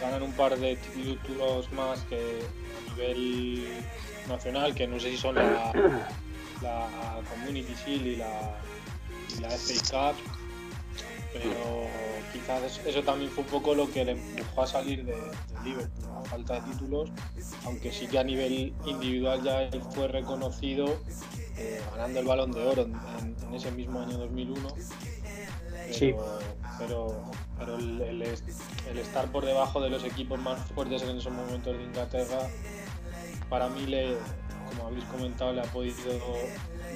ganan 0.00 0.22
un 0.22 0.32
par 0.32 0.58
de 0.58 0.76
títulos 0.76 1.70
más 1.72 2.00
que 2.02 2.16
a 2.16 2.90
nivel 2.90 3.64
nacional, 4.28 4.74
que 4.74 4.86
no 4.86 4.98
sé 5.00 5.10
si 5.10 5.16
son 5.16 5.36
la, 5.36 5.72
Community 7.30 7.74
Shield 7.84 8.06
y 8.06 8.16
la, 8.16 8.58
y 9.36 9.40
la 9.40 9.50
FA 9.50 10.12
Cup, 10.12 10.16
pero 11.32 11.88
quizás 12.32 12.80
eso 12.86 13.02
también 13.02 13.30
fue 13.30 13.44
un 13.44 13.50
poco 13.50 13.74
lo 13.74 13.90
que 13.90 14.04
le 14.04 14.12
empujó 14.12 14.62
a 14.62 14.66
salir 14.66 15.04
de, 15.04 15.16
Liverpool, 15.64 16.10
a 16.16 16.22
falta 16.28 16.60
de 16.60 16.72
títulos, 16.72 17.10
aunque 17.64 17.92
sí 17.92 18.06
que 18.06 18.18
a 18.18 18.24
nivel 18.24 18.74
individual 18.84 19.42
ya 19.42 19.62
él 19.62 19.82
fue 19.94 20.08
reconocido 20.08 20.86
eh, 21.56 21.80
ganando 21.92 22.20
el 22.20 22.26
balón 22.26 22.52
de 22.52 22.66
oro 22.66 22.82
en, 22.82 23.54
ese 23.54 23.70
mismo 23.70 24.00
año 24.00 24.18
2001. 24.18 24.68
Pero, 25.84 25.94
sí. 25.94 26.14
pero, 26.78 27.22
pero 27.58 27.76
el, 27.76 28.22
estar 28.98 29.30
por 29.30 29.44
debajo 29.44 29.80
de 29.80 29.90
los 29.90 30.04
equipos 30.04 30.38
más 30.40 30.58
fuertes 30.72 31.02
en 31.02 31.16
esos 31.16 31.32
momentos 31.32 31.76
de 31.76 31.82
Inglaterra, 31.82 32.48
para 33.48 33.68
mí, 33.68 33.86
le, 33.86 34.16
como 34.68 34.88
habéis 34.88 35.04
comentado, 35.04 35.52
le 35.52 35.60
ha 35.60 35.64
podido 35.64 36.12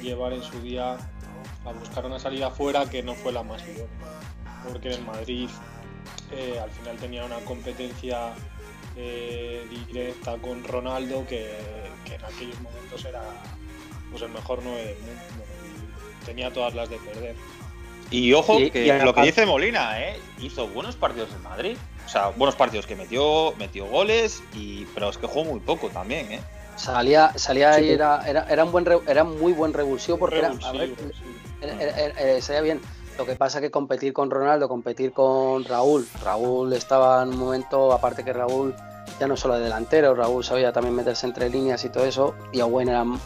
llevar 0.02 0.32
en 0.32 0.42
su 0.42 0.60
día 0.60 0.96
a 1.64 1.72
buscar 1.72 2.06
una 2.06 2.18
salida 2.18 2.50
fuera 2.50 2.88
que 2.88 3.02
no 3.02 3.14
fue 3.14 3.32
la 3.32 3.42
más 3.42 3.62
idónea. 3.62 3.88
Porque 4.66 4.92
en 4.92 5.06
Madrid 5.06 5.48
eh, 6.32 6.58
al 6.60 6.70
final 6.70 6.96
tenía 6.96 7.24
una 7.24 7.38
competencia 7.40 8.34
eh, 8.96 9.66
directa 9.86 10.36
con 10.38 10.64
Ronaldo 10.64 11.26
que, 11.26 11.48
en 12.06 12.24
aquellos 12.24 12.60
momentos 12.60 13.04
era 13.04 13.22
pues, 14.10 14.22
el 14.22 14.30
mejor 14.30 14.60
9 14.62 14.84
del 14.84 14.98
mundo. 14.98 15.44
tenía 16.24 16.52
todas 16.52 16.74
las 16.74 16.88
de 16.88 16.96
perder. 16.98 17.36
Y 18.10 18.32
ojo, 18.32 18.56
que 18.72 19.00
lo 19.04 19.14
que 19.14 19.22
dice 19.22 19.44
Molina, 19.44 20.00
¿eh? 20.00 20.18
hizo 20.40 20.66
buenos 20.68 20.96
partidos 20.96 21.28
en 21.34 21.42
Madrid. 21.42 21.76
O 22.06 22.08
sea, 22.08 22.28
buenos 22.28 22.56
partidos 22.56 22.86
que 22.86 22.96
metió, 22.96 23.52
metió 23.58 23.86
goles, 23.86 24.42
y, 24.54 24.86
pero 24.94 25.10
es 25.10 25.18
que 25.18 25.26
jugó 25.26 25.44
muy 25.44 25.60
poco 25.60 25.88
también, 25.90 26.32
¿eh? 26.32 26.40
Salía, 26.76 27.32
salía 27.36 27.80
y 27.80 27.90
era, 27.90 28.22
era, 28.26 28.46
era, 28.48 28.64
un 28.64 28.72
buen 28.72 28.86
era 29.06 29.24
muy 29.24 29.52
buen 29.52 29.72
revulsivo 29.72 30.16
porque 30.16 30.38
era, 30.38 30.52
a 30.62 30.72
ver, 30.72 30.94
eh, 31.60 32.38
sería 32.40 32.60
bien. 32.62 32.80
Lo 33.18 33.26
que 33.26 33.34
pasa 33.34 33.58
es 33.58 33.62
que 33.62 33.70
competir 33.72 34.12
con 34.12 34.30
Ronaldo, 34.30 34.68
competir 34.68 35.12
con 35.12 35.64
Raúl. 35.64 36.06
Raúl 36.22 36.72
estaba 36.72 37.24
en 37.24 37.30
un 37.30 37.38
momento, 37.38 37.92
aparte 37.92 38.24
que 38.24 38.32
Raúl 38.32 38.74
ya 39.18 39.26
no 39.26 39.36
solo 39.36 39.54
de 39.54 39.64
delantero, 39.64 40.14
Raúl 40.14 40.44
sabía 40.44 40.72
también 40.72 40.94
meterse 40.94 41.26
entre 41.26 41.50
líneas 41.50 41.84
y 41.84 41.88
todo 41.88 42.04
eso. 42.04 42.36
Y 42.52 42.60
Owen 42.60 42.88
era 42.88 43.02
un 43.02 43.20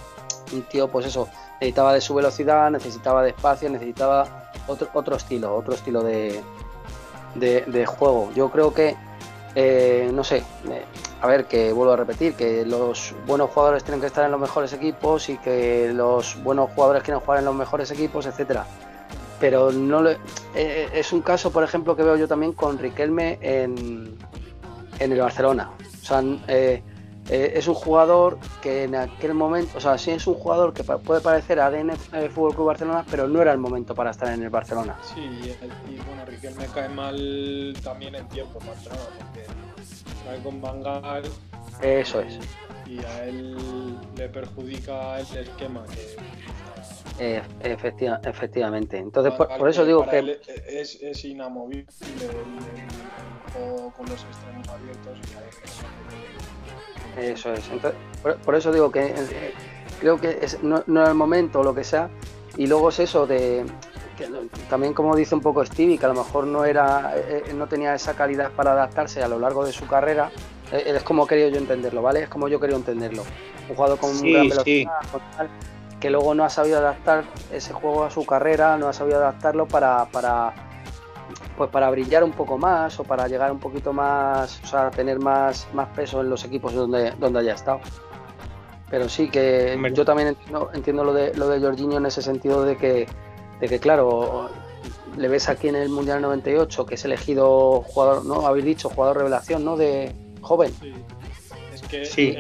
tío, 0.70 0.89
pues 0.89 1.05
eso, 1.05 1.28
necesitaba 1.61 1.93
de 1.93 2.01
su 2.01 2.14
velocidad, 2.14 2.70
necesitaba 2.70 3.22
de 3.22 3.30
espacio, 3.30 3.68
necesitaba 3.68 4.41
otro, 4.67 4.89
otro 4.93 5.17
estilo, 5.17 5.55
otro 5.55 5.75
estilo 5.75 6.03
de, 6.03 6.43
de, 7.35 7.87
juego. 7.87 8.31
Yo 8.35 8.51
creo 8.51 8.73
que, 8.75 8.97
eh, 9.55 10.11
no 10.13 10.25
sé, 10.25 10.39
eh, 10.69 10.85
a 11.21 11.27
ver, 11.27 11.47
que 11.47 11.73
vuelvo 11.73 11.93
a 11.93 11.97
repetir, 11.97 12.35
que 12.35 12.65
los 12.65 13.15
buenos 13.27 13.51
jugadores 13.51 13.85
tienen 13.85 14.01
que 14.01 14.07
estar 14.07 14.25
en 14.25 14.33
los 14.33 14.41
mejores 14.41 14.73
equipos 14.73 15.29
y 15.29 15.39
que 15.39 15.93
los 15.95 16.43
buenos 16.43 16.71
jugadores 16.71 17.03
quieren 17.03 17.21
jugar 17.21 17.39
en 17.41 17.45
los 17.45 17.55
mejores 17.55 17.91
equipos, 17.91 18.27
etcétera. 18.27 18.67
Pero 19.41 19.73
no 19.73 20.03
le, 20.03 20.19
eh, 20.55 20.89
es 20.95 21.13
un 21.13 21.21
caso, 21.21 21.51
por 21.51 21.65
ejemplo, 21.65 21.97
que 21.97 22.03
veo 22.03 22.17
yo 22.17 22.29
también 22.29 22.53
con 22.53 22.79
Riquelme 22.79 23.39
en, 23.41 24.17
en 24.99 25.13
el 25.13 25.21
Barcelona. 25.21 25.71
O 25.81 26.05
sea, 26.05 26.23
eh, 27.33 27.53
es 27.57 27.66
un 27.66 27.72
jugador 27.72 28.39
que 28.61 28.85
en 28.85 28.95
aquel 28.95 29.33
momento, 29.33 29.78
o 29.78 29.80
sea, 29.80 29.97
sí 29.97 30.11
es 30.11 30.26
un 30.26 30.35
jugador 30.35 30.74
que 30.74 30.85
puede 30.85 31.22
parecer 31.22 31.61
ADN 31.61 31.97
Fútbol 32.30 32.55
Club 32.55 32.66
Barcelona, 32.66 33.07
pero 33.11 33.26
no 33.26 33.41
era 33.41 33.53
el 33.53 33.59
momento 33.59 33.95
para 33.95 34.11
estar 34.11 34.30
en 34.35 34.43
el 34.43 34.51
Barcelona. 34.51 34.99
Sí, 35.03 35.20
y, 35.22 35.97
bueno, 36.07 36.26
Riquelme 36.26 36.66
cae 36.74 36.91
mal 36.91 37.74
también 37.83 38.16
en 38.16 38.28
tiempo 38.28 38.59
Barcelona, 38.66 39.01
porque 39.16 40.43
con 40.43 40.61
Bangal. 40.61 41.22
Eso 41.80 42.20
es. 42.20 42.39
Y 42.87 43.03
a 43.03 43.24
él 43.24 43.97
le 44.14 44.28
perjudica 44.28 45.18
el 45.18 45.39
esquema 45.39 45.85
eh, 47.18 47.43
efectivamente. 47.62 48.99
Entonces, 48.99 49.33
por, 49.33 49.70
eso 49.70 49.87
digo 49.87 50.07
que. 50.07 50.39
Es, 50.68 51.01
es, 51.01 51.24
inamovible 51.24 51.87
con 53.97 54.07
los 54.07 54.22
extremos 54.22 54.68
abiertos. 54.68 55.18
Eso 57.17 57.53
es. 57.53 57.69
Entonces, 57.71 57.99
por, 58.45 58.55
eso 58.55 58.73
digo 58.73 58.91
que 58.91 59.07
eh, 59.07 59.55
creo 60.01 60.19
que 60.19 60.39
es, 60.43 60.63
no, 60.63 60.83
no 60.87 61.03
es 61.03 61.09
el 61.09 61.15
momento 61.15 61.61
o 61.61 61.65
lo 61.65 61.75
que 61.75 61.85
sea. 61.85 62.11
Y 62.57 62.67
luego 62.67 62.91
es 62.91 63.01
eso 63.01 63.27
de 63.27 63.65
también 64.69 64.93
como 64.95 65.17
dice 65.17 65.35
un 65.35 65.41
poco 65.41 65.65
Stevie, 65.65 65.99
que 65.99 66.05
a 66.05 66.09
lo 66.09 66.15
mejor 66.15 66.47
no 66.47 66.65
era, 66.65 67.15
eh, 67.17 67.45
eh, 67.47 67.55
no 67.55 67.67
tenía 67.67 67.95
esa 67.95 68.15
calidad 68.15 68.51
para 68.53 68.73
adaptarse 68.73 69.23
a 69.23 69.29
lo 69.29 69.39
largo 69.39 69.65
de 69.65 69.73
su 69.73 69.87
carrera, 69.87 70.31
eh, 70.71 70.85
es 70.87 71.03
como 71.03 71.27
quería 71.27 71.49
yo 71.49 71.59
entenderlo, 71.59 72.03
¿vale? 72.03 72.25
Es 72.25 72.29
como 72.29 72.49
yo 72.49 72.61
quería 72.61 72.77
entenderlo. 72.77 73.25
Un 73.69 73.77
jugador 73.77 73.99
con 73.99 74.11
gran 74.21 74.49
velocidad, 74.49 74.93
que 76.01 76.11
luego 76.11 76.35
no 76.35 76.45
ha 76.45 76.51
sabido 76.51 76.79
adaptar 76.79 77.25
ese 77.53 77.73
juego 77.73 78.05
a 78.05 78.11
su 78.11 78.27
carrera, 78.27 78.77
no 78.77 78.89
ha 78.89 78.93
sabido 78.93 79.19
adaptarlo 79.19 79.67
para, 79.67 80.07
para 80.07 80.53
pues 81.63 81.71
para 81.71 81.89
brillar 81.91 82.25
un 82.25 82.33
poco 82.33 82.59
más 82.59 82.99
o 82.99 83.05
para 83.05 83.29
llegar 83.29 83.53
un 83.53 83.61
poquito 83.61 83.93
más, 83.93 84.61
o 84.65 84.67
sea, 84.67 84.91
tener 84.91 85.21
más, 85.21 85.69
más 85.73 85.87
peso 85.91 86.21
en 86.21 86.29
los 86.29 86.45
equipos 86.45 86.75
donde, 86.75 87.13
donde 87.13 87.39
haya 87.39 87.55
estado. 87.55 87.79
Pero 88.91 89.09
sí 89.09 89.31
que 89.31 89.79
yo 89.95 90.05
también 90.05 90.31
entiendo, 90.31 90.71
entiendo 90.75 91.05
lo 91.05 91.15
de 91.15 91.33
lo 91.37 91.47
de 91.47 91.61
Jorginho 91.61 91.99
en 91.99 92.07
ese 92.07 92.21
sentido 92.21 92.65
de 92.65 92.77
que 92.77 93.07
de 93.61 93.69
que 93.69 93.79
claro, 93.79 94.51
le 95.17 95.29
ves 95.29 95.49
aquí 95.49 95.69
en 95.69 95.77
el 95.77 95.89
Mundial 95.89 96.21
98 96.21 96.85
que 96.85 96.97
es 96.97 97.05
elegido 97.05 97.83
jugador, 97.83 98.25
¿no? 98.25 98.45
Habéis 98.45 98.65
dicho 98.65 98.89
jugador 98.89 99.19
revelación, 99.19 99.65
¿no? 99.65 99.77
De 99.77 100.13
joven. 100.41 100.75
Sí. 100.81 100.93
Es 101.73 101.83
que 101.83 102.05
sí. 102.05 102.37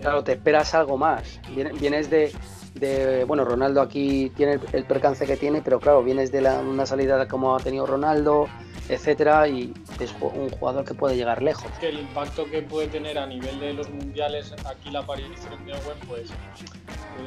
Claro, 0.00 0.22
te 0.22 0.34
esperas 0.34 0.74
algo 0.74 0.96
más. 0.96 1.40
Vienes 1.80 2.08
de, 2.08 2.32
de, 2.78 3.24
bueno, 3.24 3.44
Ronaldo 3.44 3.80
aquí 3.80 4.30
tiene 4.36 4.58
el, 4.72 4.84
percance 4.84 5.26
que 5.26 5.36
tiene, 5.36 5.62
pero 5.62 5.80
claro, 5.80 6.02
vienes 6.02 6.32
de 6.32 6.40
una 6.40 6.86
salida 6.86 7.26
como 7.28 7.56
ha 7.56 7.60
tenido 7.60 7.86
Ronaldo, 7.86 8.48
etcétera, 8.88 9.48
y 9.48 9.72
es 10.00 10.14
un 10.20 10.50
jugador 10.50 10.84
que 10.84 10.94
puede 10.94 11.16
llegar 11.16 11.42
lejos. 11.42 11.66
Que 11.80 11.88
el 11.88 12.00
impacto 12.00 12.44
que 12.44 12.62
puede 12.62 12.88
tener 12.88 13.18
a 13.18 13.26
nivel 13.26 13.58
de 13.58 13.74
los 13.74 13.90
mundiales 13.90 14.54
aquí 14.64 14.90
la 14.90 15.00
aparición 15.00 15.64
de 15.66 15.72
Owen, 15.72 15.98
pues 16.06 16.30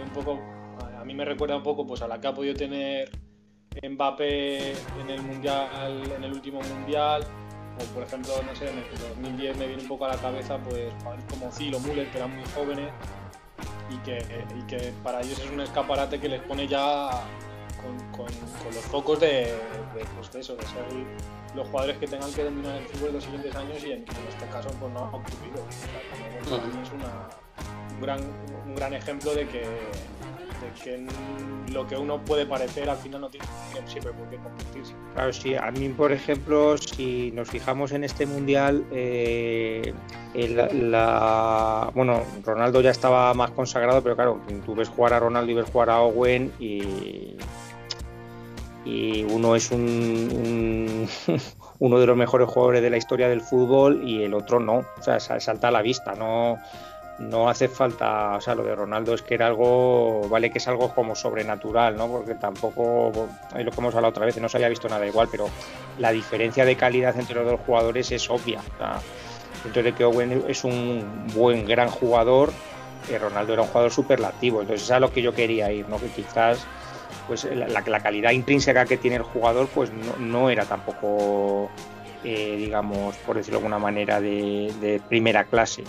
un 0.04 0.10
poco 0.14 0.39
a 1.00 1.06
mí 1.06 1.14
me 1.14 1.26
recuerda 1.26 1.56
un 1.56 1.64
poco 1.64 1.86
pues, 1.86 2.02
a 2.02 2.08
la 2.08 2.20
que 2.20 2.28
ha 2.28 2.34
podido 2.34 2.54
tener 2.56 3.10
Mbappé 3.82 4.72
en 4.72 5.10
el 5.10 5.22
mundial, 5.22 6.03
en 6.18 6.24
el 6.24 6.34
último 6.34 6.60
mundial, 6.61 7.24
o 7.80 7.94
por 7.94 8.03
ejemplo, 8.03 8.34
no 8.45 8.56
sé, 8.56 8.69
en 8.69 8.78
el 8.80 8.84
2010 9.15 9.57
me 9.57 9.68
viene 9.68 9.84
un 9.84 9.88
poco 9.88 10.06
a 10.06 10.10
la 10.10 10.18
cabeza 10.18 10.57
pues 10.57 10.91
como 11.30 11.52
Zil 11.52 11.76
o 11.76 11.80
Müller, 11.80 12.10
que 12.11 12.18
eran 12.18 12.36
muy 12.36 12.45
jóvenes 12.53 12.91
y 13.90 13.98
que, 13.98 14.23
que 14.68 14.94
para 15.03 15.22
ellos 15.22 15.40
es 15.40 15.49
un 15.49 15.61
escaparate 15.61 16.19
que 16.19 16.30
les 16.30 16.41
pone 16.41 16.68
ya 16.68 17.10
con, 18.11 18.27
los 18.73 18.86
focos 18.86 19.19
de, 19.19 19.53
pues, 19.94 20.36
eso, 20.36 20.56
de 20.56 20.64
ser 20.64 20.86
los 21.56 21.68
jugadores 21.68 21.98
que 21.98 22.07
tengan 22.07 22.31
que 22.34 22.44
dominar 22.44 22.76
el 22.77 22.86
fútbol 22.88 23.14
los 23.14 23.23
siguientes 23.23 23.56
años 23.56 23.84
y 23.84 23.91
en, 23.94 24.03
este 24.03 24.45
caso 24.52 24.69
pues 24.80 24.94
no 24.94 24.99
ha 24.99 25.10
ocurrido. 25.10 25.65
es 26.41 26.91
un, 26.91 28.02
gran, 28.02 28.19
un 28.65 28.76
gran 28.76 28.94
ejemplo 28.94 29.34
de 29.34 29.48
que 29.48 29.64
lo 31.72 31.88
que 31.88 31.96
uno 31.96 32.24
puede 32.24 32.46
parecer 32.46 32.90
al 32.90 32.98
final 32.98 33.22
no 33.22 33.30
tiene 33.30 33.46
siempre 33.86 34.12
por 34.12 34.30
qué 34.30 34.38
convertirse. 34.38 34.94
Claro, 35.14 35.34
sí, 35.34 35.56
a 35.56 35.72
mí, 35.72 35.90
por 35.90 36.12
ejemplo, 36.12 36.78
si 36.78 37.32
nos 37.32 37.50
fijamos 37.50 37.91
en 37.91 38.04
este 38.04 38.26
mundial, 38.26 38.86
eh, 38.91 39.94
la, 40.34 41.91
bueno, 41.94 42.24
Ronaldo 42.44 42.82
ya 42.82 42.91
estaba 42.91 43.34
más 43.34 43.52
consagrado, 43.52 44.02
pero 44.02 44.16
claro, 44.16 44.41
tú 44.66 44.76
ves 44.76 44.90
jugar 44.90 45.14
a 45.14 45.20
Ronaldo 45.20 45.52
y 45.52 45.56
ves 45.56 45.70
jugar 45.72 45.90
a 45.90 46.02
Owen 46.02 46.52
y, 46.60 47.36
y 48.86 49.24
uno 49.24 49.56
es 49.56 49.72
un, 49.72 51.08
uno 51.80 52.00
de 52.00 52.06
los 52.06 52.18
mejores 52.18 52.48
jugadores 52.48 52.82
de 52.82 52.90
la 52.90 52.98
historia 52.98 53.30
del 53.30 53.41
fútbol 53.41 54.08
y 54.08 54.24
el 54.24 54.34
otro 54.34 54.60
no, 54.60 54.86
o 54.98 55.02
sea, 55.02 55.20
salta 55.20 55.68
a 55.68 55.72
la 55.72 55.82
vista, 55.82 56.14
no 56.14 56.58
no 57.20 57.50
hace 57.50 57.68
falta, 57.68 58.36
o 58.36 58.41
sea, 58.41 58.56
lo 58.56 58.64
de 58.64 58.74
Ronaldo 58.74 59.14
es 59.14 59.22
que 59.22 59.34
era 59.34 59.48
algo, 59.48 60.28
vale 60.30 60.50
que 60.50 60.58
es 60.58 60.68
algo 60.68 60.94
como 60.94 61.16
sobrenatural, 61.16 61.96
¿no? 61.96 62.08
Porque 62.08 62.36
tampoco, 62.36 63.12
ahí 63.54 63.64
lo 63.64 63.72
que 63.72 63.80
hemos 63.80 63.94
hablado 63.94 64.12
otra 64.12 64.26
vez, 64.26 64.40
no 64.40 64.50
se 64.50 64.58
haya 64.58 64.70
visto 64.70 64.88
nada 64.88 65.06
igual, 65.06 65.28
pero 65.30 65.50
la 65.98 66.12
diferencia 66.12 66.66
de 66.66 66.76
calidad 66.76 67.18
entre 67.20 67.36
los 67.36 67.46
dos 67.46 67.60
jugadores 67.66 68.12
es 68.12 68.30
obvia. 68.30 68.60
O 68.60 68.78
sea, 68.78 69.00
dentro 69.64 69.84
de 69.84 69.94
que 69.94 70.06
Owen 70.06 70.46
es 70.48 70.64
un 70.64 71.28
buen, 71.36 71.66
gran 71.66 71.90
jugador, 71.90 72.52
y 73.10 73.18
Ronaldo 73.18 73.54
era 73.54 73.62
un 73.64 73.68
jugador 73.68 73.91
superlativo, 73.91 74.62
entonces 74.62 74.86
es 74.86 74.91
a 74.91 75.00
lo 75.00 75.12
que 75.12 75.22
yo 75.22 75.34
quería 75.34 75.72
ir, 75.72 75.88
¿no? 75.90 75.98
Que 75.98 76.08
quizás 76.08 76.66
pues 77.28 77.48
la, 77.54 78.02
calidad 78.02 78.32
intrínseca 78.32 78.86
que 78.86 78.98
tiene 78.98 79.18
el 79.18 79.22
jugador 79.24 79.68
pues 79.68 79.91
no, 80.20 80.50
era 80.50 80.66
tampoco, 80.66 81.70
eh, 82.24 82.56
digamos, 82.58 83.16
por 83.18 83.36
decirlo 83.36 83.60
de 83.60 83.66
alguna 83.66 83.80
manera, 83.80 84.20
de, 84.20 85.02
primera 85.08 85.44
clase. 85.44 85.84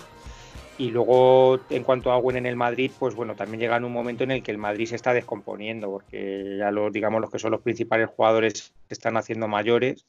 Y 0.80 0.90
luego, 0.92 1.60
en 1.68 1.84
cuanto 1.84 2.10
a 2.10 2.16
Owen 2.16 2.38
en 2.38 2.46
el 2.46 2.56
Madrid, 2.56 2.90
pues 2.98 3.14
bueno, 3.14 3.36
también 3.36 3.60
llega 3.60 3.76
en 3.76 3.84
un 3.84 3.92
momento 3.92 4.24
en 4.24 4.30
el 4.30 4.42
que 4.42 4.50
el 4.50 4.56
Madrid 4.56 4.86
se 4.86 4.96
está 4.96 5.12
descomponiendo, 5.12 5.90
porque 5.90 6.56
ya 6.58 6.70
los, 6.70 6.90
digamos, 6.90 7.20
los 7.20 7.28
que 7.28 7.38
son 7.38 7.50
los 7.50 7.60
principales 7.60 8.08
jugadores 8.08 8.72
se 8.88 8.94
están 8.94 9.18
haciendo 9.18 9.46
mayores, 9.46 10.06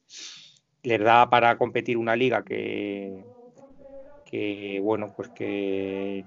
les 0.82 1.02
da 1.02 1.30
para 1.30 1.58
competir 1.58 1.98
una 1.98 2.16
liga 2.16 2.46
que, 2.46 3.26
que 4.24 4.80
bueno, 4.82 5.12
pues 5.14 5.28
que, 5.36 6.24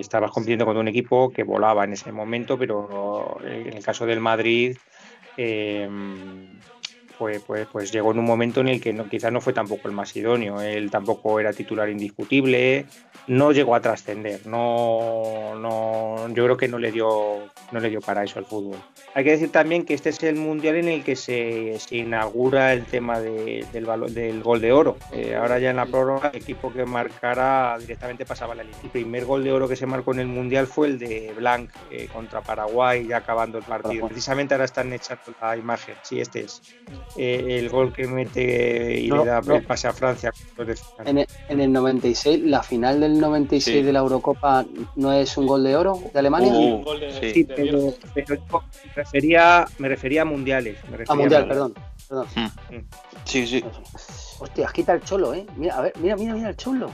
estabas 0.00 0.32
compitiendo 0.32 0.66
con 0.66 0.76
un 0.76 0.88
equipo 0.88 1.30
que 1.30 1.42
volaba 1.42 1.84
en 1.84 1.94
ese 1.94 2.12
momento, 2.12 2.58
pero 2.58 3.38
en 3.42 3.72
el 3.72 3.82
caso 3.82 4.04
del 4.04 4.20
Madrid, 4.20 4.76
eh, 5.38 5.88
pues, 7.18 7.42
pues, 7.42 7.66
pues, 7.70 7.92
llegó 7.92 8.12
en 8.12 8.18
un 8.18 8.24
momento 8.24 8.60
en 8.60 8.68
el 8.68 8.80
que 8.80 8.92
no, 8.92 9.08
quizás 9.08 9.32
no 9.32 9.40
fue 9.40 9.52
tampoco 9.52 9.88
el 9.88 9.94
más 9.94 10.14
idóneo. 10.16 10.60
Él 10.60 10.90
tampoco 10.90 11.40
era 11.40 11.52
titular 11.52 11.88
indiscutible, 11.88 12.86
no 13.26 13.52
llegó 13.52 13.74
a 13.74 13.80
trascender. 13.80 14.46
No, 14.46 15.54
no, 15.56 16.28
yo 16.34 16.44
creo 16.44 16.56
que 16.56 16.68
no 16.68 16.78
le 16.78 16.92
dio, 16.92 17.38
no 17.72 17.80
le 17.80 17.90
dio 17.90 18.00
para 18.00 18.24
eso 18.24 18.38
al 18.38 18.46
fútbol. 18.46 18.78
Hay 19.14 19.24
que 19.24 19.30
decir 19.30 19.50
también 19.50 19.84
que 19.84 19.94
este 19.94 20.10
es 20.10 20.22
el 20.22 20.36
mundial 20.36 20.76
en 20.76 20.88
el 20.88 21.04
que 21.04 21.16
se, 21.16 21.78
inaugura 21.90 22.72
el 22.72 22.84
tema 22.84 23.20
del, 23.20 23.66
del 23.72 24.42
gol 24.42 24.60
de 24.60 24.72
oro. 24.72 24.96
Eh, 25.12 25.34
ahora 25.34 25.58
ya 25.58 25.70
en 25.70 25.76
la 25.76 25.86
prórroga 25.86 26.28
el 26.28 26.36
equipo 26.36 26.72
que 26.72 26.84
marcara 26.84 27.76
directamente 27.78 28.26
pasaba 28.26 28.54
la 28.54 28.62
línea. 28.62 28.78
El 28.82 28.90
primer 28.90 29.24
gol 29.24 29.42
de 29.42 29.52
oro 29.52 29.68
que 29.68 29.76
se 29.76 29.86
marcó 29.86 30.12
en 30.12 30.20
el 30.20 30.26
mundial 30.26 30.66
fue 30.66 30.88
el 30.88 30.98
de 30.98 31.32
Blanc 31.36 31.70
eh, 31.90 32.08
contra 32.12 32.42
Paraguay, 32.42 33.06
ya 33.06 33.18
acabando 33.18 33.58
el 33.58 33.64
partido. 33.64 34.06
Precisamente 34.06 34.54
ahora 34.54 34.66
están 34.66 34.92
echando 34.92 35.22
la 35.40 35.56
imagen. 35.56 35.94
Sí, 36.02 36.20
este 36.20 36.40
es 36.40 36.62
eh, 37.16 37.58
el 37.58 37.68
gol 37.70 37.92
que 37.92 38.06
mete 38.06 39.00
y 39.00 39.10
le 39.10 39.24
da 39.24 39.38
el 39.38 39.64
pase 39.64 39.88
a 39.88 39.92
Francia. 39.92 40.32
En 41.04 41.18
el, 41.18 41.26
en 41.48 41.60
el, 41.60 41.72
96, 41.72 42.42
la 42.44 42.62
final 42.62 43.00
del 43.00 43.18
96 43.18 43.84
de 43.84 43.92
la 43.92 44.00
Eurocopa 44.00 44.66
no 44.96 45.12
es 45.12 45.36
un 45.38 45.46
gol 45.46 45.64
de 45.64 45.76
oro 45.76 46.00
de 46.12 46.18
Alemania. 46.18 46.52
Uh, 46.52 46.84
sí, 47.20 47.44
pero, 47.44 47.94
me 49.78 49.88
refería 49.88 50.22
a 50.22 50.24
mundiales. 50.24 50.78
a 51.08 51.14
mundial, 51.14 51.48
perdón. 51.48 51.74
perdón. 52.08 52.26
Hmm. 52.34 52.84
Sí, 53.24 53.46
sí. 53.46 53.64
Hostia, 54.38 54.70
quita 54.72 54.92
el 54.92 55.02
cholo, 55.02 55.32
¿eh? 55.32 55.46
Mira, 55.56 55.78
a 55.78 55.82
ver, 55.82 55.92
mira, 56.00 56.16
mira, 56.16 56.34
mira 56.34 56.50
el 56.50 56.56
cholo. 56.56 56.90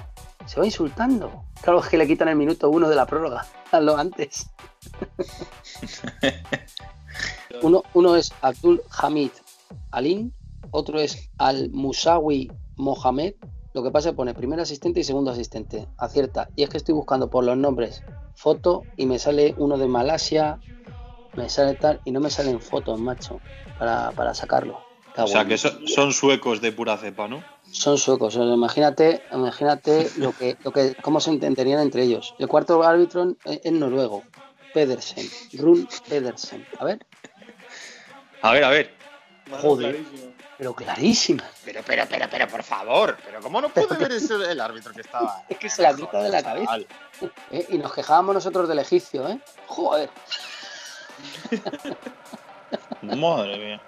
Se 0.47 0.61
va 0.61 0.67
insultando. 0.67 1.45
Claro, 1.63 1.81
es 1.81 1.89
que 1.89 1.97
le 1.97 2.07
quitan 2.07 2.29
el 2.29 2.37
minuto 2.37 2.71
uno 2.71 2.89
de 2.89 2.97
la 2.97 3.07
prórroga. 3.07 3.47
Hazlo 3.73 3.97
antes. 3.97 4.51
uno, 7.63 7.83
uno 7.95 8.17
es 8.17 8.33
Abdul 8.41 8.83
Hamid 8.99 9.31
Alim, 9.93 10.33
otro 10.71 10.99
es 10.99 11.31
Al 11.39 11.71
Musawi 11.71 12.51
Mohamed. 12.77 13.35
Lo 13.75 13.83
que 13.83 13.91
pasa 13.91 14.09
es 14.09 14.13
que 14.13 14.17
pone 14.17 14.35
primer 14.35 14.61
asistente 14.61 15.01
y 15.01 15.05
segundo 15.05 15.31
asistente. 15.31 15.87
Acierta. 15.97 16.49
Y 16.57 16.63
es 16.63 16.71
que 16.71 16.79
estoy 16.79 16.95
buscando 16.95 17.31
por 17.31 17.45
los 17.45 17.57
nombres 17.57 18.03
foto 18.35 18.85
y 18.97 19.07
me 19.07 19.19
sale 19.19 19.55
uno 19.59 19.79
de 19.79 19.87
Malasia, 19.87 20.59
me 21.35 21.49
sale 21.49 21.75
tal 21.75 22.01
y 22.05 22.13
no 22.13 22.21
me 22.21 22.31
salen 22.31 22.61
fotos, 22.61 22.99
macho, 23.01 23.41
para, 23.79 24.35
sacarlo. 24.35 24.81
o 25.17 25.27
sea 25.27 25.45
que 25.45 25.59
son, 25.59 26.13
suecos 26.13 26.61
de 26.61 26.73
pura 26.73 26.97
cepa, 26.97 27.29
¿no? 27.29 27.45
Son 27.71 27.99
suecos. 27.99 28.35
imagínate, 28.37 29.23
imagínate 29.33 30.11
lo 30.19 30.33
que, 30.33 30.57
lo 30.65 30.73
que, 30.73 30.95
cómo 31.01 31.21
se 31.21 31.31
entenderían 31.31 31.81
entre 31.81 32.03
ellos. 32.03 32.35
El 32.39 32.49
cuarto 32.49 32.83
árbitro 32.83 33.37
es, 33.45 33.73
noruego, 33.73 34.25
Pedersen, 34.75 35.27
Run 35.55 35.89
Pedersen. 36.09 36.67
A 36.79 36.85
ver. 36.85 37.07
A 38.43 38.53
ver, 38.53 38.65
a 38.65 38.71
ver. 38.71 39.02
Joder. 39.51 40.01
Pero 40.59 40.75
clarísima. 40.75 41.45
Pero, 41.65 41.83
pero, 41.85 42.05
pero, 42.09 42.27
pero, 42.31 42.49
por 42.49 42.63
favor. 42.63 43.17
Pero 43.25 43.41
¿cómo 43.41 43.61
no 43.61 43.69
puede 43.69 43.97
ver 43.97 44.13
ese, 44.13 44.35
el 44.35 44.61
árbitro 44.61 44.93
que 44.93 45.01
estaba? 45.01 45.45
Es 45.49 45.59
que 45.59 45.69
se 45.69 45.83
la 45.83 45.95
quita 45.95 46.23
de 46.23 46.29
la 46.29 46.43
cabeza. 46.43 46.79
Eh, 47.53 47.67
y 47.69 47.79
nos 47.79 47.93
quejábamos 47.93 48.35
nosotros 48.35 48.69
del 48.69 48.81
egipcio, 48.81 49.29
¿eh? 49.29 49.39
Joder. 49.67 50.11
Madre 53.03 53.59
mía. 53.59 53.83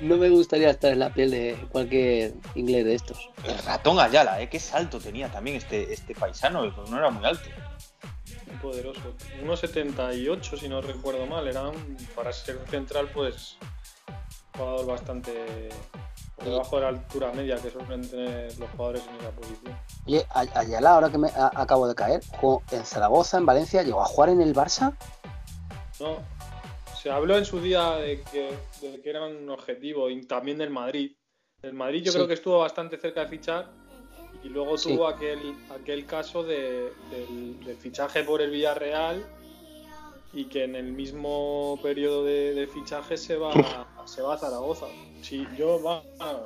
No 0.00 0.16
me 0.18 0.28
gustaría 0.28 0.70
estar 0.70 0.92
en 0.92 0.98
la 0.98 1.12
piel 1.12 1.30
de 1.30 1.56
cualquier 1.70 2.34
inglés 2.54 2.84
de 2.84 2.94
estos. 2.94 3.30
El 3.44 3.58
ratón 3.58 3.98
Ayala, 3.98 4.40
¿eh? 4.40 4.48
Qué 4.48 4.60
salto 4.60 5.00
tenía 5.00 5.28
también 5.32 5.56
este, 5.56 5.92
este 5.92 6.14
paisano, 6.14 6.64
no 6.66 6.98
era 6.98 7.10
muy 7.10 7.24
alto. 7.24 7.48
Muy 8.46 8.56
poderoso. 8.58 9.00
1,78 9.42 10.60
si 10.60 10.68
no 10.68 10.82
recuerdo 10.82 11.26
mal. 11.26 11.48
Era 11.48 11.72
para 12.14 12.32
ser 12.32 12.58
un 12.58 12.66
central, 12.66 13.08
pues, 13.12 13.56
jugador 14.56 14.86
bastante 14.86 15.68
por 16.36 16.44
debajo 16.44 16.76
de 16.76 16.82
la 16.82 16.88
altura 16.88 17.32
media 17.32 17.56
que 17.56 17.70
suelen 17.70 18.08
tener 18.08 18.58
los 18.58 18.70
jugadores 18.70 19.02
en 19.08 19.16
esa 19.16 19.30
posición. 19.30 19.78
Oye, 20.06 20.26
Ayala, 20.54 20.90
ahora 20.90 21.10
que 21.10 21.18
me 21.18 21.28
acabo 21.34 21.88
de 21.88 21.94
caer, 21.94 22.20
jugó 22.40 22.62
en 22.70 22.84
Zaragoza, 22.84 23.38
en 23.38 23.46
Valencia, 23.46 23.82
llegó 23.82 24.02
a 24.02 24.06
jugar 24.06 24.30
en 24.30 24.40
el 24.40 24.54
Barça. 24.54 24.94
No, 26.00 26.18
se 27.00 27.10
habló 27.10 27.38
en 27.38 27.44
su 27.44 27.60
día 27.60 27.92
de 27.96 28.22
que, 28.22 28.52
era 29.04 29.24
un 29.24 29.48
objetivo 29.48 30.10
y 30.10 30.20
también 30.26 30.58
del 30.58 30.70
Madrid. 30.70 31.12
El 31.62 31.72
Madrid 31.72 32.02
yo 32.04 32.12
creo 32.12 32.26
que 32.26 32.34
estuvo 32.34 32.58
bastante 32.58 32.98
cerca 32.98 33.20
de 33.20 33.28
fichar 33.28 33.70
y 34.42 34.48
luego 34.48 34.76
tuvo 34.76 35.08
aquel, 35.08 35.56
aquel 35.74 36.04
caso 36.04 36.42
de, 36.42 36.92
del, 37.10 37.76
fichaje 37.78 38.22
por 38.24 38.42
el 38.42 38.50
Villarreal 38.50 39.24
y 40.36 40.44
que 40.44 40.64
en 40.64 40.76
el 40.76 40.92
mismo 40.92 41.78
periodo 41.82 42.22
de, 42.22 42.68
fichaje 42.70 43.16
se 43.16 43.36
va, 43.36 43.52
se 44.04 44.20
va 44.20 44.34
a 44.34 44.38
Zaragoza. 44.38 44.84
Si 45.22 45.46
yo, 45.56 45.80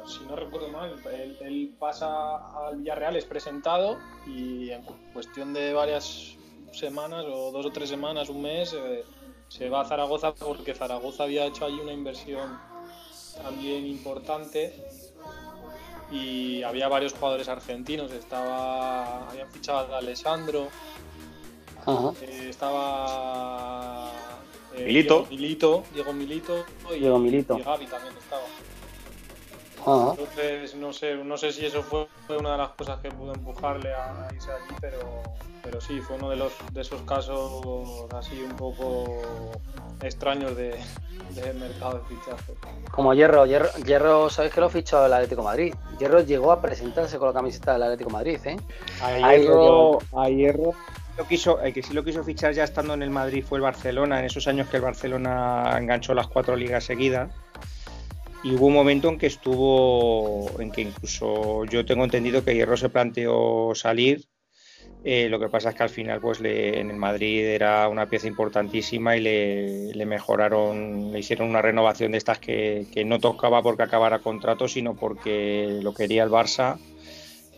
si 0.06 0.24
no 0.26 0.36
recuerdo 0.36 0.68
mal, 0.68 0.94
él, 1.40 1.74
pasa 1.76 2.68
al 2.68 2.76
Villarreal, 2.76 3.16
es 3.16 3.24
presentado 3.24 3.98
y 4.28 4.70
en 4.70 4.82
cuestión 5.12 5.52
de 5.52 5.72
varias 5.72 6.36
semanas 6.72 7.24
o 7.26 7.50
dos 7.50 7.66
o 7.66 7.72
tres 7.72 7.88
semanas, 7.88 8.28
un 8.28 8.42
mes, 8.42 8.72
eh, 8.74 9.02
se 9.48 9.68
va 9.68 9.80
a 9.80 9.84
Zaragoza 9.84 10.34
porque 10.34 10.72
Zaragoza 10.72 11.24
había 11.24 11.46
hecho 11.46 11.64
allí 11.66 11.80
una 11.80 11.92
inversión 11.92 12.60
también 13.42 13.84
importante 13.86 14.72
y 16.12 16.62
había 16.62 16.86
varios 16.86 17.12
jugadores 17.14 17.48
argentinos. 17.48 18.12
Estaba, 18.12 19.28
habían 19.28 19.50
fichado 19.50 19.92
a 19.92 19.98
Alessandro, 19.98 20.68
eh, 21.86 22.46
estaba 22.48 24.10
eh, 24.74 24.84
Milito. 24.84 25.26
Milito, 25.30 25.84
Diego 25.92 26.12
Milito 26.12 26.64
y, 26.94 27.00
Diego 27.00 27.18
Milito. 27.18 27.58
y 27.58 27.62
Gaby 27.62 27.86
también 27.86 28.14
estaba. 28.16 28.42
Entonces, 29.86 30.74
no 30.74 30.92
sé, 30.92 31.16
no 31.16 31.36
sé 31.38 31.52
si 31.52 31.64
eso 31.64 31.82
fue 31.82 32.06
una 32.36 32.52
de 32.52 32.58
las 32.58 32.70
cosas 32.70 33.00
que 33.00 33.10
pudo 33.10 33.32
empujarle 33.32 33.94
a 33.94 34.28
irse 34.34 34.50
allí, 34.52 34.76
pero, 34.80 35.22
pero 35.62 35.80
sí, 35.80 36.00
fue 36.00 36.16
uno 36.16 36.28
de, 36.28 36.36
los, 36.36 36.52
de 36.72 36.82
esos 36.82 37.00
casos 37.02 37.64
así 38.14 38.42
un 38.42 38.54
poco 38.56 39.22
extraños 40.02 40.54
de, 40.54 40.78
mercado 41.54 41.98
de 41.98 42.14
fichaje. 42.14 42.54
Como 42.90 43.14
Hierro, 43.14 43.46
Hierro, 43.46 43.70
Hierro 43.86 44.28
¿sabéis 44.28 44.52
que 44.52 44.60
lo 44.60 44.68
fichó 44.68 45.06
el 45.06 45.12
Atlético 45.14 45.42
Madrid? 45.42 45.74
Hierro 45.98 46.20
llegó 46.20 46.52
a 46.52 46.60
presentarse 46.60 47.18
con 47.18 47.28
la 47.28 47.34
camiseta 47.34 47.72
del 47.72 47.84
Atlético 47.84 48.10
Madrid, 48.10 48.38
¿eh? 48.44 48.56
A 49.02 49.34
Hierro, 49.34 49.98
a 50.14 50.28
Hierro 50.28 50.74
lo 51.16 51.26
quiso, 51.26 51.60
el 51.60 51.72
que 51.72 51.82
sí 51.82 51.92
lo 51.92 52.04
quiso 52.04 52.24
fichar 52.24 52.52
ya 52.54 52.64
estando 52.64 52.94
en 52.94 53.02
el 53.02 53.10
Madrid 53.10 53.44
fue 53.46 53.58
el 53.58 53.62
Barcelona, 53.62 54.18
en 54.18 54.24
esos 54.26 54.46
años 54.48 54.68
que 54.68 54.76
el 54.76 54.82
Barcelona 54.82 55.76
enganchó 55.78 56.14
las 56.14 56.28
cuatro 56.28 56.56
ligas 56.56 56.84
seguidas 56.84 57.30
y 58.42 58.54
hubo 58.54 58.66
un 58.66 58.74
momento 58.74 59.08
en 59.08 59.18
que 59.18 59.26
estuvo, 59.26 60.50
en 60.60 60.70
que 60.70 60.82
incluso 60.82 61.64
yo 61.66 61.84
tengo 61.84 62.04
entendido 62.04 62.44
que 62.44 62.54
Hierro 62.54 62.76
se 62.76 62.88
planteó 62.88 63.74
salir. 63.74 64.24
Eh, 65.02 65.28
lo 65.30 65.38
que 65.38 65.48
pasa 65.48 65.70
es 65.70 65.74
que 65.74 65.82
al 65.82 65.90
final, 65.90 66.20
pues 66.20 66.40
en 66.40 66.90
el 66.90 66.96
Madrid 66.96 67.44
era 67.44 67.88
una 67.88 68.06
pieza 68.06 68.26
importantísima 68.26 69.16
y 69.16 69.20
le, 69.20 70.06
mejoraron, 70.06 71.12
le 71.12 71.18
hicieron 71.18 71.48
una 71.48 71.62
renovación 71.62 72.12
de 72.12 72.18
estas 72.18 72.38
que, 72.38 72.86
no 73.06 73.18
tocaba 73.18 73.62
porque 73.62 73.82
acabara 73.82 74.18
contrato, 74.18 74.68
sino 74.68 74.94
porque 74.94 75.78
lo 75.82 75.94
quería 75.94 76.22
el 76.22 76.30
Barça. 76.30 76.78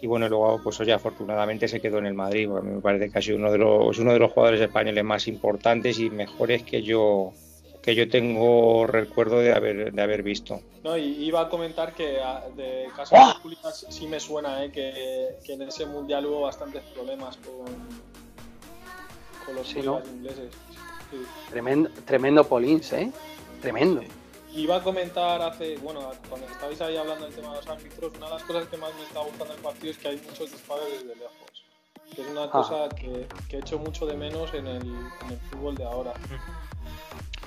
Y 0.03 0.09
bueno, 0.09 0.29
luego, 0.29 0.61
pues 0.61 0.81
oye, 0.81 0.93
afortunadamente 0.93 1.69
se 1.69 1.81
quedó 1.81 1.99
en 1.99 2.07
el 2.07 2.15
Madrid, 2.15 2.49
porque 2.49 2.67
a 2.67 2.69
mí 2.69 2.75
me 2.75 2.83
parece 2.83 3.09
que 3.09 3.19
ha 3.21 3.23
sido 3.23 3.37
uno 3.37 3.53
de 3.53 3.59
los, 3.59 3.97
uno 4.01 4.13
de 4.13 4.19
los 4.19 4.33
jugadores 4.33 4.61
españoles 4.61 5.05
más 5.05 5.29
importantes 5.29 5.97
y 6.01 6.11
mejores 6.11 6.65
que 6.65 6.83
yo, 6.83 7.33
que 7.81 7.95
yo 7.95 8.11
tengo 8.11 8.85
recuerdo 8.89 9.39
de 9.39 9.53
haber, 9.53 9.93
de 9.93 10.03
haber 10.03 10.25
visto. 10.25 10.61
No, 10.83 10.97
y 10.99 11.05
iba 11.25 11.43
a 11.43 11.49
comentar 11.49 11.95
que 11.95 12.19
ah, 12.21 12.43
de 12.57 12.89
casos 12.97 13.17
¡Ah! 13.17 13.41
sí 13.73 14.09
me 14.09 14.19
suena 14.19 14.65
eh, 14.65 14.73
que, 14.73 15.53
en 15.53 15.63
ese 15.63 15.87
mundial 15.87 16.27
hubo 16.27 16.41
bastantes 16.41 16.83
problemas 16.93 17.37
con, 17.37 17.67
con 19.47 19.55
los 19.55 19.73
ingleses. 19.77 20.53
Tremendo, 21.49 21.91
tremendo 22.05 22.43
Polins, 22.43 22.93
¿eh? 22.93 23.13
Tremendo. 23.61 24.03
Iba 24.55 24.77
a 24.77 24.83
comentar 24.83 25.41
hace, 25.41 25.79
bueno, 25.79 26.11
cuando 26.29 26.47
estabais 26.47 26.81
ahí 26.83 26.97
hablando 26.97 27.25
del 27.25 27.35
tema 27.35 27.51
de 27.51 27.57
los 27.57 27.67
árbitros, 27.67 28.13
una 28.17 28.27
de 28.27 28.33
las 28.33 28.43
cosas 28.43 28.69
que 28.69 28.77
más 28.77 28.91
me 28.95 29.03
está 29.03 29.21
gustando 29.21 29.55
del 29.55 29.63
partido 29.63 29.91
es 29.91 29.99
que 29.99 30.09
hay 30.09 30.23
muchos 30.29 30.51
disparos 30.51 30.85
desde 30.91 31.17
lejos. 31.17 31.65
Que 32.15 32.23
es 32.23 32.29
una 32.29 32.51
cosa 32.51 32.89
que, 32.91 33.27
que, 33.49 33.57
he 33.57 33.61
hecho 33.61 33.79
mucho 33.79 34.05
de 34.05 34.15
menos 34.15 34.53
en 34.53 34.67
el, 34.67 34.83
en 34.83 35.31
el 35.31 35.39
fútbol 35.51 35.75
de 35.75 35.85
ahora. 35.85 36.13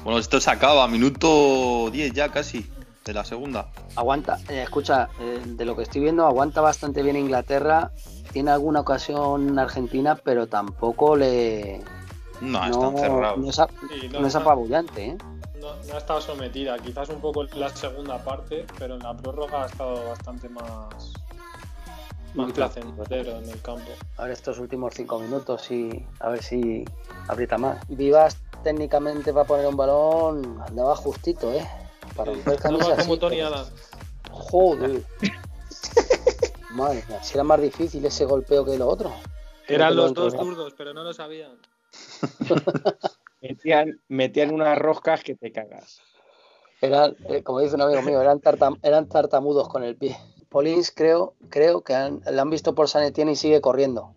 Bueno, 0.03 0.18
esto 0.18 0.40
se 0.40 0.49
acaba, 0.49 0.88
minuto 0.88 1.90
10 1.91 2.14
ya 2.14 2.30
casi 2.30 2.68
de 3.06 3.14
la 3.14 3.23
segunda. 3.23 3.69
Aguanta, 3.95 4.40
eh, 4.49 4.64
escucha, 4.64 5.10
eh, 5.19 5.41
de 5.45 5.65
lo 5.65 5.76
que 5.76 5.84
estoy 5.84 6.02
viendo, 6.02 6.26
aguanta 6.26 6.61
bastante 6.61 7.03
bien 7.03 7.15
Inglaterra. 7.15 7.91
Tiene 8.34 8.49
alguna 8.49 8.82
ocasión 8.82 9.57
Argentina, 9.60 10.15
pero 10.15 10.48
tampoco 10.48 11.15
le. 11.15 11.82
No, 12.41 12.65
están 12.65 12.98
cerrados. 12.98 13.38
No 13.38 13.49
es, 13.49 14.11
no 14.11 14.27
es 14.27 14.36
apabullante, 14.36 15.06
¿eh? 15.06 15.18
No, 15.66 15.74
no 15.88 15.96
ha 15.96 15.98
estado 15.98 16.22
sometida, 16.22 16.78
quizás 16.78 17.10
un 17.10 17.20
poco 17.20 17.42
en 17.42 17.60
la 17.60 17.70
segunda 17.70 18.24
parte, 18.24 18.68
pero 18.78 18.96
en 18.96 19.00
la 19.02 19.18
prórroga 19.18 19.64
ha 19.64 19.66
estado 19.66 20.10
bastante 20.10 20.48
más, 20.48 21.14
placentero 22.54 23.40
en 23.40 23.50
el 23.50 23.60
campo. 23.64 23.90
A 24.18 24.24
ver 24.24 24.32
estos 24.34 24.60
últimos 24.60 24.94
cinco 24.94 25.18
minutos 25.18 25.72
y 25.72 26.06
a 26.20 26.30
ver 26.30 26.44
si 26.44 26.86
aprieta 27.28 27.58
más. 27.58 27.80
Vivas 27.88 28.38
técnicamente 28.64 29.32
va 29.32 29.42
a 29.42 29.46
poner 29.46 29.66
un 29.66 29.76
balón, 29.76 30.62
andaba 30.68 30.96
justito, 30.96 31.52
¿eh? 31.52 31.68
Para 32.16 32.34
romper 32.34 32.58
No 32.58 32.60
camisas. 32.60 32.90
va 32.90 32.96
como 32.98 33.14
sí, 33.16 33.20
Tony. 33.20 33.40
Joder. 34.30 35.04
Madre 36.74 37.04
mía, 37.10 37.24
si 37.24 37.34
era 37.34 37.44
más 37.44 37.60
difícil 37.60 38.06
ese 38.06 38.26
golpeo 38.26 38.64
que 38.66 38.78
lo 38.78 38.88
otro. 38.88 39.12
Eran 39.68 39.96
los 39.96 40.12
lo 40.16 40.26
dos 40.26 40.34
zurdos, 40.34 40.76
pero 40.78 40.94
no 40.94 41.04
lo 41.04 41.12
sabían. 41.12 41.58
Metían, 43.41 44.02
metían 44.07 44.52
unas 44.53 44.78
roscas 44.78 45.24
que 45.24 45.36
te 45.36 45.52
cagas. 45.52 45.99
Eran, 46.82 47.16
eh, 47.30 47.44
como 47.44 47.60
dice 47.60 47.76
un 47.76 47.82
amigo 47.82 48.02
mío, 48.02 48.22
eran, 48.22 48.40
tartam- 48.41 48.80
eran 48.82 49.07
tartamudos 49.07 49.70
con 49.70 49.84
el 49.84 49.95
pie. 49.95 50.18
Polins 50.49 50.91
creo, 50.91 51.34
creo 51.49 51.82
que 51.82 51.94
han, 51.94 52.22
le 52.30 52.40
han 52.40 52.49
visto 52.49 52.76
por 52.76 52.88
San 52.90 53.03
Etienne 53.03 53.32
y 53.34 53.36
sigue 53.36 53.62
corriendo. 53.62 54.14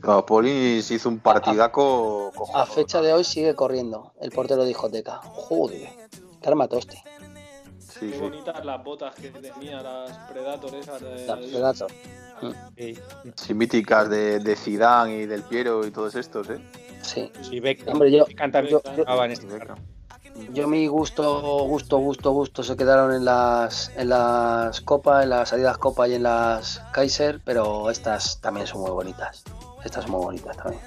Claro, 0.00 0.26
Polis 0.26 0.90
hizo 0.90 1.08
un 1.08 1.18
partidaco 1.20 2.30
A 2.54 2.66
fecha 2.66 3.00
de 3.00 3.12
hoy 3.12 3.24
sigue 3.24 3.54
corriendo 3.54 4.12
el 4.20 4.30
portero 4.30 4.62
de 4.62 4.68
discoteca. 4.68 5.20
Joder, 5.22 5.88
qué 6.40 6.48
armatoste. 6.48 7.02
Sí, 7.78 8.10
Qué 8.10 8.12
sí. 8.12 8.18
bonitas 8.20 8.64
las 8.64 8.84
botas 8.84 9.14
que 9.14 9.30
tenía, 9.30 9.80
las 9.82 10.16
Predator 10.30 10.74
esas 10.74 11.00
de... 11.00 11.26
La 11.26 11.36
Predator. 11.36 11.90
Sí, 12.76 12.98
Sí, 13.34 13.54
míticas 13.54 14.08
de, 14.10 14.38
de 14.40 14.56
Zidane 14.56 15.18
y 15.18 15.26
del 15.26 15.42
Piero 15.42 15.86
y 15.86 15.90
todos 15.90 16.14
estos, 16.14 16.48
¿eh? 16.50 16.58
Sí. 17.02 17.30
sí, 17.42 17.60
Beckham. 17.60 17.94
Hombre, 17.94 18.10
yo, 18.10 18.26
Beckham 18.26 18.50
yo- 18.66 18.82
yo- 18.96 19.04
este 19.24 19.46
yo 20.52 20.68
mi 20.68 20.86
gusto, 20.86 21.64
gusto, 21.64 21.96
gusto, 21.98 22.30
gusto 22.32 22.62
se 22.62 22.76
quedaron 22.76 23.14
en 23.14 23.24
las 23.24 23.90
en 23.96 24.10
las 24.10 24.80
copas, 24.82 25.22
en 25.24 25.30
las 25.30 25.48
salidas 25.48 25.78
copa 25.78 26.06
y 26.08 26.14
en 26.14 26.24
las 26.24 26.82
Kaiser, 26.92 27.40
pero 27.44 27.90
estas 27.90 28.40
también 28.40 28.66
son 28.66 28.82
muy 28.82 28.90
bonitas. 28.90 29.44
Estas 29.84 30.02
son 30.04 30.12
muy 30.12 30.24
bonitas 30.24 30.56
también. 30.56 30.82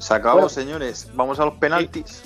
Se 0.00 0.14
acabó, 0.14 0.34
Bueno. 0.36 0.48
señores. 0.48 1.08
Vamos 1.14 1.38
a 1.38 1.44
los 1.44 1.54
penaltis. 1.54 2.22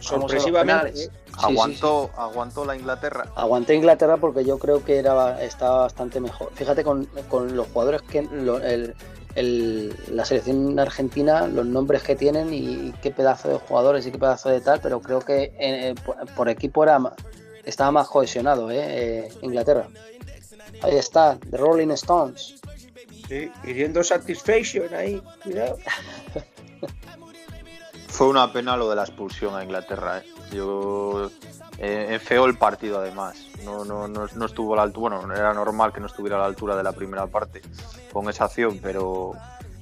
Sorpresivamente, 0.00 0.72
penales. 0.92 1.10
¿Eh? 1.34 1.40
Sí, 1.40 1.46
aguantó, 1.52 2.10
aguantó 2.16 2.64
la 2.64 2.76
Inglaterra. 2.76 3.26
Aguanté 3.34 3.74
Inglaterra 3.74 4.16
porque 4.16 4.44
yo 4.44 4.58
creo 4.58 4.84
que 4.84 4.98
era 4.98 5.42
estaba 5.42 5.80
bastante 5.80 6.20
mejor. 6.20 6.50
Fíjate 6.54 6.82
con, 6.84 7.06
con 7.28 7.56
los 7.56 7.66
jugadores 7.68 8.02
que 8.02 8.22
lo- 8.22 8.58
el- 8.60 8.94
el- 9.34 9.94
la 10.10 10.24
selección 10.24 10.78
argentina, 10.78 11.46
los 11.48 11.66
nombres 11.66 12.02
que 12.02 12.14
tienen 12.16 12.54
y, 12.54 12.92
qué 13.02 13.10
pedazo 13.10 13.48
de 13.48 13.58
jugadores 13.58 14.06
y 14.06 14.12
qué 14.12 14.18
pedazo 14.18 14.48
de 14.48 14.60
tal, 14.60 14.80
pero 14.80 15.00
creo 15.00 15.20
que 15.20 15.52
eh, 15.58 15.94
por, 16.06 16.16
por 16.34 16.48
equipo 16.48 16.82
era 16.84 17.00
estaba 17.64 17.90
más 17.90 18.08
cohesionado, 18.08 18.70
¿eh? 18.70 18.78
Eh, 18.80 19.28
Inglaterra. 19.42 19.88
Ahí 20.82 20.96
está, 20.96 21.38
The 21.50 21.56
Rolling 21.56 21.90
Stones. 21.92 22.56
Sí, 23.28 23.50
pidiendo 23.62 24.04
satisfaction 24.04 24.92
ahí, 24.94 25.22
cuidado. 25.42 25.78
Fue 28.14 28.28
una 28.28 28.52
pena 28.52 28.76
lo 28.76 28.88
de 28.88 28.94
la 28.94 29.02
expulsión 29.02 29.56
a 29.56 29.64
Inglaterra. 29.64 30.18
¿eh? 30.18 30.24
Yo 30.52 31.32
eh, 31.78 32.06
enfeó 32.10 32.46
el 32.46 32.56
partido 32.56 33.00
además. 33.00 33.48
No, 33.64 33.84
no, 33.84 34.06
no, 34.06 34.28
no 34.32 34.46
estuvo 34.46 34.74
a 34.74 34.76
la 34.76 34.82
altura. 34.84 35.18
Bueno, 35.18 35.34
era 35.34 35.52
normal 35.52 35.92
que 35.92 35.98
no 35.98 36.06
estuviera 36.06 36.36
a 36.36 36.38
la 36.38 36.46
altura 36.46 36.76
de 36.76 36.84
la 36.84 36.92
primera 36.92 37.26
parte 37.26 37.60
con 38.12 38.30
esa 38.30 38.44
acción, 38.44 38.78
pero 38.80 39.32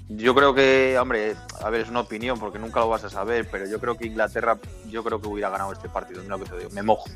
yo 0.09 0.35
creo 0.35 0.55
que, 0.55 0.99
hombre, 0.99 1.37
a 1.61 1.69
ver, 1.69 1.83
es 1.83 1.91
una 1.91 2.01
opinión 2.01 2.41
porque 2.41 2.59
nunca 2.59 2.81
lo 2.81 2.89
vas 2.89 3.05
a 3.05 3.11
saber, 3.11 3.47
pero 3.51 3.67
yo 3.67 3.79
creo 3.79 3.99
que 3.99 4.07
Inglaterra, 4.07 4.59
yo 4.89 5.05
creo 5.05 5.21
que 5.21 5.29
hubiera 5.29 5.51
ganado 5.51 5.71
este 5.71 5.91
partido. 5.91 6.23
Mira 6.23 6.39
lo 6.39 6.45
que 6.45 6.49
te 6.49 6.57
digo, 6.57 6.71
me 6.71 6.83
mojo. 6.83 7.11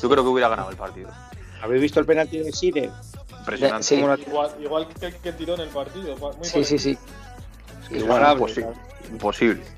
Yo 0.00 0.08
creo 0.08 0.22
que 0.24 0.30
hubiera 0.30 0.48
ganado 0.48 0.70
el 0.70 0.76
partido. 0.78 1.10
¿Habéis 1.60 1.82
visto 1.82 2.00
el 2.00 2.06
penalti 2.06 2.38
de 2.38 2.52
Sire? 2.52 2.90
Impresionante. 3.40 3.84
Sí. 3.86 3.96
Igual, 3.96 4.50
igual 4.62 4.88
que 5.22 5.32
tiró 5.32 5.56
en 5.56 5.60
el 5.60 5.68
partido. 5.68 6.16
Muy 6.16 6.32
Sí, 6.40 6.64
sí, 6.64 6.78
sí. 6.78 6.98
Igual, 7.90 8.00
Imparable, 8.00 8.32
imposible. 8.40 8.72
imposible. 9.10 9.75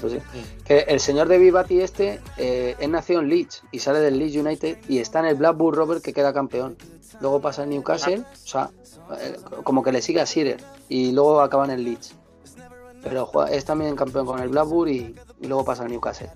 Pues 0.00 0.12
sí. 0.14 0.18
Que 0.64 0.78
el 0.80 1.00
señor 1.00 1.28
de 1.28 1.38
Vivati 1.38 1.80
este 1.80 2.20
eh, 2.36 2.76
es 2.78 2.88
nacido 2.88 3.20
en 3.20 3.28
Leeds 3.28 3.62
y 3.72 3.78
sale 3.80 4.00
del 4.00 4.18
Leeds 4.18 4.36
United 4.36 4.78
y 4.88 4.98
está 4.98 5.20
en 5.20 5.26
el 5.26 5.34
Blackburn 5.36 5.76
Rovers 5.76 6.02
que 6.02 6.12
queda 6.12 6.32
campeón. 6.32 6.76
Luego 7.20 7.40
pasa 7.40 7.64
en 7.64 7.70
Newcastle, 7.70 8.20
o 8.20 8.46
sea, 8.46 8.70
eh, 9.20 9.36
como 9.64 9.82
que 9.82 9.90
le 9.92 10.00
sigue 10.02 10.20
a 10.20 10.24
Shearer 10.24 10.62
y 10.88 11.12
luego 11.12 11.40
acaba 11.40 11.64
en 11.64 11.70
el 11.72 11.84
Leeds. 11.84 12.14
Pero 13.02 13.26
juega- 13.26 13.50
es 13.50 13.64
también 13.64 13.94
campeón 13.96 14.26
con 14.26 14.40
el 14.40 14.48
Blackburn 14.48 14.90
y, 14.92 15.14
y 15.40 15.46
luego 15.46 15.64
pasa 15.64 15.84
en 15.84 15.90
Newcastle. 15.92 16.30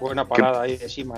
Buena 0.00 0.26
parada 0.28 0.62
ahí 0.62 0.76
de 0.76 0.88
Sima, 0.88 1.16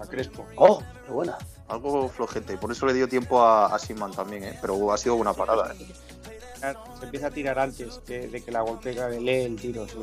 a 0.00 0.06
Crespo. 0.06 0.44
¡Oh! 0.56 0.80
¡Qué 1.06 1.12
buena! 1.12 1.36
Algo 1.68 2.08
flojete, 2.08 2.56
por 2.58 2.70
eso 2.72 2.86
le 2.86 2.92
dio 2.94 3.08
tiempo 3.08 3.40
a, 3.42 3.74
a 3.74 3.78
también, 4.14 4.44
¿eh? 4.44 4.58
pero 4.60 4.92
ha 4.92 4.98
sido 4.98 5.16
buena 5.16 5.32
parada. 5.32 5.72
¿eh? 5.74 6.74
Se 6.98 7.04
empieza 7.04 7.26
a 7.26 7.30
tirar 7.30 7.58
antes 7.58 8.00
que- 8.06 8.28
de 8.28 8.42
que 8.42 8.50
la 8.50 8.62
golpea, 8.62 9.08
lee 9.08 9.42
el 9.42 9.56
tiro, 9.56 9.86
sí. 9.86 9.98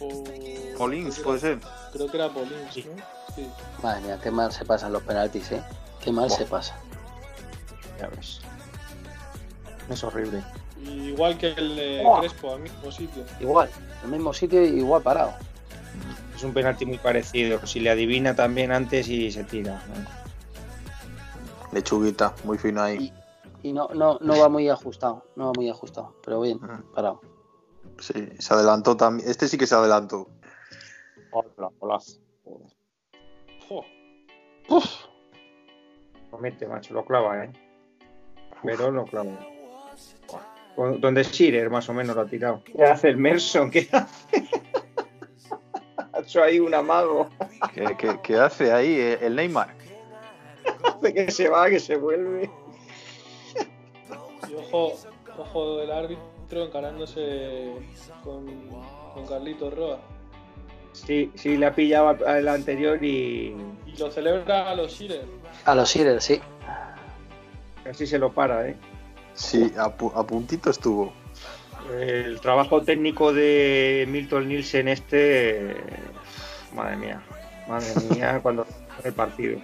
O- 0.00 0.24
que 0.24 1.22
puede 1.22 1.38
ser. 1.40 1.58
Creo 1.92 2.10
que 2.10 2.16
era 2.16 2.28
Polins, 2.30 2.72
Sí. 2.72 2.86
¿no? 2.94 3.02
Sí. 3.34 3.46
Madre 3.82 4.00
mía, 4.02 4.18
qué 4.22 4.30
mal 4.30 4.50
se 4.50 4.64
pasan 4.64 4.92
los 4.92 5.02
penaltis, 5.02 5.52
¿eh? 5.52 5.62
Qué 6.02 6.10
mal 6.10 6.30
se 6.30 6.44
pasa. 6.46 6.74
Ya 7.98 8.08
ves. 8.08 8.40
Es 9.88 10.02
horrible. 10.04 10.42
Igual 10.82 11.36
que 11.36 11.48
el 11.48 11.76
de 11.76 12.02
¡Oh! 12.06 12.20
Crespo, 12.20 12.54
al 12.54 12.60
mismo 12.60 12.90
sitio. 12.90 13.24
Igual, 13.40 13.68
el 14.04 14.10
mismo 14.10 14.32
sitio 14.32 14.64
y 14.64 14.78
igual 14.78 15.02
parado. 15.02 15.32
Es 16.34 16.42
un 16.42 16.54
penalti 16.54 16.86
muy 16.86 16.96
parecido. 16.96 17.66
Si 17.66 17.80
le 17.80 17.90
adivina 17.90 18.34
también 18.34 18.72
antes 18.72 19.08
y 19.08 19.30
se 19.30 19.44
tira. 19.44 19.82
¿no? 19.88 20.20
Lechuguita, 21.72 22.34
muy 22.44 22.56
fino 22.56 22.82
ahí. 22.82 23.12
Y 23.62 23.72
no, 23.74 23.88
no, 23.94 24.18
no 24.22 24.38
va 24.38 24.48
muy 24.48 24.68
ajustado, 24.70 25.22
no 25.36 25.46
va 25.48 25.52
muy 25.54 25.68
ajustado, 25.68 26.14
pero 26.24 26.40
bien, 26.40 26.58
parado. 26.94 27.20
Sí, 28.00 28.28
se 28.38 28.54
adelantó 28.54 28.96
también. 28.96 29.28
Este 29.28 29.46
sí 29.46 29.56
que 29.58 29.66
se 29.66 29.74
adelantó. 29.74 30.28
Hola. 31.30 31.70
Joder. 33.68 33.86
Jo, 34.68 34.80
Lo 36.32 36.38
mete, 36.38 36.66
macho, 36.66 36.94
lo 36.94 37.04
clava, 37.04 37.44
¿eh? 37.44 37.52
Pero 38.64 38.90
lo 38.90 39.04
clava. 39.04 39.38
Donde 40.98 41.22
Shearer 41.24 41.68
más 41.70 41.88
o 41.88 41.94
menos 41.94 42.16
lo 42.16 42.22
ha 42.22 42.26
tirado. 42.26 42.62
¿Qué 42.64 42.82
hace 42.84 43.08
el 43.08 43.16
Merson? 43.16 43.70
¿Qué 43.70 43.88
hace? 43.92 44.48
ha 46.12 46.20
hecho 46.20 46.42
ahí 46.42 46.58
un 46.58 46.74
amago. 46.74 47.28
¿Qué, 47.74 47.96
qué- 47.98 48.18
qué 48.22 48.36
hace 48.36 48.72
ahí 48.72 48.92
eh, 48.94 49.18
el 49.20 49.36
Neymar? 49.36 49.74
Hace 50.84 51.12
que 51.14 51.30
se 51.30 51.48
va, 51.48 51.68
que 51.68 51.80
se 51.80 51.96
vuelve. 51.96 52.50
y 54.48 54.54
ojo, 54.54 54.94
ojo 55.38 55.76
del 55.78 55.90
árbitro 55.90 56.39
encarándose 56.58 57.72
con, 58.24 58.46
con 59.14 59.26
Carlitos 59.26 59.72
Roa. 59.74 59.98
Sí, 60.92 61.30
sí, 61.36 61.56
le 61.56 61.66
ha 61.66 61.74
pillado 61.74 62.16
al 62.26 62.48
anterior 62.48 63.02
y 63.04 63.54
Y 63.86 63.96
lo 63.98 64.10
celebra 64.10 64.68
a 64.70 64.74
los 64.74 64.92
Shearer. 64.92 65.24
A 65.64 65.74
los 65.74 65.88
Shearer, 65.94 66.20
sí. 66.20 66.40
casi 67.84 68.06
se 68.06 68.18
lo 68.18 68.32
para, 68.32 68.66
¿eh? 68.68 68.76
Sí, 69.34 69.72
a, 69.78 69.96
pu- 69.96 70.12
a 70.14 70.26
puntito 70.26 70.70
estuvo. 70.70 71.12
El 71.92 72.40
trabajo 72.40 72.82
técnico 72.82 73.32
de 73.32 74.04
Milton 74.08 74.48
Nielsen 74.48 74.88
este, 74.88 75.70
eh, 75.70 75.76
madre 76.74 76.96
mía, 76.96 77.22
madre 77.68 77.86
mía, 78.10 78.38
cuando 78.42 78.66
el 79.04 79.12
partido. 79.12 79.58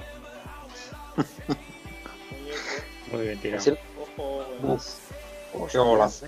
Muy 3.12 3.22
bien 3.26 3.38
tirado. 3.40 3.62
Sí. 3.62 3.74
Ojo, 4.16 4.44
Uf, 4.62 5.70
Qué 5.72 5.78
golazo. 5.78 6.26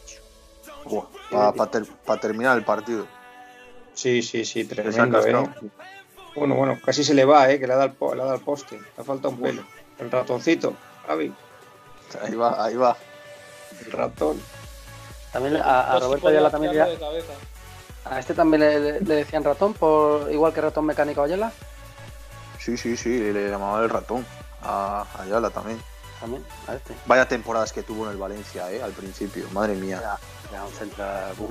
Para 1.31 2.21
terminar 2.21 2.57
el 2.59 2.65
partido. 2.65 3.07
Sí, 3.95 4.23
sí, 4.23 4.45
sí, 4.45 4.63
ha 4.65 4.69
tremendo, 4.69 5.27
¿eh? 5.27 5.49
Bueno, 6.37 6.55
bueno, 6.55 6.79
casi 6.85 7.03
se 7.03 7.15
le 7.15 7.25
va, 7.25 7.51
¿eh? 7.51 7.59
Que 7.59 7.67
le 7.67 7.73
ha 7.73 7.77
dado 7.77 7.91
el, 8.13 8.17
le 8.17 8.23
ha 8.23 8.25
dado 8.27 8.37
el 8.37 8.43
poste. 8.45 8.81
Le 8.97 9.05
falta 9.05 9.29
un 9.29 9.41
pelo. 9.41 9.65
El 9.99 10.11
ratoncito, 10.11 10.75
Javi, 11.07 11.33
Ahí 12.23 12.35
va, 12.37 12.65
ahí 12.65 12.77
va. 12.77 12.97
el 13.85 13.93
ratón. 13.93 14.41
También 15.33 15.57
a, 15.57 15.93
a 15.93 15.99
Roberto 15.99 16.29
Ayala 16.29 16.51
también 16.51 16.73
cabeza. 16.75 17.33
a 18.05 18.19
este 18.19 18.33
también 18.35 18.61
le, 18.61 19.01
decían 19.01 19.45
ratón 19.45 19.75
por 19.75 20.33
igual 20.33 20.55
que 20.55 20.61
ratón 20.63 20.87
mecánico 20.87 21.23
Ayala 21.23 21.53
Sí, 22.59 22.77
sí, 22.77 22.97
sí, 22.97 23.19
le 23.33 23.51
llamaba 23.51 23.83
el 23.83 23.91
ratón. 23.91 24.25
A 24.63 25.05
a 25.15 25.23
Ayala 25.23 25.51
también. 25.51 25.79
también 26.21 26.45
a 26.67 26.75
este 26.75 26.95
Vaya 27.07 27.27
temporadas 27.29 27.73
que 27.73 27.83
tuvo 27.83 28.05
en 28.07 28.13
el 28.13 28.17
Valencia, 28.17 28.71
¿eh? 28.73 28.81
Al 28.83 28.93
principio, 28.93 29.47
madre 29.53 29.75
mía. 29.75 29.99
era, 29.99 30.19
era 30.51 30.65
un 30.65 30.73
central 30.73 31.33
uf. 31.39 31.51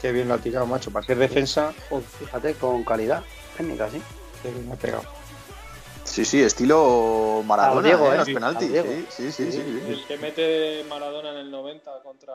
Qué 0.00 0.10
bien 0.10 0.26
lo 0.28 0.34
ha 0.34 0.38
tirado, 0.38 0.66
macho. 0.66 0.90
Para 0.90 1.06
ser 1.06 1.16
defensa, 1.18 1.72
Joder, 1.88 2.04
fíjate, 2.04 2.54
con 2.54 2.82
calidad 2.84 3.22
técnica, 3.56 3.88
sí. 3.88 4.02
qué 4.42 4.50
bien 4.50 4.70
ha 4.72 4.76
pegado. 4.76 5.04
Sí, 6.04 6.24
sí, 6.24 6.42
estilo 6.42 7.42
Maradona, 7.46 7.80
A 7.80 7.82
Diego, 7.82 8.06
¿eh? 8.06 8.14
¿eh? 8.14 8.18
Los 8.18 8.28
A 8.28 8.32
penaltis. 8.32 8.68
Diego. 8.72 8.88
Sí, 9.08 9.30
sí, 9.30 9.32
sí, 9.32 9.52
sí, 9.52 9.62
sí. 9.62 9.92
El 9.92 10.04
que 10.06 10.18
mete 10.18 10.84
Maradona 10.88 11.30
en 11.30 11.36
el 11.36 11.50
90 11.50 12.02
contra, 12.02 12.34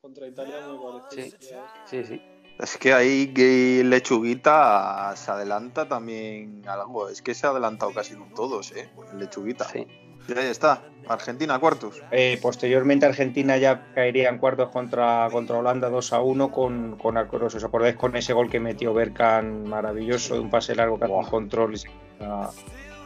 contra 0.00 0.26
Italia 0.26 0.58
es 0.60 0.66
muy 0.66 0.78
parecido. 1.02 1.38
Sí, 1.84 2.04
sí. 2.04 2.22
Es 2.58 2.78
que 2.78 2.94
ahí 2.94 3.34
que 3.34 3.82
Lechuguita 3.84 5.12
se 5.14 5.30
adelanta 5.30 5.86
también 5.86 6.62
algo. 6.66 7.10
Es 7.10 7.20
que 7.20 7.34
se 7.34 7.46
ha 7.46 7.50
adelantado 7.50 7.92
casi 7.92 8.14
con 8.14 8.32
todos, 8.32 8.72
¿eh? 8.72 8.88
El 9.12 9.18
Lechuguita. 9.18 9.68
sí. 9.68 9.86
Y 10.28 10.38
ahí 10.38 10.46
está. 10.48 10.82
Argentina, 11.08 11.58
cuartos. 11.60 12.02
Eh, 12.10 12.38
posteriormente 12.42 13.06
Argentina 13.06 13.56
ya 13.56 13.86
caería 13.94 14.28
en 14.28 14.38
cuartos 14.38 14.70
contra, 14.70 15.28
contra 15.30 15.56
Holanda 15.58 15.88
2 15.88 16.12
a 16.12 16.20
1 16.20 16.50
con, 16.50 16.96
con 16.96 17.16
Alcoros. 17.16 17.54
¿Os 17.54 17.62
acordáis 17.62 17.94
con 17.96 18.16
ese 18.16 18.32
gol 18.32 18.50
que 18.50 18.58
metió 18.58 18.92
Berkan 18.92 19.68
maravilloso 19.68 20.34
de 20.34 20.40
un 20.40 20.50
pase 20.50 20.74
largo 20.74 20.98
que 20.98 21.04
hace 21.04 21.14
un 21.14 21.24
control? 21.26 21.74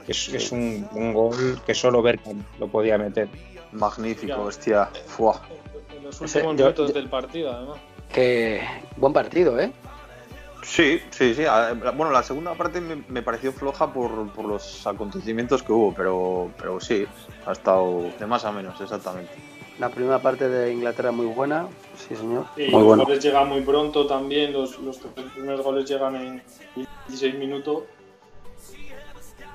Es, 0.08 0.28
es 0.30 0.50
un, 0.52 0.88
un 0.92 1.12
gol 1.12 1.60
que 1.66 1.74
solo 1.74 2.00
Berkan 2.00 2.44
lo 2.58 2.68
podía 2.68 2.96
meter. 2.96 3.28
Magnífico, 3.72 4.32
Mira. 4.34 4.38
hostia. 4.40 4.86
Fua. 5.06 5.40
En 5.94 6.04
los 6.04 6.20
Ese- 6.22 6.38
últimos 6.38 6.56
yo- 6.56 6.64
minutos 6.64 6.88
yo- 6.88 6.94
del 6.94 7.08
partido, 7.10 7.52
además. 7.52 7.78
Que 8.12 8.60
buen 8.96 9.12
partido, 9.12 9.60
¿eh? 9.60 9.70
Sí, 10.62 11.00
sí, 11.10 11.34
sí. 11.34 11.44
A- 11.44 11.72
Bueno, 11.72 12.10
la 12.10 12.22
segunda 12.22 12.54
parte 12.54 12.80
me, 12.80 13.02
me 13.08 13.22
pareció 13.22 13.52
floja 13.52 13.92
por, 13.92 14.30
por 14.32 14.44
los 14.44 14.86
acontecimientos 14.86 15.62
que 15.62 15.72
hubo, 15.72 15.92
pero, 15.94 16.50
pero 16.58 16.80
sí, 16.80 17.06
ha 17.46 17.52
estado 17.52 18.10
de 18.18 18.26
más 18.26 18.44
a 18.44 18.52
menos, 18.52 18.80
exactamente. 18.80 19.32
La 19.78 19.88
primera 19.88 20.18
parte 20.20 20.48
de 20.48 20.72
Inglaterra 20.72 21.10
muy 21.10 21.26
buena. 21.26 21.66
Sí, 21.96 22.14
señor. 22.14 22.44
Y 22.56 22.62
muy 22.62 22.72
los 22.72 22.84
bueno. 22.84 23.04
goles 23.04 23.24
llegan 23.24 23.48
muy 23.48 23.62
pronto 23.62 24.06
también, 24.06 24.52
los, 24.52 24.78
los 24.80 24.98
tres 24.98 25.12
primeros 25.32 25.62
goles 25.62 25.88
llegan 25.88 26.16
en 26.16 26.42
16 27.08 27.34
minutos. 27.38 27.84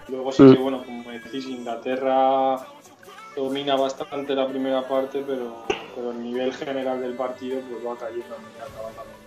Luego 0.08 0.32
sí 0.32 0.44
Mm. 0.44 0.54
que, 0.54 0.60
bueno, 0.60 0.84
como 0.84 1.12
decís, 1.12 1.46
Inglaterra 1.46 2.58
domina 3.36 3.76
bastante 3.76 4.34
la 4.36 4.48
primera 4.48 4.88
parte, 4.88 5.24
pero, 5.26 5.56
pero 5.96 6.12
el 6.12 6.24
nivel 6.24 6.54
general 6.54 7.02
del 7.02 7.14
partido 7.14 7.60
pues 7.62 7.86
va 7.86 7.96
cayendo 7.98 8.36
a 8.36 8.38
medida 8.40 8.66
que 8.66 9.25